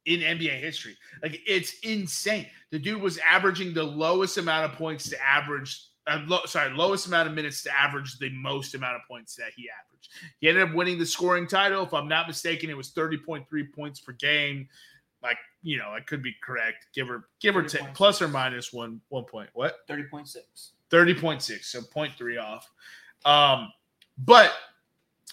in 0.05 0.21
NBA 0.21 0.57
history. 0.61 0.95
Like 1.21 1.41
it's 1.45 1.79
insane. 1.79 2.47
The 2.71 2.79
dude 2.79 3.01
was 3.01 3.19
averaging 3.29 3.73
the 3.73 3.83
lowest 3.83 4.37
amount 4.37 4.71
of 4.71 4.77
points 4.77 5.09
to 5.09 5.21
average. 5.21 5.81
Uh, 6.07 6.45
sorry, 6.45 6.71
lowest 6.73 7.07
amount 7.07 7.27
of 7.27 7.33
minutes 7.33 7.63
to 7.63 7.79
average 7.79 8.19
the 8.19 8.29
most 8.29 8.75
amount 8.75 8.95
of 8.95 9.01
points 9.07 9.35
that 9.35 9.51
he 9.55 9.67
averaged. 9.69 10.11
He 10.39 10.47
ended 10.47 10.69
up 10.69 10.75
winning 10.75 10.99
the 10.99 11.05
scoring 11.05 11.47
title. 11.47 11.83
If 11.83 11.93
I'm 11.93 12.07
not 12.07 12.27
mistaken, 12.27 12.69
it 12.69 12.77
was 12.77 12.91
30.3 12.91 13.45
points 13.73 13.99
per 13.99 14.11
game. 14.13 14.67
Like 15.23 15.37
you 15.63 15.77
know, 15.77 15.89
I 15.89 16.01
could 16.01 16.21
be 16.21 16.35
correct. 16.43 16.87
Give 16.93 17.09
or 17.09 17.29
give 17.39 17.57
or 17.57 17.63
take, 17.63 17.93
plus 17.95 18.21
or 18.21 18.27
minus 18.27 18.71
one 18.71 19.01
one 19.09 19.23
point. 19.23 19.49
What? 19.53 19.77
Thirty 19.87 20.03
point 20.03 20.27
six. 20.27 20.73
30.6, 20.91 21.63
so 21.65 21.81
0.3 21.81 22.41
off. 22.41 22.71
Um, 23.25 23.71
but 24.19 24.53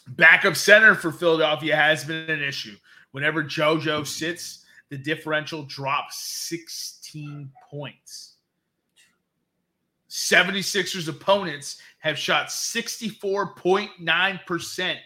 backup 0.09 0.57
center 0.57 0.95
for 0.95 1.13
Philadelphia 1.13 1.77
has 1.77 2.05
been 2.05 2.31
an 2.31 2.43
issue. 2.43 2.77
Whenever 3.13 3.45
JoJo 3.45 4.07
sits, 4.07 4.65
the 4.89 4.97
differential 4.97 5.63
drops 5.65 6.19
16 6.49 7.51
points. 7.71 8.32
76ers 10.13 11.09
opponents 11.09 11.81
have 12.01 12.19
shot 12.19 12.49
64.9% 12.49 14.97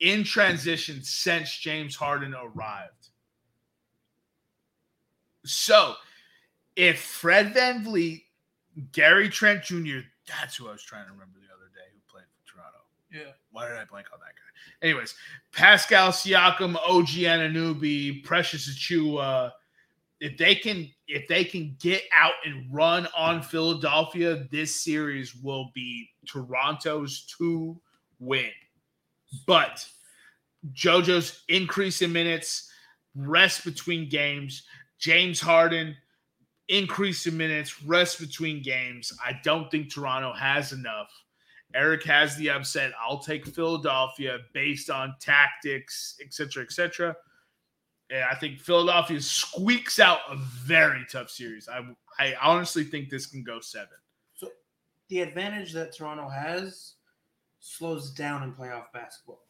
in 0.00 0.24
transition 0.24 1.04
since 1.04 1.56
James 1.56 1.94
Harden 1.94 2.34
arrived. 2.34 3.10
So, 5.44 5.94
if 6.74 7.00
Fred 7.00 7.54
VanVleet 7.54 8.24
Gary 8.90 9.28
Trent 9.28 9.62
Jr. 9.62 9.98
That's 10.26 10.56
who 10.56 10.66
I 10.66 10.72
was 10.72 10.82
trying 10.82 11.06
to 11.06 11.12
remember 11.12 11.38
the 11.38 11.46
other 11.54 11.70
day 11.72 11.86
who 11.94 12.00
played 12.10 12.26
for 12.34 12.42
Toronto. 12.52 12.80
Yeah. 13.12 13.34
Why 13.52 13.68
did 13.68 13.76
I 13.76 13.84
blank 13.84 14.08
on 14.12 14.18
that 14.18 14.34
guy? 14.34 14.50
Anyways, 14.82 15.14
Pascal 15.52 16.10
Siakam, 16.10 16.74
OG 16.74 17.06
Anunoby, 17.06 18.24
Precious 18.24 18.68
Achiuwa. 18.68 19.52
If 20.20 20.38
they 20.38 20.54
can, 20.54 20.88
if 21.08 21.28
they 21.28 21.44
can 21.44 21.76
get 21.80 22.02
out 22.14 22.32
and 22.44 22.72
run 22.72 23.06
on 23.16 23.42
Philadelphia, 23.42 24.46
this 24.50 24.82
series 24.82 25.34
will 25.34 25.70
be 25.74 26.08
Toronto's 26.26 27.26
two 27.38 27.80
win. 28.18 28.50
But 29.46 29.86
JoJo's 30.72 31.42
increase 31.48 32.00
in 32.00 32.12
minutes, 32.12 32.70
rest 33.14 33.64
between 33.64 34.08
games, 34.08 34.62
James 34.98 35.38
Harden, 35.38 35.94
increase 36.68 37.26
in 37.26 37.36
minutes, 37.36 37.82
rest 37.82 38.18
between 38.18 38.62
games. 38.62 39.12
I 39.24 39.38
don't 39.44 39.70
think 39.70 39.92
Toronto 39.92 40.32
has 40.32 40.72
enough. 40.72 41.10
Eric 41.74 42.04
has 42.04 42.36
the 42.36 42.48
upset. 42.48 42.92
I'll 42.98 43.18
take 43.18 43.46
Philadelphia 43.46 44.38
based 44.54 44.88
on 44.88 45.14
tactics, 45.20 46.16
et 46.24 46.32
cetera, 46.32 46.62
et 46.62 46.72
cetera. 46.72 47.14
And 48.10 48.24
I 48.24 48.34
think 48.34 48.60
Philadelphia 48.60 49.20
squeaks 49.20 49.98
out 49.98 50.20
a 50.30 50.36
very 50.36 51.04
tough 51.10 51.30
series. 51.30 51.68
I 51.68 51.84
I 52.18 52.34
honestly 52.40 52.84
think 52.84 53.10
this 53.10 53.26
can 53.26 53.42
go 53.42 53.60
seven. 53.60 53.98
So 54.34 54.50
The 55.08 55.20
advantage 55.20 55.72
that 55.72 55.94
Toronto 55.94 56.28
has 56.28 56.94
slows 57.60 58.10
down 58.10 58.42
in 58.42 58.52
playoff 58.52 58.92
basketball. 58.92 59.42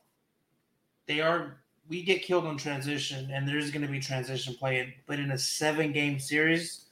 They 1.06 1.20
are 1.20 1.58
we 1.88 2.02
get 2.02 2.22
killed 2.22 2.46
on 2.46 2.56
transition, 2.56 3.30
and 3.30 3.46
there's 3.46 3.70
going 3.70 3.86
to 3.86 3.90
be 3.90 4.00
transition 4.00 4.54
play. 4.54 4.94
But 5.06 5.20
in 5.20 5.30
a 5.32 5.38
seven 5.38 5.92
game 5.92 6.18
series, 6.18 6.86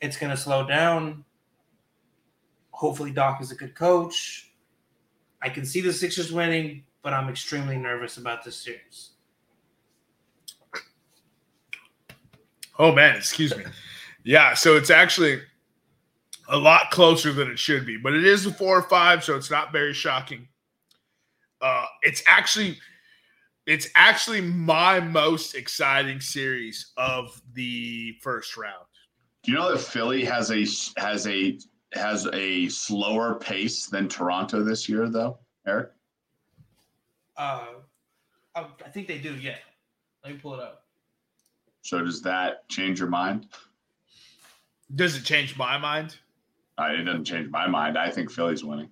it's 0.00 0.16
going 0.16 0.30
to 0.30 0.36
slow 0.36 0.66
down. 0.66 1.24
Hopefully, 2.70 3.12
Doc 3.12 3.40
is 3.40 3.52
a 3.52 3.54
good 3.54 3.74
coach. 3.74 4.52
I 5.40 5.48
can 5.48 5.64
see 5.64 5.80
the 5.80 5.92
Sixers 5.92 6.32
winning, 6.32 6.84
but 7.02 7.12
I'm 7.12 7.28
extremely 7.28 7.76
nervous 7.76 8.16
about 8.16 8.44
this 8.44 8.56
series. 8.56 9.10
Oh 12.78 12.92
man, 12.92 13.16
excuse 13.16 13.56
me. 13.56 13.64
Yeah, 14.24 14.54
so 14.54 14.76
it's 14.76 14.90
actually 14.90 15.40
a 16.48 16.56
lot 16.56 16.90
closer 16.90 17.32
than 17.32 17.50
it 17.50 17.58
should 17.58 17.86
be, 17.86 17.96
but 17.96 18.14
it 18.14 18.24
is 18.24 18.46
a 18.46 18.52
four 18.52 18.78
or 18.78 18.82
five, 18.82 19.22
so 19.22 19.36
it's 19.36 19.50
not 19.50 19.72
very 19.72 19.94
shocking. 19.94 20.48
Uh, 21.60 21.86
it's 22.02 22.22
actually 22.26 22.78
it's 23.66 23.88
actually 23.94 24.40
my 24.40 25.00
most 25.00 25.54
exciting 25.54 26.20
series 26.20 26.92
of 26.96 27.40
the 27.54 28.14
first 28.20 28.56
round. 28.56 28.84
Do 29.42 29.52
you 29.52 29.58
know 29.58 29.72
that 29.72 29.78
Philly 29.78 30.24
has 30.24 30.50
a 30.50 30.66
has 31.00 31.26
a 31.26 31.58
has 31.92 32.26
a 32.32 32.68
slower 32.68 33.36
pace 33.36 33.86
than 33.86 34.08
Toronto 34.08 34.62
this 34.62 34.88
year, 34.88 35.08
though, 35.08 35.38
Eric? 35.66 35.90
Uh, 37.36 37.66
I, 38.54 38.66
I 38.84 38.88
think 38.90 39.06
they 39.06 39.18
do. 39.18 39.34
Yeah, 39.34 39.56
let 40.24 40.32
me 40.32 40.38
pull 40.38 40.54
it 40.54 40.60
up. 40.60 40.83
So 41.84 42.02
does 42.02 42.22
that 42.22 42.66
change 42.70 42.98
your 42.98 43.10
mind? 43.10 43.46
Does 44.94 45.16
it 45.16 45.24
change 45.24 45.56
my 45.58 45.76
mind? 45.76 46.16
Uh, 46.78 46.88
it 46.98 47.02
doesn't 47.02 47.26
change 47.26 47.50
my 47.50 47.66
mind. 47.66 47.98
I 47.98 48.10
think 48.10 48.30
Philly's 48.30 48.64
winning. 48.64 48.88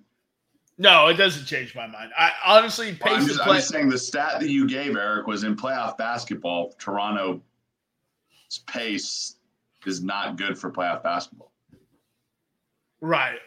No, 0.77 1.07
it 1.07 1.15
doesn't 1.15 1.45
change 1.45 1.73
my 1.73 1.87
mind. 1.87 2.11
I 2.15 2.31
honestly 2.45 2.97
Well, 3.03 3.15
I'm, 3.15 3.19
pace 3.19 3.27
just, 3.29 3.39
of 3.41 3.47
I'm 3.47 3.55
just 3.55 3.69
saying 3.69 3.89
the 3.89 3.97
stat 3.97 4.39
that 4.39 4.49
you 4.49 4.67
gave, 4.67 4.95
Eric, 4.95 5.25
was 5.25 5.43
in 5.43 5.55
playoff 5.55 5.97
basketball. 5.97 6.73
Toronto's 6.77 7.41
pace 8.67 9.37
is 9.87 10.03
not 10.03 10.37
good 10.37 10.55
for 10.55 10.71
playoff 10.71 11.01
basketball. 11.01 11.51
Right. 13.01 13.39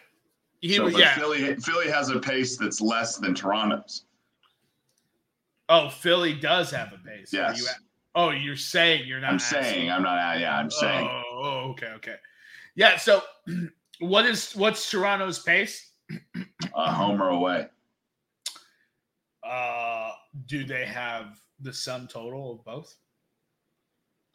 He 0.60 0.74
so, 0.74 0.84
was 0.84 0.98
yeah. 0.98 1.14
Philly 1.14 1.54
Philly 1.56 1.88
has 1.88 2.10
a 2.10 2.18
pace 2.18 2.56
that's 2.56 2.80
less 2.80 3.18
than 3.18 3.32
Toronto's. 3.32 4.06
Oh, 5.68 5.88
Philly 5.88 6.34
does 6.34 6.72
have 6.72 6.92
a 6.92 6.98
pace. 6.98 7.32
Yes. 7.32 7.64
Oh, 8.16 8.30
you're 8.30 8.56
saying 8.56 9.06
you're 9.06 9.20
not. 9.20 9.28
I'm 9.28 9.34
asking. 9.36 9.62
saying 9.62 9.90
I'm 9.90 10.02
not. 10.02 10.40
Yeah, 10.40 10.56
I'm 10.56 10.70
saying. 10.70 11.08
Oh, 11.08 11.22
oh, 11.32 11.70
okay, 11.70 11.88
okay. 11.96 12.16
Yeah. 12.74 12.96
So, 12.96 13.22
what 14.00 14.26
is 14.26 14.56
what's 14.56 14.90
Toronto's 14.90 15.38
pace? 15.38 15.92
A 16.74 16.90
homer 16.90 17.28
away. 17.28 17.68
Uh, 19.48 20.10
do 20.46 20.64
they 20.64 20.86
have 20.86 21.38
the 21.60 21.72
sum 21.72 22.08
total 22.08 22.52
of 22.52 22.64
both? 22.64 22.96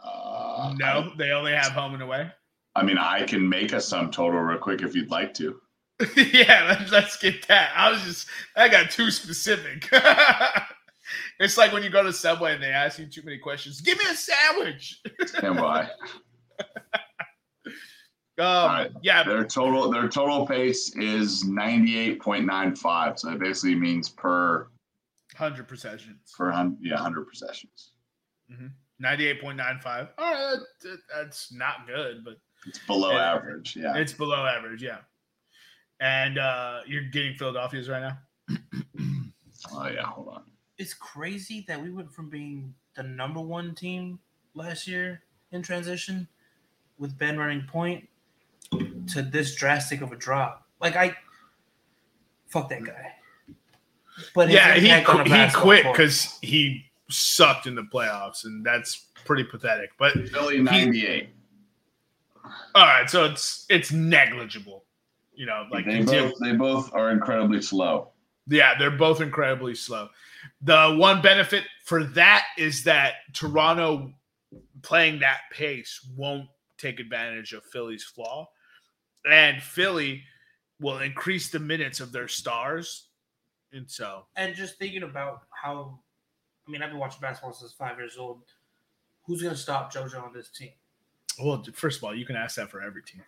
Uh, 0.04 0.74
no, 0.78 1.12
they 1.18 1.32
only 1.32 1.52
have 1.52 1.74
home 1.74 1.94
and 1.94 2.02
away. 2.02 2.32
I 2.76 2.84
mean, 2.84 2.98
I 2.98 3.24
can 3.24 3.48
make 3.48 3.74
a 3.74 3.82
sum 3.82 4.12
total 4.12 4.40
real 4.40 4.58
quick 4.58 4.82
if 4.82 4.96
you'd 4.96 5.12
like 5.12 5.34
to. 5.36 5.60
yeah, 6.16 6.66
let's, 6.70 6.92
let's 6.92 7.18
get 7.18 7.48
that. 7.48 7.72
I 7.76 7.92
was 7.92 8.02
just 8.04 8.28
I 8.56 8.70
got 8.70 8.90
too 8.90 9.12
specific. 9.12 9.90
it's 11.40 11.58
like 11.58 11.72
when 11.74 11.84
you 11.84 11.90
go 11.90 12.04
to 12.04 12.14
Subway 12.14 12.54
and 12.54 12.62
they 12.64 12.68
ask 12.70 13.00
you 13.00 13.06
too 13.08 13.22
many 13.24 13.38
questions. 13.38 13.82
Give 13.82 13.98
me 13.98 14.06
a 14.10 14.16
sandwich. 14.16 15.02
And 15.44 15.56
why? 15.60 15.90
Um, 18.40 18.48
right. 18.48 18.92
yeah, 19.04 19.24
Their 19.24 19.44
total 19.44 19.92
their 19.92 20.08
total 20.08 20.48
pace 20.48 20.96
is 20.96 21.44
98.95. 21.44 23.20
So 23.20 23.32
it 23.34 23.40
basically 23.40 23.76
means 23.76 24.10
per 24.10 24.68
hundred 25.36 25.68
possessions. 25.68 26.34
per 26.36 26.50
hundred, 26.50 26.80
yeah 26.82 26.96
100 26.96 27.28
possessions. 27.28 27.92
Ninety-eight 29.00 29.42
point 29.42 29.58
nine 29.58 29.80
five. 29.80 30.08
All 30.18 30.32
right, 30.34 30.58
that- 30.82 31.00
that's 31.14 31.52
not 31.54 31.86
good, 31.88 32.24
but 32.24 32.38
It's 32.66 32.80
below 32.80 33.12
Yeah. 33.12 33.34
average. 33.36 33.76
Yeah. 33.76 33.98
it's 33.98 34.14
below 34.14 34.44
average. 34.46 34.82
Yeah. 34.82 35.00
And 36.00 36.40
uh, 36.40 36.80
you're 36.88 37.10
getting 37.12 37.36
Philadelphia's 37.36 37.90
right 37.90 38.02
now. 38.02 38.58
Oh 39.74 39.88
yeah. 39.88 40.02
Hold 40.04 40.30
on. 40.30 40.44
It's 40.82 40.96
crazy 40.96 41.64
that 41.68 41.80
we 41.80 41.92
went 41.92 42.12
from 42.12 42.28
being 42.28 42.74
the 42.96 43.04
number 43.04 43.40
one 43.40 43.76
team 43.76 44.18
last 44.56 44.88
year 44.88 45.22
in 45.52 45.62
transition 45.62 46.28
with 46.98 47.16
Ben 47.20 47.38
running 47.38 47.62
point 47.68 48.10
to 49.14 49.22
this 49.22 49.54
drastic 49.54 50.02
of 50.02 50.12
a 50.12 50.16
drop. 50.16 50.66
Like 50.82 50.96
I 50.96 51.16
fuck 52.48 52.68
that 52.70 52.84
guy. 52.84 53.14
But 54.34 54.50
yeah, 54.50 54.74
he 54.74 55.04
qu- 55.04 55.24
he 55.24 55.52
quit 55.54 55.84
because 55.84 56.40
he 56.42 56.86
sucked 57.12 57.68
in 57.68 57.76
the 57.76 57.84
playoffs, 57.84 58.46
and 58.46 58.66
that's 58.66 59.06
pretty 59.24 59.44
pathetic. 59.44 59.92
But 60.00 60.14
Philly 60.30 60.62
98. 60.62 61.30
all 62.74 62.86
right, 62.88 63.08
so 63.08 63.26
it's 63.26 63.68
it's 63.70 63.92
negligible. 63.92 64.86
You 65.36 65.46
know, 65.46 65.68
like 65.72 65.86
they 65.86 66.00
you 66.00 66.06
do- 66.06 66.30
both 66.30 66.40
they 66.42 66.54
both 66.54 66.92
are 66.96 67.12
incredibly 67.12 67.62
slow. 67.62 68.10
Yeah, 68.48 68.74
they're 68.80 68.90
both 68.90 69.22
incredibly 69.22 69.76
slow. 69.76 70.10
The 70.62 70.96
one 70.98 71.22
benefit 71.22 71.64
for 71.86 72.04
that 72.04 72.46
is 72.58 72.84
that 72.84 73.16
Toronto 73.34 74.14
playing 74.82 75.20
that 75.20 75.42
pace 75.52 76.00
won't 76.16 76.48
take 76.78 77.00
advantage 77.00 77.54
of 77.54 77.64
Philly's 77.66 78.04
flaw. 78.04 78.50
And 79.30 79.62
Philly 79.62 80.24
will 80.80 81.00
increase 81.00 81.50
the 81.50 81.60
minutes 81.60 82.00
of 82.00 82.12
their 82.12 82.28
stars. 82.28 83.08
And 83.72 83.90
so, 83.90 84.26
and 84.36 84.56
just 84.56 84.78
thinking 84.78 85.04
about 85.04 85.44
how 85.50 86.00
I 86.68 86.72
mean, 86.72 86.82
I've 86.82 86.90
been 86.90 87.00
watching 87.00 87.22
basketball 87.22 87.54
since 87.54 87.72
five 87.72 87.98
years 87.98 88.18
old. 88.18 88.42
Who's 89.26 89.42
gonna 89.42 89.56
stop 89.56 89.94
JoJo 89.94 90.24
on 90.24 90.34
this 90.34 90.50
team? 90.50 90.72
well, 91.40 91.64
first 91.74 91.98
of 91.98 92.04
all, 92.04 92.16
you 92.16 92.26
can 92.26 92.36
ask 92.36 92.56
that 92.56 92.70
for 92.70 92.82
every 92.82 93.04
team. 93.04 93.22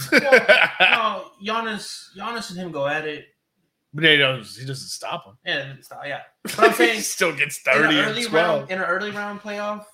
no, 0.12 1.30
Giannis, 1.44 2.16
Giannis 2.16 2.50
and 2.50 2.58
him 2.58 2.70
go 2.70 2.86
at 2.86 3.06
it. 3.06 3.26
But 3.94 4.04
he 4.04 4.16
doesn't, 4.16 4.60
he 4.60 4.66
doesn't 4.66 4.88
stop 4.88 5.24
him. 5.26 5.38
Yeah, 5.46 5.72
not, 5.90 6.06
yeah. 6.06 6.20
But 6.42 6.58
I'm 6.60 6.72
saying 6.74 6.96
he 6.96 7.00
still 7.00 7.34
gets 7.34 7.58
in 7.66 7.72
30 7.72 7.98
an 7.98 8.04
early 8.04 8.26
round 8.26 8.70
in 8.70 8.78
an 8.78 8.84
early 8.84 9.10
round 9.10 9.40
playoff, 9.40 9.84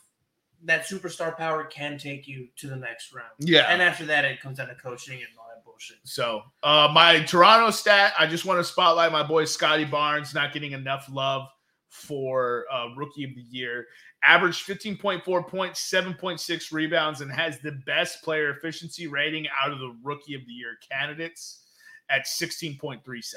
that 0.65 0.87
superstar 0.87 1.37
power 1.37 1.65
can 1.65 1.99
take 1.99 2.27
you 2.27 2.49
to 2.57 2.67
the 2.67 2.77
next 2.77 3.15
round. 3.15 3.29
Yeah. 3.39 3.67
And 3.69 3.81
after 3.81 4.05
that, 4.07 4.25
it 4.25 4.41
comes 4.41 4.59
down 4.59 4.69
to 4.69 4.75
coaching 4.75 5.19
and 5.19 5.29
all 5.39 5.47
that 5.55 5.65
bullshit. 5.65 5.99
So, 6.05 6.43
uh, 6.63 6.91
my 6.93 7.21
Toronto 7.21 7.71
stat, 7.71 8.15
I 8.19 8.27
just 8.27 8.45
want 8.45 8.59
to 8.59 8.65
spotlight 8.65 9.13
my 9.13 9.23
boy 9.23 9.45
Scottie 9.45 9.85
Barnes 9.85 10.35
not 10.35 10.53
getting 10.53 10.73
enough 10.73 11.07
love 11.11 11.49
for 11.89 12.65
uh, 12.73 12.89
rookie 12.97 13.25
of 13.25 13.35
the 13.35 13.45
year. 13.49 13.87
Averaged 14.25 14.67
15.4 14.67 15.47
points, 15.47 15.93
7.6 15.93 16.73
rebounds, 16.73 17.21
and 17.21 17.31
has 17.31 17.61
the 17.61 17.73
best 17.87 18.23
player 18.23 18.51
efficiency 18.51 19.07
rating 19.07 19.47
out 19.63 19.71
of 19.71 19.79
the 19.79 19.95
rookie 20.03 20.35
of 20.35 20.41
the 20.47 20.53
year 20.53 20.77
candidates 20.91 21.65
at 22.09 22.27
16.37. 22.27 23.35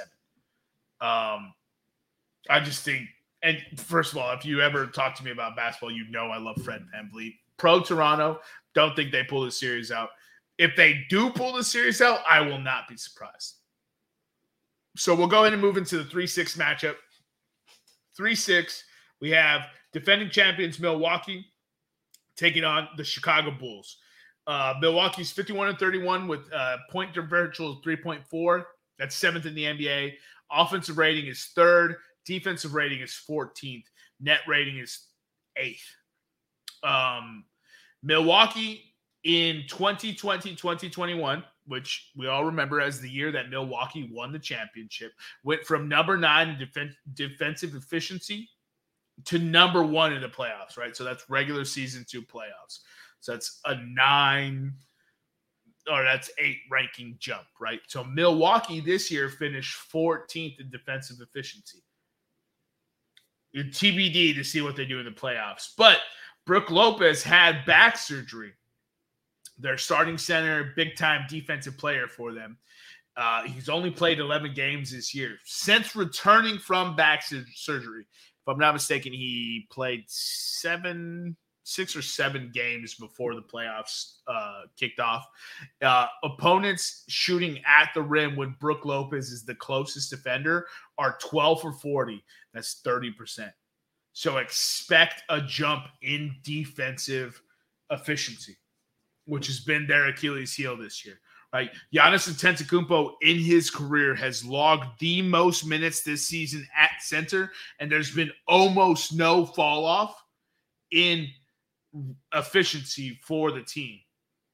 Um, 1.02 1.54
I 2.50 2.60
just 2.64 2.84
think, 2.84 3.08
and 3.44 3.58
first 3.78 4.14
of 4.14 4.18
all, 4.18 4.34
if 4.34 4.46
you 4.46 4.62
ever 4.62 4.88
talk 4.88 5.16
to 5.16 5.24
me 5.24 5.32
about 5.32 5.56
basketball, 5.56 5.92
you 5.92 6.10
know 6.10 6.28
I 6.28 6.38
love 6.38 6.62
Fred 6.64 6.86
VanVleet. 6.96 7.36
Pro 7.58 7.82
Toronto, 7.82 8.40
don't 8.74 8.96
think 8.96 9.12
they 9.12 9.24
pull 9.24 9.44
the 9.44 9.52
series 9.52 9.92
out. 9.92 10.10
If 10.58 10.76
they 10.76 11.06
do 11.10 11.30
pull 11.30 11.54
the 11.54 11.64
series 11.64 12.02
out, 12.02 12.20
I 12.30 12.42
will 12.42 12.60
not 12.60 12.88
be 12.88 12.98
surprised. 12.98 13.56
So 14.96 15.14
we'll 15.14 15.28
go 15.28 15.42
ahead 15.42 15.54
and 15.54 15.62
move 15.62 15.78
into 15.78 15.98
the 15.98 16.06
3 16.06 16.26
6 16.26 16.58
matchup. 16.58 16.96
3 18.16 18.34
6, 18.34 18.84
we 19.22 19.30
have 19.32 19.62
defending 19.94 20.30
champions 20.30 20.80
Milwaukee 20.80 21.46
taking 22.36 22.64
on 22.64 22.88
the 22.98 23.04
Chicago 23.04 23.52
Bulls. 23.52 23.98
Uh, 24.46 24.76
Milwaukee's 24.80 25.32
51 25.32 25.70
and 25.70 25.78
31 25.78 26.28
with 26.28 26.42
uh, 26.54 26.78
point 26.90 27.14
differential 27.14 27.74
of 27.74 27.84
3.4. 27.84 28.64
That's 28.98 29.16
seventh 29.16 29.46
in 29.46 29.54
the 29.54 29.64
NBA. 29.66 30.14
Offensive 30.52 30.98
rating 30.98 31.28
is 31.28 31.52
third. 31.56 31.98
Defensive 32.26 32.74
rating 32.74 33.02
is 33.02 33.20
14th. 33.30 33.86
Net 34.20 34.40
rating 34.48 34.78
is 34.78 35.08
eighth. 35.56 35.86
Um, 36.84 37.46
Milwaukee 38.04 38.94
in 39.24 39.64
2020 39.68 40.56
2021, 40.56 41.44
which 41.66 42.12
we 42.16 42.28
all 42.28 42.46
remember 42.46 42.80
as 42.80 43.02
the 43.02 43.10
year 43.10 43.32
that 43.32 43.50
Milwaukee 43.50 44.10
won 44.12 44.32
the 44.32 44.40
championship, 44.40 45.12
went 45.44 45.64
from 45.66 45.90
number 45.90 46.18
nine 46.18 46.50
in 46.50 46.56
defen- 46.56 46.96
defensive 47.14 47.76
efficiency 47.76 48.50
to 49.26 49.40
number 49.40 49.84
one 49.84 50.14
in 50.14 50.22
the 50.22 50.30
playoffs, 50.30 50.78
right? 50.78 50.96
So 50.96 51.04
that's 51.04 51.30
regular 51.30 51.66
season 51.66 52.06
to 52.10 52.22
playoffs. 52.22 52.80
So 53.20 53.34
that's 53.34 53.60
a 53.66 53.76
nine 53.76 54.74
or 55.92 56.04
that's 56.04 56.30
eight 56.38 56.60
ranking 56.70 57.16
jump, 57.20 57.46
right? 57.60 57.80
So 57.88 58.04
Milwaukee 58.04 58.80
this 58.80 59.12
year 59.12 59.30
finished 59.30 59.78
14th 59.92 60.60
in 60.60 60.70
defensive 60.70 61.18
efficiency. 61.22 61.84
TBD 63.56 64.36
to 64.36 64.44
see 64.44 64.62
what 64.62 64.76
they 64.76 64.86
do 64.86 65.00
in 65.00 65.06
the 65.06 65.12
playoffs. 65.12 65.70
But 65.78 66.00
Brook 66.46 66.70
Lopez 66.70 67.24
had 67.24 67.66
back 67.66 67.98
surgery. 67.98 68.54
Their 69.60 69.78
starting 69.78 70.18
center, 70.18 70.74
big 70.76 70.96
time 70.96 71.26
defensive 71.28 71.78
player 71.78 72.08
for 72.08 72.34
them. 72.34 72.58
Uh, 73.16 73.44
he's 73.44 73.70
only 73.70 73.90
played 73.90 74.20
11 74.20 74.54
games 74.54 74.92
this 74.92 75.16
year. 75.16 75.38
Since 75.44 75.96
returning 75.96 76.60
from 76.60 76.96
back 76.96 77.24
sur- 77.24 77.44
surgery, 77.56 78.02
if 78.02 78.48
I'm 78.48 78.60
not 78.60 78.74
mistaken, 78.74 79.12
he 79.12 79.68
played 79.72 80.04
seven, 80.08 81.36
six 81.68 81.98
or 81.98 82.02
seven 82.02 82.50
games 82.54 82.96
before 82.96 83.36
the 83.36 83.42
playoffs 83.42 84.20
uh, 84.28 84.62
kicked 84.80 85.02
off. 85.02 85.28
Uh, 85.82 86.08
opponents 86.24 87.04
shooting 87.10 87.60
at 87.68 87.90
the 87.94 88.02
rim 88.02 88.38
when 88.38 88.56
Brook 88.62 88.86
Lopez 88.86 89.32
is 89.32 89.44
the 89.44 89.56
closest 89.56 90.10
defender 90.10 90.68
are 90.98 91.18
12 91.22 91.62
for 91.62 91.74
40. 91.74 92.24
That's 92.54 92.82
30%. 92.86 93.52
So 94.14 94.38
expect 94.38 95.24
a 95.30 95.42
jump 95.42 95.88
in 96.02 96.36
defensive 96.42 97.42
efficiency, 97.92 98.58
which 99.26 99.48
has 99.48 99.60
been 99.60 99.88
their 99.88 100.08
Achilles 100.08 100.54
heel 100.54 100.78
this 100.78 101.06
year. 101.06 101.20
Right, 101.54 101.72
Giannis 101.94 102.30
Antetokounmpo 102.30 103.14
in 103.22 103.40
his 103.40 103.70
career 103.70 104.14
has 104.16 104.44
logged 104.44 105.00
the 105.00 105.22
most 105.22 105.66
minutes 105.66 106.02
this 106.02 106.28
season 106.28 106.68
at 106.78 106.92
center, 107.00 107.52
and 107.80 107.90
there's 107.90 108.14
been 108.14 108.32
almost 108.48 109.14
no 109.14 109.46
fall 109.46 109.86
off 109.86 110.22
in 110.92 111.28
efficiency 112.34 113.20
for 113.24 113.52
the 113.52 113.62
team. 113.62 114.00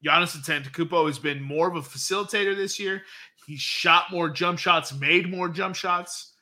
Giannis 0.05 0.35
Antetokounmpo 0.37 1.07
has 1.07 1.17
been 1.17 1.41
more 1.41 1.67
of 1.67 1.75
a 1.75 1.81
facilitator 1.81 2.55
this 2.55 2.79
year. 2.79 3.03
He 3.47 3.57
shot 3.57 4.11
more 4.11 4.29
jump 4.29 4.59
shots, 4.59 4.93
made 4.93 5.29
more 5.29 5.49
jump 5.49 5.75
shots. 5.75 6.33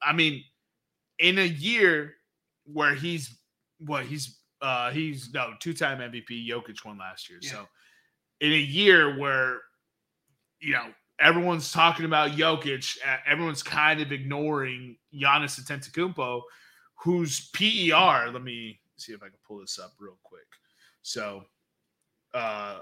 I 0.00 0.12
mean, 0.12 0.44
in 1.18 1.38
a 1.38 1.46
year 1.46 2.14
where 2.72 2.94
he's 2.94 3.36
what 3.80 4.04
he's 4.04 4.38
uh 4.60 4.90
he's 4.90 5.32
no 5.32 5.52
two-time 5.60 5.98
MVP, 5.98 6.48
Jokic 6.48 6.84
won 6.84 6.98
last 6.98 7.28
year. 7.28 7.38
Yeah. 7.42 7.50
So 7.50 7.68
in 8.40 8.52
a 8.52 8.56
year 8.56 9.18
where 9.18 9.58
you 10.60 10.72
know 10.72 10.86
everyone's 11.20 11.72
talking 11.72 12.04
about 12.04 12.32
Jokic, 12.32 12.96
everyone's 13.26 13.62
kind 13.62 14.00
of 14.00 14.12
ignoring 14.12 14.96
Giannis 15.12 15.60
Antetokounmpo, 15.60 16.42
whose 16.94 17.50
PER. 17.50 18.30
Let 18.32 18.42
me 18.42 18.80
see 19.00 19.12
if 19.12 19.22
I 19.22 19.26
can 19.26 19.38
pull 19.46 19.60
this 19.60 19.78
up 19.78 19.92
real 19.98 20.18
quick. 20.22 20.46
So, 21.02 21.44
uh, 22.34 22.80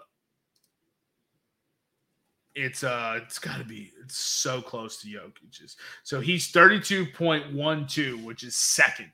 it's 2.55 2.83
uh, 2.83 3.21
it's 3.23 3.39
got 3.39 3.59
to 3.59 3.65
be 3.65 3.93
it's 4.03 4.17
so 4.17 4.63
close 4.63 5.01
to 5.03 5.09
Jokic's. 5.09 5.77
So 6.03 6.21
he's 6.21 6.49
thirty 6.49 6.81
two 6.81 7.07
point 7.07 7.53
one 7.53 7.87
two, 7.87 8.19
which 8.19 8.43
is 8.43 8.57
second. 8.57 9.13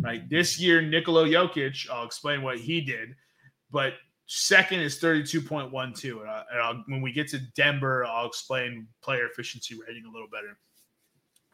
Right 0.00 0.28
this 0.28 0.58
year, 0.58 0.82
Nikola 0.82 1.26
Jokic. 1.26 1.88
I'll 1.90 2.06
explain 2.06 2.42
what 2.42 2.58
he 2.58 2.80
did, 2.80 3.14
but 3.70 3.94
second 4.34 4.80
is 4.80 4.98
32.12 4.98 6.20
and, 6.20 6.30
I, 6.30 6.42
and 6.50 6.60
I'll, 6.60 6.84
when 6.86 7.02
we 7.02 7.12
get 7.12 7.28
to 7.28 7.38
denver 7.54 8.04
i'll 8.06 8.26
explain 8.26 8.86
player 9.02 9.26
efficiency 9.26 9.76
rating 9.86 10.04
a 10.06 10.10
little 10.10 10.28
better 10.28 10.56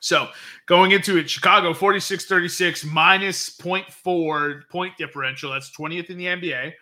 so 0.00 0.28
going 0.66 0.92
into 0.92 1.18
it 1.18 1.28
chicago 1.28 1.72
46-36 1.72 2.84
minus 2.84 3.56
0.4 3.56 4.62
point 4.70 4.96
differential. 4.96 5.52
That's 5.52 5.70
20th 5.76 6.10
in 6.10 6.18
the 6.18 6.26
nba 6.26 6.72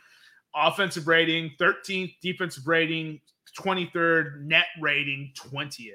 offensive 0.54 1.06
rating 1.06 1.52
13th 1.60 2.14
defensive 2.22 2.66
rating 2.66 3.20
23rd 3.58 4.42
net 4.42 4.66
rating 4.80 5.32
20th 5.36 5.92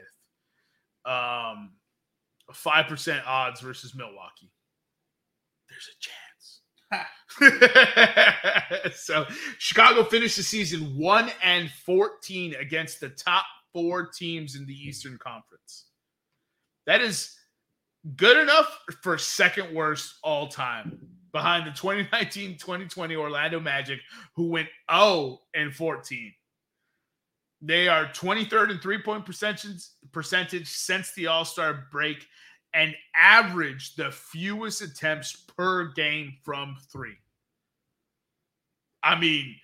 um 1.05 1.71
5% 2.51 3.21
odds 3.25 3.61
versus 3.61 3.95
milwaukee. 3.95 4.51
There's 5.69 5.89
a 5.89 5.95
chance. 5.99 6.61
So 8.95 9.25
Chicago 9.57 10.03
finished 10.03 10.37
the 10.37 10.43
season 10.43 10.97
1 10.97 11.31
and 11.43 11.69
14 11.85 12.55
against 12.55 12.99
the 12.99 13.09
top 13.09 13.45
4 13.73 14.07
teams 14.07 14.55
in 14.55 14.65
the 14.65 14.73
Eastern 14.73 15.17
Conference. 15.17 15.85
That 16.85 17.01
is 17.01 17.35
good 18.15 18.37
enough 18.37 18.79
for 19.01 19.17
second 19.17 19.73
worst 19.73 20.15
all 20.23 20.47
time 20.47 20.99
behind 21.31 21.65
the 21.65 21.71
2019-2020 21.71 23.15
Orlando 23.15 23.59
Magic 23.59 23.99
who 24.35 24.49
went 24.49 24.67
0 24.91 25.39
and 25.53 25.73
14. 25.73 26.33
They 27.61 27.87
are 27.87 28.05
23rd 28.07 28.71
in 28.71 28.79
three-point 28.79 29.25
percentage 29.25 29.83
percentage 30.11 30.67
since 30.67 31.13
the 31.13 31.27
All-Star 31.27 31.87
break 31.91 32.25
and 32.73 32.95
average 33.15 33.95
the 33.95 34.11
fewest 34.11 34.81
attempts 34.81 35.35
per 35.35 35.91
game 35.93 36.33
from 36.43 36.75
three. 36.91 37.17
I 39.03 39.19
mean, 39.19 39.55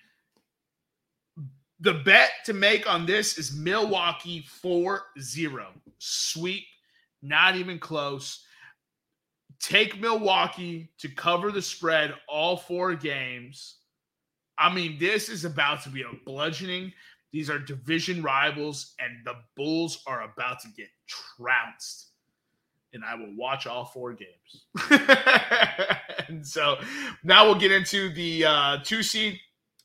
the 1.80 1.94
bet 1.94 2.30
to 2.46 2.52
make 2.52 2.90
on 2.90 3.06
this 3.06 3.38
is 3.38 3.54
Milwaukee 3.54 4.44
4 4.60 5.02
0. 5.20 5.68
Sweep, 5.98 6.64
not 7.22 7.56
even 7.56 7.78
close. 7.78 8.44
Take 9.60 10.00
Milwaukee 10.00 10.90
to 10.98 11.08
cover 11.08 11.50
the 11.50 11.62
spread 11.62 12.14
all 12.28 12.56
four 12.56 12.94
games. 12.94 13.76
I 14.56 14.72
mean, 14.72 14.98
this 14.98 15.28
is 15.28 15.44
about 15.44 15.82
to 15.84 15.88
be 15.88 16.02
a 16.02 16.24
bludgeoning. 16.24 16.92
These 17.32 17.50
are 17.50 17.58
division 17.58 18.22
rivals, 18.22 18.94
and 18.98 19.24
the 19.24 19.34
Bulls 19.56 20.02
are 20.06 20.22
about 20.22 20.60
to 20.60 20.68
get 20.76 20.88
trounced 21.06 22.08
and 22.92 23.04
I 23.04 23.14
will 23.14 23.34
watch 23.36 23.66
all 23.66 23.84
four 23.84 24.14
games. 24.14 24.64
and 26.28 26.46
so 26.46 26.78
now 27.22 27.44
we'll 27.44 27.58
get 27.58 27.72
into 27.72 28.12
the 28.14 28.44
uh, 28.44 28.78
two 28.82 29.02
seed. 29.02 29.38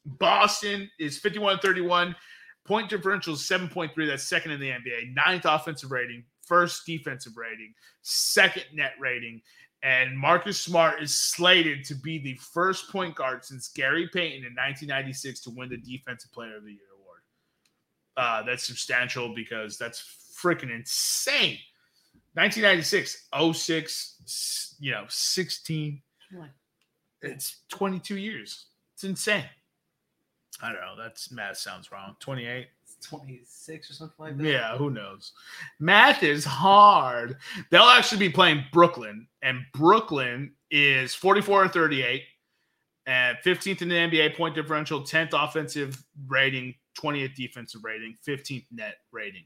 Boston 0.05 0.89
is 0.99 1.17
51 1.17 1.59
31. 1.59 2.15
Point 2.65 2.89
differential 2.89 3.33
is 3.33 3.41
7.3. 3.41 3.93
That's 4.07 4.23
second 4.23 4.51
in 4.51 4.59
the 4.59 4.69
NBA. 4.69 5.13
Ninth 5.13 5.45
offensive 5.45 5.91
rating, 5.91 6.23
first 6.45 6.85
defensive 6.85 7.37
rating, 7.37 7.73
second 8.01 8.65
net 8.73 8.93
rating. 8.99 9.41
And 9.83 10.17
Marcus 10.17 10.59
Smart 10.59 11.01
is 11.01 11.13
slated 11.13 11.83
to 11.85 11.95
be 11.95 12.17
the 12.17 12.35
first 12.35 12.89
point 12.89 13.15
guard 13.15 13.43
since 13.43 13.67
Gary 13.67 14.09
Payton 14.13 14.45
in 14.45 14.53
1996 14.55 15.41
to 15.41 15.49
win 15.49 15.69
the 15.69 15.77
Defensive 15.77 16.31
Player 16.31 16.55
of 16.55 16.63
the 16.63 16.71
Year 16.71 16.79
award. 17.01 17.19
Uh, 18.15 18.43
that's 18.43 18.65
substantial 18.65 19.33
because 19.35 19.77
that's 19.77 20.01
freaking 20.41 20.73
insane. 20.73 21.57
1996, 22.35 23.27
06, 23.53 24.75
you 24.79 24.91
know, 24.91 25.03
16. 25.09 26.01
It's 27.21 27.57
22 27.69 28.17
years. 28.17 28.65
It's 28.95 29.03
insane. 29.03 29.45
I 30.61 30.71
don't 30.71 30.81
know. 30.81 30.95
That's 30.97 31.31
math 31.31 31.57
sounds 31.57 31.91
wrong. 31.91 32.15
28. 32.19 32.67
It's 33.03 33.09
26 33.09 33.89
or 33.89 33.93
something 33.93 34.15
like 34.17 34.37
that. 34.37 34.43
Yeah, 34.43 34.77
who 34.77 34.89
knows? 34.89 35.33
Math 35.79 36.23
is 36.23 36.45
hard. 36.45 37.37
They'll 37.69 37.81
actually 37.83 38.19
be 38.19 38.29
playing 38.29 38.63
Brooklyn, 38.71 39.27
and 39.41 39.59
Brooklyn 39.73 40.53
is 40.71 41.13
44 41.13 41.63
and 41.63 41.73
38, 41.73 42.23
and 43.05 43.37
15th 43.43 43.81
in 43.81 43.89
the 43.89 43.95
NBA 43.95 44.37
point 44.37 44.55
differential, 44.55 45.01
10th 45.01 45.31
offensive 45.33 46.01
rating, 46.27 46.75
20th 46.97 47.35
defensive 47.35 47.83
rating, 47.83 48.15
15th 48.25 48.65
net 48.71 48.95
rating. 49.11 49.43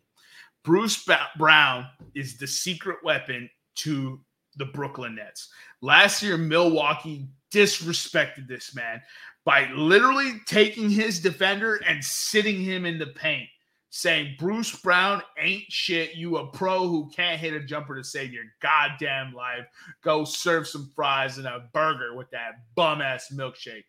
Bruce 0.64 1.04
ba- 1.04 1.30
Brown 1.38 1.88
is 2.14 2.38
the 2.38 2.46
secret 2.46 2.98
weapon 3.04 3.50
to 3.78 4.20
the 4.58 4.66
Brooklyn 4.66 5.16
Nets. 5.16 5.50
Last 5.82 6.22
year, 6.22 6.38
Milwaukee 6.38 7.28
disrespected 7.52 8.48
this 8.48 8.76
man 8.76 9.02
by 9.48 9.70
literally 9.74 10.42
taking 10.46 10.90
his 10.90 11.22
defender 11.22 11.78
and 11.88 12.04
sitting 12.04 12.62
him 12.62 12.86
in 12.86 13.00
the 13.00 13.08
paint, 13.08 13.48
saying, 13.90 14.36
Bruce 14.38 14.76
Brown 14.82 15.22
ain't 15.42 15.64
shit. 15.70 16.16
You 16.16 16.36
a 16.36 16.48
pro 16.48 16.86
who 16.86 17.10
can't 17.16 17.40
hit 17.40 17.54
a 17.54 17.62
jumper 17.62 17.96
to 17.96 18.04
save 18.04 18.34
your 18.34 18.44
goddamn 18.62 19.34
life. 19.34 19.66
Go 20.04 20.26
serve 20.26 20.68
some 20.68 20.92
fries 20.94 21.38
and 21.38 21.48
a 21.48 21.70
burger 21.74 22.14
with 22.14 22.30
that 22.32 22.56
bum 22.76 23.00
ass 23.00 23.32
milkshake. 23.34 23.86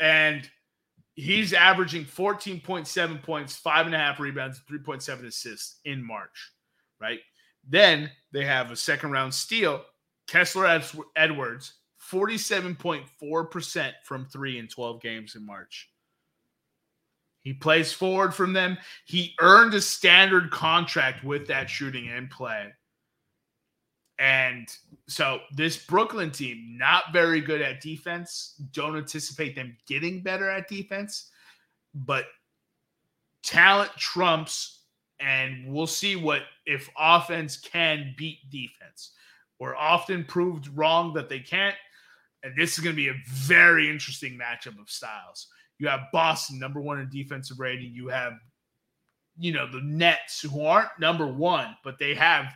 And 0.00 0.48
he's 1.14 1.52
averaging 1.52 2.06
14.7 2.06 3.22
points, 3.22 3.54
five 3.54 3.84
and 3.84 3.94
a 3.94 3.98
half 3.98 4.18
rebounds, 4.18 4.62
3.7 4.66 5.26
assists 5.26 5.80
in 5.84 6.02
March, 6.02 6.52
right? 6.98 7.20
Then 7.68 8.10
they 8.32 8.46
have 8.46 8.70
a 8.70 8.76
second 8.76 9.10
round 9.10 9.34
steal, 9.34 9.84
Kessler 10.26 10.80
Edwards, 11.16 11.74
47.4% 12.10 13.92
from 14.04 14.26
three 14.26 14.58
in 14.58 14.68
12 14.68 15.00
games 15.00 15.34
in 15.34 15.44
March. 15.44 15.90
He 17.40 17.52
plays 17.54 17.92
forward 17.92 18.34
from 18.34 18.52
them. 18.52 18.76
He 19.06 19.34
earned 19.40 19.74
a 19.74 19.80
standard 19.80 20.50
contract 20.50 21.24
with 21.24 21.46
that 21.46 21.70
shooting 21.70 22.08
and 22.08 22.30
play. 22.30 22.72
And 24.18 24.68
so 25.06 25.38
this 25.54 25.76
Brooklyn 25.86 26.30
team, 26.30 26.76
not 26.76 27.12
very 27.12 27.40
good 27.40 27.62
at 27.62 27.80
defense. 27.80 28.60
Don't 28.72 28.96
anticipate 28.96 29.54
them 29.54 29.76
getting 29.86 30.22
better 30.22 30.50
at 30.50 30.68
defense, 30.68 31.30
but 31.94 32.26
talent 33.44 33.92
trumps, 33.92 34.80
and 35.20 35.72
we'll 35.72 35.86
see 35.86 36.16
what 36.16 36.42
if 36.66 36.90
offense 36.98 37.56
can 37.56 38.14
beat 38.18 38.50
defense. 38.50 39.12
We're 39.60 39.76
often 39.76 40.24
proved 40.24 40.68
wrong 40.76 41.12
that 41.14 41.28
they 41.28 41.40
can't. 41.40 41.76
And 42.42 42.54
this 42.56 42.78
is 42.78 42.84
going 42.84 42.94
to 42.94 43.02
be 43.02 43.08
a 43.08 43.22
very 43.26 43.90
interesting 43.90 44.38
matchup 44.38 44.80
of 44.80 44.88
styles. 44.88 45.48
You 45.78 45.88
have 45.88 46.00
Boston, 46.12 46.58
number 46.58 46.80
one 46.80 47.00
in 47.00 47.08
defensive 47.08 47.58
rating. 47.58 47.92
You 47.92 48.08
have, 48.08 48.34
you 49.38 49.52
know, 49.52 49.70
the 49.70 49.80
Nets, 49.82 50.40
who 50.40 50.64
aren't 50.64 50.90
number 51.00 51.26
one, 51.26 51.76
but 51.84 51.98
they 51.98 52.14
have 52.14 52.52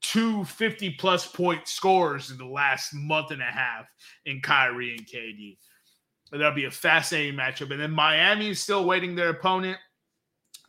two 0.00 0.44
50 0.44 0.90
plus 0.92 1.26
point 1.26 1.66
scores 1.68 2.30
in 2.30 2.38
the 2.38 2.46
last 2.46 2.94
month 2.94 3.30
and 3.30 3.42
a 3.42 3.46
half 3.46 3.86
in 4.26 4.40
Kyrie 4.40 4.96
and 4.96 5.06
KD. 5.06 5.58
That'll 6.30 6.52
be 6.52 6.64
a 6.64 6.70
fascinating 6.70 7.38
matchup. 7.38 7.70
And 7.70 7.80
then 7.80 7.90
Miami 7.90 8.50
is 8.50 8.60
still 8.60 8.84
waiting 8.84 9.14
their 9.14 9.28
opponent. 9.28 9.78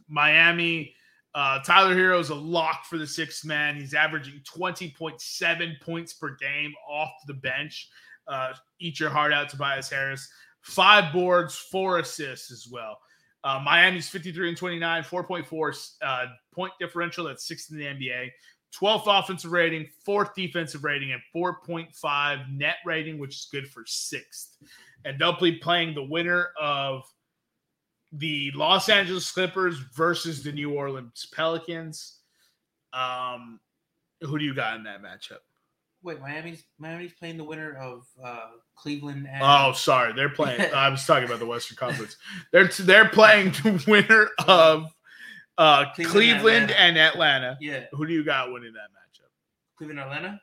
Miami, 0.08 0.94
uh, 1.34 1.60
Tyler 1.64 1.96
Herro 1.96 2.20
is 2.20 2.30
a 2.30 2.36
lock 2.36 2.86
for 2.86 2.98
the 2.98 3.08
sixth 3.08 3.46
man. 3.46 3.76
He's 3.76 3.94
averaging 3.94 4.42
20.7 4.44 5.82
points 5.82 6.14
per 6.14 6.36
game 6.36 6.74
off 6.88 7.12
the 7.26 7.34
bench. 7.34 7.90
Uh, 8.28 8.54
eat 8.80 9.00
your 9.00 9.10
heart 9.10 9.34
out, 9.34 9.50
Tobias 9.50 9.90
Harris. 9.90 10.28
Five 10.62 11.14
boards, 11.14 11.56
four 11.56 12.00
assists 12.00 12.52
as 12.52 12.68
well. 12.70 12.98
Uh, 13.44 13.62
Miami's 13.64 14.10
53 14.10 14.50
and 14.50 14.58
29, 14.58 15.04
4.4 15.04 15.92
uh, 16.02 16.26
point 16.52 16.74
differential. 16.80 17.26
That's 17.26 17.48
sixth 17.48 17.72
in 17.72 17.78
the 17.78 17.86
NBA. 17.86 18.30
12th 18.76 19.04
offensive 19.08 19.52
rating, 19.52 19.88
fourth 20.04 20.34
defensive 20.36 20.84
rating, 20.84 21.12
and 21.14 21.22
4.5 21.34 22.52
net 22.52 22.78
rating, 22.86 23.20
which 23.20 23.36
is 23.36 23.48
good 23.52 23.68
for 23.68 23.84
sixth. 23.86 24.58
And 25.06 25.20
they'll 25.20 25.40
be 25.40 25.54
playing 25.54 25.94
the 25.94 26.04
winner 26.04 26.50
of 26.60 27.04
the 28.12 28.52
Los 28.56 28.90
Angeles 28.90 29.32
Clippers 29.32 29.78
versus 29.96 30.44
the 30.44 30.52
New 30.52 30.74
Orleans 30.74 31.28
Pelicans. 31.34 32.20
Um, 32.94 33.60
who 34.22 34.40
do 34.40 34.46
you 34.46 34.56
got 34.56 34.76
in 34.78 34.84
that 34.84 35.04
matchup? 35.04 35.40
Wait, 36.06 36.22
Miami's 36.22 36.64
Miami's 36.78 37.14
playing 37.14 37.36
the 37.36 37.44
winner 37.44 37.76
of 37.78 38.06
uh, 38.24 38.52
Cleveland. 38.76 39.28
And- 39.28 39.42
oh, 39.42 39.74
sorry, 39.74 40.14
they're 40.14 40.30
playing. 40.30 40.62
I 40.76 40.88
was 40.90 41.04
talking 41.04 41.26
about 41.26 41.40
the 41.40 41.48
Western 41.48 41.78
Conference. 41.78 42.16
They're 42.52 42.68
they're 42.68 43.10
playing 43.10 43.52
the 43.64 43.84
winner 43.88 44.30
of 44.48 44.86
uh, 45.58 45.92
Cleveland, 45.96 46.12
Cleveland 46.14 46.72
and, 46.72 46.98
Atlanta. 46.98 46.98
and, 46.98 46.98
Atlanta. 46.98 47.58
Yeah. 47.60 47.86
Who 47.94 48.06
do 48.06 48.14
you 48.14 48.24
got 48.24 48.54
winning 48.54 48.74
that 48.74 48.92
matchup? 48.92 49.30
Cleveland, 49.80 50.00
Atlanta. 50.00 50.40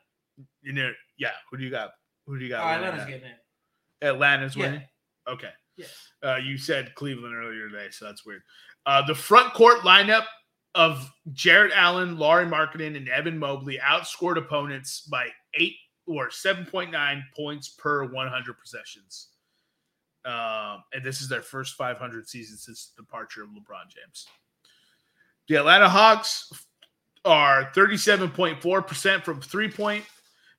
You 0.61 0.73
know, 0.73 0.91
yeah. 1.17 1.31
Who 1.49 1.57
do 1.57 1.63
you 1.63 1.71
got? 1.71 1.91
Who 2.27 2.37
do 2.37 2.43
you 2.43 2.49
got? 2.49 2.65
Oh, 2.65 2.67
Atlanta's 2.67 3.05
getting 3.05 3.29
it. 3.29 4.05
Atlanta's 4.05 4.55
yeah. 4.57 4.65
winning. 4.65 4.83
Okay. 5.29 5.51
Yeah. 5.77 5.85
Uh, 6.21 6.37
you 6.37 6.57
said 6.57 6.93
Cleveland 6.95 7.35
earlier 7.35 7.69
today, 7.69 7.87
so 7.89 8.03
that's 8.03 8.25
weird. 8.25 8.41
Uh, 8.85 9.01
the 9.05 9.15
front 9.15 9.53
court 9.53 9.79
lineup 9.79 10.25
of 10.75 11.09
Jarrett 11.31 11.71
Allen, 11.73 12.17
Lauri 12.17 12.45
Markkanen, 12.45 12.97
and 12.97 13.07
Evan 13.07 13.39
Mobley 13.39 13.79
outscored 13.81 14.37
opponents 14.37 15.01
by 15.01 15.29
eight 15.55 15.75
or 16.05 16.29
7.9 16.29 17.21
points 17.35 17.69
per 17.69 18.05
100 18.05 18.59
possessions. 18.59 19.29
Um, 20.25 20.83
and 20.93 21.03
this 21.03 21.21
is 21.21 21.29
their 21.29 21.41
first 21.41 21.75
500 21.75 22.27
season 22.27 22.57
since 22.57 22.91
the 22.95 23.01
departure 23.01 23.43
of 23.43 23.49
LeBron 23.49 23.89
James. 23.89 24.27
The 25.47 25.55
Atlanta 25.55 25.89
Hawks 25.89 26.51
are 27.25 27.71
37.4% 27.75 29.23
from 29.23 29.41
three 29.41 29.69
point. 29.69 30.05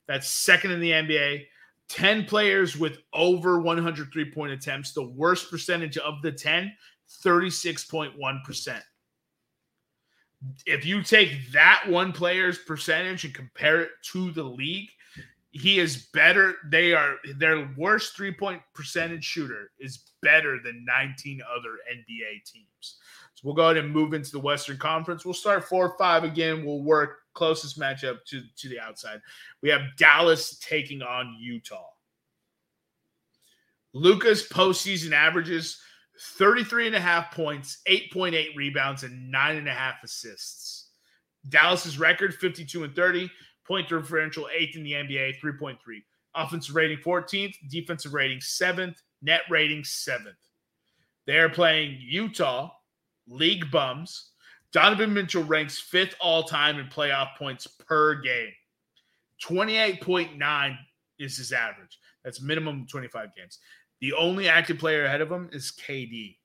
That's 0.06 0.28
second 0.28 0.72
in 0.72 0.80
the 0.80 0.90
NBA. 0.90 1.44
10 1.88 2.24
players 2.24 2.76
with 2.76 2.98
over 3.12 3.60
103 3.60 4.30
point 4.32 4.52
attempts. 4.52 4.92
The 4.92 5.02
worst 5.02 5.50
percentage 5.50 5.96
of 5.98 6.20
the 6.22 6.32
10, 6.32 6.72
36.1%. 7.24 8.80
If 10.66 10.84
you 10.84 11.02
take 11.02 11.52
that 11.52 11.84
one 11.88 12.12
player's 12.12 12.58
percentage 12.58 13.24
and 13.24 13.34
compare 13.34 13.82
it 13.82 13.90
to 14.12 14.30
the 14.32 14.42
league, 14.42 14.88
he 15.50 15.78
is 15.78 16.08
better. 16.12 16.56
They 16.68 16.92
are 16.94 17.16
their 17.36 17.70
worst 17.76 18.16
three 18.16 18.32
point 18.32 18.60
percentage 18.74 19.24
shooter 19.24 19.70
is 19.78 20.00
better 20.20 20.58
than 20.62 20.84
19 20.84 21.40
other 21.42 21.78
NBA 21.92 22.44
teams. 22.44 22.96
So 23.34 23.42
we'll 23.44 23.54
go 23.54 23.64
ahead 23.64 23.76
and 23.76 23.92
move 23.92 24.14
into 24.14 24.32
the 24.32 24.40
Western 24.40 24.78
Conference. 24.78 25.24
We'll 25.24 25.34
start 25.34 25.64
four 25.64 25.88
or 25.88 25.98
five 25.98 26.24
again. 26.24 26.64
We'll 26.64 26.82
work 26.82 27.18
closest 27.34 27.78
matchup 27.78 28.24
to, 28.26 28.42
to 28.56 28.68
the 28.68 28.80
outside. 28.80 29.20
We 29.60 29.68
have 29.68 29.96
Dallas 29.96 30.58
taking 30.58 31.02
on 31.02 31.36
Utah. 31.38 31.86
Luka's 33.92 34.48
postseason 34.48 35.12
averages 35.12 35.80
33 36.18 36.88
and 36.88 36.96
a 36.96 37.00
half 37.00 37.32
points, 37.32 37.78
8.8 37.88 38.56
rebounds, 38.56 39.02
and 39.02 39.30
nine 39.30 39.56
and 39.56 39.68
a 39.68 39.72
half 39.72 40.02
assists. 40.04 40.88
Dallas's 41.48 41.98
record 41.98 42.34
52 42.34 42.84
and 42.84 42.94
30, 42.94 43.30
point 43.66 43.88
differential 43.88 44.48
eighth 44.56 44.76
in 44.76 44.84
the 44.84 44.92
NBA, 44.92 45.40
3.3. 45.40 45.76
Offensive 46.34 46.74
rating 46.74 46.98
14th, 46.98 47.54
defensive 47.68 48.14
rating 48.14 48.38
7th, 48.38 48.96
net 49.22 49.42
rating 49.50 49.82
7th. 49.82 50.34
They're 51.26 51.48
playing 51.48 51.98
Utah, 52.00 52.70
league 53.28 53.70
bums. 53.70 54.30
Donovan 54.72 55.14
Mitchell 55.14 55.44
ranks 55.44 55.78
fifth 55.78 56.14
all 56.20 56.42
time 56.42 56.78
in 56.78 56.86
playoff 56.86 57.36
points 57.38 57.66
per 57.66 58.20
game. 58.20 58.50
28.9 59.42 60.76
is 61.18 61.36
his 61.36 61.52
average. 61.52 61.98
That's 62.24 62.40
minimum 62.40 62.86
25 62.90 63.34
games. 63.36 63.58
The 64.00 64.12
only 64.12 64.48
active 64.48 64.78
player 64.78 65.04
ahead 65.04 65.20
of 65.20 65.30
him 65.30 65.48
is 65.52 65.72
KD. 65.72 66.36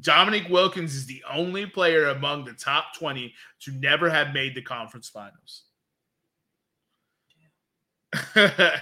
Dominique 0.00 0.48
Wilkins 0.48 0.94
is 0.94 1.06
the 1.06 1.22
only 1.32 1.66
player 1.66 2.08
among 2.08 2.44
the 2.44 2.52
top 2.52 2.86
20 2.98 3.32
to 3.62 3.72
never 3.72 4.10
have 4.10 4.34
made 4.34 4.54
the 4.54 4.62
conference 4.62 5.08
finals. 5.08 5.62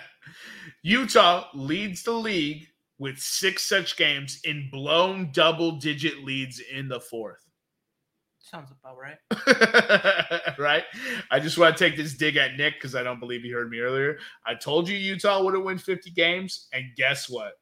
Utah 0.82 1.48
leads 1.54 2.02
the 2.02 2.12
league 2.12 2.66
with 2.98 3.18
six 3.18 3.64
such 3.64 3.96
games 3.96 4.40
in 4.44 4.68
blown 4.70 5.30
double 5.32 5.72
digit 5.72 6.24
leads 6.24 6.60
in 6.60 6.88
the 6.88 7.00
fourth. 7.00 7.44
Sounds 8.44 8.70
about 8.70 8.98
right. 8.98 9.16
right? 10.58 10.84
I 11.30 11.40
just 11.40 11.56
want 11.56 11.74
to 11.74 11.82
take 11.82 11.96
this 11.96 12.12
dig 12.12 12.36
at 12.36 12.56
Nick 12.56 12.74
because 12.74 12.94
I 12.94 13.02
don't 13.02 13.18
believe 13.18 13.42
he 13.42 13.50
heard 13.50 13.70
me 13.70 13.78
earlier. 13.78 14.18
I 14.46 14.54
told 14.54 14.86
you 14.86 14.98
Utah 14.98 15.42
would 15.42 15.54
have 15.54 15.64
won 15.64 15.78
50 15.78 16.10
games, 16.10 16.68
and 16.74 16.84
guess 16.94 17.30
what? 17.30 17.54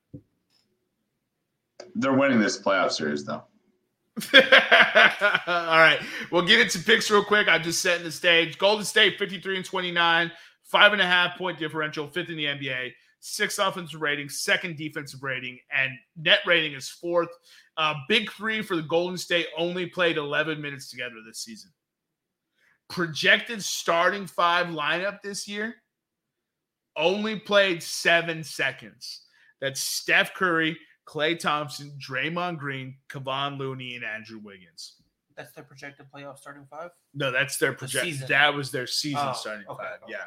They're 1.94 2.12
winning 2.12 2.40
this 2.40 2.60
playoff 2.60 2.90
series, 2.90 3.24
though. 3.24 3.44
All 4.34 5.78
right. 5.78 6.00
We'll 6.32 6.42
get 6.42 6.58
into 6.58 6.80
picks 6.80 7.08
real 7.12 7.24
quick. 7.24 7.46
I'm 7.46 7.62
just 7.62 7.80
setting 7.80 8.02
the 8.02 8.10
stage. 8.10 8.58
Golden 8.58 8.84
State, 8.84 9.20
53 9.20 9.58
and 9.58 9.64
29, 9.64 10.32
five 10.64 10.92
and 10.92 11.00
a 11.00 11.06
half 11.06 11.38
point 11.38 11.60
differential, 11.60 12.08
fifth 12.08 12.28
in 12.28 12.36
the 12.36 12.46
NBA. 12.46 12.90
Sixth 13.24 13.60
offensive 13.60 14.00
rating, 14.02 14.28
second 14.28 14.76
defensive 14.76 15.22
rating, 15.22 15.56
and 15.72 15.92
net 16.16 16.40
rating 16.44 16.72
is 16.72 16.88
fourth. 16.88 17.28
Uh, 17.76 17.94
big 18.08 18.28
three 18.32 18.62
for 18.62 18.74
the 18.74 18.82
Golden 18.82 19.16
State 19.16 19.46
only 19.56 19.86
played 19.86 20.16
11 20.16 20.60
minutes 20.60 20.90
together 20.90 21.14
this 21.24 21.38
season. 21.38 21.70
Projected 22.88 23.62
starting 23.62 24.26
five 24.26 24.66
lineup 24.66 25.22
this 25.22 25.46
year 25.46 25.76
only 26.96 27.38
played 27.38 27.80
seven 27.80 28.42
seconds. 28.42 29.22
That's 29.60 29.80
Steph 29.80 30.34
Curry, 30.34 30.76
Klay 31.06 31.38
Thompson, 31.38 31.96
Draymond 32.04 32.58
Green, 32.58 32.96
Kevon 33.08 33.56
Looney, 33.56 33.94
and 33.94 34.04
Andrew 34.04 34.40
Wiggins. 34.42 34.96
That's 35.36 35.52
their 35.52 35.64
projected 35.64 36.06
playoff 36.12 36.38
starting 36.38 36.66
five. 36.68 36.90
No, 37.14 37.30
that's 37.30 37.56
their 37.56 37.72
project. 37.72 38.04
season. 38.04 38.26
That 38.28 38.52
was 38.52 38.72
their 38.72 38.88
season 38.88 39.20
Oh, 39.22 39.32
starting 39.32 39.64
okay, 39.68 39.82
five. 39.84 40.00
okay. 40.02 40.12
Yeah. 40.12 40.24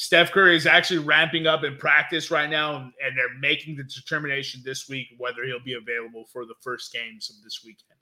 Steph 0.00 0.30
Curry 0.30 0.54
is 0.54 0.64
actually 0.64 1.00
ramping 1.00 1.48
up 1.48 1.64
in 1.64 1.76
practice 1.76 2.30
right 2.30 2.48
now, 2.48 2.76
and, 2.76 2.92
they're 3.16 3.36
making 3.40 3.74
the 3.74 3.82
determination 3.82 4.62
this 4.64 4.88
week 4.88 5.08
whether 5.18 5.42
he'll 5.42 5.58
be 5.58 5.74
available 5.74 6.24
for 6.32 6.46
the 6.46 6.54
first 6.60 6.92
games 6.92 7.28
of 7.30 7.42
this 7.42 7.62
weekend. 7.64 7.98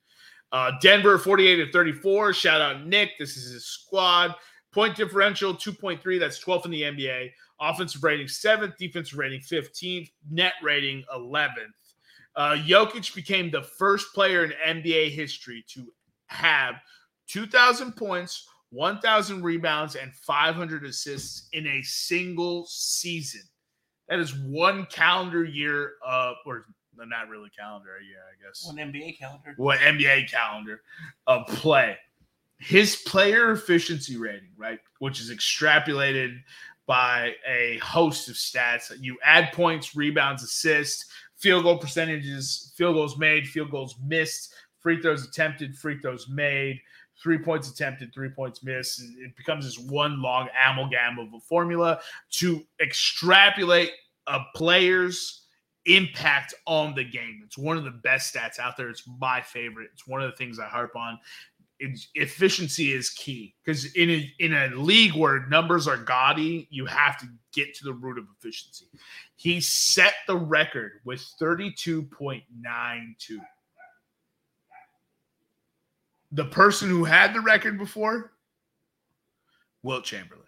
Uh, 0.53 0.73
Denver 0.83 1.17
48 1.17 1.57
to 1.57 1.73
34. 1.73 2.35
Shout 2.35 2.61
out 2.61 2.87
Nick. 2.87 3.13
This 3.19 3.39
is 3.39 3.51
his 3.51 3.65
squad. 3.65 4.35
Point 4.73 4.95
differential 4.95 5.55
2.3. 5.55 6.21
That's 6.21 6.45
12th 6.45 6.67
in 6.67 6.71
the 6.71 6.83
NBA. 6.83 7.31
Offensive 7.63 8.05
rating 8.05 8.27
7th. 8.27 8.77
Defensive 8.77 9.17
rating 9.17 9.41
15th. 9.41 10.11
Net 10.31 10.53
rating 10.63 11.03
11th. 11.15 11.49
Uh, 12.37 12.57
Jokic 12.57 13.15
became 13.15 13.51
the 13.51 13.63
first 13.63 14.13
player 14.13 14.45
in 14.45 14.83
NBA 14.85 15.13
history 15.13 15.65
to 15.69 15.91
have 16.27 16.75
2,000 17.29 17.97
points, 17.97 18.47
1,000 18.71 19.43
rebounds, 19.43 19.95
and 19.97 20.13
500 20.15 20.85
assists 20.85 21.49
in 21.53 21.67
a 21.67 21.83
single 21.83 22.67
season. 22.67 23.43
That 24.09 24.19
is 24.19 24.35
one 24.35 24.87
calendar 24.87 25.45
year 25.45 25.93
of, 26.05 26.37
or 26.47 26.67
not 26.97 27.29
really 27.29 27.51
calendar 27.51 27.91
year, 28.01 28.19
I 28.21 28.47
guess. 28.47 28.65
One 28.67 28.77
NBA 28.77 29.19
calendar. 29.19 29.55
What 29.57 29.79
NBA 29.81 30.31
calendar 30.31 30.83
of 31.27 31.47
play. 31.47 31.97
His 32.59 32.97
player 32.97 33.51
efficiency 33.51 34.17
rating, 34.17 34.51
right, 34.57 34.81
which 34.99 35.21
is 35.21 35.31
extrapolated 35.31 36.39
by 36.87 37.33
a 37.47 37.79
host 37.79 38.29
of 38.29 38.37
stats. 38.37 38.91
You 38.99 39.19
add 39.23 39.53
points, 39.53 39.95
rebounds, 39.95 40.43
assists, 40.43 41.07
field 41.37 41.65
goal 41.65 41.79
percentages, 41.79 42.73
field 42.77 42.95
goals 42.95 43.19
made, 43.19 43.47
field 43.47 43.71
goals 43.71 43.97
missed, 44.05 44.55
free 44.81 45.03
throws 45.03 45.25
attempted, 45.25 45.77
free 45.77 45.99
throws 45.99 46.29
made, 46.29 46.81
three 47.23 47.39
points 47.39 47.71
attempted, 47.71 48.13
three 48.13 48.29
points 48.29 48.63
missed. 48.63 49.01
It 49.01 49.37
becomes 49.37 49.65
this 49.65 49.79
one 49.79 50.21
long 50.21 50.49
amalgam 50.69 51.19
of 51.19 51.33
a 51.35 51.41
formula 51.41 52.01
to 52.33 52.63
extrapolate 52.81 53.91
a 54.27 54.41
player's 54.55 55.47
impact 55.87 56.55
on 56.67 56.95
the 56.95 57.05
game. 57.05 57.43
It's 57.45 57.57
one 57.57 57.77
of 57.77 57.85
the 57.85 57.91
best 57.91 58.35
stats 58.35 58.59
out 58.59 58.77
there. 58.77 58.91
It's 58.91 59.05
my 59.21 59.41
favorite. 59.41 59.91
It's 59.95 60.07
one 60.07 60.23
of 60.23 60.31
the 60.31 60.37
things 60.37 60.59
I 60.59 60.67
harp 60.67 60.97
on. 60.97 61.19
It's, 61.79 62.09
efficiency 62.15 62.93
is 62.93 63.11
key 63.11 63.55
because 63.63 63.95
in 63.95 64.09
a, 64.11 64.33
in 64.39 64.55
a 64.55 64.69
league 64.69 65.15
where 65.15 65.47
numbers 65.47 65.87
are 65.87 65.99
gaudy, 65.99 66.67
you 66.71 66.87
have 66.87 67.19
to 67.19 67.27
get 67.53 67.75
to 67.77 67.85
the 67.85 67.93
root 67.93 68.19
of 68.19 68.25
efficiency. 68.39 68.87
He 69.37 69.61
set 69.61 70.15
the 70.27 70.37
record 70.37 71.01
with 71.05 71.23
32.92. 71.41 72.41
The 76.37 76.45
person 76.45 76.91
who 76.91 77.05
had 77.05 77.33
the 77.33 77.41
record 77.41 77.79
before, 77.79 78.33
Wilt 79.83 80.05
Chamberlain. 80.05 80.45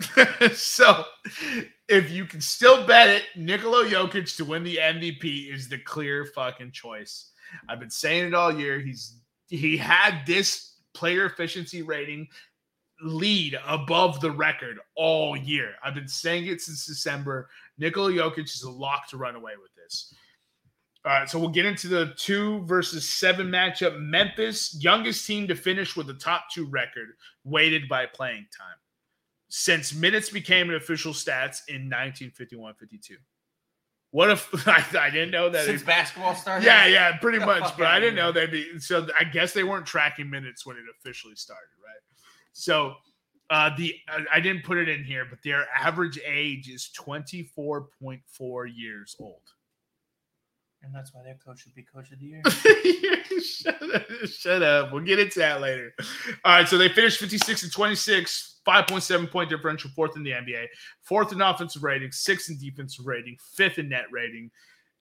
so 0.54 1.04
if 1.88 2.12
you 2.12 2.24
can 2.24 2.40
still 2.40 2.86
bet 2.86 3.08
it, 3.08 3.24
Nikola 3.34 3.86
Jokic 3.86 4.36
to 4.36 4.44
win 4.44 4.62
the 4.62 4.76
MVP 4.76 5.52
is 5.52 5.68
the 5.68 5.78
clear 5.78 6.26
fucking 6.26 6.70
choice. 6.70 7.32
I've 7.68 7.80
been 7.80 7.90
saying 7.90 8.28
it 8.28 8.34
all 8.34 8.56
year. 8.56 8.78
He's 8.78 9.16
he 9.48 9.76
had 9.76 10.24
this 10.26 10.74
player 10.94 11.26
efficiency 11.26 11.82
rating 11.82 12.28
lead 13.02 13.58
above 13.66 14.20
the 14.20 14.30
record 14.30 14.78
all 14.94 15.36
year. 15.36 15.74
I've 15.82 15.94
been 15.94 16.06
saying 16.06 16.46
it 16.46 16.60
since 16.60 16.86
December. 16.86 17.48
Nikola 17.78 18.12
Jokic 18.12 18.44
is 18.44 18.62
a 18.62 18.70
lock 18.70 19.08
to 19.08 19.16
run 19.16 19.34
away 19.34 19.52
with 19.60 19.74
this. 19.74 20.14
All 21.04 21.12
right, 21.12 21.28
so 21.28 21.38
we'll 21.38 21.48
get 21.50 21.64
into 21.64 21.88
the 21.88 22.12
two 22.16 22.64
versus 22.66 23.08
seven 23.08 23.46
matchup. 23.48 23.98
Memphis, 24.00 24.76
youngest 24.80 25.26
team 25.26 25.46
to 25.48 25.54
finish 25.54 25.96
with 25.96 26.06
the 26.08 26.14
top 26.14 26.44
two 26.52 26.66
record, 26.66 27.08
weighted 27.44 27.88
by 27.88 28.04
playing 28.06 28.46
time 28.56 28.76
since 29.48 29.94
minutes 29.94 30.28
became 30.28 30.68
an 30.68 30.74
official 30.76 31.12
stats 31.12 31.60
in 31.68 31.84
1951 31.88 32.74
52. 32.74 33.16
What 34.10 34.30
if 34.30 34.48
I, 34.68 34.84
I 34.98 35.10
didn't 35.10 35.30
know 35.30 35.48
that? 35.50 35.64
Since 35.66 35.82
it- 35.82 35.86
basketball 35.86 36.34
started. 36.34 36.66
yeah, 36.66 36.86
yeah, 36.86 37.16
pretty 37.18 37.38
much. 37.38 37.76
But 37.78 37.86
I 37.86 38.00
didn't 38.00 38.16
know 38.16 38.32
they'd 38.32 38.50
be. 38.50 38.78
So 38.80 39.06
I 39.18 39.24
guess 39.24 39.52
they 39.52 39.64
weren't 39.64 39.86
tracking 39.86 40.28
minutes 40.28 40.66
when 40.66 40.76
it 40.76 40.82
officially 40.98 41.36
started, 41.36 41.68
right? 41.82 42.00
So 42.52 42.94
uh, 43.50 43.70
the 43.78 43.94
I- 44.08 44.26
I 44.36 44.40
didn't 44.40 44.64
put 44.64 44.76
it 44.78 44.88
in 44.88 45.04
here, 45.04 45.24
but 45.30 45.38
their 45.44 45.66
average 45.74 46.18
age 46.26 46.68
is 46.68 46.90
24.4 46.98 48.66
years 48.74 49.16
old. 49.20 49.40
And 50.82 50.94
that's 50.94 51.12
why 51.12 51.22
their 51.24 51.36
coach 51.44 51.60
should 51.62 51.74
be 51.74 51.82
coach 51.82 52.12
of 52.12 52.20
the 52.20 52.24
year. 52.24 52.42
shut, 53.42 53.94
up, 53.94 54.02
shut 54.26 54.62
up. 54.62 54.92
We'll 54.92 55.02
get 55.02 55.18
into 55.18 55.40
that 55.40 55.60
later. 55.60 55.92
All 56.44 56.52
right, 56.52 56.68
so 56.68 56.78
they 56.78 56.88
finished 56.88 57.18
56 57.18 57.64
and 57.64 57.72
26, 57.72 58.60
5.7 58.66 59.30
point 59.30 59.50
differential, 59.50 59.90
fourth 59.96 60.16
in 60.16 60.22
the 60.22 60.30
NBA, 60.30 60.66
fourth 61.02 61.32
in 61.32 61.40
offensive 61.40 61.82
rating, 61.82 62.12
sixth 62.12 62.48
in 62.50 62.58
defensive 62.58 63.06
rating, 63.06 63.36
fifth 63.54 63.78
in 63.78 63.88
net 63.88 64.04
rating. 64.12 64.50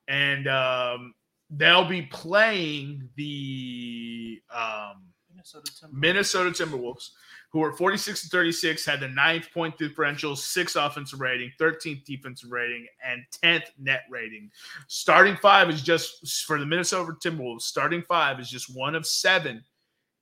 And 0.08 0.48
um, 0.48 1.14
they'll 1.50 1.88
be 1.88 2.04
playing 2.04 3.10
the 3.16 4.42
um, 4.54 5.04
Minnesota 5.30 5.72
Timberwolves. 5.72 5.94
Minnesota 5.94 6.50
Timberwolves, 6.50 7.10
who 7.58 7.64
are 7.64 7.74
46 7.74 8.22
and 8.22 8.32
36, 8.32 8.86
had 8.86 9.00
the 9.00 9.08
ninth 9.08 9.50
point 9.52 9.76
differential, 9.80 10.36
sixth 10.36 10.76
offensive 10.76 11.20
rating, 11.20 11.52
13th 11.60 12.06
defensive 12.06 12.52
rating, 12.52 12.86
and 13.04 13.24
10th 13.44 13.72
net 13.80 14.02
rating. 14.12 14.52
Starting 14.86 15.36
five 15.38 15.68
is 15.68 15.82
just 15.82 16.46
for 16.46 16.60
the 16.60 16.66
Minnesota 16.68 17.14
Timberwolves, 17.14 17.64
starting 17.64 18.04
five 18.04 18.40
is 18.40 18.48
just 18.48 18.76
one 18.76 18.94
of 18.94 19.08
seven 19.08 19.64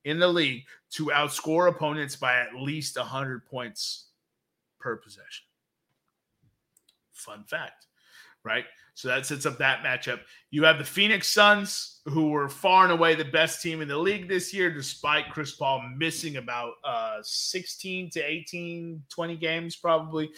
in 0.06 0.18
the 0.18 0.28
league 0.30 0.64
to 0.92 1.08
outscore 1.08 1.68
opponents 1.68 2.16
by 2.16 2.40
at 2.40 2.56
least 2.56 2.98
100 2.98 3.46
points 3.46 4.06
per 4.80 4.96
possession. 4.96 5.44
Fun 7.12 7.44
fact, 7.44 7.88
right? 8.46 8.66
So 8.94 9.10
that 9.10 9.26
sets 9.26 9.46
up 9.46 9.58
that 9.58 9.84
matchup. 9.84 10.22
You 10.52 10.64
have 10.64 10.78
the 10.78 10.86
Phoenix 10.86 11.28
Suns, 11.28 12.00
who 12.06 12.30
were 12.30 12.48
far 12.48 12.84
and 12.84 12.94
away 12.94 13.14
the 13.14 13.26
best 13.26 13.62
team 13.62 13.82
in 13.82 13.90
the 13.90 13.98
league 13.98 14.30
this 14.30 14.54
year, 14.54 14.72
despite 14.72 15.32
Chris 15.32 15.52
Paul 15.52 15.84
missing 15.98 16.38
about 16.38 16.74
uh, 16.84 17.18
16 17.22 18.10
to 18.12 18.22
18, 18.22 19.04
20 19.10 19.36
games 19.36 19.76
probably. 19.76 20.32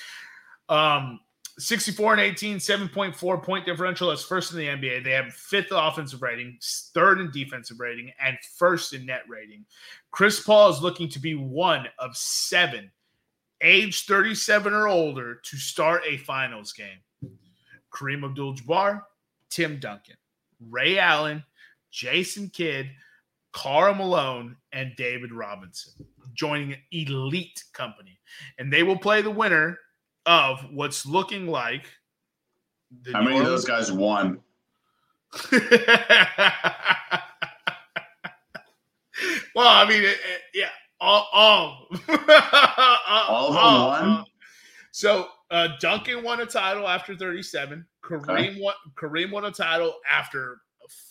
Um, 0.69 1.19
64 1.59 2.13
and 2.13 2.21
18, 2.21 2.57
7.4 2.57 3.43
point 3.43 3.65
differential 3.65 4.11
as 4.11 4.23
first 4.23 4.53
in 4.53 4.59
the 4.59 4.67
NBA. 4.67 5.03
They 5.03 5.11
have 5.11 5.33
fifth 5.33 5.71
offensive 5.71 6.21
rating, 6.21 6.57
third 6.93 7.19
in 7.19 7.31
defensive 7.31 7.79
rating, 7.79 8.11
and 8.23 8.37
first 8.57 8.93
in 8.93 9.05
net 9.05 9.23
rating. 9.27 9.65
Chris 10.11 10.39
Paul 10.39 10.69
is 10.69 10.81
looking 10.81 11.09
to 11.09 11.19
be 11.19 11.33
one 11.33 11.87
of 11.97 12.15
seven, 12.15 12.91
age 13.61 14.05
37 14.05 14.71
or 14.71 14.87
older, 14.87 15.35
to 15.35 15.57
start 15.57 16.03
a 16.07 16.17
finals 16.17 16.73
game. 16.73 16.99
Kareem 17.97 18.23
Abdul 18.23 18.55
Jabbar, 18.55 19.01
Tim 19.49 19.79
Duncan, 19.79 20.15
Ray 20.69 20.99
Allen, 20.99 21.43
Jason 21.91 22.49
Kidd, 22.49 22.89
Karl 23.53 23.95
Malone, 23.95 24.55
and 24.71 24.95
David 24.95 25.31
Robinson 25.31 25.93
joining 26.33 26.73
an 26.73 26.79
elite 26.91 27.63
company. 27.73 28.19
And 28.59 28.71
they 28.71 28.83
will 28.83 28.97
play 28.99 29.21
the 29.21 29.31
winner 29.31 29.79
of 30.27 30.59
what's 30.71 31.05
looking 31.05 31.47
like 31.47 31.87
the 33.01 33.13
How 33.13 33.21
New 33.21 33.29
many 33.29 33.39
of 33.39 33.45
those 33.45 33.65
guys 33.65 33.91
won? 33.91 34.39
well, 35.51 35.61
I 39.67 39.85
mean, 39.87 40.03
it, 40.03 40.09
it- 40.09 40.41
yeah, 40.53 40.69
all, 40.99 41.27
all, 41.33 41.87
All 43.29 43.47
of 43.49 43.53
them 43.53 43.63
won? 44.15 44.25
So 44.91 45.27
uh, 45.51 45.69
Duncan 45.79 46.23
won 46.23 46.41
a 46.41 46.45
title 46.45 46.87
after 46.87 47.15
37. 47.15 47.85
Kareem 48.03 48.59
won. 48.61 48.73
Kareem 48.95 49.31
won 49.31 49.45
a 49.45 49.51
title 49.51 49.95
after 50.09 50.57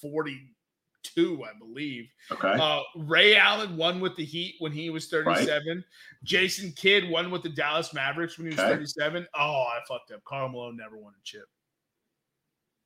42, 0.00 1.44
I 1.44 1.58
believe. 1.58 2.08
Okay. 2.32 2.52
Uh, 2.60 2.80
Ray 2.96 3.36
Allen 3.36 3.76
won 3.76 4.00
with 4.00 4.16
the 4.16 4.24
Heat 4.24 4.56
when 4.58 4.72
he 4.72 4.90
was 4.90 5.06
37. 5.08 5.84
Jason 6.24 6.72
Kidd 6.72 7.08
won 7.08 7.30
with 7.30 7.42
the 7.42 7.48
Dallas 7.48 7.92
Mavericks 7.94 8.38
when 8.38 8.46
he 8.48 8.50
was 8.50 8.60
Okay. 8.60 8.70
37. 8.72 9.26
Oh, 9.34 9.62
I 9.64 9.78
fucked 9.88 10.10
up. 10.12 10.22
Karl 10.24 10.48
Malone 10.48 10.76
never 10.76 10.96
won 10.98 11.12
a 11.12 11.22
chip. 11.24 11.44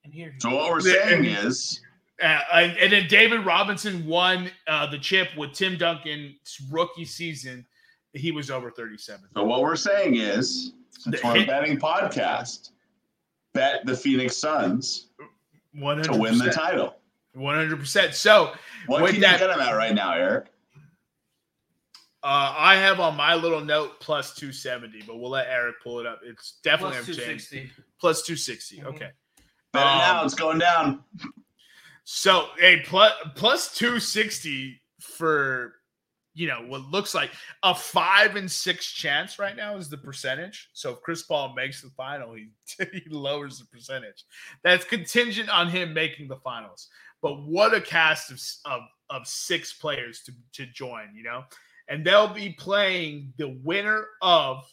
And 0.05 0.13
here, 0.15 0.35
So 0.39 0.55
what 0.55 0.71
we're 0.71 0.81
saying 0.81 1.27
and- 1.27 1.47
is, 1.47 1.81
Uh, 2.23 2.41
and, 2.53 2.77
and 2.79 2.93
then 2.93 3.07
David 3.09 3.47
Robinson 3.47 4.07
won 4.07 4.51
uh, 4.67 4.87
the 4.87 4.99
chip 4.99 5.29
with 5.39 5.53
Tim 5.55 5.79
Duncan's 5.79 6.59
rookie 6.71 7.05
season. 7.07 7.65
He 8.13 8.31
was 8.33 8.51
over 8.51 8.71
37. 8.71 9.25
so 9.35 9.45
what 9.45 9.63
we're 9.63 9.77
saying 9.77 10.17
is, 10.17 10.73
since 10.91 11.21
The 11.21 11.27
we're 11.27 11.37
a 11.39 11.47
betting 11.47 11.79
podcast, 11.79 12.71
bet 13.55 13.85
the 13.87 13.97
Phoenix 13.97 14.37
Suns 14.37 15.09
One 15.75 16.03
to 16.03 16.13
win 16.17 16.39
the 16.39 16.51
title. 16.51 16.97
One 17.33 17.55
hundred 17.57 17.79
percent. 17.79 18.15
So 18.15 18.53
What 18.87 19.03
With 19.03 19.13
can 19.13 19.21
that- 19.23 19.41
you 19.41 19.47
get 19.47 19.57
them 19.57 19.61
at 19.61 19.73
right 19.73 19.95
now, 19.95 20.15
Eric? 20.15 20.47
uh, 22.23 22.55
I 22.57 22.75
have 22.77 23.01
on 23.01 23.17
my 23.17 23.35
little 23.35 23.61
note 23.65 23.99
plus 24.01 24.35
two 24.35 24.53
seventy, 24.53 25.03
but 25.07 25.17
we'll 25.19 25.31
let 25.31 25.47
Eric 25.49 25.77
pull 25.83 26.01
it 26.01 26.07
up. 26.07 26.21
It's 26.25 26.59
definitely 26.63 26.97
Plus 26.97 27.07
have 27.07 27.17
changed. 27.27 27.51
260. 27.51 27.83
Plus 28.01 28.23
two 28.23 28.37
sixty. 28.37 28.79
Mhm. 28.79 28.85
Okay. 28.87 29.11
Bet 29.73 29.83
it 29.83 29.87
Um, 29.89 29.99
now. 29.99 30.25
It's 30.25 30.35
going 30.35 30.59
down. 30.59 31.05
So 32.05 32.49
a 32.61 32.81
plus 32.81 33.13
plus 33.37 33.75
two 33.77 34.01
sixty 34.01 34.83
for 35.01 35.75
you 36.35 36.47
know 36.47 36.63
what 36.67 36.83
looks 36.83 37.15
like 37.15 37.31
a 37.63 37.75
five 37.75 38.37
and 38.37 38.51
six 38.51 38.91
chance 38.91 39.39
right 39.39 39.57
now 39.57 39.77
is 39.77 39.89
the 39.89 39.97
percentage. 39.97 40.71
So 40.73 40.91
if 40.91 41.03
Chris 41.03 41.23
Paul 41.23 41.55
makes 41.55 41.83
the 41.83 41.91
final, 41.91 42.35
he, 42.35 42.49
he 42.93 43.03
lowers 43.11 43.59
the 43.59 43.67
percentage. 43.67 44.25
That's 44.63 44.85
contingent 44.85 45.49
on 45.49 45.69
him 45.69 45.93
making 45.93 46.29
the 46.29 46.37
finals. 46.37 46.89
But 47.23 47.43
what 47.43 47.75
a 47.75 47.81
cast 47.81 48.31
of 48.31 48.73
of, 48.73 48.83
of 49.11 49.27
six 49.27 49.73
players 49.73 50.23
to 50.23 50.33
to 50.55 50.67
join, 50.67 51.09
you 51.15 51.23
know, 51.23 51.45
and 51.89 52.05
they'll 52.05 52.33
be 52.33 52.51
playing 52.51 53.33
the 53.37 53.59
winner 53.65 54.07
of 54.23 54.73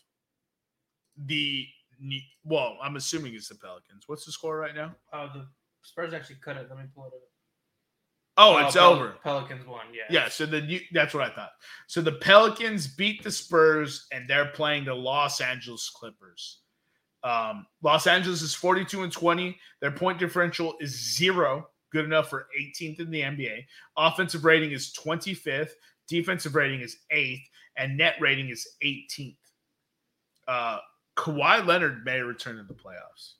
the 1.25 1.67
well, 2.43 2.77
I'm 2.81 2.95
assuming 2.95 3.33
it's 3.33 3.49
the 3.49 3.55
Pelicans. 3.55 4.03
What's 4.07 4.25
the 4.25 4.31
score 4.31 4.57
right 4.57 4.75
now? 4.75 4.95
Oh, 5.11 5.29
the 5.33 5.47
Spurs 5.81 6.13
actually 6.13 6.37
cut 6.43 6.57
it. 6.57 6.67
Let 6.69 6.77
me 6.77 6.85
pull 6.93 7.05
it 7.05 7.13
up. 7.13 7.36
Oh, 8.37 8.57
it's 8.57 8.75
Pel- 8.75 8.93
over. 8.93 9.15
Pelicans 9.23 9.65
won. 9.65 9.85
Yeah. 9.91 10.03
Yeah, 10.09 10.29
so 10.29 10.45
the 10.45 10.61
New- 10.61 10.81
that's 10.91 11.13
what 11.13 11.23
I 11.23 11.33
thought. 11.33 11.51
So 11.87 12.01
the 12.01 12.13
Pelicans 12.13 12.87
beat 12.87 13.23
the 13.23 13.31
Spurs, 13.31 14.07
and 14.11 14.27
they're 14.27 14.47
playing 14.47 14.85
the 14.85 14.93
Los 14.93 15.41
Angeles 15.41 15.89
Clippers. 15.89 16.59
Um, 17.23 17.65
Los 17.81 18.05
Angeles 18.05 18.41
is 18.43 18.53
42 18.53 19.03
and 19.03 19.11
20. 19.11 19.57
Their 19.81 19.91
point 19.91 20.19
differential 20.19 20.75
is 20.79 21.15
zero, 21.15 21.67
good 21.91 22.05
enough 22.05 22.29
for 22.29 22.47
18th 22.59 22.99
in 22.99 23.09
the 23.09 23.21
NBA. 23.21 23.65
Offensive 23.97 24.45
rating 24.45 24.71
is 24.71 24.93
25th. 24.93 25.71
Defensive 26.07 26.55
rating 26.55 26.81
is 26.81 26.97
eighth, 27.11 27.49
and 27.75 27.97
net 27.97 28.15
rating 28.21 28.49
is 28.49 28.67
18th. 28.83 29.35
Uh, 30.47 30.77
Kawhi 31.17 31.65
Leonard 31.65 32.05
may 32.05 32.21
return 32.21 32.57
to 32.57 32.63
the 32.63 32.73
playoffs. 32.73 33.33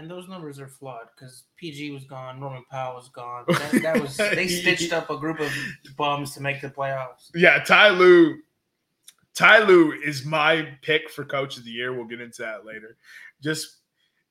And 0.00 0.10
those 0.10 0.28
numbers 0.28 0.58
are 0.58 0.66
flawed 0.66 1.08
because 1.14 1.42
PG 1.58 1.90
was 1.90 2.04
gone, 2.04 2.40
Norman 2.40 2.64
Powell 2.70 2.96
was 2.96 3.10
gone. 3.10 3.44
That, 3.48 3.82
that 3.82 4.00
was 4.00 4.16
they 4.16 4.48
stitched 4.60 4.94
up 4.94 5.10
a 5.10 5.18
group 5.18 5.40
of 5.40 5.52
bums 5.98 6.32
to 6.34 6.40
make 6.40 6.62
the 6.62 6.70
playoffs. 6.70 7.30
Yeah, 7.34 7.62
Ty 7.62 7.90
Lue. 7.90 8.38
Ty 9.34 9.58
Lue 9.64 9.92
is 9.92 10.24
my 10.24 10.68
pick 10.80 11.10
for 11.10 11.22
coach 11.26 11.58
of 11.58 11.64
the 11.64 11.70
year. 11.70 11.92
We'll 11.92 12.06
get 12.06 12.22
into 12.22 12.40
that 12.40 12.64
later. 12.64 12.96
Just 13.42 13.76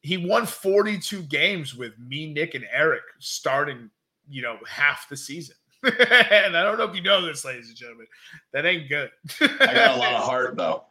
he 0.02 0.18
won 0.18 0.48
42 0.48 1.22
games 1.24 1.76
with 1.76 1.94
me, 2.00 2.34
Nick, 2.34 2.56
and 2.56 2.66
Eric 2.74 3.04
starting, 3.20 3.92
you 4.28 4.42
know, 4.42 4.58
half 4.68 5.08
the 5.08 5.18
season. 5.18 5.56
and 5.84 6.58
I 6.58 6.64
don't 6.64 6.80
know 6.80 6.86
if 6.86 6.96
you 6.96 7.04
know 7.04 7.24
this, 7.24 7.46
ladies 7.46 7.68
and 7.68 7.78
gentlemen. 7.78 8.08
That 8.54 8.66
ain't 8.66 8.90
good. 8.90 9.12
I 9.40 9.48
got 9.48 9.98
a 9.98 10.00
lot 10.00 10.14
of 10.14 10.24
heart 10.24 10.58
though. 10.58 10.86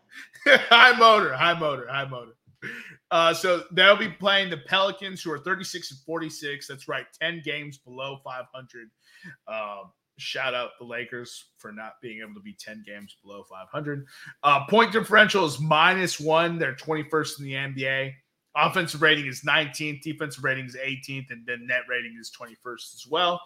high 0.47 0.97
motor, 0.97 1.35
high 1.35 1.59
motor, 1.59 1.89
high 1.89 2.05
motor. 2.05 2.35
Uh, 3.11 3.33
so 3.33 3.65
they'll 3.73 3.97
be 3.97 4.09
playing 4.09 4.51
the 4.51 4.57
Pelicans, 4.57 5.23
who 5.23 5.33
are 5.33 5.39
36 5.39 5.91
and 5.93 6.01
46. 6.01 6.69
That's 6.69 6.89
right, 6.89 7.07
10 7.21 7.43
games 7.45 7.79
below 7.79 8.19
500. 8.25 8.89
Um, 9.47 9.93
shout 10.19 10.55
out 10.55 10.71
the 10.79 10.85
Lakers 10.85 11.47
for 11.57 11.73
not 11.73 11.95
being 12.03 12.21
able 12.21 12.35
to 12.35 12.41
be 12.41 12.55
10 12.59 12.83
games 12.87 13.17
below 13.23 13.45
500. 13.49 14.07
Uh, 14.43 14.67
point 14.67 14.93
differential 14.93 15.45
is 15.45 15.61
minus 15.61 16.21
one. 16.21 16.59
They're 16.59 16.75
21st 16.75 17.39
in 17.39 17.45
the 17.45 17.53
NBA. 17.55 18.13
Offensive 18.57 19.03
rating 19.03 19.27
is 19.27 19.43
19th. 19.43 20.03
Defensive 20.03 20.43
rating 20.43 20.67
is 20.67 20.77
18th, 20.77 21.31
and 21.31 21.47
then 21.47 21.67
net 21.67 21.83
rating 21.89 22.17
is 22.21 22.33
21st 22.39 22.95
as 22.95 23.07
well. 23.09 23.41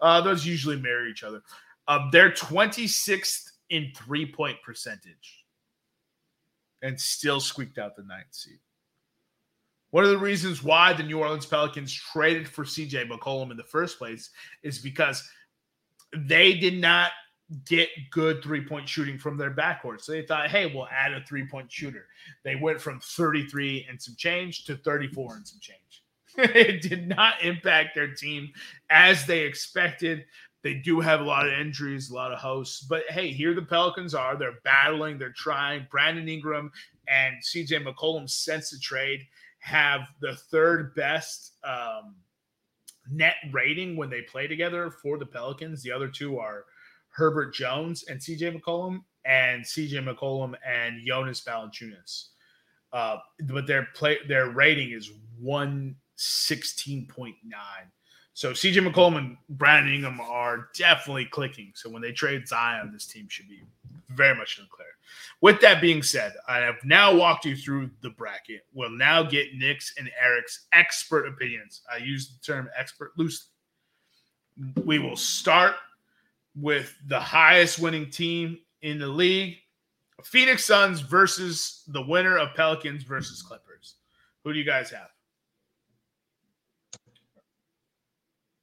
Uh, 0.00 0.20
those 0.20 0.44
usually 0.44 0.76
marry 0.76 1.10
each 1.10 1.22
other. 1.22 1.40
Um, 1.88 2.08
they're 2.10 2.32
26th 2.32 3.50
in 3.70 3.92
three 3.96 4.30
point 4.30 4.56
percentage 4.64 5.35
and 6.86 7.00
still 7.00 7.40
squeaked 7.40 7.78
out 7.78 7.96
the 7.96 8.02
ninth 8.02 8.32
seed. 8.32 8.58
One 9.90 10.04
of 10.04 10.10
the 10.10 10.18
reasons 10.18 10.62
why 10.62 10.92
the 10.92 11.02
New 11.02 11.18
Orleans 11.18 11.46
Pelicans 11.46 11.92
traded 11.92 12.48
for 12.48 12.64
CJ 12.64 13.08
McCollum 13.08 13.50
in 13.50 13.56
the 13.56 13.64
first 13.64 13.98
place 13.98 14.30
is 14.62 14.78
because 14.78 15.28
they 16.14 16.54
did 16.54 16.80
not 16.80 17.12
get 17.66 17.88
good 18.10 18.42
three 18.42 18.64
point 18.64 18.88
shooting 18.88 19.18
from 19.18 19.36
their 19.36 19.52
backcourt. 19.52 20.00
So 20.00 20.12
they 20.12 20.22
thought, 20.22 20.50
hey, 20.50 20.66
we'll 20.66 20.88
add 20.88 21.12
a 21.12 21.24
three 21.24 21.46
point 21.46 21.70
shooter. 21.70 22.06
They 22.44 22.56
went 22.56 22.80
from 22.80 23.00
33 23.00 23.86
and 23.88 24.00
some 24.00 24.14
change 24.16 24.64
to 24.64 24.76
34 24.76 25.36
and 25.36 25.46
some 25.46 25.60
change. 25.60 26.02
it 26.38 26.82
did 26.82 27.08
not 27.08 27.42
impact 27.42 27.94
their 27.94 28.12
team 28.12 28.52
as 28.90 29.24
they 29.26 29.40
expected. 29.40 30.26
They 30.66 30.74
do 30.74 30.98
have 30.98 31.20
a 31.20 31.24
lot 31.24 31.46
of 31.46 31.52
injuries, 31.52 32.10
a 32.10 32.14
lot 32.16 32.32
of 32.32 32.40
hosts, 32.40 32.80
but 32.80 33.04
hey, 33.08 33.30
here 33.30 33.54
the 33.54 33.62
Pelicans 33.62 34.16
are. 34.16 34.36
They're 34.36 34.58
battling, 34.64 35.16
they're 35.16 35.30
trying. 35.30 35.86
Brandon 35.92 36.28
Ingram 36.28 36.72
and 37.06 37.36
CJ 37.40 37.86
McCollum 37.86 38.28
since 38.28 38.70
the 38.70 38.78
trade 38.80 39.20
have 39.60 40.08
the 40.20 40.34
third 40.34 40.92
best 40.96 41.52
um, 41.62 42.16
net 43.08 43.36
rating 43.52 43.96
when 43.96 44.10
they 44.10 44.22
play 44.22 44.48
together 44.48 44.90
for 44.90 45.18
the 45.18 45.24
Pelicans. 45.24 45.84
The 45.84 45.92
other 45.92 46.08
two 46.08 46.40
are 46.40 46.64
Herbert 47.10 47.54
Jones 47.54 48.02
and 48.08 48.18
CJ 48.18 48.60
McCollum, 48.60 49.04
and 49.24 49.62
CJ 49.62 50.04
McCollum 50.04 50.54
and 50.66 51.00
Jonas 51.06 51.42
Valanciunas. 51.42 52.30
Uh, 52.92 53.18
but 53.44 53.68
their 53.68 53.86
play 53.94 54.18
their 54.26 54.50
rating 54.50 54.90
is 54.90 55.12
one 55.38 55.94
sixteen 56.16 57.06
point 57.06 57.36
nine. 57.44 57.92
So 58.36 58.52
CJ 58.52 58.86
McCollum 58.86 59.16
and 59.16 59.36
Brandon 59.48 59.94
Ingram 59.94 60.20
are 60.20 60.68
definitely 60.76 61.24
clicking. 61.24 61.72
So 61.74 61.88
when 61.88 62.02
they 62.02 62.12
trade 62.12 62.46
Zion, 62.46 62.90
this 62.92 63.06
team 63.06 63.28
should 63.30 63.48
be 63.48 63.62
very 64.10 64.36
much 64.36 64.58
in 64.58 64.64
the 64.64 64.68
clear. 64.68 64.88
With 65.40 65.58
that 65.62 65.80
being 65.80 66.02
said, 66.02 66.34
I 66.46 66.58
have 66.58 66.76
now 66.84 67.16
walked 67.16 67.46
you 67.46 67.56
through 67.56 67.88
the 68.02 68.10
bracket. 68.10 68.66
We'll 68.74 68.90
now 68.90 69.22
get 69.22 69.54
Nick's 69.54 69.94
and 69.96 70.10
Eric's 70.22 70.66
expert 70.74 71.26
opinions. 71.26 71.80
I 71.90 71.96
use 71.96 72.28
the 72.28 72.44
term 72.44 72.68
expert 72.78 73.12
loosely. 73.16 73.48
We 74.84 74.98
will 74.98 75.16
start 75.16 75.76
with 76.54 76.94
the 77.06 77.18
highest 77.18 77.78
winning 77.78 78.10
team 78.10 78.58
in 78.82 78.98
the 78.98 79.08
league 79.08 79.56
Phoenix 80.22 80.66
Suns 80.66 81.00
versus 81.00 81.84
the 81.88 82.02
winner 82.02 82.36
of 82.36 82.54
Pelicans 82.54 83.02
versus 83.02 83.40
Clippers. 83.40 83.94
Who 84.44 84.52
do 84.52 84.58
you 84.58 84.64
guys 84.66 84.90
have? 84.90 85.08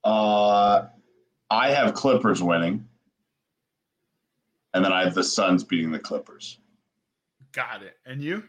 Uh, 0.03 0.87
I 1.49 1.69
have 1.71 1.93
Clippers 1.93 2.41
winning, 2.43 2.85
and 4.73 4.83
then 4.83 4.91
I 4.91 5.03
have 5.03 5.13
the 5.13 5.23
Suns 5.23 5.63
beating 5.63 5.91
the 5.91 5.99
Clippers. 5.99 6.59
Got 7.51 7.83
it. 7.83 7.97
And 8.05 8.21
you? 8.21 8.43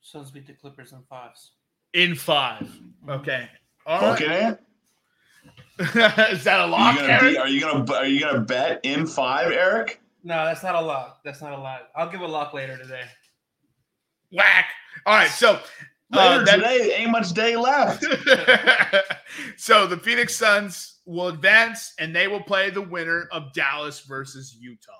Suns 0.00 0.30
beat 0.30 0.46
the 0.46 0.52
Clippers 0.52 0.92
in 0.92 1.02
fives. 1.08 1.52
In 1.94 2.14
five. 2.14 2.68
Okay. 3.08 3.48
All 3.86 4.00
Booking 4.12 4.28
right. 4.28 4.52
it? 4.52 4.60
Is 6.32 6.44
that 6.44 6.60
a 6.60 6.62
Are 6.62 6.68
lock, 6.68 6.94
you 6.94 7.00
gonna 7.00 7.12
Eric? 7.14 7.32
be, 7.32 7.38
are 7.38 7.48
you 7.48 7.60
gonna 7.60 7.92
are 7.94 8.06
you 8.06 8.20
gonna 8.20 8.40
bet 8.40 8.80
in 8.84 9.06
five, 9.06 9.50
Eric? 9.50 10.00
No, 10.22 10.44
that's 10.44 10.62
not 10.62 10.76
a 10.76 10.80
lock. 10.80 11.20
That's 11.24 11.40
not 11.42 11.52
a 11.52 11.56
lock. 11.58 11.88
I'll 11.96 12.08
give 12.08 12.20
a 12.20 12.26
lock 12.26 12.52
later 12.54 12.76
today. 12.78 13.02
Whack. 14.30 14.66
All 15.04 15.14
right. 15.16 15.30
So 15.30 15.58
Later 16.12 16.42
uh, 16.42 16.44
that- 16.44 16.56
today, 16.56 16.94
ain't 16.96 17.10
much 17.10 17.32
day 17.32 17.56
left. 17.56 18.04
so 19.56 19.86
the 19.86 19.96
Phoenix 19.96 20.36
Suns 20.36 20.91
will 21.04 21.28
advance 21.28 21.94
and 21.98 22.14
they 22.14 22.28
will 22.28 22.42
play 22.42 22.70
the 22.70 22.82
winner 22.82 23.28
of 23.32 23.52
Dallas 23.52 24.00
versus 24.00 24.56
Utah. 24.58 24.92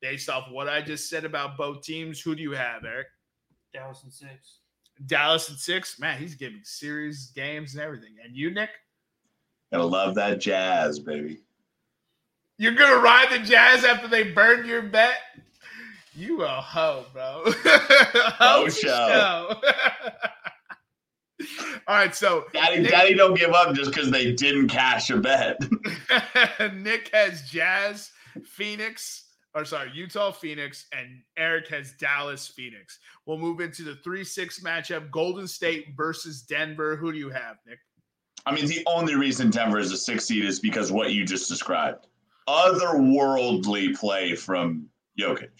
Based 0.00 0.28
off 0.28 0.50
what 0.50 0.68
I 0.68 0.80
just 0.80 1.10
said 1.10 1.24
about 1.24 1.56
both 1.56 1.82
teams, 1.82 2.20
who 2.20 2.34
do 2.34 2.42
you 2.42 2.52
have, 2.52 2.84
Eric? 2.84 3.08
Dallas 3.72 4.02
and 4.04 4.12
six. 4.12 4.60
Dallas 5.06 5.48
and 5.48 5.58
six. 5.58 5.98
Man, 5.98 6.18
he's 6.18 6.34
giving 6.34 6.60
series 6.62 7.32
games 7.34 7.74
and 7.74 7.82
everything. 7.82 8.14
And 8.24 8.36
you, 8.36 8.50
Nick? 8.50 8.70
Gotta 9.72 9.84
love 9.84 10.14
that 10.14 10.40
jazz, 10.40 10.98
baby. 10.98 11.40
You're 12.58 12.74
gonna 12.74 13.00
ride 13.00 13.28
the 13.30 13.38
Jazz 13.38 13.84
after 13.84 14.08
they 14.08 14.24
burned 14.24 14.66
your 14.66 14.82
bet? 14.82 15.18
You 16.14 16.42
a 16.42 16.48
hoe, 16.48 17.04
bro. 17.12 17.44
hoe 17.54 18.64
for 18.64 18.70
show. 18.70 19.60
All 21.86 21.94
right, 21.96 22.14
so 22.14 22.46
Daddy, 22.52 22.80
Nick- 22.80 22.90
Daddy, 22.90 23.14
don't 23.14 23.38
give 23.38 23.52
up 23.52 23.74
just 23.74 23.92
because 23.92 24.10
they 24.10 24.32
didn't 24.32 24.68
cash 24.68 25.10
a 25.10 25.16
bet. 25.16 25.60
Nick 26.74 27.10
has 27.14 27.42
Jazz, 27.42 28.10
Phoenix, 28.44 29.24
or 29.54 29.64
sorry, 29.64 29.90
Utah, 29.94 30.32
Phoenix, 30.32 30.86
and 30.92 31.22
Eric 31.36 31.68
has 31.68 31.92
Dallas, 31.92 32.48
Phoenix. 32.48 32.98
We'll 33.26 33.38
move 33.38 33.60
into 33.60 33.82
the 33.82 33.96
3 33.96 34.24
6 34.24 34.60
matchup 34.60 35.10
Golden 35.10 35.46
State 35.46 35.94
versus 35.96 36.42
Denver. 36.42 36.96
Who 36.96 37.12
do 37.12 37.18
you 37.18 37.30
have, 37.30 37.56
Nick? 37.66 37.78
I 38.46 38.54
mean, 38.54 38.66
the 38.66 38.82
only 38.86 39.14
reason 39.14 39.50
Denver 39.50 39.78
is 39.78 39.92
a 39.92 39.96
six 39.96 40.24
seed 40.24 40.44
is 40.44 40.58
because 40.58 40.90
what 40.90 41.12
you 41.12 41.24
just 41.24 41.48
described. 41.48 42.06
Otherworldly 42.48 43.94
play 43.94 44.34
from 44.34 44.88
Jokic. 45.18 45.50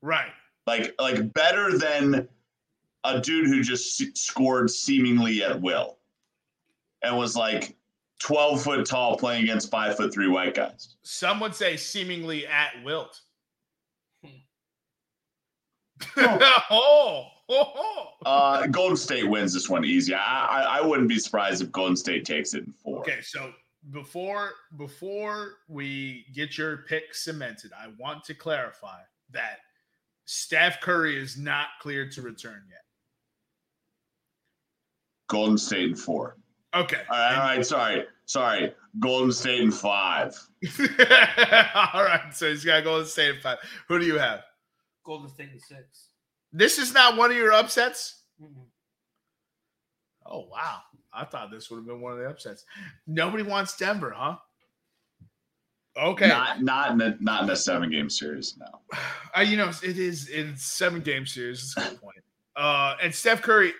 Right. 0.00 0.32
Like, 0.66 0.94
like 0.98 1.32
better 1.34 1.76
than 1.76 2.28
a 3.04 3.20
dude 3.20 3.46
who 3.46 3.62
just 3.62 4.16
scored 4.16 4.70
seemingly 4.70 5.42
at 5.42 5.60
will. 5.60 5.98
and 7.02 7.16
was 7.16 7.34
like 7.36 7.76
12 8.20 8.62
foot 8.62 8.86
tall 8.86 9.16
playing 9.16 9.44
against 9.44 9.70
five 9.70 9.96
foot 9.96 10.12
three 10.12 10.28
white 10.28 10.54
guys. 10.54 10.96
Some 11.02 11.40
would 11.40 11.54
say 11.54 11.76
seemingly 11.76 12.46
at 12.46 12.72
wilt. 12.84 13.20
Oh. 16.16 16.38
oh, 16.70 17.26
oh, 17.48 17.72
oh. 17.76 18.06
Uh, 18.24 18.66
Golden 18.68 18.96
State 18.96 19.28
wins 19.28 19.52
this 19.52 19.68
one 19.68 19.84
easy. 19.84 20.14
I, 20.14 20.46
I 20.46 20.78
I 20.78 20.80
wouldn't 20.80 21.08
be 21.08 21.18
surprised 21.18 21.62
if 21.62 21.70
Golden 21.72 21.96
State 21.96 22.24
takes 22.24 22.54
it 22.54 22.64
in 22.64 22.72
four. 22.72 23.00
Okay, 23.00 23.20
so 23.22 23.52
before 23.90 24.50
before 24.76 25.54
we 25.68 26.26
get 26.34 26.56
your 26.56 26.78
pick 26.88 27.14
cemented, 27.14 27.72
I 27.78 27.88
want 27.98 28.24
to 28.24 28.34
clarify 28.34 29.00
that 29.32 29.58
Steph 30.24 30.80
Curry 30.80 31.20
is 31.20 31.36
not 31.36 31.68
cleared 31.80 32.12
to 32.12 32.22
return 32.22 32.62
yet. 32.70 32.84
Golden 35.30 35.56
State 35.56 35.90
in 35.90 35.94
four. 35.94 36.36
Okay. 36.74 37.02
All 37.08 37.16
right, 37.16 37.34
all 37.36 37.56
right. 37.56 37.66
Sorry, 37.66 38.04
sorry. 38.26 38.74
Golden 38.98 39.32
State 39.32 39.60
in 39.60 39.70
five. 39.70 40.36
All 41.94 42.04
right. 42.04 42.30
So 42.32 42.48
he's 42.50 42.64
got 42.64 42.82
Golden 42.82 43.06
State 43.06 43.36
in 43.36 43.40
five. 43.40 43.58
Who 43.86 44.00
do 44.00 44.04
you 44.04 44.18
have? 44.18 44.42
Golden 45.04 45.28
State 45.28 45.50
in 45.52 45.60
six. 45.60 46.08
This 46.52 46.78
is 46.78 46.92
not 46.92 47.16
one 47.16 47.30
of 47.30 47.36
your 47.36 47.52
upsets. 47.52 48.22
Mm-mm. 48.42 48.66
Oh 50.26 50.46
wow! 50.50 50.80
I 51.12 51.24
thought 51.24 51.52
this 51.52 51.70
would 51.70 51.78
have 51.78 51.86
been 51.86 52.00
one 52.00 52.12
of 52.12 52.18
the 52.18 52.28
upsets. 52.28 52.64
Nobody 53.06 53.44
wants 53.44 53.76
Denver, 53.76 54.12
huh? 54.14 54.36
Okay. 55.96 56.28
Not 56.28 56.62
not 56.62 56.90
in 56.90 57.00
a 57.00 57.16
not 57.20 57.44
in 57.44 57.50
a 57.50 57.56
seven 57.56 57.90
game 57.90 58.10
series. 58.10 58.56
No. 58.58 58.80
Uh, 59.32 59.42
you 59.42 59.56
know, 59.56 59.70
it 59.84 59.96
is 59.96 60.26
in 60.26 60.56
seven 60.56 61.00
game 61.00 61.24
series. 61.24 61.72
That's 61.76 61.86
a 61.86 61.90
good 61.90 62.00
point. 62.00 62.16
Uh, 62.56 62.96
and 63.00 63.14
Steph 63.14 63.42
Curry 63.42 63.72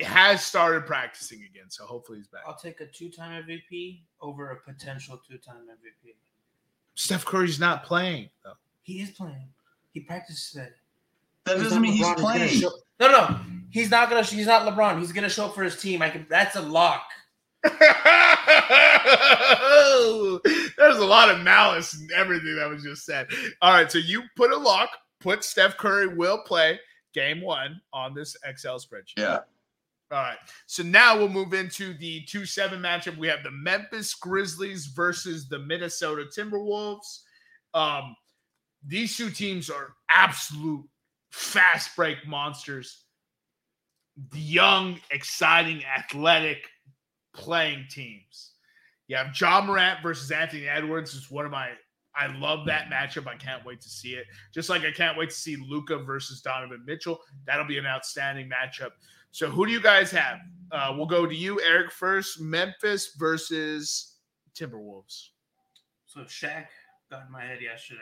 has 0.00 0.44
started 0.44 0.84
practicing 0.86 1.38
again, 1.50 1.68
so 1.68 1.84
hopefully 1.86 2.18
he's 2.18 2.28
back. 2.28 2.42
I'll 2.46 2.56
take 2.56 2.80
a 2.80 2.86
two-time 2.86 3.44
MVP 3.44 4.00
over 4.20 4.50
a 4.50 4.56
potential 4.56 5.20
two-time 5.28 5.56
MVP. 5.70 6.14
Steph 6.94 7.24
Curry's 7.24 7.58
not 7.60 7.84
playing 7.84 8.28
though. 8.44 8.52
He 8.82 9.00
is 9.00 9.10
playing. 9.10 9.48
He 9.92 10.00
practiced 10.00 10.52
today. 10.52 10.68
That 11.44 11.58
doesn't 11.58 11.80
mean 11.80 11.92
he's 11.92 12.04
LeBron. 12.06 12.16
gonna 12.16 12.22
playing. 12.38 12.48
show- 12.60 12.72
no, 13.00 13.08
no, 13.10 13.40
he's 13.70 13.90
not 13.90 14.08
gonna. 14.10 14.22
He's 14.22 14.46
not 14.46 14.62
LeBron. 14.66 14.98
He's 14.98 15.12
gonna 15.12 15.28
show 15.28 15.46
up 15.46 15.54
for 15.54 15.62
his 15.62 15.80
team. 15.80 16.02
I 16.02 16.10
can. 16.10 16.26
That's 16.28 16.56
a 16.56 16.62
lock. 16.62 17.08
There's 20.76 20.98
a 20.98 21.04
lot 21.04 21.30
of 21.30 21.40
malice 21.40 21.94
in 22.00 22.08
everything 22.14 22.56
that 22.56 22.68
was 22.68 22.82
just 22.82 23.04
said. 23.04 23.28
All 23.62 23.72
right, 23.72 23.90
so 23.90 23.98
you 23.98 24.22
put 24.36 24.52
a 24.52 24.56
lock, 24.56 24.90
put 25.20 25.42
Steph 25.44 25.76
Curry 25.76 26.06
will 26.06 26.38
play 26.38 26.78
game 27.12 27.40
one 27.40 27.80
on 27.92 28.14
this 28.14 28.36
Excel 28.44 28.78
spreadsheet. 28.78 29.18
Yeah. 29.18 29.38
All 30.12 30.18
right. 30.18 30.38
So 30.66 30.82
now 30.82 31.16
we'll 31.16 31.28
move 31.28 31.52
into 31.52 31.94
the 31.94 32.22
2 32.22 32.46
7 32.46 32.80
matchup. 32.80 33.16
We 33.16 33.26
have 33.28 33.42
the 33.42 33.50
Memphis 33.50 34.14
Grizzlies 34.14 34.86
versus 34.86 35.48
the 35.48 35.58
Minnesota 35.58 36.26
Timberwolves. 36.36 37.22
Um, 37.74 38.14
these 38.86 39.16
two 39.16 39.30
teams 39.30 39.68
are 39.68 39.94
absolute 40.10 40.84
fast 41.30 41.96
break 41.96 42.18
monsters. 42.26 43.04
The 44.30 44.38
Young, 44.38 45.00
exciting, 45.10 45.82
athletic 45.84 46.68
playing 47.34 47.86
teams. 47.90 48.52
You 49.08 49.16
have 49.16 49.38
Ja 49.38 49.60
Morant 49.60 50.02
versus 50.02 50.30
Anthony 50.30 50.68
Edwards. 50.68 51.14
Is 51.14 51.30
one 51.30 51.44
of 51.44 51.50
my 51.50 51.70
I 52.14 52.28
love 52.38 52.64
that 52.66 52.88
matchup. 52.90 53.26
I 53.26 53.36
can't 53.36 53.64
wait 53.64 53.80
to 53.82 53.90
see 53.90 54.14
it. 54.14 54.26
Just 54.54 54.70
like 54.70 54.82
I 54.82 54.90
can't 54.90 55.18
wait 55.18 55.30
to 55.30 55.36
see 55.36 55.56
Luka 55.56 55.98
versus 55.98 56.40
Donovan 56.40 56.82
Mitchell. 56.86 57.20
That'll 57.46 57.66
be 57.66 57.76
an 57.76 57.86
outstanding 57.86 58.48
matchup. 58.48 58.92
So 59.36 59.50
who 59.50 59.66
do 59.66 59.72
you 59.72 59.82
guys 59.82 60.10
have? 60.12 60.38
Uh, 60.72 60.94
we'll 60.96 61.04
go 61.04 61.26
to 61.26 61.34
you, 61.34 61.60
Eric, 61.60 61.92
first. 61.92 62.40
Memphis 62.40 63.10
versus 63.18 64.14
Timberwolves. 64.58 65.28
So 66.06 66.20
Shaq 66.20 66.68
got 67.10 67.26
in 67.26 67.32
my 67.32 67.42
head 67.44 67.58
yesterday, 67.60 68.00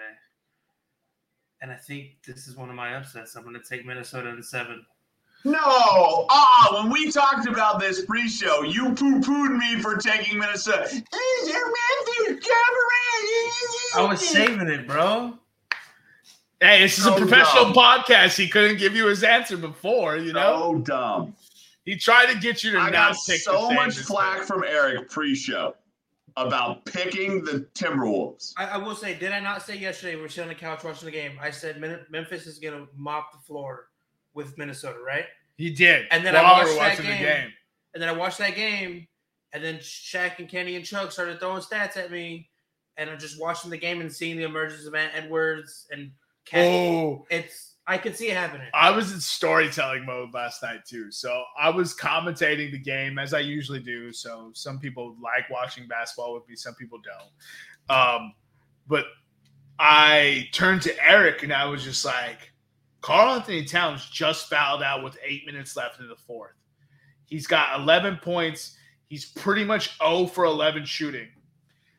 and 1.61 1.73
I 1.73 1.74
think 1.74 2.23
this 2.24 2.47
is 2.47 2.56
one 2.56 2.70
of 2.70 2.77
my 2.77 2.94
upsets. 2.94 3.35
I'm 3.35 3.43
going 3.43 3.61
to 3.61 3.69
take 3.69 3.85
Minnesota 3.85 4.28
in 4.28 4.40
seven. 4.44 4.86
No. 5.43 5.59
Ah, 5.61 6.81
when 6.81 6.93
we 6.93 7.11
talked 7.11 7.48
about 7.48 7.81
this 7.81 8.05
pre-show, 8.05 8.62
you 8.62 8.94
poo-pooed 8.94 9.59
me 9.59 9.82
for 9.82 9.97
taking 9.97 10.39
Minnesota. 10.39 11.02
I 13.97 14.06
was 14.09 14.24
saving 14.24 14.69
it, 14.69 14.86
bro. 14.86 15.36
Hey, 16.65 16.81
this 16.81 16.99
is 16.99 17.05
a 17.05 17.12
professional 17.12 17.73
dumb. 17.73 17.74
podcast. 17.74 18.39
He 18.39 18.49
couldn't 18.49 18.78
give 18.78 18.97
you 18.97 19.07
his 19.07 19.23
answer 19.23 19.59
before, 19.59 20.16
you 20.16 20.32
know. 20.32 20.73
So 20.73 20.78
dumb. 20.78 21.36
He 21.85 21.95
tried 21.95 22.32
to 22.32 22.39
get 22.39 22.65
you 22.65 22.73
to 22.73 22.78
I 22.78 22.85
not 22.89 22.93
got 22.93 23.16
pick 23.27 23.36
the 23.36 23.39
so 23.39 23.66
same 23.69 23.74
much 23.77 23.99
flack 23.99 24.39
him. 24.39 24.47
from 24.47 24.65
Eric 24.66 25.11
pre-show 25.11 25.74
about 26.39 26.86
picking 26.86 27.45
the 27.45 27.69
Timberwolves. 27.74 28.55
I, 28.57 28.65
I 28.65 28.77
will 28.78 28.95
say, 28.95 29.12
did 29.12 29.31
I 29.31 29.41
not 29.41 29.61
say 29.61 29.77
yesterday 29.77 30.16
we 30.16 30.23
were 30.23 30.28
sitting 30.31 30.45
on 30.45 30.49
the 30.49 30.55
couch 30.55 30.82
watching 30.85 31.05
the 31.05 31.12
game? 31.12 31.32
I 31.39 31.51
said 31.51 31.78
Memphis 32.09 32.47
is 32.47 32.59
going 32.59 32.73
to 32.74 32.89
mop 32.97 33.32
the 33.32 33.39
floor 33.41 33.89
with 34.32 34.57
Minnesota, 34.57 35.01
right? 35.07 35.27
He 35.59 35.69
did. 35.69 36.07
And 36.11 36.24
then 36.24 36.35
I 36.35 36.43
while 36.43 36.65
we 36.65 36.70
watched 36.77 36.78
that 36.78 36.89
watching 36.89 37.05
the 37.05 37.12
game. 37.12 37.23
game. 37.23 37.53
And 37.93 38.03
then 38.03 38.09
I 38.09 38.12
watched 38.12 38.39
that 38.39 38.57
game, 38.57 39.07
and 39.53 39.62
then 39.62 39.77
Shaq 39.77 40.39
and 40.39 40.49
Kenny 40.49 40.77
and 40.77 40.85
Chuck 40.85 41.12
started 41.12 41.41
throwing 41.41 41.61
stats 41.61 41.99
at 41.99 42.11
me, 42.11 42.49
and 42.97 43.11
I'm 43.11 43.19
just 43.19 43.39
watching 43.39 43.70
the 43.70 43.77
game 43.77 44.01
and 44.01 44.11
seeing 44.11 44.39
the 44.39 44.45
emergence 44.45 44.86
of 44.86 44.95
Ant 44.95 45.12
Edwards 45.15 45.86
and 45.93 46.11
KAT. 46.45 46.66
Oh, 46.66 47.27
It's 47.31 47.75
I 47.87 47.99
could 47.99 48.16
see 48.16 48.31
it 48.31 48.37
happening. 48.37 48.66
I 48.73 48.91
was 48.91 49.12
in 49.12 49.21
storytelling 49.21 50.07
mode 50.07 50.33
last 50.33 50.62
night 50.62 50.87
too. 50.87 51.11
So 51.11 51.43
I 51.59 51.69
was 51.69 51.95
commentating 51.95 52.71
the 52.73 52.79
game 52.79 53.19
as 53.19 53.35
I 53.35 53.41
usually 53.41 53.81
do. 53.81 54.11
So 54.12 54.51
some 54.55 54.79
people 54.79 55.16
like 55.23 55.51
watching 55.51 55.87
basketball 55.87 56.33
with 56.35 56.49
me, 56.49 56.57
some 56.57 56.75
people 56.75 56.99
don't. 57.05 57.97
Um, 57.99 58.33
but 58.87 59.05
I 59.79 60.49
turned 60.53 60.81
to 60.83 61.07
Eric 61.07 61.43
and 61.43 61.53
I 61.53 61.66
was 61.66 61.85
just 61.85 62.05
like, 62.05 62.53
Karl 63.03 63.35
Anthony 63.35 63.66
Towns 63.66 64.09
just 64.09 64.49
fouled 64.49 64.83
out 64.83 65.05
with 65.05 65.19
eight 65.23 65.45
minutes 65.45 65.77
left 65.77 66.01
in 66.01 66.09
the 66.09 66.16
fourth. 66.16 66.55
He's 67.27 67.47
got 67.47 67.79
11 67.79 68.19
points. 68.23 68.79
He's 69.09 69.27
pretty 69.27 69.62
much 69.62 69.99
0 69.99 70.27
for 70.27 70.45
11 70.45 70.87
shooting. 70.87 71.29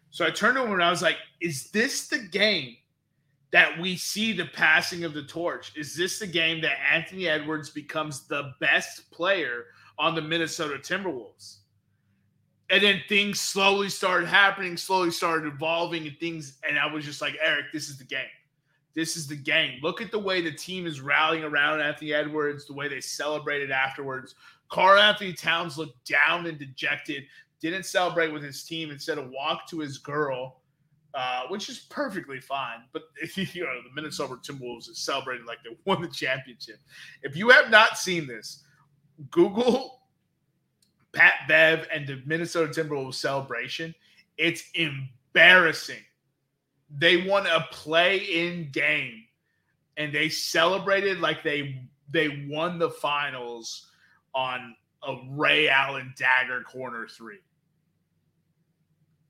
So 0.09 0.25
I 0.25 0.31
turned 0.31 0.57
to 0.57 0.63
him 0.63 0.73
and 0.73 0.83
I 0.83 0.89
was 0.89 1.03
like, 1.03 1.17
is 1.41 1.69
this 1.69 2.07
the 2.07 2.17
game 2.17 2.77
that 3.55 3.79
we 3.79 3.95
see 3.95 4.33
the 4.33 4.47
passing 4.47 5.05
of 5.05 5.13
the 5.13 5.23
torch? 5.23 5.71
Is 5.77 5.95
this 5.95 6.19
the 6.19 6.27
game 6.27 6.59
that 6.59 6.75
Anthony 6.91 7.29
Edwards 7.29 7.69
becomes 7.69 8.27
the 8.27 8.51
best 8.59 9.09
player 9.11 9.67
on 9.97 10.13
the 10.13 10.21
Minnesota 10.21 10.77
Timberwolves? 10.77 11.59
And 12.69 12.83
then 12.83 13.01
things 13.07 13.39
slowly 13.39 13.87
started 13.87 14.27
happening, 14.27 14.75
slowly 14.75 15.09
started 15.09 15.47
evolving, 15.47 16.05
and 16.05 16.19
things. 16.19 16.57
And 16.67 16.77
I 16.77 16.85
was 16.85 17.05
just 17.05 17.21
like, 17.21 17.37
Eric, 17.41 17.67
this 17.71 17.87
is 17.87 17.97
the 17.97 18.03
game. 18.03 18.25
This 18.93 19.15
is 19.15 19.25
the 19.25 19.37
game. 19.37 19.79
Look 19.81 20.01
at 20.01 20.11
the 20.11 20.19
way 20.19 20.41
the 20.41 20.51
team 20.51 20.85
is 20.85 20.99
rallying 20.99 21.45
around 21.45 21.79
Anthony 21.79 22.13
Edwards, 22.13 22.65
the 22.65 22.73
way 22.73 22.89
they 22.89 22.99
celebrated 22.99 23.71
afterwards. 23.71 24.35
Karl 24.67 24.99
Anthony 24.99 25.31
Towns 25.31 25.77
looked 25.77 26.05
down 26.05 26.45
and 26.45 26.59
dejected, 26.59 27.23
didn't 27.61 27.85
celebrate 27.85 28.33
with 28.33 28.43
his 28.43 28.65
team, 28.65 28.91
instead 28.91 29.17
of 29.17 29.29
walk 29.29 29.65
to 29.69 29.79
his 29.79 29.97
girl 29.97 30.59
uh, 31.15 31.43
which 31.47 31.69
is 31.69 31.79
perfectly 31.89 32.41
fine. 32.41 32.83
But 32.91 33.03
you 33.35 33.63
know, 33.63 33.81
the 33.81 33.93
Minnesota 33.95 34.35
Timberwolves 34.35 34.89
is 34.89 34.99
celebrating 34.99 35.45
like 35.45 35.59
they 35.63 35.75
won 35.85 36.01
the 36.01 36.09
championship. 36.09 36.77
If 37.23 37.35
you 37.35 37.49
have 37.49 37.69
not 37.69 37.97
seen 37.97 38.27
this, 38.27 38.63
Google 39.31 40.01
Pat 41.13 41.33
Bev 41.47 41.87
and 41.91 42.05
the 42.05 42.21
Minnesota 42.25 42.69
Timberwolves 42.69 43.15
celebration. 43.15 43.95
It's 44.37 44.63
embarrassing. 44.73 46.03
They 46.97 47.25
won 47.25 47.47
a 47.47 47.65
play-in 47.71 48.69
game, 48.71 49.23
and 49.95 50.13
they 50.13 50.29
celebrated 50.29 51.21
like 51.21 51.43
they 51.43 51.81
they 52.11 52.45
won 52.49 52.77
the 52.77 52.89
finals 52.89 53.89
on 54.35 54.75
a 55.07 55.15
Ray 55.31 55.69
Allen 55.69 56.13
dagger 56.17 56.61
corner 56.61 57.07
three 57.07 57.39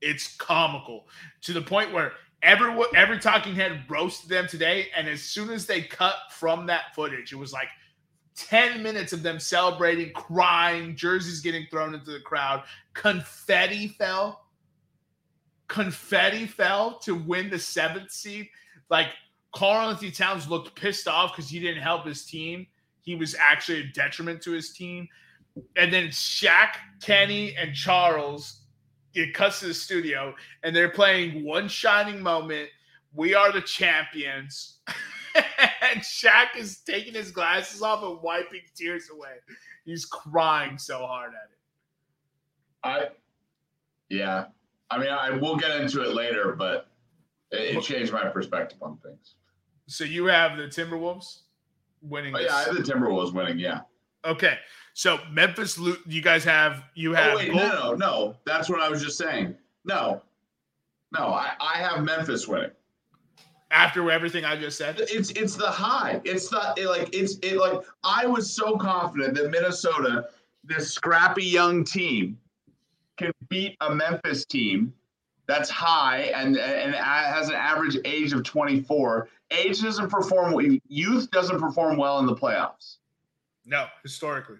it's 0.02 0.36
comical 0.38 1.08
to 1.42 1.54
the 1.54 1.62
point 1.62 1.94
where 1.94 2.14
everyone 2.42 2.88
every 2.96 3.20
talking 3.20 3.56
head 3.56 3.84
roasted 3.90 4.30
them 4.30 4.48
today 4.48 4.88
and 4.96 5.08
as 5.08 5.22
soon 5.22 5.50
as 5.50 5.66
they 5.66 5.82
cut 5.82 6.16
from 6.30 6.66
that 6.66 6.94
footage 6.94 7.32
it 7.32 7.38
was 7.38 7.54
like 7.54 7.70
10 8.36 8.84
minutes 8.84 9.14
of 9.14 9.24
them 9.24 9.40
celebrating 9.40 10.12
crying 10.14 10.96
jerseys 10.96 11.40
getting 11.40 11.66
thrown 11.72 11.94
into 11.94 12.12
the 12.12 12.20
crowd. 12.20 12.64
Confetti 12.94 13.88
fell. 13.88 14.46
Confetti 15.68 16.46
fell 16.46 17.00
to 17.00 17.16
win 17.16 17.50
the 17.50 17.58
seventh 17.58 18.12
seed. 18.12 18.50
Like 18.90 19.08
Karl 19.54 19.90
Anthony 19.90 20.12
Towns 20.12 20.50
looked 20.50 20.76
pissed 20.76 21.08
off 21.08 21.34
because 21.34 21.50
he 21.50 21.60
didn't 21.60 21.82
help 21.82 22.06
his 22.06 22.26
team. 22.26 22.68
He 23.02 23.16
was 23.16 23.36
actually 23.40 23.82
a 23.82 23.88
detriment 23.88 24.42
to 24.44 24.52
his 24.52 24.74
team. 24.74 25.08
And 25.78 25.92
then 25.92 26.08
Shaq, 26.08 26.76
Kenny, 27.02 27.56
and 27.56 27.74
Charles 27.74 28.62
it 29.16 29.34
cuts 29.34 29.62
to 29.62 29.68
the 29.68 29.74
studio 29.74 30.36
and 30.64 30.76
they're 30.76 30.90
playing 30.90 31.44
one 31.44 31.68
shining 31.68 32.22
moment. 32.22 32.70
We 33.14 33.34
are 33.34 33.52
the 33.52 33.62
champions. 33.62 34.80
and 35.36 36.02
Shaq 36.02 36.58
is 36.58 36.80
taking 36.80 37.14
his 37.14 37.32
glasses 37.32 37.82
off 37.82 38.04
and 38.04 38.22
wiping 38.22 38.62
tears 38.76 39.10
away. 39.12 39.36
He's 39.86 40.06
crying 40.06 40.78
so 40.78 41.00
hard 41.00 41.32
at 41.34 41.50
it. 41.52 41.58
I 42.84 43.10
Yeah. 44.10 44.46
I 44.92 45.00
mean, 45.00 45.10
I 45.10 45.32
we'll 45.32 45.58
get 45.58 45.80
into 45.80 46.04
it 46.04 46.14
later, 46.14 46.54
but 46.58 46.88
it, 47.52 47.76
it 47.76 47.84
changed 47.84 48.14
my 48.14 48.28
perspective 48.28 48.78
on 48.82 48.98
things. 48.98 49.36
So 49.88 50.04
you 50.04 50.26
have 50.26 50.58
the 50.58 50.64
Timberwolves 50.64 51.42
winning. 52.02 52.36
Oh, 52.36 52.40
this. 52.40 52.52
yeah, 52.52 52.58
I 52.58 52.64
have 52.64 52.76
the 52.76 52.82
Timberwolves 52.82 53.34
winning. 53.34 53.60
Yeah. 53.60 53.82
Okay. 54.26 54.58
So 54.94 55.20
Memphis, 55.32 55.78
you 56.06 56.22
guys 56.22 56.44
have 56.46 56.84
you 56.96 57.12
oh, 57.12 57.16
have 57.16 57.34
Oh 57.34 57.36
wait, 57.38 57.54
no, 57.54 57.68
no, 57.68 57.94
no. 57.94 58.36
That's 58.46 58.70
what 58.70 58.82
I 58.82 58.90
was 58.90 59.04
just 59.04 59.18
saying. 59.18 59.56
No, 59.84 60.22
no. 61.12 61.28
I, 61.28 61.52
I 61.60 61.78
have 61.78 62.04
Memphis 62.04 62.48
winning. 62.48 62.72
after 63.72 64.10
everything 64.10 64.46
I 64.46 64.56
just 64.56 64.78
said. 64.78 64.96
It's 65.00 65.32
it's 65.32 65.56
the 65.56 65.70
high. 65.70 66.22
It's 66.24 66.48
the 66.50 66.74
it, 66.78 66.88
like 66.88 67.14
it's 67.14 67.38
it 67.44 67.58
like 67.58 67.82
I 68.04 68.26
was 68.26 68.52
so 68.52 68.78
confident 68.78 69.36
that 69.36 69.52
Minnesota, 69.52 70.28
this 70.64 70.92
scrappy 70.92 71.44
young 71.44 71.84
team, 71.84 72.38
can 73.18 73.32
beat 73.50 73.76
a 73.82 73.94
Memphis 73.94 74.46
team 74.46 74.94
that's 75.48 75.70
high 75.70 76.32
and 76.36 76.58
and 76.58 76.96
has 76.96 77.50
an 77.50 77.56
average 77.56 77.98
age 78.06 78.32
of 78.34 78.44
24. 78.44 79.28
Age 79.52 79.82
doesn't 79.82 80.10
perform. 80.10 80.80
Youth 80.88 81.30
doesn't 81.32 81.60
perform 81.60 81.98
well 81.98 82.20
in 82.20 82.26
the 82.26 82.36
playoffs. 82.36 82.98
No, 83.66 83.88
historically. 84.04 84.58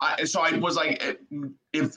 I, 0.00 0.24
so 0.24 0.40
I 0.40 0.56
was 0.58 0.76
like, 0.76 1.02
eh, 1.04 1.14
if, 1.72 1.96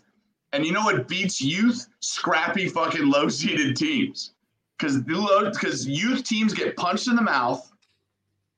and 0.53 0.65
you 0.65 0.71
know 0.71 0.83
what 0.83 1.07
beats 1.07 1.41
youth? 1.41 1.87
Scrappy 2.01 2.67
fucking 2.69 3.05
low 3.09 3.29
seeded 3.29 3.75
teams. 3.75 4.33
Because 4.77 4.97
because 5.01 5.87
youth 5.87 6.23
teams 6.23 6.53
get 6.53 6.75
punched 6.75 7.07
in 7.07 7.15
the 7.15 7.21
mouth, 7.21 7.71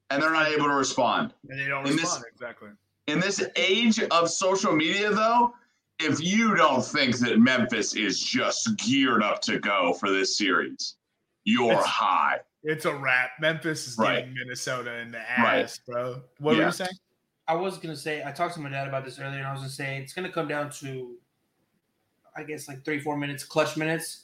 and 0.10 0.22
they're 0.22 0.32
not 0.32 0.48
able 0.48 0.66
to 0.66 0.74
respond. 0.74 1.34
And 1.49 1.60
they 1.60 1.66
don't 1.68 1.86
In 1.88 1.94
respond 1.95 2.24
this- 2.24 2.32
exactly. 2.34 2.70
In 3.08 3.20
this 3.22 3.41
age 3.56 3.99
of 4.02 4.30
social 4.30 4.74
media, 4.76 5.12
though, 5.12 5.54
if 5.99 6.20
you 6.22 6.56
don't 6.56 6.84
think 6.84 7.18
that 7.20 7.40
Memphis 7.40 7.95
is 7.95 8.20
just 8.20 8.76
geared 8.78 9.24
up 9.24 9.41
to 9.44 9.60
go 9.60 9.94
for 9.94 10.10
this 10.10 10.38
series, 10.38 10.95
you're 11.45 11.72
It's- 11.72 11.86
high. 11.86 12.40
It's 12.64 12.84
a 12.86 12.94
wrap. 12.94 13.32
Memphis 13.40 13.88
is 13.88 13.98
Right. 13.98 14.20
getting 14.20 14.34
Minnesota 14.34 14.98
in 14.98 15.12
the 15.12 15.20
Right. 15.20 15.64
ass, 15.64 15.80
bro. 15.88 16.22
What 16.40 16.58
were 16.58 16.66
you 16.66 16.72
saying? 16.72 16.90
I 17.48 17.56
was 17.56 17.78
gonna 17.78 17.95
say 17.95 18.24
I 18.26 18.32
talked 18.32 18.56
to 18.56 18.60
my 18.60 18.69
dad 18.69 18.88
about 18.88 19.06
this 19.06 19.19
earlier, 19.19 19.40
and 19.40 19.48
I 19.48 19.52
was 19.52 19.61
gonna 19.61 19.69
say 19.72 19.98
it's 19.98 20.14
gonna 20.14 20.32
come 20.32 20.48
down 20.48 20.69
to, 20.82 21.15
I 22.36 22.44
guess 22.44 22.68
like 22.68 22.84
three 22.84 22.99
four 22.99 23.18
minutes, 23.18 23.44
clutch 23.44 23.78
minutes. 23.78 24.24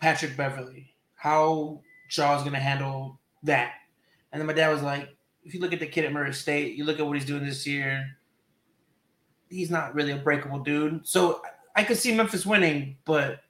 Patrick 0.00 0.36
Beverley, 0.36 0.94
how 1.14 1.80
Shaw's 2.08 2.44
gonna 2.44 2.58
handle 2.58 3.18
that, 3.44 3.72
and 4.32 4.40
then 4.40 4.46
my 4.46 4.52
dad 4.52 4.70
was 4.70 4.82
like, 4.82 5.08
if 5.44 5.54
you 5.54 5.60
look 5.60 5.72
at 5.72 5.80
the 5.80 5.86
kid 5.86 6.04
at 6.04 6.12
Murray 6.12 6.34
State, 6.34 6.74
you 6.74 6.84
look 6.84 6.98
at 6.98 7.06
what 7.06 7.16
he's 7.16 7.24
doing 7.24 7.44
this 7.44 7.66
year. 7.66 8.04
He's 9.48 9.70
not 9.70 9.94
really 9.94 10.12
a 10.12 10.16
breakable 10.16 10.58
dude, 10.58 11.06
so 11.06 11.40
I 11.76 11.84
could 11.84 11.96
see 11.96 12.14
Memphis 12.14 12.44
winning, 12.44 12.96
but 13.04 13.40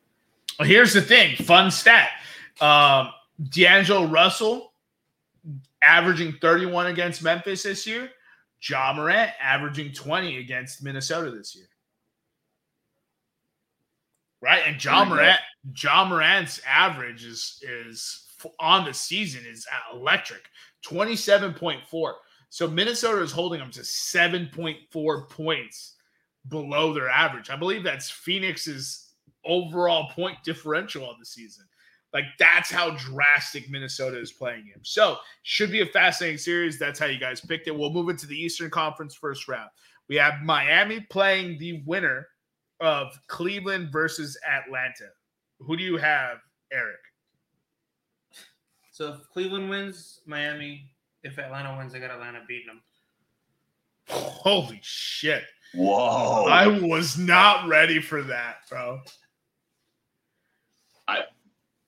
Well, 0.58 0.68
here's 0.68 0.92
the 0.92 1.00
thing. 1.00 1.36
Fun 1.36 1.70
stat. 1.70 2.10
Um, 2.60 3.10
D'Angelo 3.50 4.06
Russell 4.06 4.72
averaging 5.82 6.34
31 6.40 6.88
against 6.88 7.22
Memphis 7.22 7.62
this 7.62 7.86
year. 7.86 8.10
Ja 8.62 8.92
Morant 8.94 9.30
averaging 9.40 9.92
20 9.92 10.38
against 10.38 10.82
Minnesota 10.82 11.30
this 11.30 11.54
year. 11.54 11.68
Right? 14.40 14.62
And 14.66 14.82
Ja 14.82 15.04
There 15.04 15.04
we 15.04 15.08
go. 15.08 15.14
Morant, 15.16 15.40
Ja 15.76 16.04
Morant's 16.04 16.60
average 16.66 17.24
is 17.24 17.62
is 17.62 18.22
on 18.60 18.84
the 18.84 18.94
season 18.94 19.44
is 19.46 19.66
electric. 19.92 20.42
27.4. 20.84 22.12
So 22.48 22.68
Minnesota 22.68 23.22
is 23.22 23.32
holding 23.32 23.58
them 23.58 23.70
to 23.72 23.80
7.4 23.80 25.30
points 25.30 25.94
below 26.48 26.92
their 26.92 27.08
average. 27.08 27.50
I 27.50 27.56
believe 27.56 27.82
that's 27.82 28.10
Phoenix's 28.10 29.14
overall 29.44 30.10
point 30.10 30.38
differential 30.44 31.08
on 31.08 31.16
the 31.18 31.26
season. 31.26 31.64
Like 32.16 32.38
that's 32.38 32.70
how 32.70 32.92
drastic 32.92 33.68
Minnesota 33.68 34.18
is 34.18 34.32
playing 34.32 34.64
him. 34.64 34.80
So 34.82 35.18
should 35.42 35.70
be 35.70 35.82
a 35.82 35.86
fascinating 35.86 36.38
series. 36.38 36.78
That's 36.78 36.98
how 36.98 37.04
you 37.04 37.20
guys 37.20 37.42
picked 37.42 37.68
it. 37.68 37.76
We'll 37.78 37.92
move 37.92 38.08
into 38.08 38.26
the 38.26 38.34
Eastern 38.34 38.70
Conference 38.70 39.14
first 39.14 39.48
round. 39.48 39.68
We 40.08 40.16
have 40.16 40.40
Miami 40.42 41.00
playing 41.10 41.58
the 41.58 41.82
winner 41.84 42.26
of 42.80 43.08
Cleveland 43.26 43.90
versus 43.92 44.34
Atlanta. 44.50 45.10
Who 45.58 45.76
do 45.76 45.82
you 45.82 45.98
have, 45.98 46.38
Eric? 46.72 46.96
so 48.92 49.12
if 49.12 49.28
Cleveland 49.30 49.68
wins, 49.68 50.20
Miami. 50.24 50.88
If 51.22 51.36
Atlanta 51.36 51.76
wins, 51.76 51.94
I 51.94 51.98
got 51.98 52.12
Atlanta 52.12 52.40
beating 52.48 52.68
them. 52.68 52.80
Holy 54.08 54.80
shit. 54.82 55.44
Whoa. 55.74 56.46
I 56.46 56.66
was 56.66 57.18
not 57.18 57.68
ready 57.68 58.00
for 58.00 58.22
that, 58.22 58.60
bro. 58.70 59.02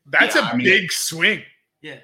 I- 0.08 0.20
That's 0.20 0.36
Yeah, 0.36 0.42
a 0.50 0.52
I 0.52 0.56
mean- 0.56 0.64
big 0.66 0.92
swing. 0.92 1.42
Yeah. 1.82 2.00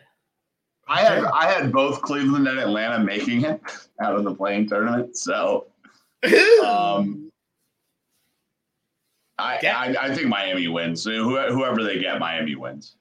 I 0.87 1.01
had 1.01 1.25
I 1.25 1.51
had 1.51 1.73
both 1.73 2.03
Cleveland 2.03 2.47
and 2.47 2.59
Atlanta 2.59 3.03
making 3.03 3.45
it 3.45 3.61
out 4.03 4.15
of 4.17 4.25
the 4.25 4.35
playing 4.35 4.69
tournament. 4.69 5.17
So 5.17 5.67
um, 6.65 7.31
I, 9.39 9.57
I 9.67 9.97
I 10.09 10.15
think 10.15 10.29
Miami 10.29 10.69
wins. 10.69 11.03
So 11.03 11.11
whoever 11.11 11.83
they 11.83 11.99
get, 11.99 12.19
Miami 12.19 12.55
wins. 12.55 12.97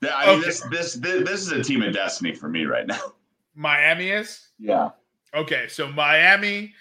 Yeah, 0.00 0.14
I 0.16 0.26
mean, 0.26 0.36
Okay. 0.38 0.46
this, 0.46 0.60
this 0.70 0.94
this 0.94 1.28
this 1.28 1.40
is 1.42 1.52
a 1.52 1.62
team 1.62 1.82
of 1.82 1.92
destiny 1.92 2.32
for 2.34 2.48
me 2.48 2.64
right 2.66 2.86
now. 2.86 3.14
Miami 3.54 4.10
is? 4.10 4.48
Yeah. 4.58 4.90
Okay, 5.34 5.66
so 5.68 5.88
Miami 5.88 6.72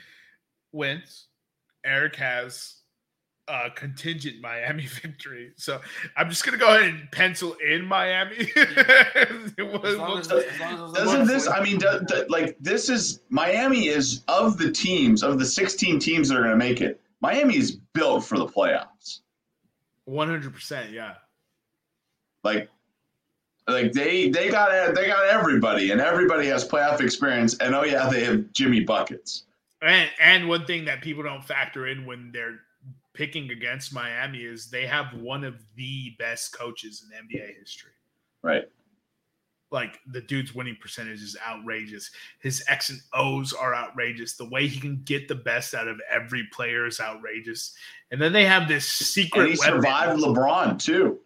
wins. 0.72 1.28
Eric 1.84 2.16
has 2.18 2.76
a 3.50 3.70
contingent 3.72 4.40
Miami 4.42 4.86
victory. 5.02 5.52
So 5.58 5.82
I'm 6.16 6.30
just 6.30 6.46
gonna 6.46 6.58
go 6.58 6.68
ahead 6.76 6.90
and 6.94 7.12
pencil 7.12 7.56
in 7.68 7.86
Miami. 7.86 8.52
We'll- 9.58 9.86
As 9.86 9.98
long 9.98 10.10
we'll 10.10 10.18
as, 10.20 10.28
t- 10.28 10.36
as 10.36 10.60
long 10.60 10.86
as 10.86 10.94
Doesn't 10.94 11.28
this? 11.28 11.48
I 11.48 11.62
mean, 11.64 11.78
do, 11.80 12.00
do- 12.08 12.26
like 12.30 12.56
this 12.60 12.90
is 12.90 13.22
Miami 13.30 13.88
is 13.88 14.22
of 14.28 14.58
the 14.58 14.72
teams 14.72 15.24
of 15.24 15.40
the 15.40 15.46
16 15.46 16.00
teams 16.00 16.30
that 16.30 16.36
are 16.38 16.44
going 16.44 16.52
to 16.52 16.58
make 16.58 16.82
it. 16.82 17.02
Miami 17.22 17.58
is 17.58 17.78
built 17.94 18.24
for 18.24 18.38
the 18.38 18.46
playoffs. 18.48 19.20
100%, 20.08 20.92
yeah. 20.92 21.16
Like, 22.44 22.70
like 23.68 23.92
they 23.92 24.30
they 24.30 24.50
got 24.50 24.96
they 24.96 25.08
got 25.08 25.26
everybody, 25.26 25.92
and 25.92 26.00
everybody 26.02 26.48
has 26.48 26.68
playoff 26.68 27.02
experience. 27.02 27.56
And 27.58 27.76
oh 27.76 27.84
yeah, 27.84 28.10
they 28.10 28.24
have 28.24 28.52
Jimmy 28.54 28.80
buckets. 28.80 29.44
And 29.82 30.10
and 30.20 30.48
one 30.48 30.66
thing 30.66 30.86
that 30.86 31.02
people 31.02 31.22
don't 31.24 31.44
factor 31.44 31.88
in 31.88 32.06
when 32.06 32.32
they're 32.32 32.60
picking 33.14 33.52
against 33.52 33.94
Miami 33.94 34.40
is 34.40 34.70
they 34.70 34.86
have 34.86 35.14
one 35.14 35.44
of 35.44 35.56
the 35.76 36.16
best 36.20 36.58
coaches 36.58 37.04
in 37.06 37.28
NBA 37.28 37.58
history. 37.60 37.92
Right. 38.42 38.64
Like 39.72 40.00
the 40.12 40.22
dude's 40.22 40.56
winning 40.56 40.78
percentage 40.82 41.22
is 41.22 41.38
outrageous. 41.48 42.10
His 42.40 42.64
X 42.68 42.90
and 42.90 43.00
O's 43.14 43.54
are 43.54 43.76
outrageous. 43.76 44.36
The 44.36 44.50
way 44.50 44.68
he 44.68 44.80
can 44.80 45.02
get 45.04 45.28
the 45.28 45.36
best 45.36 45.76
out 45.76 45.88
of 45.88 46.02
every 46.10 46.48
player 46.52 46.88
is 46.88 47.00
outrageous. 47.00 47.76
And 48.12 48.20
then 48.20 48.34
they 48.34 48.46
have 48.46 48.68
this 48.68 48.86
secret 48.86 49.42
And 49.42 49.52
he 49.54 49.60
weapon. 49.60 49.76
survived 49.76 50.22
LeBron 50.22 50.80
too, 50.80 51.20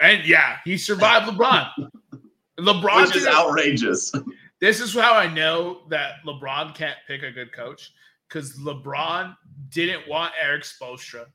And 0.00 0.24
yeah, 0.26 0.58
he 0.64 0.76
survived 0.76 1.26
LeBron. 1.26 1.70
LeBron 2.58 3.06
which 3.06 3.16
is 3.16 3.26
outrageous. 3.26 4.12
This 4.60 4.80
is 4.80 4.92
how 4.92 5.14
I 5.14 5.32
know 5.32 5.82
that 5.88 6.16
LeBron 6.26 6.74
can't 6.74 6.98
pick 7.06 7.22
a 7.22 7.30
good 7.30 7.50
coach 7.54 7.92
because 8.30 8.58
LeBron 8.58 9.36
didn't 9.70 10.08
want 10.08 10.32
Erik 10.40 10.62
Spoelstra. 10.62 11.26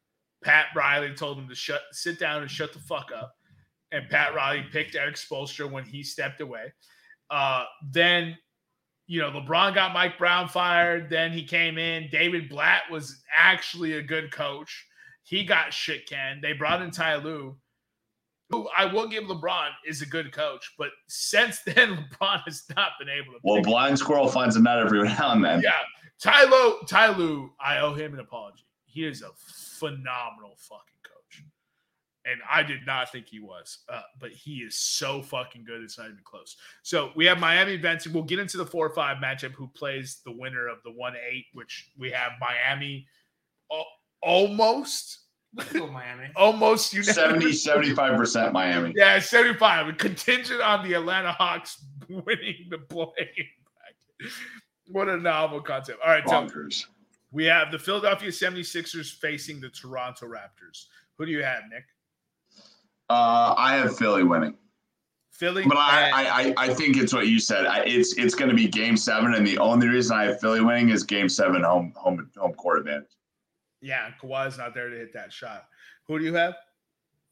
Pat 0.44 0.68
Riley 0.76 1.14
told 1.14 1.38
him 1.38 1.48
to 1.50 1.56
shut, 1.56 1.82
sit 1.92 2.20
down 2.20 2.42
and 2.42 2.50
shut 2.50 2.72
the 2.72 2.80
fuck 2.80 3.10
up, 3.16 3.34
and 3.92 4.10
Pat 4.10 4.34
Riley 4.34 4.66
picked 4.72 4.96
Erik 4.96 5.16
Spoelstra 5.16 5.70
when 5.70 5.84
he 5.84 6.04
stepped 6.04 6.42
away. 6.42 6.72
Uh, 7.30 7.66
then, 7.92 8.38
you 9.08 9.20
know, 9.20 9.32
LeBron 9.32 9.74
got 9.74 9.94
Mike 9.94 10.18
Brown 10.18 10.48
fired. 10.48 11.10
Then 11.10 11.32
he 11.32 11.44
came 11.44 11.78
in. 11.78 12.08
David 12.12 12.50
Blatt 12.50 12.84
was 12.92 13.24
actually 13.36 13.94
a 13.94 14.02
good 14.02 14.32
coach. 14.32 14.86
He 15.24 15.44
got 15.44 15.74
shit 15.74 16.08
canned. 16.08 16.44
They 16.44 16.54
brought 16.54 16.82
in 16.82 16.92
Ty 16.92 17.16
Lue 17.18 17.58
who 18.50 18.68
I 18.78 18.86
will 18.86 19.08
give 19.08 19.24
LeBron 19.24 19.70
is 19.88 20.02
a 20.02 20.06
good 20.06 20.32
coach, 20.32 20.74
but 20.78 20.90
since 21.08 21.62
then 21.66 21.98
LeBron 21.98 22.42
has 22.46 22.64
not 22.76 22.92
been 23.00 23.10
able 23.10 23.34
to. 23.34 23.40
Well, 23.44 23.62
blind 23.62 23.98
squirrel 23.98 24.28
finds 24.28 24.56
a 24.56 24.62
nut 24.62 24.80
every 24.80 25.04
now 25.04 25.32
and 25.32 25.44
then. 25.44 25.62
yeah, 25.62 25.72
Ty 26.22 26.46
Lue, 26.46 26.80
Tyloo, 26.88 27.50
I 27.60 27.80
owe 27.80 27.94
him 27.94 28.14
an 28.14 28.20
apology. 28.20 28.66
He 28.86 29.06
is 29.06 29.22
a 29.22 29.30
phenomenal 29.38 30.56
fucking 30.58 31.02
coach, 31.04 31.44
and 32.26 32.40
I 32.50 32.64
did 32.64 32.86
not 32.86 33.12
think 33.12 33.28
he 33.28 33.40
was, 33.42 33.80
uh, 33.90 34.02
but 34.20 34.32
he 34.32 34.58
is 34.60 34.80
so 34.80 35.22
fucking 35.22 35.66
good. 35.66 35.82
It's 35.84 35.98
not 35.98 36.06
even 36.06 36.22
close. 36.24 36.56
So 36.84 37.12
we 37.16 37.26
have 37.26 37.40
Miami 37.40 37.74
advancing. 37.74 38.14
We'll 38.14 38.24
get 38.24 38.40
into 38.40 38.58
the 38.58 38.66
four 38.66 38.86
or 38.86 38.96
five 38.96 39.18
matchup. 39.18 39.52
Who 39.52 39.68
plays 39.68 40.22
the 40.26 40.32
winner 40.32 40.68
of 40.68 40.78
the 40.84 40.92
one 40.92 41.14
eight? 41.30 41.46
Which 41.54 41.92
we 41.98 42.10
have 42.12 42.32
Miami, 42.40 43.06
al- 43.70 43.86
almost, 44.22 45.20
Let's 45.54 45.74
Miami. 45.74 46.30
almost 46.36 46.94
unanimous. 46.94 47.64
70, 47.64 47.92
75% 47.96 48.52
Miami. 48.54 48.94
Yeah, 48.96 49.20
75. 49.20 49.98
Contingent 49.98 50.62
on 50.62 50.88
the 50.88 50.96
Atlanta 50.96 51.32
Hawks 51.32 51.84
winning 52.10 52.68
the 52.70 52.78
play. 52.78 53.50
What 54.88 55.08
a 55.10 55.18
novel 55.18 55.62
concept. 55.62 56.00
All 56.04 56.10
right, 56.12 56.28
so 56.28 56.34
Bonkers. 56.36 56.86
we 57.32 57.46
have 57.46 57.72
the 57.72 57.80
Philadelphia 57.80 58.30
76ers 58.30 59.14
facing 59.14 59.60
the 59.60 59.70
Toronto 59.70 60.26
Raptors. 60.28 60.86
Who 61.18 61.26
do 61.26 61.32
you 61.32 61.44
have, 61.44 61.64
Nick? 61.72 61.86
Uh, 63.10 63.54
I 63.58 63.76
have 63.76 63.98
Philly 63.98 64.24
winning, 64.24 64.58
Philly. 65.32 65.64
but 65.68 65.78
I 65.78 66.02
and- 66.08 66.16
I, 66.16 66.64
I, 66.64 66.70
I 66.70 66.74
think 66.74 66.98
it's 66.98 67.14
what 67.14 67.28
you 67.28 67.40
said. 67.40 67.66
I, 67.68 67.82
it's 67.84 68.18
it's 68.18 68.34
going 68.36 68.50
to 68.50 68.56
be 68.56 68.68
Game 68.68 68.98
Seven, 68.98 69.34
and 69.36 69.46
the 69.46 69.58
only 69.60 69.88
reason 69.88 70.18
I 70.18 70.24
have 70.26 70.40
Philly 70.42 70.62
winning 70.62 70.90
is 70.90 71.04
Game 71.04 71.30
Seven 71.30 71.64
home 71.64 71.94
home 71.96 72.30
home 72.36 72.54
court 72.54 72.80
advantage. 72.80 73.10
yeah, 73.82 74.10
Kawhi's 74.22 74.58
not 74.58 74.74
there 74.74 74.90
to 74.90 74.96
hit 74.98 75.14
that 75.14 75.32
shot. 75.32 75.66
Who 76.08 76.18
do 76.18 76.26
you 76.26 76.34
have? 76.34 76.56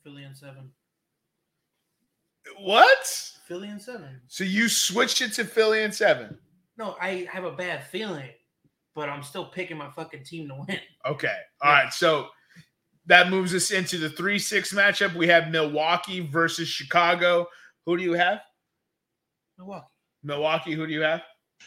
Philly 0.03 0.23
and 0.23 0.35
seven. 0.37 0.69
What? 2.59 3.31
Philly 3.47 3.69
and 3.69 3.81
seven. 3.81 4.21
So 4.27 4.43
you 4.43 4.67
switched 4.69 5.21
it 5.21 5.33
to 5.33 5.45
Philly 5.45 5.83
and 5.83 5.93
seven. 5.93 6.37
No, 6.77 6.95
I 6.99 7.27
have 7.31 7.43
a 7.43 7.51
bad 7.51 7.85
feeling, 7.87 8.29
but 8.95 9.09
I'm 9.09 9.23
still 9.23 9.45
picking 9.45 9.77
my 9.77 9.89
fucking 9.91 10.23
team 10.23 10.47
to 10.49 10.55
win. 10.67 10.79
Okay. 11.05 11.35
All 11.61 11.71
right. 11.71 11.93
So 11.93 12.29
that 13.05 13.29
moves 13.29 13.53
us 13.53 13.71
into 13.71 13.97
the 13.97 14.09
three 14.09 14.39
six 14.39 14.73
matchup. 14.73 15.15
We 15.15 15.27
have 15.27 15.49
Milwaukee 15.49 16.21
versus 16.21 16.67
Chicago. 16.67 17.47
Who 17.85 17.97
do 17.97 18.03
you 18.03 18.13
have? 18.13 18.39
Milwaukee. 19.57 19.87
Milwaukee. 20.23 20.73
Who 20.73 20.87
do 20.87 20.93
you 20.93 21.01
have? 21.01 21.21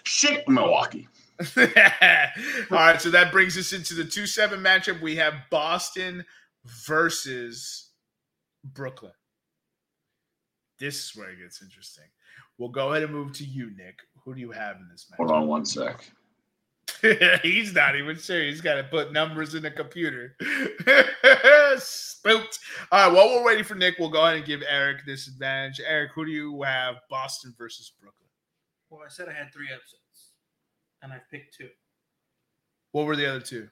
Shit, 0.04 0.48
Milwaukee. 0.48 1.08
All 1.56 1.66
right. 2.70 3.00
So 3.00 3.10
that 3.10 3.30
brings 3.30 3.56
us 3.58 3.72
into 3.72 3.94
the 3.94 4.04
two 4.04 4.26
seven 4.26 4.60
matchup. 4.60 5.00
We 5.00 5.16
have 5.16 5.34
Boston 5.50 6.24
versus 6.86 7.90
Brooklyn. 8.64 9.12
This 10.78 11.04
is 11.04 11.16
where 11.16 11.30
it 11.30 11.38
gets 11.38 11.62
interesting. 11.62 12.04
We'll 12.58 12.70
go 12.70 12.90
ahead 12.90 13.02
and 13.02 13.12
move 13.12 13.32
to 13.34 13.44
you, 13.44 13.70
Nick. 13.76 14.00
Who 14.27 14.35
do 14.35 14.40
you 14.40 14.51
have 14.51 14.77
in 14.77 14.89
this 14.90 15.07
match? 15.09 15.19
Hold 15.19 15.31
on 15.31 15.47
one 15.47 15.65
sec. 15.65 16.11
He's 17.43 17.73
not 17.73 17.94
even 17.94 18.19
sure. 18.19 18.43
He's 18.43 18.61
got 18.61 18.74
to 18.74 18.82
put 18.82 19.12
numbers 19.12 19.55
in 19.55 19.62
the 19.62 19.70
computer. 19.70 20.36
Spooked. 21.78 22.59
All 22.90 23.09
right. 23.09 23.16
While 23.16 23.28
we're 23.28 23.44
waiting 23.44 23.62
for 23.62 23.77
Nick, 23.77 23.94
we'll 24.01 24.09
go 24.09 24.24
ahead 24.24 24.39
and 24.39 24.44
give 24.44 24.62
Eric 24.69 25.07
this 25.07 25.28
advantage. 25.28 25.81
Eric, 25.86 26.11
who 26.12 26.27
do 26.27 26.32
you 26.32 26.61
have? 26.62 26.97
Boston 27.09 27.55
versus 27.57 27.93
Brooklyn. 28.01 28.28
Well, 28.90 29.03
I 29.05 29.09
said 29.09 29.28
I 29.28 29.32
had 29.32 29.53
three 29.53 29.69
upsets, 29.73 30.32
and 31.03 31.12
I 31.12 31.20
picked 31.31 31.57
two. 31.57 31.69
What 32.90 33.07
were 33.07 33.16
the 33.16 33.28
other 33.28 33.40
two? 33.40 33.69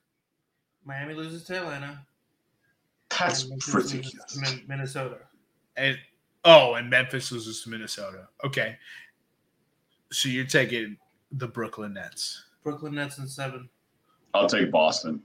Miami 0.84 1.14
loses 1.14 1.44
to 1.44 1.58
Atlanta. 1.58 1.98
That's 3.10 3.42
and 3.42 3.50
Memphis 3.50 3.74
loses 3.74 3.92
ridiculous. 3.92 4.68
Minnesota. 4.68 5.18
And 5.76 5.98
oh, 6.44 6.74
and 6.74 6.88
Memphis 6.88 7.32
loses 7.32 7.62
to 7.62 7.70
Minnesota. 7.70 8.28
Okay. 8.44 8.76
So 10.12 10.28
you're 10.28 10.44
taking 10.44 10.96
the 11.32 11.46
Brooklyn 11.48 11.94
Nets. 11.94 12.44
Brooklyn 12.62 12.94
Nets 12.94 13.18
and 13.18 13.28
seven. 13.28 13.68
I'll 14.32 14.48
take 14.48 14.70
Boston. 14.70 15.22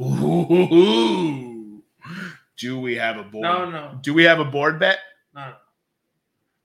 Ooh. 0.00 1.82
Do 2.56 2.80
we 2.80 2.96
have 2.96 3.18
a 3.18 3.22
board? 3.22 3.42
No, 3.42 3.70
no, 3.70 3.98
Do 4.02 4.14
we 4.14 4.24
have 4.24 4.40
a 4.40 4.44
board 4.44 4.78
bet? 4.78 4.98
no, 5.34 5.50
no. 5.50 5.56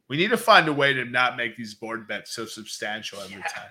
We 0.07 0.17
need 0.17 0.29
to 0.31 0.37
find 0.37 0.67
a 0.67 0.73
way 0.73 0.91
to 0.93 1.05
not 1.05 1.37
make 1.37 1.55
these 1.55 1.73
board 1.73 2.05
bets 2.05 2.31
so 2.35 2.45
substantial 2.45 3.21
every 3.21 3.37
Yeah. 3.37 3.47
time. 3.47 3.69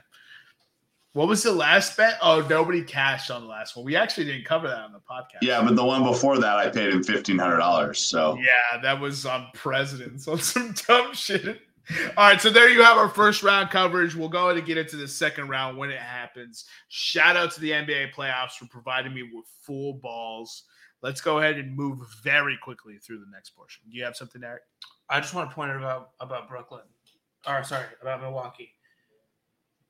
What 1.13 1.29
was 1.29 1.43
the 1.43 1.53
last 1.53 1.97
bet? 1.99 2.17
Oh, 2.23 2.41
nobody 2.49 2.83
cashed 2.83 3.31
on 3.31 3.43
the 3.43 3.49
last 3.49 3.77
one. 3.77 3.85
We 3.85 3.95
actually 3.97 4.25
didn't 4.25 4.47
cover 4.47 4.67
that 4.69 4.79
on 4.79 4.93
the 4.93 5.01
podcast. 5.01 5.43
Yeah, 5.43 5.61
but 5.63 5.77
the 5.77 5.85
one 5.85 6.03
before 6.03 6.39
that, 6.39 6.57
I 6.57 6.71
paid 6.71 6.95
him 6.95 7.03
fifteen 7.03 7.39
hundred 7.39 7.59
dollars. 7.59 7.99
So 7.99 8.39
Yeah, 8.39 8.81
that 8.81 8.99
was 8.99 9.27
on 9.27 9.49
presidents 9.53 10.27
on 10.29 10.39
some 10.39 10.73
dumb 10.89 11.13
shit. 11.13 11.61
All 12.17 12.29
right, 12.29 12.41
so 12.41 12.51
there 12.51 12.69
you 12.69 12.83
have 12.83 12.97
our 12.97 13.09
first 13.09 13.43
round 13.43 13.71
coverage. 13.71 14.15
We'll 14.15 14.29
go 14.29 14.47
ahead 14.47 14.59
and 14.59 14.67
get 14.67 14.79
into 14.79 14.97
the 14.97 15.09
second 15.09 15.49
round 15.49 15.77
when 15.77 15.91
it 15.91 15.99
happens. 15.99 16.67
Shout 16.89 17.37
out 17.37 17.53
to 17.53 17.61
the 17.61 17.71
NBA 17.71 18.13
playoffs 18.13 18.53
for 18.53 18.67
providing 18.67 19.15
me 19.15 19.23
with 19.23 19.47
full 19.63 19.95
balls. 19.95 20.65
Let's 21.03 21.21
go 21.21 21.39
ahead 21.39 21.57
and 21.57 21.75
move 21.75 21.99
very 22.23 22.59
quickly 22.63 22.99
through 22.99 23.21
the 23.21 23.31
next 23.33 23.51
portion. 23.51 23.83
Do 23.91 23.97
you 23.97 24.05
have 24.05 24.17
something, 24.17 24.43
Eric? 24.45 24.63
I 25.09 25.21
just 25.21 25.35
want 25.35 25.51
to 25.51 25.55
point 25.55 25.71
out 25.71 25.79
about 25.79 26.11
about 26.21 26.49
Brooklyn, 26.49 26.83
or 27.47 27.65
sorry, 27.65 27.87
about 28.01 28.21
Milwaukee. 28.21 28.75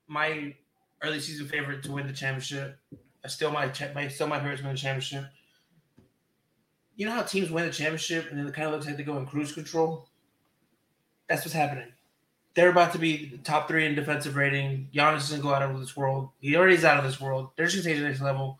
My 0.07 0.55
early 1.03 1.19
season 1.19 1.47
favorite 1.47 1.83
to 1.83 1.91
win 1.91 2.07
the 2.07 2.13
championship. 2.13 2.79
Still 3.27 3.51
my 3.51 3.71
my 3.93 4.07
still 4.07 4.27
my 4.27 4.39
favorite 4.39 4.57
to 4.57 4.63
win 4.63 4.73
the 4.73 4.79
championship. 4.79 5.25
You 6.95 7.05
know 7.05 7.13
how 7.13 7.23
teams 7.23 7.51
win 7.51 7.65
the 7.65 7.71
championship 7.71 8.29
and 8.29 8.39
then 8.39 8.47
it 8.47 8.53
kind 8.53 8.67
of 8.67 8.73
looks 8.73 8.85
like 8.85 8.97
they 8.97 9.03
go 9.03 9.17
in 9.17 9.25
cruise 9.25 9.51
control. 9.51 10.07
That's 11.31 11.45
what's 11.45 11.53
happening. 11.53 11.87
They're 12.55 12.71
about 12.71 12.91
to 12.91 12.99
be 12.99 13.39
top 13.45 13.69
three 13.69 13.85
in 13.85 13.95
defensive 13.95 14.35
rating. 14.35 14.89
Giannis 14.93 15.19
is 15.19 15.29
gonna 15.29 15.41
go 15.41 15.53
out 15.53 15.61
of 15.61 15.79
this 15.79 15.95
world. 15.95 16.27
He 16.41 16.57
already 16.57 16.75
is 16.75 16.83
out 16.83 16.97
of 16.97 17.05
this 17.05 17.21
world. 17.21 17.51
They're 17.55 17.67
just 17.67 17.85
gonna 17.85 17.95
take 17.95 18.03
the 18.03 18.09
next 18.09 18.19
level. 18.19 18.59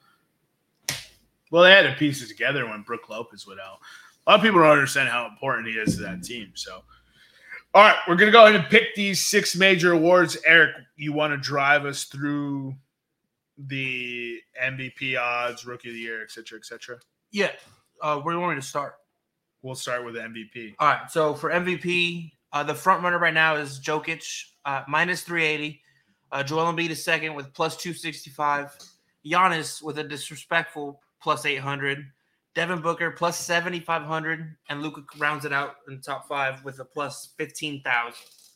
Well, 1.51 1.63
they 1.63 1.71
had 1.71 1.81
to 1.81 1.93
piece 1.99 2.23
it 2.23 2.29
together 2.29 2.65
when 2.65 2.83
Brook 2.83 3.09
Lopez 3.09 3.45
went 3.45 3.59
out. 3.59 3.79
A 4.25 4.31
lot 4.31 4.39
of 4.39 4.41
people 4.41 4.61
don't 4.61 4.69
understand 4.69 5.09
how 5.09 5.27
important 5.27 5.67
he 5.67 5.73
is 5.73 5.97
to 5.97 6.03
that 6.03 6.23
team. 6.23 6.53
So, 6.53 6.81
all 7.73 7.83
right, 7.83 7.97
we're 8.07 8.15
gonna 8.15 8.31
go 8.31 8.45
ahead 8.45 8.55
and 8.55 8.69
pick 8.69 8.95
these 8.95 9.25
six 9.25 9.53
major 9.53 9.91
awards. 9.91 10.37
Eric, 10.45 10.73
you 10.95 11.11
want 11.11 11.33
to 11.33 11.37
drive 11.37 11.83
us 11.83 12.05
through 12.05 12.73
the 13.57 14.39
MVP 14.63 15.17
odds, 15.17 15.65
Rookie 15.65 15.89
of 15.89 15.95
the 15.95 15.99
Year, 15.99 16.21
et 16.21 16.31
cetera, 16.31 16.57
et 16.57 16.63
cetera? 16.63 16.99
Yeah. 17.31 17.51
Uh, 18.01 18.21
where 18.21 18.31
do 18.31 18.37
you 18.37 18.41
want 18.41 18.55
me 18.55 18.61
to 18.61 18.65
start? 18.65 18.95
We'll 19.61 19.75
start 19.75 20.05
with 20.05 20.15
the 20.15 20.21
MVP. 20.21 20.75
All 20.79 20.87
right. 20.87 21.11
So 21.11 21.35
for 21.35 21.51
MVP, 21.51 22.31
uh, 22.53 22.63
the 22.63 22.75
front 22.75 23.03
runner 23.03 23.19
right 23.19 23.33
now 23.33 23.55
is 23.55 23.79
Jokic, 23.79 24.45
uh, 24.65 24.83
minus 24.87 25.21
380. 25.23 25.81
Uh, 26.31 26.43
Joel 26.43 26.73
Embiid 26.73 26.89
is 26.89 27.03
second 27.03 27.33
with 27.33 27.53
plus 27.53 27.77
265. 27.77 28.75
Giannis 29.25 29.83
with 29.83 29.99
a 29.99 30.03
disrespectful 30.03 31.01
plus 31.21 31.45
800. 31.45 32.05
Devin 32.53 32.81
Booker 32.81 33.11
plus 33.11 33.39
7,500. 33.39 34.55
And 34.69 34.81
Luka 34.81 35.03
rounds 35.17 35.45
it 35.45 35.53
out 35.53 35.75
in 35.87 35.95
the 35.95 36.01
top 36.01 36.27
five 36.27 36.63
with 36.63 36.79
a 36.79 36.85
plus 36.85 37.33
15,000. 37.37 38.13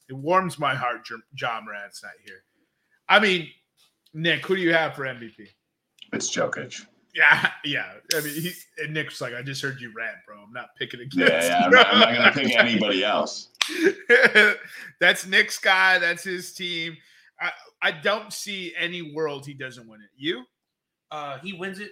It 0.10 0.14
warms 0.14 0.60
my 0.60 0.76
heart. 0.76 1.08
Ja 1.40 1.62
Morant's 1.62 2.04
not 2.04 2.14
here. 2.26 2.44
I 3.08 3.20
mean, 3.20 3.50
Nick, 4.14 4.46
who 4.46 4.56
do 4.56 4.62
you 4.62 4.74
have 4.74 4.96
for 4.96 5.04
MVP? 5.04 5.48
it's 6.14 6.34
Jokic. 6.34 6.86
Yeah, 7.14 7.50
yeah. 7.66 7.94
I 8.16 8.22
mean, 8.22 8.34
he, 8.34 8.52
and 8.78 8.94
Nick's 8.94 9.22
like, 9.22 9.34
I 9.34 9.42
just 9.42 9.62
heard 9.62 9.80
you 9.80 9.92
rant, 9.96 10.18
bro. 10.28 10.38
I'm 10.38 10.54
not 10.54 10.70
picking 10.78 11.02
against. 11.02 11.18
Yeah, 11.18 11.44
yeah. 11.44 11.66
I'm 11.66 11.72
not, 11.72 11.88
I'm 11.88 12.00
not 12.00 12.14
gonna 12.14 12.32
pick 12.32 12.56
anybody 12.58 13.04
else. 13.04 13.50
that's 15.00 15.26
Nick's 15.26 15.58
guy. 15.58 16.00
That's 16.00 16.24
his 16.24 16.54
team. 16.54 16.98
I, 17.40 17.52
I 17.82 17.92
don't 17.92 18.32
see 18.32 18.74
any 18.78 19.14
world 19.14 19.46
he 19.46 19.54
doesn't 19.54 19.88
win 19.88 20.02
it. 20.02 20.10
You? 20.18 20.44
Uh, 21.12 21.38
he 21.40 21.54
wins 21.54 21.80
it. 21.80 21.92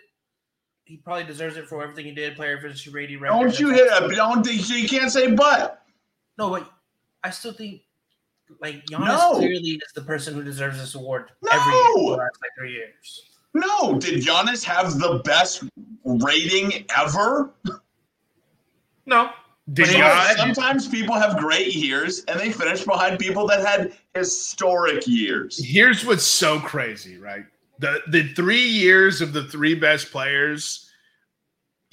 He 0.86 0.98
probably 0.98 1.24
deserves 1.24 1.56
it 1.58 1.68
for 1.68 1.82
everything 1.82 2.06
he 2.06 2.12
did. 2.12 2.36
Player 2.36 2.58
efficiency 2.58 2.90
rating. 2.90 3.22
Don't 3.22 3.58
you 3.60 3.70
hit 3.70 3.88
a 3.88 4.14
don't 4.14 4.46
think 4.46 4.70
you 4.70 4.88
can't 4.88 5.12
say 5.12 5.32
but. 5.32 5.84
No, 6.38 6.50
but 6.50 6.70
I 7.24 7.30
still 7.30 7.54
think 7.54 7.82
like 8.60 8.86
Giannis 8.86 9.08
No. 9.08 9.36
clearly 9.36 9.80
is 9.86 9.92
the 9.96 10.02
person 10.02 10.34
who 10.34 10.44
deserves 10.44 10.80
this 10.80 10.96
award 10.96 11.32
No. 11.42 11.52
every 11.52 11.74
year 11.74 11.84
for 11.94 12.00
the 12.00 12.18
last 12.18 12.38
like 12.42 12.52
three 12.58 12.74
years. 12.74 13.30
No, 13.54 14.00
did 14.00 14.24
Giannis 14.24 14.64
have 14.64 15.00
the 15.00 15.22
best 15.24 15.64
rating 16.06 16.86
ever? 16.98 17.54
No, 19.06 19.32
Did 19.72 19.92
you? 19.92 20.00
was- 20.04 20.38
Sometimes 20.38 20.88
people 20.88 21.16
have 21.16 21.38
great 21.38 21.74
years 21.74 22.24
and 22.26 22.40
they 22.40 22.52
finish 22.52 22.84
behind 22.84 23.18
people 23.20 23.48
that 23.48 23.66
had 23.66 23.94
historic 24.14 25.08
years. 25.08 25.64
Here's 25.64 26.06
what's 26.06 26.26
so 26.26 26.60
crazy, 26.60 27.18
right? 27.18 27.46
The 27.80 28.02
the 28.10 28.34
three 28.34 28.62
years 28.68 29.22
of 29.22 29.32
the 29.34 29.46
three 29.46 29.76
best 29.76 30.12
players, 30.12 30.90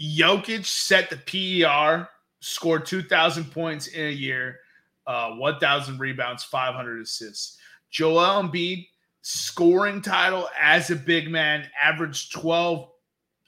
Jokic 0.01 0.65
set 0.67 1.11
the 1.11 1.17
PER, 1.63 2.09
scored 2.41 2.87
two 2.87 3.03
thousand 3.03 3.53
points 3.53 3.87
in 3.87 4.07
a 4.07 4.11
year, 4.11 4.59
uh, 5.07 5.31
one 5.33 5.59
thousand 5.61 5.99
rebounds, 6.01 6.43
five 6.43 6.75
hundred 6.75 7.01
assists. 7.01 7.57
Joel 7.91 8.43
Embiid 8.43 8.89
scoring 9.23 10.01
title 10.03 10.49
as 10.61 10.91
a 10.91 10.97
big 10.97 11.31
man, 11.31 11.69
averaged 11.81 12.33
twelve. 12.33 12.89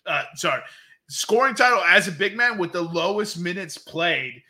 Uh, 0.06 0.24
sorry, 0.34 0.62
scoring 1.12 1.54
title 1.54 1.80
as 1.86 2.08
a 2.08 2.12
big 2.12 2.36
man 2.36 2.58
with 2.58 2.72
the 2.72 2.82
lowest 2.82 3.38
minutes 3.38 3.76
played 3.78 4.42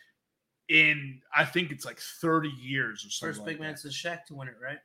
in 0.68 1.20
I 1.36 1.44
think 1.44 1.70
it's 1.70 1.84
like 1.84 1.98
thirty 1.98 2.50
years 2.60 3.04
or 3.04 3.10
something. 3.10 3.28
first 3.32 3.38
like 3.40 3.46
big 3.48 3.58
that. 3.58 3.64
man 3.64 3.76
since 3.76 3.94
Shaq 4.00 4.24
to 4.26 4.34
win 4.34 4.48
it, 4.48 4.54
right? 4.62 4.78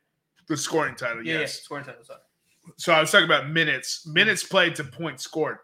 The 0.48 0.56
scoring 0.56 0.94
title, 0.94 1.24
Yeah, 1.24 1.40
yes. 1.40 1.58
yeah, 1.60 1.64
scoring 1.64 1.84
title. 1.84 2.04
Sorry. 2.04 2.20
So 2.76 2.92
I 2.92 3.00
was 3.00 3.10
talking 3.10 3.24
about 3.26 3.48
minutes, 3.48 4.06
minutes 4.06 4.42
played 4.44 4.74
to 4.76 4.84
points 4.84 5.24
scored. 5.24 5.58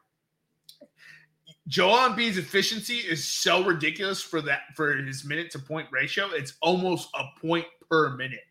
Joel 1.67 2.11
Embiid's 2.11 2.37
efficiency 2.37 2.97
is 2.99 3.27
so 3.27 3.65
ridiculous 3.65 4.21
for 4.23 4.43
that 4.43 4.61
for 4.77 4.95
his 4.97 5.25
minute 5.25 5.51
to 5.53 5.59
point 5.59 5.89
ratio. 5.91 6.29
It's 6.33 6.55
almost 6.61 7.09
a 7.15 7.25
point 7.41 7.65
per 7.91 8.11
minute. 8.11 8.45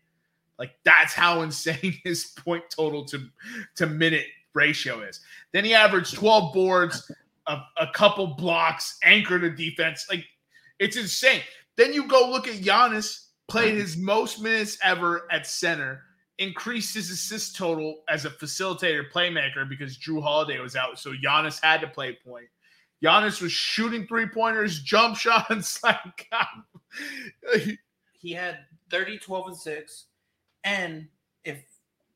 Like 0.58 0.72
that's 0.84 1.12
how 1.14 1.42
insane 1.42 1.98
his 2.04 2.26
point 2.26 2.64
total 2.70 3.04
to 3.06 3.28
to 3.76 3.86
minute 3.86 4.26
ratio 4.54 5.00
is. 5.02 5.20
Then 5.52 5.64
he 5.64 5.74
averaged 5.74 6.14
12 6.14 6.52
boards, 6.52 7.10
a, 7.46 7.58
a 7.78 7.86
couple 7.94 8.28
blocks, 8.28 8.98
anchored 9.02 9.42
the 9.42 9.50
defense. 9.50 10.06
Like 10.08 10.24
it's 10.78 10.96
insane. 10.96 11.40
Then 11.76 11.92
you 11.92 12.06
go 12.06 12.30
look 12.30 12.48
at 12.48 12.60
Giannis, 12.60 13.26
played 13.48 13.74
his 13.74 13.96
most 13.96 14.40
minutes 14.40 14.78
ever 14.82 15.26
at 15.30 15.46
center, 15.46 16.02
increased 16.38 16.94
his 16.94 17.10
assist 17.10 17.56
total 17.56 18.02
as 18.08 18.24
a 18.24 18.30
facilitator 18.30 19.04
playmaker 19.12 19.68
because 19.68 19.98
Jrue 19.98 20.22
Holiday 20.22 20.58
was 20.60 20.76
out. 20.76 20.98
So 20.98 21.12
Giannis 21.12 21.62
had 21.62 21.80
to 21.80 21.88
play 21.88 22.16
point. 22.24 22.46
Giannis 23.02 23.42
was 23.42 23.52
shooting 23.52 24.06
three 24.06 24.26
pointers, 24.26 24.80
jump 24.80 25.16
shots. 25.18 25.82
Like, 25.82 26.26
he 28.12 28.32
had 28.32 28.60
30, 28.90 29.18
12, 29.18 29.48
and 29.48 29.56
6. 29.56 30.04
And 30.64 31.08
if 31.44 31.62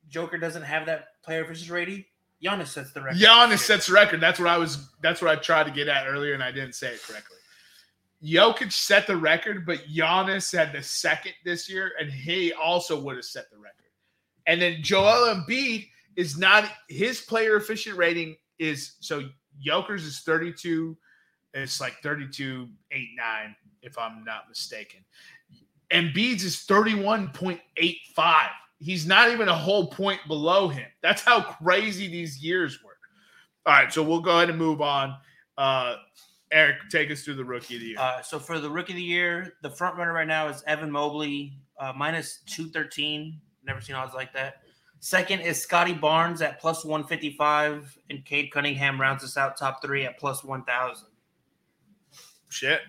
Joker 0.09 0.39
doesn't 0.39 0.63
have 0.63 0.87
that 0.87 1.23
player 1.23 1.45
versus 1.45 1.71
rating, 1.71 2.05
Giannis 2.43 2.69
sets 2.69 2.93
the 2.93 3.03
record. 3.03 3.21
Giannis 3.21 3.59
sets 3.59 3.87
the 3.87 3.93
record. 3.93 4.21
That's 4.21 4.39
what 4.39 4.49
I 4.49 4.59
was. 4.59 4.89
That's 5.03 5.21
what 5.21 5.31
I 5.31 5.37
tried 5.37 5.65
to 5.65 5.71
get 5.71 5.89
at 5.89 6.07
earlier, 6.07 6.35
and 6.35 6.43
I 6.43 6.53
didn't 6.53 6.75
say 6.75 6.95
it 6.95 7.03
correctly. 7.03 7.37
Jokic 8.23 8.73
set 8.73 9.07
the 9.07 9.17
record, 9.17 9.65
but 9.65 9.81
Giannis 9.89 10.57
had 10.57 10.73
the 10.73 10.83
second 10.83 11.33
this 11.45 11.71
year, 11.71 11.93
and 12.01 12.11
he 12.11 12.53
also 12.53 13.01
would 13.01 13.17
have 13.17 13.25
set 13.25 13.51
the 13.51 13.59
record. 13.59 13.75
And 14.47 14.61
then 14.61 14.79
Joel 14.83 15.35
Embiid 15.35 15.89
is 16.17 16.37
not 16.37 16.65
his 16.89 17.21
player 17.21 17.57
efficient 17.57 17.97
rating 17.97 18.37
is 18.59 18.97
so 19.01 19.29
Joker's 19.61 20.05
is 20.05 20.21
32. 20.21 20.97
It's 21.55 21.81
like 21.81 21.97
32, 22.03 22.69
8, 22.91 23.09
9, 23.17 23.57
if 23.83 23.99
I'm 23.99 24.25
not 24.25 24.49
mistaken. 24.49 25.01
And 25.91 26.11
Embiid's 26.11 26.45
is 26.45 26.67
31.85. 26.67 27.61
He's 28.79 29.07
not 29.07 29.31
even 29.31 29.49
a 29.49 29.55
whole 29.55 29.89
point 29.89 30.21
below 30.29 30.69
him. 30.69 30.87
That's 31.03 31.23
how 31.23 31.43
crazy 31.43 32.09
these 32.09 32.43
years 32.43 32.83
were. 32.83 32.97
All 33.67 33.75
right, 33.75 33.93
so 33.93 34.03
we'll 34.03 34.21
go 34.21 34.37
ahead 34.37 34.51
and 34.51 34.59
move 34.59 34.81
on. 34.81 35.17
Uh, 35.57 35.97
Eric, 36.51 36.77
take 36.91 37.11
us 37.11 37.23
through 37.23 37.35
the 37.35 37.45
rookie 37.45 37.75
of 37.75 37.81
the 37.81 37.87
year. 37.89 37.99
Uh, 37.99 38.23
so 38.23 38.39
for 38.39 38.59
the 38.59 38.71
rookie 38.71 38.93
of 38.93 38.97
the 38.97 39.03
year, 39.03 39.55
the 39.63 39.71
front 39.71 39.97
runner 39.97 40.13
right 40.13 40.29
now 40.29 40.49
is 40.49 40.63
Evan 40.67 40.91
Mobley, 40.91 41.59
uh, 41.79 41.93
minus 41.95 42.41
213. 42.47 43.41
Never 43.65 43.81
seen 43.81 43.97
odds 43.97 44.15
like 44.15 44.33
that. 44.33 44.63
Second 45.01 45.41
is 45.41 45.61
Scottie 45.61 45.93
Barnes 45.93 46.43
at 46.43 46.61
plus 46.61 46.85
155, 46.85 47.99
and 48.11 48.25
Cade 48.25 48.51
Cunningham 48.51 49.01
rounds 49.01 49.23
us 49.23 49.37
out 49.37 49.57
top 49.57 49.83
three 49.83 50.05
at 50.05 50.19
plus 50.19 50.43
1,000. 50.43 51.07
Shit. 52.49 52.81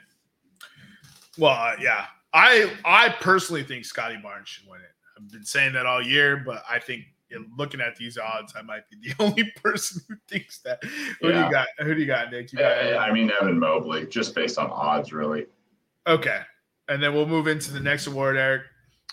Well, 1.38 1.52
uh, 1.52 1.76
yeah, 1.80 2.06
I 2.34 2.74
I 2.84 3.10
personally 3.22 3.64
think 3.64 3.86
Scottie 3.86 4.20
Barnes 4.22 4.50
should 4.50 4.68
win 4.68 4.82
it. 4.82 4.92
I've 5.20 5.32
been 5.32 5.44
saying 5.46 5.74
that 5.74 5.86
all 5.86 6.02
year, 6.02 6.38
but 6.38 6.64
I 6.70 6.80
think 6.80 7.04
in 7.32 7.52
looking 7.58 7.82
at 7.82 7.96
these 7.96 8.18
odds, 8.18 8.54
I 8.56 8.62
might 8.62 8.84
be 8.90 9.10
the 9.10 9.16
only 9.24 9.52
person 9.64 10.02
who 10.08 10.16
thinks 10.28 10.60
that. 10.60 10.84
Who 11.22 11.32
do 11.32 11.38
you 11.40 11.52
got? 11.52 11.68
Who 11.80 11.94
do 11.94 12.00
you 12.00 12.08
got, 12.08 12.32
Nick? 12.32 12.52
You 12.54 12.60
got 12.60 12.86
Yeah, 12.86 12.98
I 13.00 13.12
mean 13.12 13.32
Evan 13.42 13.60
Mobley, 13.60 14.06
just 14.08 14.34
based 14.34 14.58
on 14.58 14.70
odds, 14.72 15.12
really. 15.14 15.46
okay, 16.08 16.42
and 16.88 17.04
then 17.04 17.14
we'll 17.14 17.28
move 17.28 17.48
into 17.48 17.72
the 17.72 17.80
next 17.80 18.08
award, 18.08 18.38
Eric. 18.38 18.64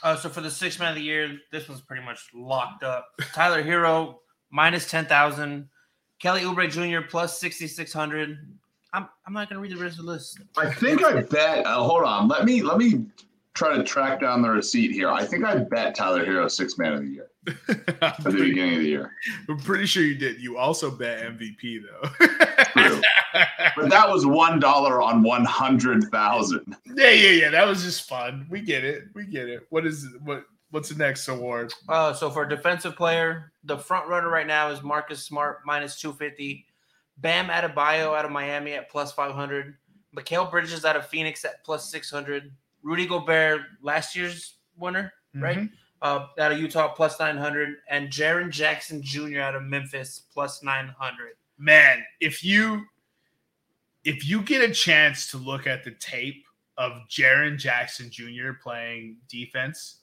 Uh, 0.02 0.14
so 0.14 0.28
for 0.28 0.40
the 0.42 0.50
sixth 0.50 0.78
man 0.78 0.90
of 0.90 0.94
the 0.94 1.02
year, 1.02 1.36
this 1.50 1.68
one's 1.68 1.80
pretty 1.80 2.04
much 2.04 2.20
locked 2.34 2.84
up. 2.84 3.08
Tyler 3.32 3.62
Herro 3.62 4.16
minus 4.50 4.88
10,000. 4.90 5.68
Kelly 6.20 6.42
Oubre 6.42 6.70
Jr. 6.70 7.06
plus 7.08 7.40
6,600. 7.40 8.38
I'm, 8.92 9.08
I'm 9.26 9.32
not 9.32 9.48
going 9.48 9.56
to 9.56 9.60
read 9.60 9.72
the 9.76 9.82
rest 9.82 9.98
of 9.98 10.04
the 10.04 10.10
list. 10.12 10.38
I 10.56 10.70
think 10.72 11.02
I 11.04 11.22
bet. 11.22 11.66
Uh, 11.66 11.82
hold 11.82 12.04
on, 12.04 12.28
let 12.28 12.44
me 12.44 12.62
let 12.62 12.76
me 12.78 13.06
try 13.56 13.76
to 13.76 13.82
track 13.82 14.20
down 14.20 14.42
the 14.42 14.50
receipt 14.50 14.92
here. 14.92 15.10
I 15.10 15.24
think 15.24 15.44
I 15.44 15.56
bet 15.56 15.94
Tyler 15.94 16.24
Herro 16.24 16.50
six 16.50 16.78
man 16.78 16.92
of 16.92 17.00
the 17.00 17.08
year 17.08 17.30
I'm, 17.46 17.54
at 18.02 18.16
the 18.18 18.30
pretty, 18.30 18.50
beginning 18.50 18.74
of 18.74 18.80
the 18.80 18.88
year. 18.88 19.12
I'm 19.48 19.58
pretty 19.58 19.86
sure 19.86 20.02
you 20.02 20.14
did. 20.14 20.40
You 20.40 20.58
also 20.58 20.90
bet 20.90 21.24
MVP 21.24 21.80
though. 21.82 22.26
True. 22.82 23.00
But 23.76 23.90
that 23.90 24.08
was 24.08 24.26
one 24.26 24.60
dollar 24.60 25.02
on 25.02 25.22
one 25.22 25.44
hundred 25.44 26.04
thousand. 26.04 26.76
yeah, 26.94 27.10
yeah, 27.10 27.30
yeah. 27.30 27.50
That 27.50 27.66
was 27.66 27.82
just 27.82 28.08
fun. 28.08 28.46
We 28.50 28.60
get 28.60 28.84
it. 28.84 29.04
We 29.14 29.26
get 29.26 29.48
it. 29.48 29.66
What 29.70 29.86
is 29.86 30.06
what? 30.22 30.44
What's 30.70 30.88
the 30.88 30.96
next 30.96 31.28
award? 31.28 31.72
Uh, 31.88 32.12
so 32.12 32.28
for 32.28 32.44
defensive 32.44 32.96
player, 32.96 33.52
the 33.64 33.78
front 33.78 34.08
runner 34.08 34.28
right 34.28 34.46
now 34.46 34.70
is 34.70 34.82
Marcus 34.82 35.22
Smart 35.22 35.60
minus 35.64 36.00
250. 36.00 36.66
Bam 37.18 37.48
Adebayo 37.48 38.18
out 38.18 38.24
of 38.24 38.30
Miami 38.30 38.72
at 38.72 38.90
plus 38.90 39.12
500. 39.12 39.76
Mikal 40.16 40.50
Bridges 40.50 40.84
out 40.84 40.96
of 40.96 41.06
Phoenix 41.06 41.44
at 41.44 41.64
plus 41.64 41.90
600. 41.90 42.50
Rudy 42.86 43.04
Gobert, 43.04 43.62
last 43.82 44.14
year's 44.14 44.58
winner, 44.76 45.12
right? 45.34 45.58
Mhm. 45.58 45.72
Uh, 46.02 46.28
out 46.38 46.52
of 46.52 46.60
Utah 46.60 46.86
plus 46.94 47.18
900. 47.18 47.78
And 47.90 48.10
Jaren 48.10 48.48
Jackson 48.48 49.02
Jr. 49.02 49.40
out 49.40 49.56
of 49.56 49.62
Memphis 49.64 50.22
plus 50.32 50.62
900. 50.62 51.36
man, 51.58 52.04
if 52.20 52.44
you 52.44 52.86
if 54.04 54.24
you 54.28 54.40
get 54.42 54.62
a 54.62 54.72
chance 54.72 55.28
to 55.32 55.36
look 55.36 55.66
at 55.66 55.82
the 55.82 55.90
tape 55.92 56.44
of 56.78 56.92
Jaren 57.08 57.58
Jackson 57.58 58.08
Jr. 58.08 58.52
playing 58.62 59.16
defense, 59.28 60.02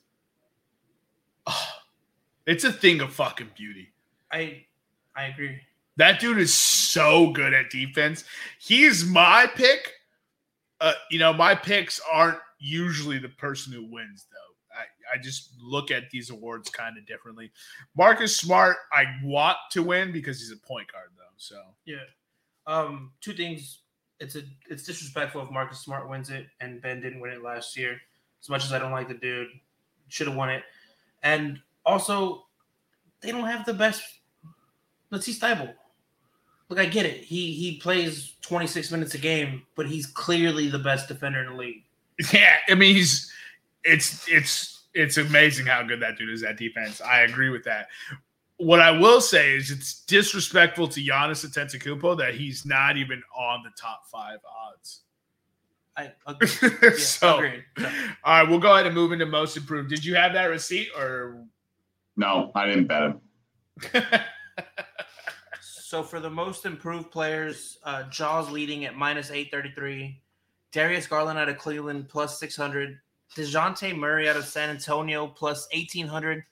oh, 1.47 1.69
it's 2.45 2.65
a 2.65 2.71
thing 2.73 2.99
of 2.99 3.13
fucking 3.13 3.51
beauty. 3.55 3.93
I 4.31 4.65
I 5.15 5.25
agree. 5.27 5.61
That 5.95 6.19
dude 6.19 6.39
is 6.39 6.53
so 6.53 7.31
good 7.31 7.53
at 7.53 7.69
defense. 7.69 8.25
He's 8.59 9.05
my 9.05 9.47
pick. 9.55 9.93
Uh, 10.81 10.93
you 11.11 11.19
know, 11.19 11.31
my 11.31 11.55
picks 11.55 12.01
aren't 12.11 12.39
usually 12.63 13.19
the 13.19 13.29
person 13.29 13.73
who 13.73 13.83
wins, 13.83 14.25
though. 14.31 14.75
I, 14.75 15.15
I 15.15 15.21
just 15.21 15.51
look 15.61 15.91
at 15.91 16.09
these 16.09 16.29
awards 16.29 16.69
kind 16.69 16.97
of 16.97 17.05
differently. 17.05 17.51
Marcus 17.95 18.35
Smart, 18.35 18.77
I 18.91 19.05
want 19.23 19.57
to 19.71 19.83
win 19.83 20.11
because 20.11 20.39
he's 20.39 20.51
a 20.51 20.67
point 20.67 20.91
guard, 20.91 21.09
though. 21.15 21.23
So 21.37 21.61
Yeah. 21.85 21.97
Um, 22.65 23.11
two 23.21 23.33
things. 23.33 23.81
It's 24.19 24.35
a 24.35 24.43
it's 24.69 24.83
disrespectful 24.83 25.41
if 25.41 25.51
Marcus 25.51 25.79
Smart 25.79 26.09
wins 26.09 26.29
it 26.29 26.47
and 26.61 26.81
Ben 26.81 27.01
didn't 27.01 27.19
win 27.19 27.31
it 27.31 27.43
last 27.43 27.77
year. 27.77 27.99
As 28.41 28.49
much 28.49 28.63
as 28.63 28.71
I 28.71 28.79
don't 28.79 28.91
like 28.91 29.09
the 29.09 29.13
dude, 29.13 29.49
should 30.07 30.27
have 30.27 30.35
won 30.35 30.49
it. 30.49 30.63
And 31.23 31.59
also, 31.85 32.45
they 33.21 33.31
don't 33.31 33.47
have 33.47 33.65
the 33.65 33.73
best. 33.73 34.01
Let's 35.11 35.25
see 35.25 35.33
Steibel. 35.33 35.73
Look, 36.69 36.79
I 36.79 36.85
get 36.85 37.05
it. 37.05 37.23
He 37.23 37.53
he 37.53 37.77
plays 37.77 38.33
26 38.41 38.91
minutes 38.91 39.13
a 39.13 39.17
game, 39.17 39.63
but 39.75 39.87
he's 39.87 40.05
clearly 40.05 40.69
the 40.69 40.79
best 40.79 41.07
defender 41.07 41.41
in 41.41 41.51
the 41.51 41.57
league. 41.57 41.83
Yeah, 42.33 42.57
I 42.69 42.75
mean 42.75 42.95
he's 42.95 43.31
it's 43.83 44.27
it's 44.27 44.83
it's 44.93 45.17
amazing 45.17 45.65
how 45.65 45.83
good 45.83 46.01
that 46.01 46.17
dude 46.17 46.29
is 46.29 46.43
at 46.43 46.57
defense. 46.57 47.01
I 47.01 47.21
agree 47.21 47.49
with 47.49 47.63
that. 47.63 47.87
What 48.57 48.79
I 48.79 48.91
will 48.91 49.19
say 49.19 49.55
is 49.55 49.71
it's 49.71 50.01
disrespectful 50.05 50.87
to 50.89 51.01
Giannis 51.01 51.45
Antetokounmpo 51.45 52.17
that 52.19 52.35
he's 52.35 52.65
not 52.65 52.97
even 52.97 53.21
on 53.35 53.63
the 53.63 53.71
top 53.79 54.03
five 54.11 54.37
odds. 54.47 55.01
I 55.97 56.11
agree. 56.27 56.47
Yeah, 56.81 56.91
so, 56.97 57.37
agreed. 57.37 57.63
So, 57.77 57.85
all 58.23 58.39
right, 58.39 58.49
we'll 58.49 58.59
go 58.59 58.73
ahead 58.73 58.85
and 58.85 58.95
move 58.95 59.11
into 59.11 59.25
most 59.25 59.57
improved. 59.57 59.89
Did 59.89 60.05
you 60.05 60.15
have 60.15 60.33
that 60.33 60.45
receipt 60.45 60.89
or? 60.95 61.43
No, 62.15 62.51
I 62.53 62.67
didn't 62.67 62.85
bet 62.85 63.01
him. 63.01 63.21
So 65.93 66.01
for 66.01 66.19
the 66.19 66.27
most 66.27 66.65
improved 66.65 67.11
players, 67.11 67.77
uh, 67.83 68.09
Ja's 68.09 68.49
leading 68.49 68.85
at 68.85 68.95
minus 68.95 69.29
833, 69.29 70.19
Darius 70.73 71.05
Garland 71.05 71.37
out 71.37 71.49
of 71.49 71.59
Cleveland 71.59 72.09
plus 72.09 72.39
600, 72.39 72.99
Dejounte 73.35 73.95
Murray 73.95 74.27
out 74.27 74.35
of 74.35 74.45
San 74.45 74.71
Antonio 74.71 75.27
plus 75.27 75.67
1800, 75.71 76.43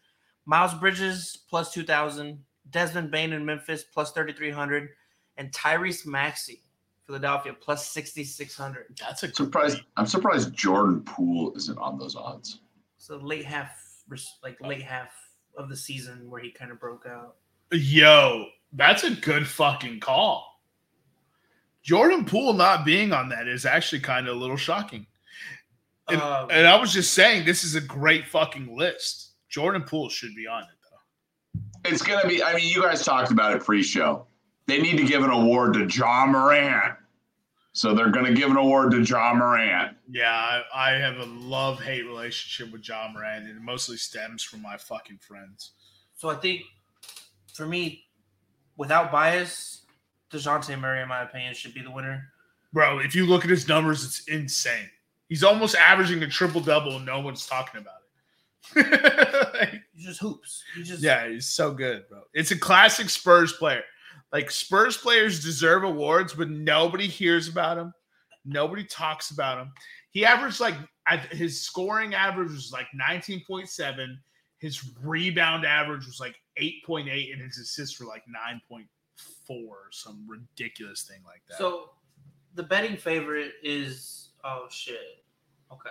Miles 0.45 0.75
Bridges 0.75 1.39
plus 1.49 1.73
2000, 1.73 2.39
Desmond 2.69 3.09
Bane 3.09 3.33
in 3.33 3.43
Memphis 3.43 3.83
plus 3.83 4.11
3300, 4.11 4.89
and 5.37 5.51
Tyrese 5.51 6.05
Maxey, 6.05 6.61
Philadelphia 7.07 7.53
plus 7.59 7.89
6600. 7.89 8.95
That's 8.99 9.23
a 9.23 9.27
I'm 9.27 9.33
surprised. 9.33 9.81
I'm 9.97 10.05
surprised 10.05 10.53
Jordan 10.53 11.01
Poole 11.01 11.53
isn't 11.55 11.77
on 11.79 11.97
those 11.97 12.15
odds. 12.15 12.59
So 12.97 13.17
late 13.17 13.45
half, 13.45 14.03
like 14.43 14.61
late 14.61 14.83
half 14.83 15.09
of 15.57 15.67
the 15.67 15.75
season 15.75 16.29
where 16.29 16.41
he 16.41 16.51
kind 16.51 16.71
of 16.71 16.79
broke 16.79 17.07
out. 17.07 17.37
Yo, 17.71 18.45
that's 18.73 19.03
a 19.03 19.11
good 19.11 19.47
fucking 19.47 19.99
call. 19.99 20.50
Jordan 21.83 22.25
Poole 22.25 22.53
not 22.53 22.85
being 22.85 23.11
on 23.11 23.29
that 23.29 23.47
is 23.47 23.65
actually 23.65 24.01
kind 24.01 24.27
of 24.27 24.35
a 24.35 24.39
little 24.39 24.57
shocking. 24.57 25.07
And, 26.09 26.21
Um, 26.21 26.49
and 26.51 26.67
I 26.67 26.79
was 26.79 26.93
just 26.93 27.13
saying, 27.13 27.45
this 27.45 27.63
is 27.63 27.75
a 27.75 27.81
great 27.81 28.27
fucking 28.27 28.75
list. 28.77 29.31
Jordan 29.49 29.83
Poole 29.83 30.09
should 30.09 30.35
be 30.35 30.47
on 30.47 30.63
it 30.63 30.69
though. 30.83 31.89
It's 31.89 32.01
gonna 32.01 32.27
be. 32.27 32.43
I 32.43 32.55
mean, 32.55 32.67
you 32.67 32.83
guys 32.83 33.03
talked 33.03 33.31
about 33.31 33.55
it 33.55 33.63
pre-show. 33.63 34.27
They 34.67 34.81
need 34.81 34.97
to 34.97 35.03
give 35.03 35.23
an 35.23 35.29
award 35.31 35.73
to 35.73 35.85
Ja 35.85 36.25
Morant. 36.25 36.95
So 37.73 37.93
they're 37.93 38.11
gonna 38.11 38.33
give 38.33 38.51
an 38.51 38.57
award 38.57 38.91
to 38.91 39.01
Ja 39.01 39.33
Morant. 39.33 39.97
Yeah, 40.09 40.31
I, 40.31 40.63
I 40.73 40.91
have 40.91 41.17
a 41.17 41.25
love 41.25 41.81
hate 41.81 42.05
relationship 42.05 42.71
with 42.71 42.87
Ja 42.87 43.09
Morant, 43.11 43.47
and 43.47 43.57
it 43.57 43.61
mostly 43.61 43.97
stems 43.97 44.43
from 44.43 44.61
my 44.61 44.77
fucking 44.77 45.19
friends. 45.19 45.71
So 46.15 46.29
I 46.29 46.35
think 46.35 46.61
for 47.53 47.65
me, 47.65 48.05
without 48.77 49.11
bias, 49.11 49.80
Dejounte 50.31 50.79
Murray, 50.79 51.01
in 51.01 51.07
my 51.07 51.23
opinion, 51.23 51.53
should 51.53 51.73
be 51.73 51.81
the 51.81 51.91
winner. 51.91 52.23
Bro, 52.73 52.99
if 52.99 53.15
you 53.15 53.25
look 53.25 53.43
at 53.43 53.49
his 53.49 53.67
numbers, 53.67 54.05
it's 54.05 54.27
insane. 54.27 54.89
He's 55.27 55.43
almost 55.43 55.75
averaging 55.75 56.23
a 56.23 56.27
triple 56.27 56.61
double, 56.61 56.97
and 56.97 57.05
no 57.05 57.19
one's 57.19 57.45
talking 57.47 57.81
about 57.81 57.95
it. 58.75 59.81
He 59.93 60.07
just 60.07 60.19
hoops. 60.19 60.63
He 60.75 60.81
just 60.81 61.03
yeah, 61.03 61.27
he's 61.27 61.45
so 61.45 61.71
good, 61.71 62.05
bro. 62.09 62.21
It's 62.33 62.49
a 62.49 62.57
classic 62.57 63.09
Spurs 63.09 63.53
player. 63.53 63.83
Like 64.31 64.49
Spurs 64.49 64.97
players 64.97 65.43
deserve 65.43 65.83
awards, 65.83 66.33
but 66.33 66.49
nobody 66.49 67.07
hears 67.07 67.47
about 67.47 67.77
him. 67.77 67.93
Nobody 68.43 68.83
talks 68.83 69.29
about 69.29 69.59
him. 69.59 69.71
He 70.09 70.25
averaged 70.25 70.59
like 70.59 70.73
his 71.31 71.61
scoring 71.61 72.15
average 72.15 72.51
was 72.51 72.71
like 72.71 72.87
19.7. 72.99 74.17
His 74.57 74.91
rebound 75.03 75.65
average 75.65 76.05
was 76.07 76.19
like 76.19 76.35
8.8, 76.59 77.33
and 77.33 77.41
his 77.41 77.59
assists 77.59 77.99
were 77.99 78.07
like 78.07 78.23
9.4 78.71 78.85
or 79.49 79.89
some 79.91 80.25
ridiculous 80.27 81.03
thing 81.03 81.19
like 81.25 81.41
that. 81.49 81.57
So 81.57 81.91
the 82.55 82.63
betting 82.63 82.97
favorite 82.97 83.53
is 83.63 84.29
oh 84.43 84.67
shit. 84.69 85.23
Okay. 85.71 85.89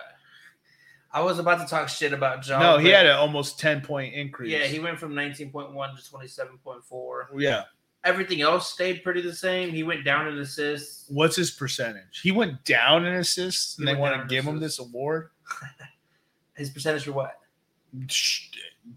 I 1.13 1.21
was 1.21 1.39
about 1.39 1.59
to 1.59 1.65
talk 1.65 1.89
shit 1.89 2.13
about 2.13 2.41
John. 2.41 2.61
no, 2.61 2.77
he 2.77 2.87
had 2.89 3.05
an 3.05 3.17
almost 3.17 3.59
10 3.59 3.81
point 3.81 4.13
increase. 4.13 4.51
Yeah, 4.51 4.65
he 4.65 4.79
went 4.79 4.97
from 4.97 5.13
19.1 5.13 5.51
to 5.51 6.11
27.4. 6.11 7.23
Yeah. 7.37 7.63
Everything 8.03 8.41
else 8.41 8.71
stayed 8.71 9.03
pretty 9.03 9.21
the 9.21 9.33
same. 9.33 9.71
He 9.71 9.83
went 9.83 10.05
down 10.05 10.27
in 10.27 10.37
assists. 10.39 11.05
What's 11.09 11.35
his 11.35 11.51
percentage? 11.51 12.21
He 12.23 12.31
went 12.31 12.63
down 12.63 13.05
in 13.05 13.13
assists, 13.15 13.77
and 13.77 13.87
they 13.87 13.93
want 13.93 14.19
to 14.19 14.33
give 14.33 14.45
him 14.45 14.59
this 14.59 14.79
award. 14.79 15.29
His 16.55 16.69
percentage 16.69 17.03
for 17.03 17.13
what? 17.13 17.37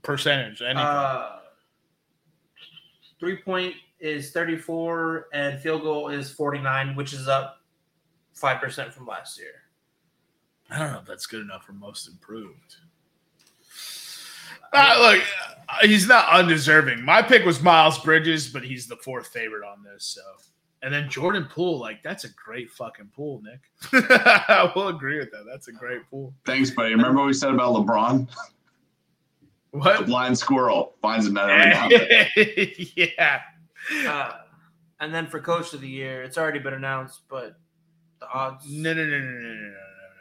Percentage, 0.02 0.62
anything. 0.62 0.78
Uh, 0.78 1.38
three 3.20 3.36
point 3.36 3.74
is 4.04 4.32
34 4.32 5.28
and 5.32 5.58
field 5.58 5.80
goal 5.80 6.10
is 6.10 6.30
49, 6.30 6.94
which 6.94 7.14
is 7.14 7.26
up 7.26 7.62
5% 8.36 8.92
from 8.92 9.06
last 9.06 9.38
year. 9.38 9.62
I 10.70 10.78
don't 10.78 10.92
know 10.92 10.98
if 10.98 11.06
that's 11.06 11.26
good 11.26 11.40
enough 11.40 11.64
for 11.64 11.72
most 11.72 12.06
improved. 12.06 12.76
Uh, 14.74 14.96
look, 15.00 15.22
uh, 15.70 15.86
he's 15.86 16.06
not 16.06 16.28
undeserving. 16.28 17.02
My 17.02 17.22
pick 17.22 17.46
was 17.46 17.62
Miles 17.62 17.98
Bridges, 17.98 18.48
but 18.48 18.62
he's 18.62 18.86
the 18.86 18.96
fourth 18.96 19.28
favorite 19.28 19.66
on 19.66 19.82
this. 19.82 20.04
So, 20.04 20.20
and 20.82 20.92
then 20.92 21.08
Jordan 21.08 21.46
Poole, 21.50 21.78
like 21.78 22.02
that's 22.02 22.24
a 22.24 22.28
great 22.30 22.70
fucking 22.70 23.10
pool, 23.16 23.42
Nick. 23.42 23.60
I 24.10 24.70
will 24.76 24.88
agree 24.88 25.18
with 25.18 25.30
that. 25.30 25.44
That's 25.50 25.68
a 25.68 25.72
great 25.72 26.02
pool. 26.10 26.34
Thanks, 26.44 26.70
buddy. 26.70 26.90
Remember 26.90 27.20
what 27.20 27.26
we 27.28 27.32
said 27.32 27.50
about 27.50 27.74
LeBron? 27.74 28.28
What? 29.70 30.00
The 30.00 30.06
blind 30.06 30.36
squirrel 30.36 30.94
finds 31.00 31.26
a 31.26 31.32
nut 31.32 31.48
every 31.48 31.70
now 31.70 31.88
yeah. 32.96 33.40
Uh, 34.06 34.32
and 35.00 35.14
then 35.14 35.26
for 35.26 35.40
coach 35.40 35.72
of 35.74 35.80
the 35.80 35.88
year, 35.88 36.22
it's 36.22 36.38
already 36.38 36.58
been 36.58 36.74
announced, 36.74 37.22
but 37.28 37.56
the 38.20 38.28
odds. 38.28 38.64
No, 38.70 38.94
no, 38.94 39.04
no, 39.04 39.18
no, 39.18 39.18
no, 39.18 39.40
no, 39.40 39.54
no, 39.54 39.54
no. 39.54 39.74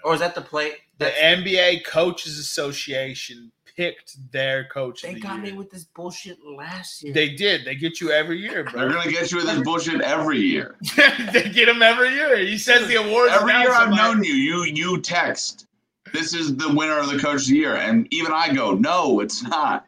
Or 0.03 0.13
is 0.13 0.19
that 0.19 0.35
the 0.35 0.41
play? 0.41 0.71
The 0.97 1.05
That's- 1.05 1.39
NBA 1.39 1.85
Coaches 1.85 2.37
Association 2.37 3.51
picked 3.75 4.31
their 4.31 4.65
coach 4.65 5.01
they 5.01 5.09
of 5.09 5.15
the 5.15 5.21
got 5.21 5.41
me 5.41 5.51
with 5.51 5.71
this 5.71 5.83
bullshit 5.83 6.37
last 6.45 7.03
year. 7.03 7.13
They 7.13 7.29
did. 7.29 7.65
They 7.65 7.75
get 7.75 7.99
you 7.99 8.11
every 8.11 8.39
year, 8.39 8.67
They're 8.73 8.89
gonna 8.89 9.11
get 9.11 9.31
you 9.31 9.37
with 9.37 9.47
this 9.47 9.61
bullshit 9.61 10.01
every 10.01 10.39
year. 10.39 10.75
they 11.31 11.49
get 11.49 11.67
him 11.67 11.81
every 11.81 12.09
year. 12.09 12.37
He 12.37 12.57
says 12.57 12.87
the 12.87 12.95
awards. 12.95 13.33
Every 13.33 13.53
year 13.53 13.71
I've 13.71 13.95
known 13.95 14.23
you, 14.23 14.33
you 14.33 14.63
you 14.65 15.01
text. 15.01 15.67
This 16.11 16.33
is 16.35 16.55
the 16.57 16.71
winner 16.71 16.99
of 16.99 17.09
the 17.09 17.17
coach 17.17 17.41
of 17.43 17.47
the 17.47 17.55
year, 17.55 17.75
and 17.75 18.07
even 18.13 18.31
I 18.31 18.53
go, 18.53 18.73
no, 18.73 19.19
it's 19.21 19.41
not. 19.41 19.87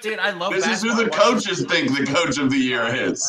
Dude, 0.00 0.18
I 0.18 0.30
love 0.30 0.52
This 0.52 0.66
is 0.66 0.82
who 0.82 0.94
the 0.94 1.10
coaches 1.10 1.64
think 1.66 1.96
the 1.96 2.06
coach 2.06 2.38
of 2.38 2.50
the 2.50 2.56
year 2.58 2.86
is. 2.86 3.26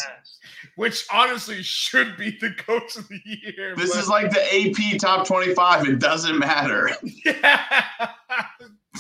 which 0.76 1.06
honestly 1.12 1.62
should 1.64 2.16
be 2.18 2.38
the 2.40 2.52
coach 2.54 2.96
of 2.96 3.08
the 3.10 3.20
year. 3.26 3.76
This 3.76 3.94
but- 3.94 4.00
is 4.00 4.08
like 4.10 4.32
the 4.32 4.42
AP 4.42 5.00
top 5.00 5.26
25. 5.28 5.88
It 5.88 6.00
doesn't 6.00 6.38
matter. 6.38 6.90
yeah. 7.26 7.74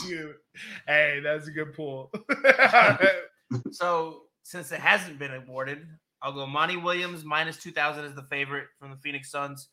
Dude. 0.07 0.35
Hey, 0.88 1.19
that's 1.23 1.47
a 1.47 1.51
good 1.51 1.73
pull. 1.73 2.11
So 3.72 4.23
since 4.43 4.72
it 4.72 4.80
hasn't 4.80 5.18
been 5.18 5.34
awarded, 5.34 5.88
I'll 6.22 6.34
go 6.34 6.45
Monty 6.45 6.77
Williams 6.77 7.23
minus 7.26 7.57
2,000 7.57 8.06
is 8.06 8.14
the 8.14 8.22
favorite 8.30 8.68
from 8.80 8.91
the 8.91 8.97
Phoenix 8.97 9.31
Suns. 9.31 9.69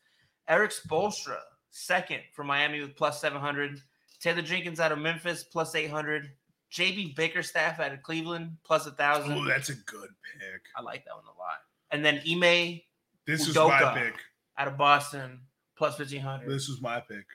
Erik 0.47 0.71
Spoelstra, 0.71 1.37
second 1.69 2.21
from 2.33 2.47
Miami 2.47 2.79
with 2.81 2.95
plus 2.95 3.21
700. 3.21 3.79
Taylor 4.19 4.41
Jenkins 4.41 4.79
out 4.79 4.91
of 4.91 4.97
Memphis, 4.97 5.43
plus 5.43 5.75
800. 5.75 6.29
JB 6.71 7.15
Bickerstaff 7.15 7.79
out 7.79 7.93
of 7.93 8.01
Cleveland, 8.03 8.57
plus 8.63 8.85
a 8.85 8.89
1,000. 8.89 9.31
oh, 9.31 9.45
that's 9.45 9.69
a 9.69 9.75
good 9.75 10.09
pick. 10.39 10.61
I 10.75 10.81
like 10.81 11.05
that 11.05 11.15
one 11.15 11.23
a 11.25 11.37
lot. 11.39 11.59
And 11.91 12.03
then 12.03 12.21
Ime 12.29 12.81
This 13.25 13.47
Udoka. 13.49 13.93
my 13.93 13.99
pick. 13.99 14.15
out 14.57 14.67
of 14.67 14.77
Boston, 14.77 15.39
plus 15.77 15.97
1,500. 15.97 16.49
This 16.49 16.67
is 16.69 16.81
my 16.81 16.99
pick. 16.99 17.25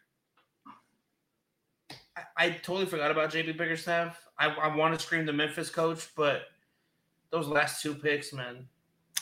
I, 2.17 2.23
I 2.37 2.51
totally 2.51 2.87
forgot 2.87 3.11
about 3.11 3.31
JB 3.31 3.57
Bickerstaff. 3.57 4.21
I, 4.39 4.49
I 4.49 4.75
want 4.77 4.95
to 4.99 5.01
scream 5.05 5.25
the 5.25 5.33
Memphis 5.33 5.71
coach, 5.71 6.09
but 6.15 6.43
those 7.31 7.49
last 7.49 7.83
two 7.83 7.95
picks, 7.95 8.33
man. 8.33 8.67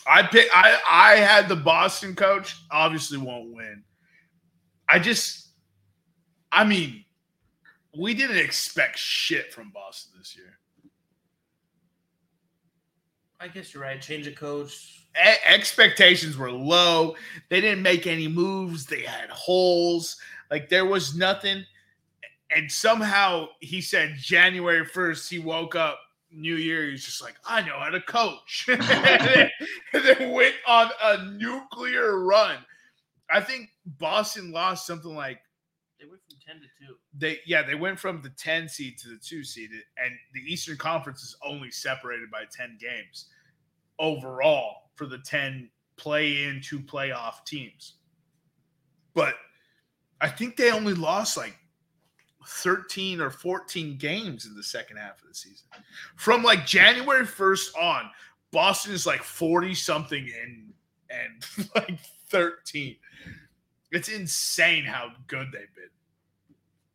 I 0.06 0.22
pick 0.22 0.48
I 0.52 0.80
I 0.88 1.16
had 1.16 1.48
the 1.48 1.56
Boston 1.56 2.14
coach, 2.16 2.56
obviously 2.70 3.18
won't 3.18 3.54
win. 3.54 3.84
I 4.88 4.98
just 4.98 5.50
I 6.50 6.64
mean, 6.64 7.04
we 7.96 8.14
didn't 8.14 8.38
expect 8.38 8.98
shit 8.98 9.52
from 9.52 9.70
Boston 9.70 10.12
this 10.18 10.36
year. 10.36 10.58
I 13.40 13.48
guess 13.48 13.72
you're 13.72 13.82
right. 13.82 14.00
Change 14.00 14.26
of 14.26 14.36
coach. 14.36 15.06
E- 15.16 15.36
expectations 15.46 16.36
were 16.36 16.52
low. 16.52 17.16
They 17.48 17.60
didn't 17.60 17.82
make 17.82 18.06
any 18.06 18.28
moves. 18.28 18.84
They 18.84 19.02
had 19.02 19.30
holes. 19.30 20.18
Like 20.50 20.68
there 20.68 20.84
was 20.84 21.16
nothing. 21.16 21.64
And 22.54 22.70
somehow 22.70 23.48
he 23.60 23.80
said 23.80 24.16
January 24.18 24.84
1st, 24.84 25.28
he 25.28 25.38
woke 25.38 25.74
up 25.74 26.00
New 26.30 26.56
Year. 26.56 26.90
He's 26.90 27.04
just 27.04 27.22
like, 27.22 27.36
I 27.46 27.62
know 27.62 27.78
how 27.78 27.88
to 27.88 28.00
coach. 28.00 28.66
and, 28.68 28.82
then, 28.82 29.50
and 29.94 30.04
then 30.04 30.32
went 30.32 30.56
on 30.66 30.90
a 31.02 31.24
nuclear 31.24 32.20
run. 32.20 32.58
I 33.32 33.40
think 33.40 33.70
Boston 33.86 34.50
lost 34.50 34.86
something 34.86 35.14
like 35.14 35.38
10 36.50 36.60
to 36.60 36.86
2. 36.86 36.94
they 37.18 37.38
yeah, 37.46 37.62
they 37.62 37.74
went 37.74 37.98
from 37.98 38.20
the 38.22 38.30
10 38.30 38.68
seed 38.68 38.98
to 38.98 39.08
the 39.08 39.18
2 39.18 39.44
seed 39.44 39.70
and 40.02 40.12
the 40.34 40.40
Eastern 40.40 40.76
Conference 40.76 41.22
is 41.22 41.36
only 41.44 41.70
separated 41.70 42.30
by 42.30 42.44
10 42.50 42.78
games 42.80 43.26
overall 43.98 44.90
for 44.96 45.06
the 45.06 45.18
10 45.18 45.70
play 45.96 46.44
in 46.44 46.60
to 46.62 46.80
playoff 46.80 47.44
teams. 47.46 47.94
But 49.14 49.34
I 50.20 50.28
think 50.28 50.56
they 50.56 50.70
only 50.70 50.94
lost 50.94 51.36
like 51.36 51.56
13 52.46 53.20
or 53.20 53.30
14 53.30 53.96
games 53.98 54.46
in 54.46 54.56
the 54.56 54.62
second 54.62 54.96
half 54.96 55.20
of 55.22 55.28
the 55.28 55.34
season. 55.34 55.68
From 56.16 56.42
like 56.42 56.66
January 56.66 57.26
1st 57.26 57.76
on, 57.76 58.10
Boston 58.50 58.92
is 58.92 59.06
like 59.06 59.22
40 59.22 59.74
something 59.74 60.28
and 60.42 60.72
and 61.10 61.68
like 61.74 61.98
13. 62.28 62.96
It's 63.92 64.08
insane 64.08 64.84
how 64.84 65.12
good 65.26 65.48
they've 65.52 65.74
been 65.74 65.90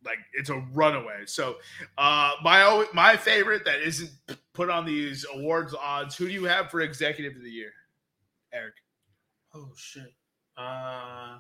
like 0.06 0.20
it's 0.34 0.50
a 0.50 0.64
runaway. 0.74 1.26
So 1.26 1.58
uh 1.98 2.34
my 2.44 2.86
my 2.94 3.18
favorite 3.18 3.66
that 3.66 3.82
isn't 3.82 4.12
put 4.54 4.70
on 4.70 4.86
these 4.86 5.26
awards 5.34 5.76
odds. 5.76 6.16
Who 6.16 6.28
do 6.28 6.34
you 6.34 6.46
have 6.46 6.72
for 6.72 6.82
executive 6.82 7.36
of 7.36 7.44
the 7.44 7.52
year, 7.52 7.72
Eric? 8.54 8.76
Oh, 9.54 9.70
shit. 9.78 10.14
Uh, 10.58 11.38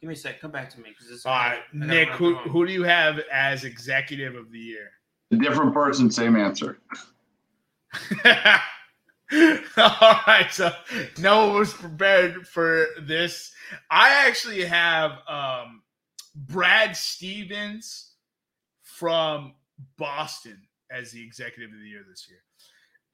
give 0.00 0.08
me 0.08 0.14
a 0.14 0.16
sec. 0.16 0.40
Come 0.40 0.50
back 0.50 0.70
to 0.70 0.80
me. 0.80 0.90
because 0.90 1.08
this. 1.08 1.24
All 1.26 1.32
right, 1.32 1.60
I 1.74 1.78
gotta 1.78 1.86
Nick. 1.86 2.08
Who 2.10 2.34
who 2.34 2.66
do 2.66 2.72
you 2.72 2.82
have 2.82 3.20
as 3.32 3.64
executive 3.64 4.34
of 4.34 4.50
the 4.50 4.58
year? 4.58 4.90
A 5.30 5.36
different 5.36 5.72
person, 5.72 6.10
same 6.10 6.36
answer. 6.36 6.78
All 9.76 10.20
right, 10.26 10.48
so 10.50 10.72
no 11.18 11.46
one 11.48 11.58
was 11.60 11.72
prepared 11.72 12.46
for 12.46 12.86
this. 13.00 13.52
I 13.90 14.26
actually 14.26 14.64
have 14.64 15.12
um, 15.26 15.82
Brad 16.34 16.96
Stevens 16.96 18.12
from 18.82 19.54
Boston 19.96 20.60
as 20.90 21.10
the 21.10 21.22
executive 21.24 21.72
of 21.72 21.80
the 21.80 21.88
year 21.88 22.04
this 22.08 22.26
year. 22.28 22.40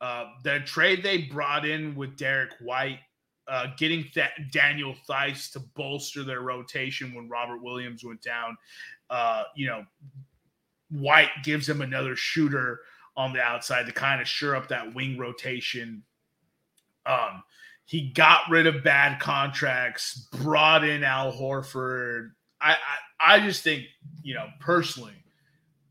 Uh, 0.01 0.27
the 0.45 0.61
trade 0.61 1.03
they 1.03 1.19
brought 1.19 1.67
in 1.67 1.95
with 1.95 2.17
Derrick 2.17 2.53
White, 2.61 3.01
uh, 3.49 3.69
getting 3.77 4.05
Th- 4.15 4.31
Daniel 4.53 4.95
Theis 5.09 5.51
to 5.53 5.61
bolster 5.61 6.23
their 6.23 6.41
rotation 6.41 7.15
when 7.15 7.29
Robert 7.29 7.63
Williams 7.63 8.05
went 8.05 8.23
down. 8.23 8.57
Uh, 9.11 9.45
you 9.57 9.67
know, 9.67 9.85
White 10.91 11.31
gives 11.43 11.67
them 11.67 11.81
another 11.81 12.15
shooter 12.15 12.81
on 13.17 13.33
the 13.33 13.41
outside 13.41 13.87
to 13.87 13.93
kind 13.93 14.21
of 14.21 14.29
shore 14.29 14.55
up 14.55 14.69
that 14.69 14.95
wing 14.95 15.19
rotation. 15.19 16.03
Um, 17.05 17.43
he 17.85 18.11
got 18.11 18.43
rid 18.51 18.67
of 18.67 18.85
bad 18.85 19.19
contracts, 19.19 20.29
brought 20.43 20.85
in 20.85 21.03
Al 21.03 21.33
Horford. 21.33 22.33
I, 22.61 22.73
I, 23.21 23.37
I 23.37 23.41
just 23.41 23.63
think, 23.63 23.85
you 24.23 24.35
know, 24.35 24.47
personally, 24.61 25.13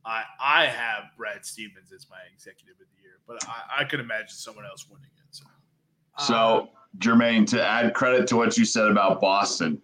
I, 0.06 0.24
I 0.42 0.66
have 0.66 1.06
Brad 1.18 1.46
Stevens 1.46 1.92
as 1.94 2.08
my 2.10 2.18
executive 2.34 2.76
of 2.76 2.88
the 2.96 3.02
year, 3.02 3.20
but 3.28 3.44
I, 3.48 3.82
I 3.82 3.84
could 3.84 4.00
imagine 4.00 4.30
someone 4.30 4.66
else 4.66 4.88
winning 4.90 5.06
it. 5.06 5.24
So. 5.32 5.46
So, 6.20 6.70
Jermaine, 6.98 7.46
to 7.48 7.64
add 7.64 7.94
credit 7.94 8.28
to 8.28 8.38
what 8.38 8.58
you 8.58 8.66
said 8.66 8.90
about 8.90 9.22
Boston, 9.22 9.82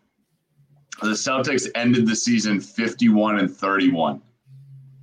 the 1.01 1.09
Celtics 1.09 1.67
ended 1.75 2.07
the 2.07 2.15
season 2.15 2.59
51 2.59 3.39
and 3.39 3.51
31. 3.51 4.21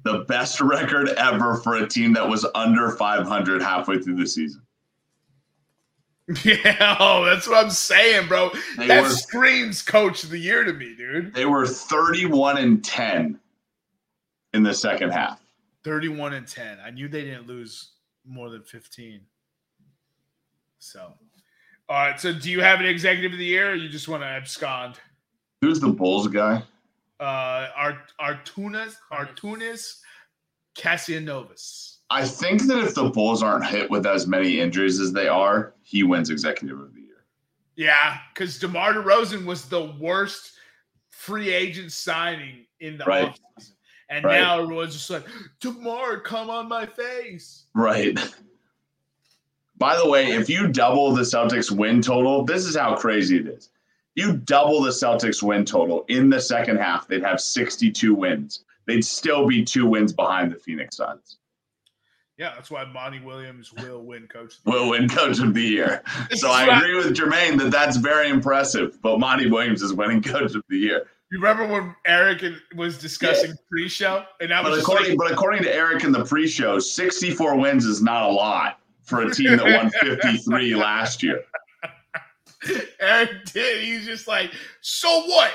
The 0.03 0.25
best 0.29 0.61
record 0.61 1.11
ever 1.11 1.57
for 1.59 1.77
a 1.77 1.87
team 1.87 2.13
that 2.15 2.27
was 2.27 2.47
under 2.55 2.91
500 2.93 3.63
halfway 3.63 3.99
through 3.99 4.17
the 4.17 4.27
season. 4.27 4.63
Yeah, 6.45 6.97
oh, 7.01 7.25
that's 7.25 7.49
what 7.49 7.65
I'm 7.65 7.71
saying, 7.71 8.29
bro. 8.29 8.51
They 8.77 8.87
that 8.87 9.03
were 9.03 9.09
screams 9.09 9.83
coach 9.83 10.23
of 10.23 10.31
the 10.31 10.39
year 10.39 10.63
to 10.65 10.73
me, 10.73 10.95
dude. 10.95 11.35
they 11.35 11.45
were 11.45 11.67
31 11.67 12.59
and 12.59 12.85
10 12.85 13.39
in 14.55 14.63
the 14.63 14.73
second 14.75 15.11
half. 15.11 15.41
31 15.85 16.35
and 16.35 16.47
10. 16.47 16.79
I 16.85 16.91
knew 16.91 17.09
they 17.09 17.25
didn't 17.25 17.47
lose 17.47 17.93
more 18.25 18.51
than 18.51 18.63
15. 18.63 19.21
So, 20.79 21.15
All 21.89 21.97
right. 21.97 22.21
So, 22.21 22.33
do 22.33 22.51
you 22.51 22.61
have 22.61 22.81
an 22.81 22.87
executive 22.87 23.33
of 23.33 23.39
the 23.39 23.45
year, 23.45 23.73
or 23.73 23.75
you 23.75 23.89
just 23.89 24.09
want 24.09 24.23
to 24.23 24.27
abscond? 24.27 24.97
Who's 25.61 25.81
the 25.81 25.89
Bulls 25.89 26.29
guy? 26.29 26.63
Uh, 27.19 27.69
Art 27.77 28.13
Arturas 28.19 28.97
Arturas 29.13 29.99
Karnisovas. 30.75 31.90
I 32.11 32.25
think 32.25 32.63
that 32.67 32.79
if 32.79 32.95
the 32.95 33.09
Bulls 33.09 33.43
aren't 33.43 33.67
hit 33.67 33.89
with 33.91 34.05
as 34.05 34.27
many 34.27 34.59
injuries 34.59 34.99
as 34.99 35.13
they 35.13 35.29
are, 35.29 35.75
he 35.83 36.03
wins 36.03 36.31
executive 36.31 36.79
of 36.81 36.93
the 36.93 37.01
year. 37.03 37.25
Yeah, 37.77 38.19
because 38.35 38.59
DeMar 38.59 38.95
DeRozan 38.95 39.45
was 39.45 39.67
the 39.69 39.93
worst 40.01 40.53
free 41.09 41.53
agent 41.53 41.93
signing 41.93 42.67
in 42.81 42.99
the 42.99 43.05
Right. 43.05 43.29
offseason. 43.59 43.73
And 44.09 44.25
Right. 44.25 44.41
now 44.41 44.61
everyone's 44.61 44.95
just 44.95 45.09
like, 45.09 45.25
DeMar, 45.61 46.21
come 46.21 46.51
on 46.51 46.69
my 46.69 46.85
face. 46.85 47.67
Right. 47.75 48.19
By 49.79 49.97
the 49.97 50.09
way, 50.09 50.33
if 50.33 50.51
you 50.51 50.67
double 50.69 51.15
the 51.15 51.23
Celtics 51.23 51.71
win 51.71 52.03
total, 52.03 52.45
this 52.45 52.67
is 52.67 52.77
how 52.77 52.97
crazy 52.97 53.39
it 53.39 53.47
is. 53.47 53.71
You 54.17 54.37
double 54.37 54.83
the 54.83 54.91
Celtics 54.91 55.43
win 55.43 55.65
total 55.65 56.05
in 56.09 56.29
the 56.29 56.41
second 56.41 56.79
half, 56.79 57.07
they'd 57.07 57.23
have 57.23 57.41
62 57.41 58.13
wins. 58.15 58.65
They'd 58.87 59.05
still 59.05 59.47
be 59.47 59.65
two 59.65 59.87
wins 59.87 60.13
behind 60.13 60.51
the 60.51 60.57
Phoenix 60.59 60.97
Suns. 60.97 61.37
Yeah, 62.41 62.55
that's 62.55 62.71
why 62.71 62.87
Monty 62.87 63.21
Williams 63.21 63.71
will 63.71 64.01
win 64.01 64.27
coach. 64.27 64.57
of 64.57 64.65
the 64.65 64.71
Will 64.71 64.89
win 64.89 65.11
coach 65.11 65.41
of 65.41 65.53
the 65.53 65.61
year. 65.61 66.03
So 66.37 66.51
I 66.51 66.79
agree 66.79 66.97
with 66.97 67.15
Jermaine 67.15 67.59
that 67.59 67.71
that's 67.71 67.99
very 67.99 68.31
impressive. 68.31 68.99
But 69.03 69.21
Monty 69.21 69.51
Williams 69.51 69.83
is 69.83 69.93
winning 69.93 70.23
coach 70.23 70.55
of 70.55 70.63
the 70.71 70.79
year. 70.79 71.07
You 71.31 71.39
remember 71.39 71.67
when 71.67 71.95
Eric 72.07 72.43
was 72.75 72.97
discussing 72.97 73.53
pre-show, 73.71 74.25
and 74.41 74.55
I 74.55 74.63
was 74.63 74.71
But 74.71 74.75
just 74.77 74.83
according, 74.89 75.09
like, 75.11 75.19
but 75.19 75.33
according 75.33 75.63
to 75.65 75.75
Eric 75.75 76.03
in 76.03 76.13
the 76.13 76.25
pre-show, 76.25 76.79
64 76.79 77.57
wins 77.59 77.85
is 77.85 78.01
not 78.01 78.23
a 78.23 78.33
lot 78.33 78.79
for 79.03 79.21
a 79.21 79.31
team 79.31 79.59
that 79.59 79.67
won 79.67 79.91
53 80.01 80.75
last 80.77 81.23
year. 81.23 81.43
Eric 83.01 83.53
did. 83.53 83.85
He's 83.85 84.07
just 84.07 84.27
like, 84.27 84.51
so 84.81 85.27
what? 85.27 85.53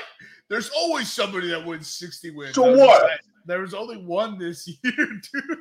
There's 0.48 0.70
always 0.70 1.12
somebody 1.12 1.48
that 1.50 1.66
wins 1.66 1.88
60 1.88 2.30
wins. 2.30 2.54
So 2.54 2.70
was 2.70 2.78
what? 2.78 3.02
like, 3.02 3.20
there 3.44 3.60
was 3.60 3.74
only 3.74 3.96
one 3.96 4.38
this 4.38 4.68
year, 4.84 4.94
dude. 4.94 5.58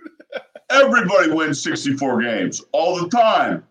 Everybody 0.69 1.31
wins 1.31 1.61
64 1.61 2.21
games 2.21 2.63
all 2.71 3.01
the 3.01 3.09
time. 3.09 3.65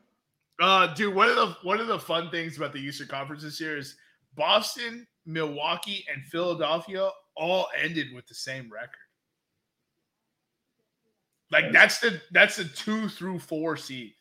Uh, 0.61 0.95
dude, 0.95 1.15
one 1.15 1.29
of 1.29 1.37
the 1.37 1.57
one 1.63 1.81
of 1.81 1.89
the 1.89 1.99
fun 1.99 2.31
things 2.31 2.57
about 2.57 2.73
the 2.73 2.79
Eastern 2.79 3.09
Conference 3.09 3.43
this 3.43 3.61
year 3.61 3.77
is 3.77 3.97
Boston, 4.37 5.07
Milwaukee, 5.27 6.05
and 6.13 6.25
Philadelphia 6.25 7.11
all 7.37 7.69
ended 7.81 8.09
with 8.15 8.27
the 8.27 8.35
same 8.35 8.71
record. 8.73 8.91
Like 11.51 11.73
that's 11.73 11.99
the 11.99 12.21
that's 12.31 12.57
the 12.57 12.65
two 12.65 13.09
through 13.09 13.41
four 13.41 13.77
seed. 13.77 14.15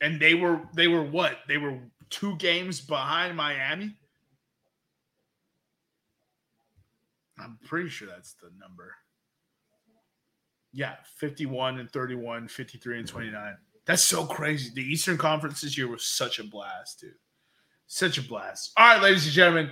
And 0.00 0.20
they 0.20 0.34
were 0.34 0.60
they 0.74 0.88
were 0.88 1.04
what? 1.04 1.38
They 1.46 1.58
were 1.58 1.78
two 2.10 2.36
games 2.36 2.80
behind 2.80 3.36
Miami. 3.36 3.96
I'm 7.38 7.58
pretty 7.64 7.88
sure 7.88 8.08
that's 8.08 8.34
the 8.34 8.50
number. 8.60 8.94
Yeah, 10.74 10.96
51 11.18 11.78
and 11.78 11.88
31, 11.90 12.48
53 12.48 12.98
and 12.98 13.06
29. 13.08 13.56
That's 13.86 14.02
so 14.02 14.26
crazy. 14.26 14.72
The 14.74 14.82
Eastern 14.82 15.16
Conference 15.16 15.60
this 15.60 15.78
year 15.78 15.86
was 15.86 16.04
such 16.04 16.40
a 16.40 16.44
blast, 16.44 17.00
dude. 17.00 17.14
Such 17.86 18.18
a 18.18 18.22
blast. 18.22 18.72
All 18.76 18.86
right, 18.86 19.00
ladies 19.00 19.24
and 19.24 19.32
gentlemen, 19.32 19.70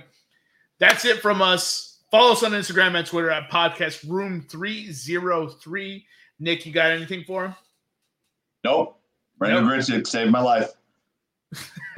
that's 0.79 1.03
it 1.03 1.21
from 1.21 1.41
us. 1.41 1.99
Follow 2.09 2.31
us 2.31 2.43
on 2.43 2.51
Instagram 2.51 2.95
and 2.95 3.05
Twitter 3.05 3.31
at 3.31 3.49
Podcast 3.49 4.09
Room 4.09 4.45
303. 4.49 6.05
Nick, 6.39 6.65
you 6.65 6.71
got 6.71 6.91
anything 6.91 7.25
for 7.25 7.45
him? 7.47 7.55
Nope. 8.63 8.97
Brandon 9.37 9.65
Nope. 9.65 9.73
Richard 9.73 10.07
saved 10.07 10.31
my 10.31 10.41
life. 10.41 10.69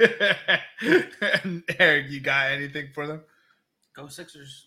and 0.00 1.62
Eric, 1.78 2.10
you 2.10 2.20
got 2.20 2.50
anything 2.50 2.88
for 2.92 3.06
them? 3.06 3.22
Go 3.94 4.08
Sixers. 4.08 4.65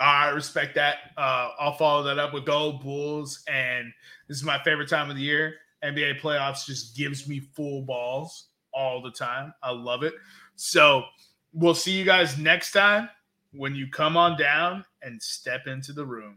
I 0.00 0.28
respect 0.28 0.74
that. 0.76 0.98
Uh, 1.16 1.50
I'll 1.58 1.76
follow 1.76 2.02
that 2.04 2.18
up 2.18 2.32
with 2.32 2.44
Go 2.44 2.72
Bulls. 2.72 3.42
And 3.48 3.92
this 4.28 4.36
is 4.36 4.44
my 4.44 4.62
favorite 4.62 4.88
time 4.88 5.10
of 5.10 5.16
the 5.16 5.22
year. 5.22 5.54
NBA 5.84 6.20
playoffs 6.20 6.66
just 6.66 6.96
gives 6.96 7.28
me 7.28 7.40
full 7.40 7.82
balls 7.82 8.48
all 8.72 9.02
the 9.02 9.10
time. 9.10 9.52
I 9.62 9.70
love 9.70 10.02
it. 10.02 10.14
So 10.56 11.04
we'll 11.52 11.74
see 11.74 11.92
you 11.92 12.04
guys 12.04 12.38
next 12.38 12.72
time 12.72 13.08
when 13.52 13.74
you 13.74 13.88
come 13.88 14.16
on 14.16 14.38
down 14.38 14.84
and 15.02 15.20
step 15.22 15.66
into 15.66 15.92
the 15.92 16.04
room. 16.04 16.36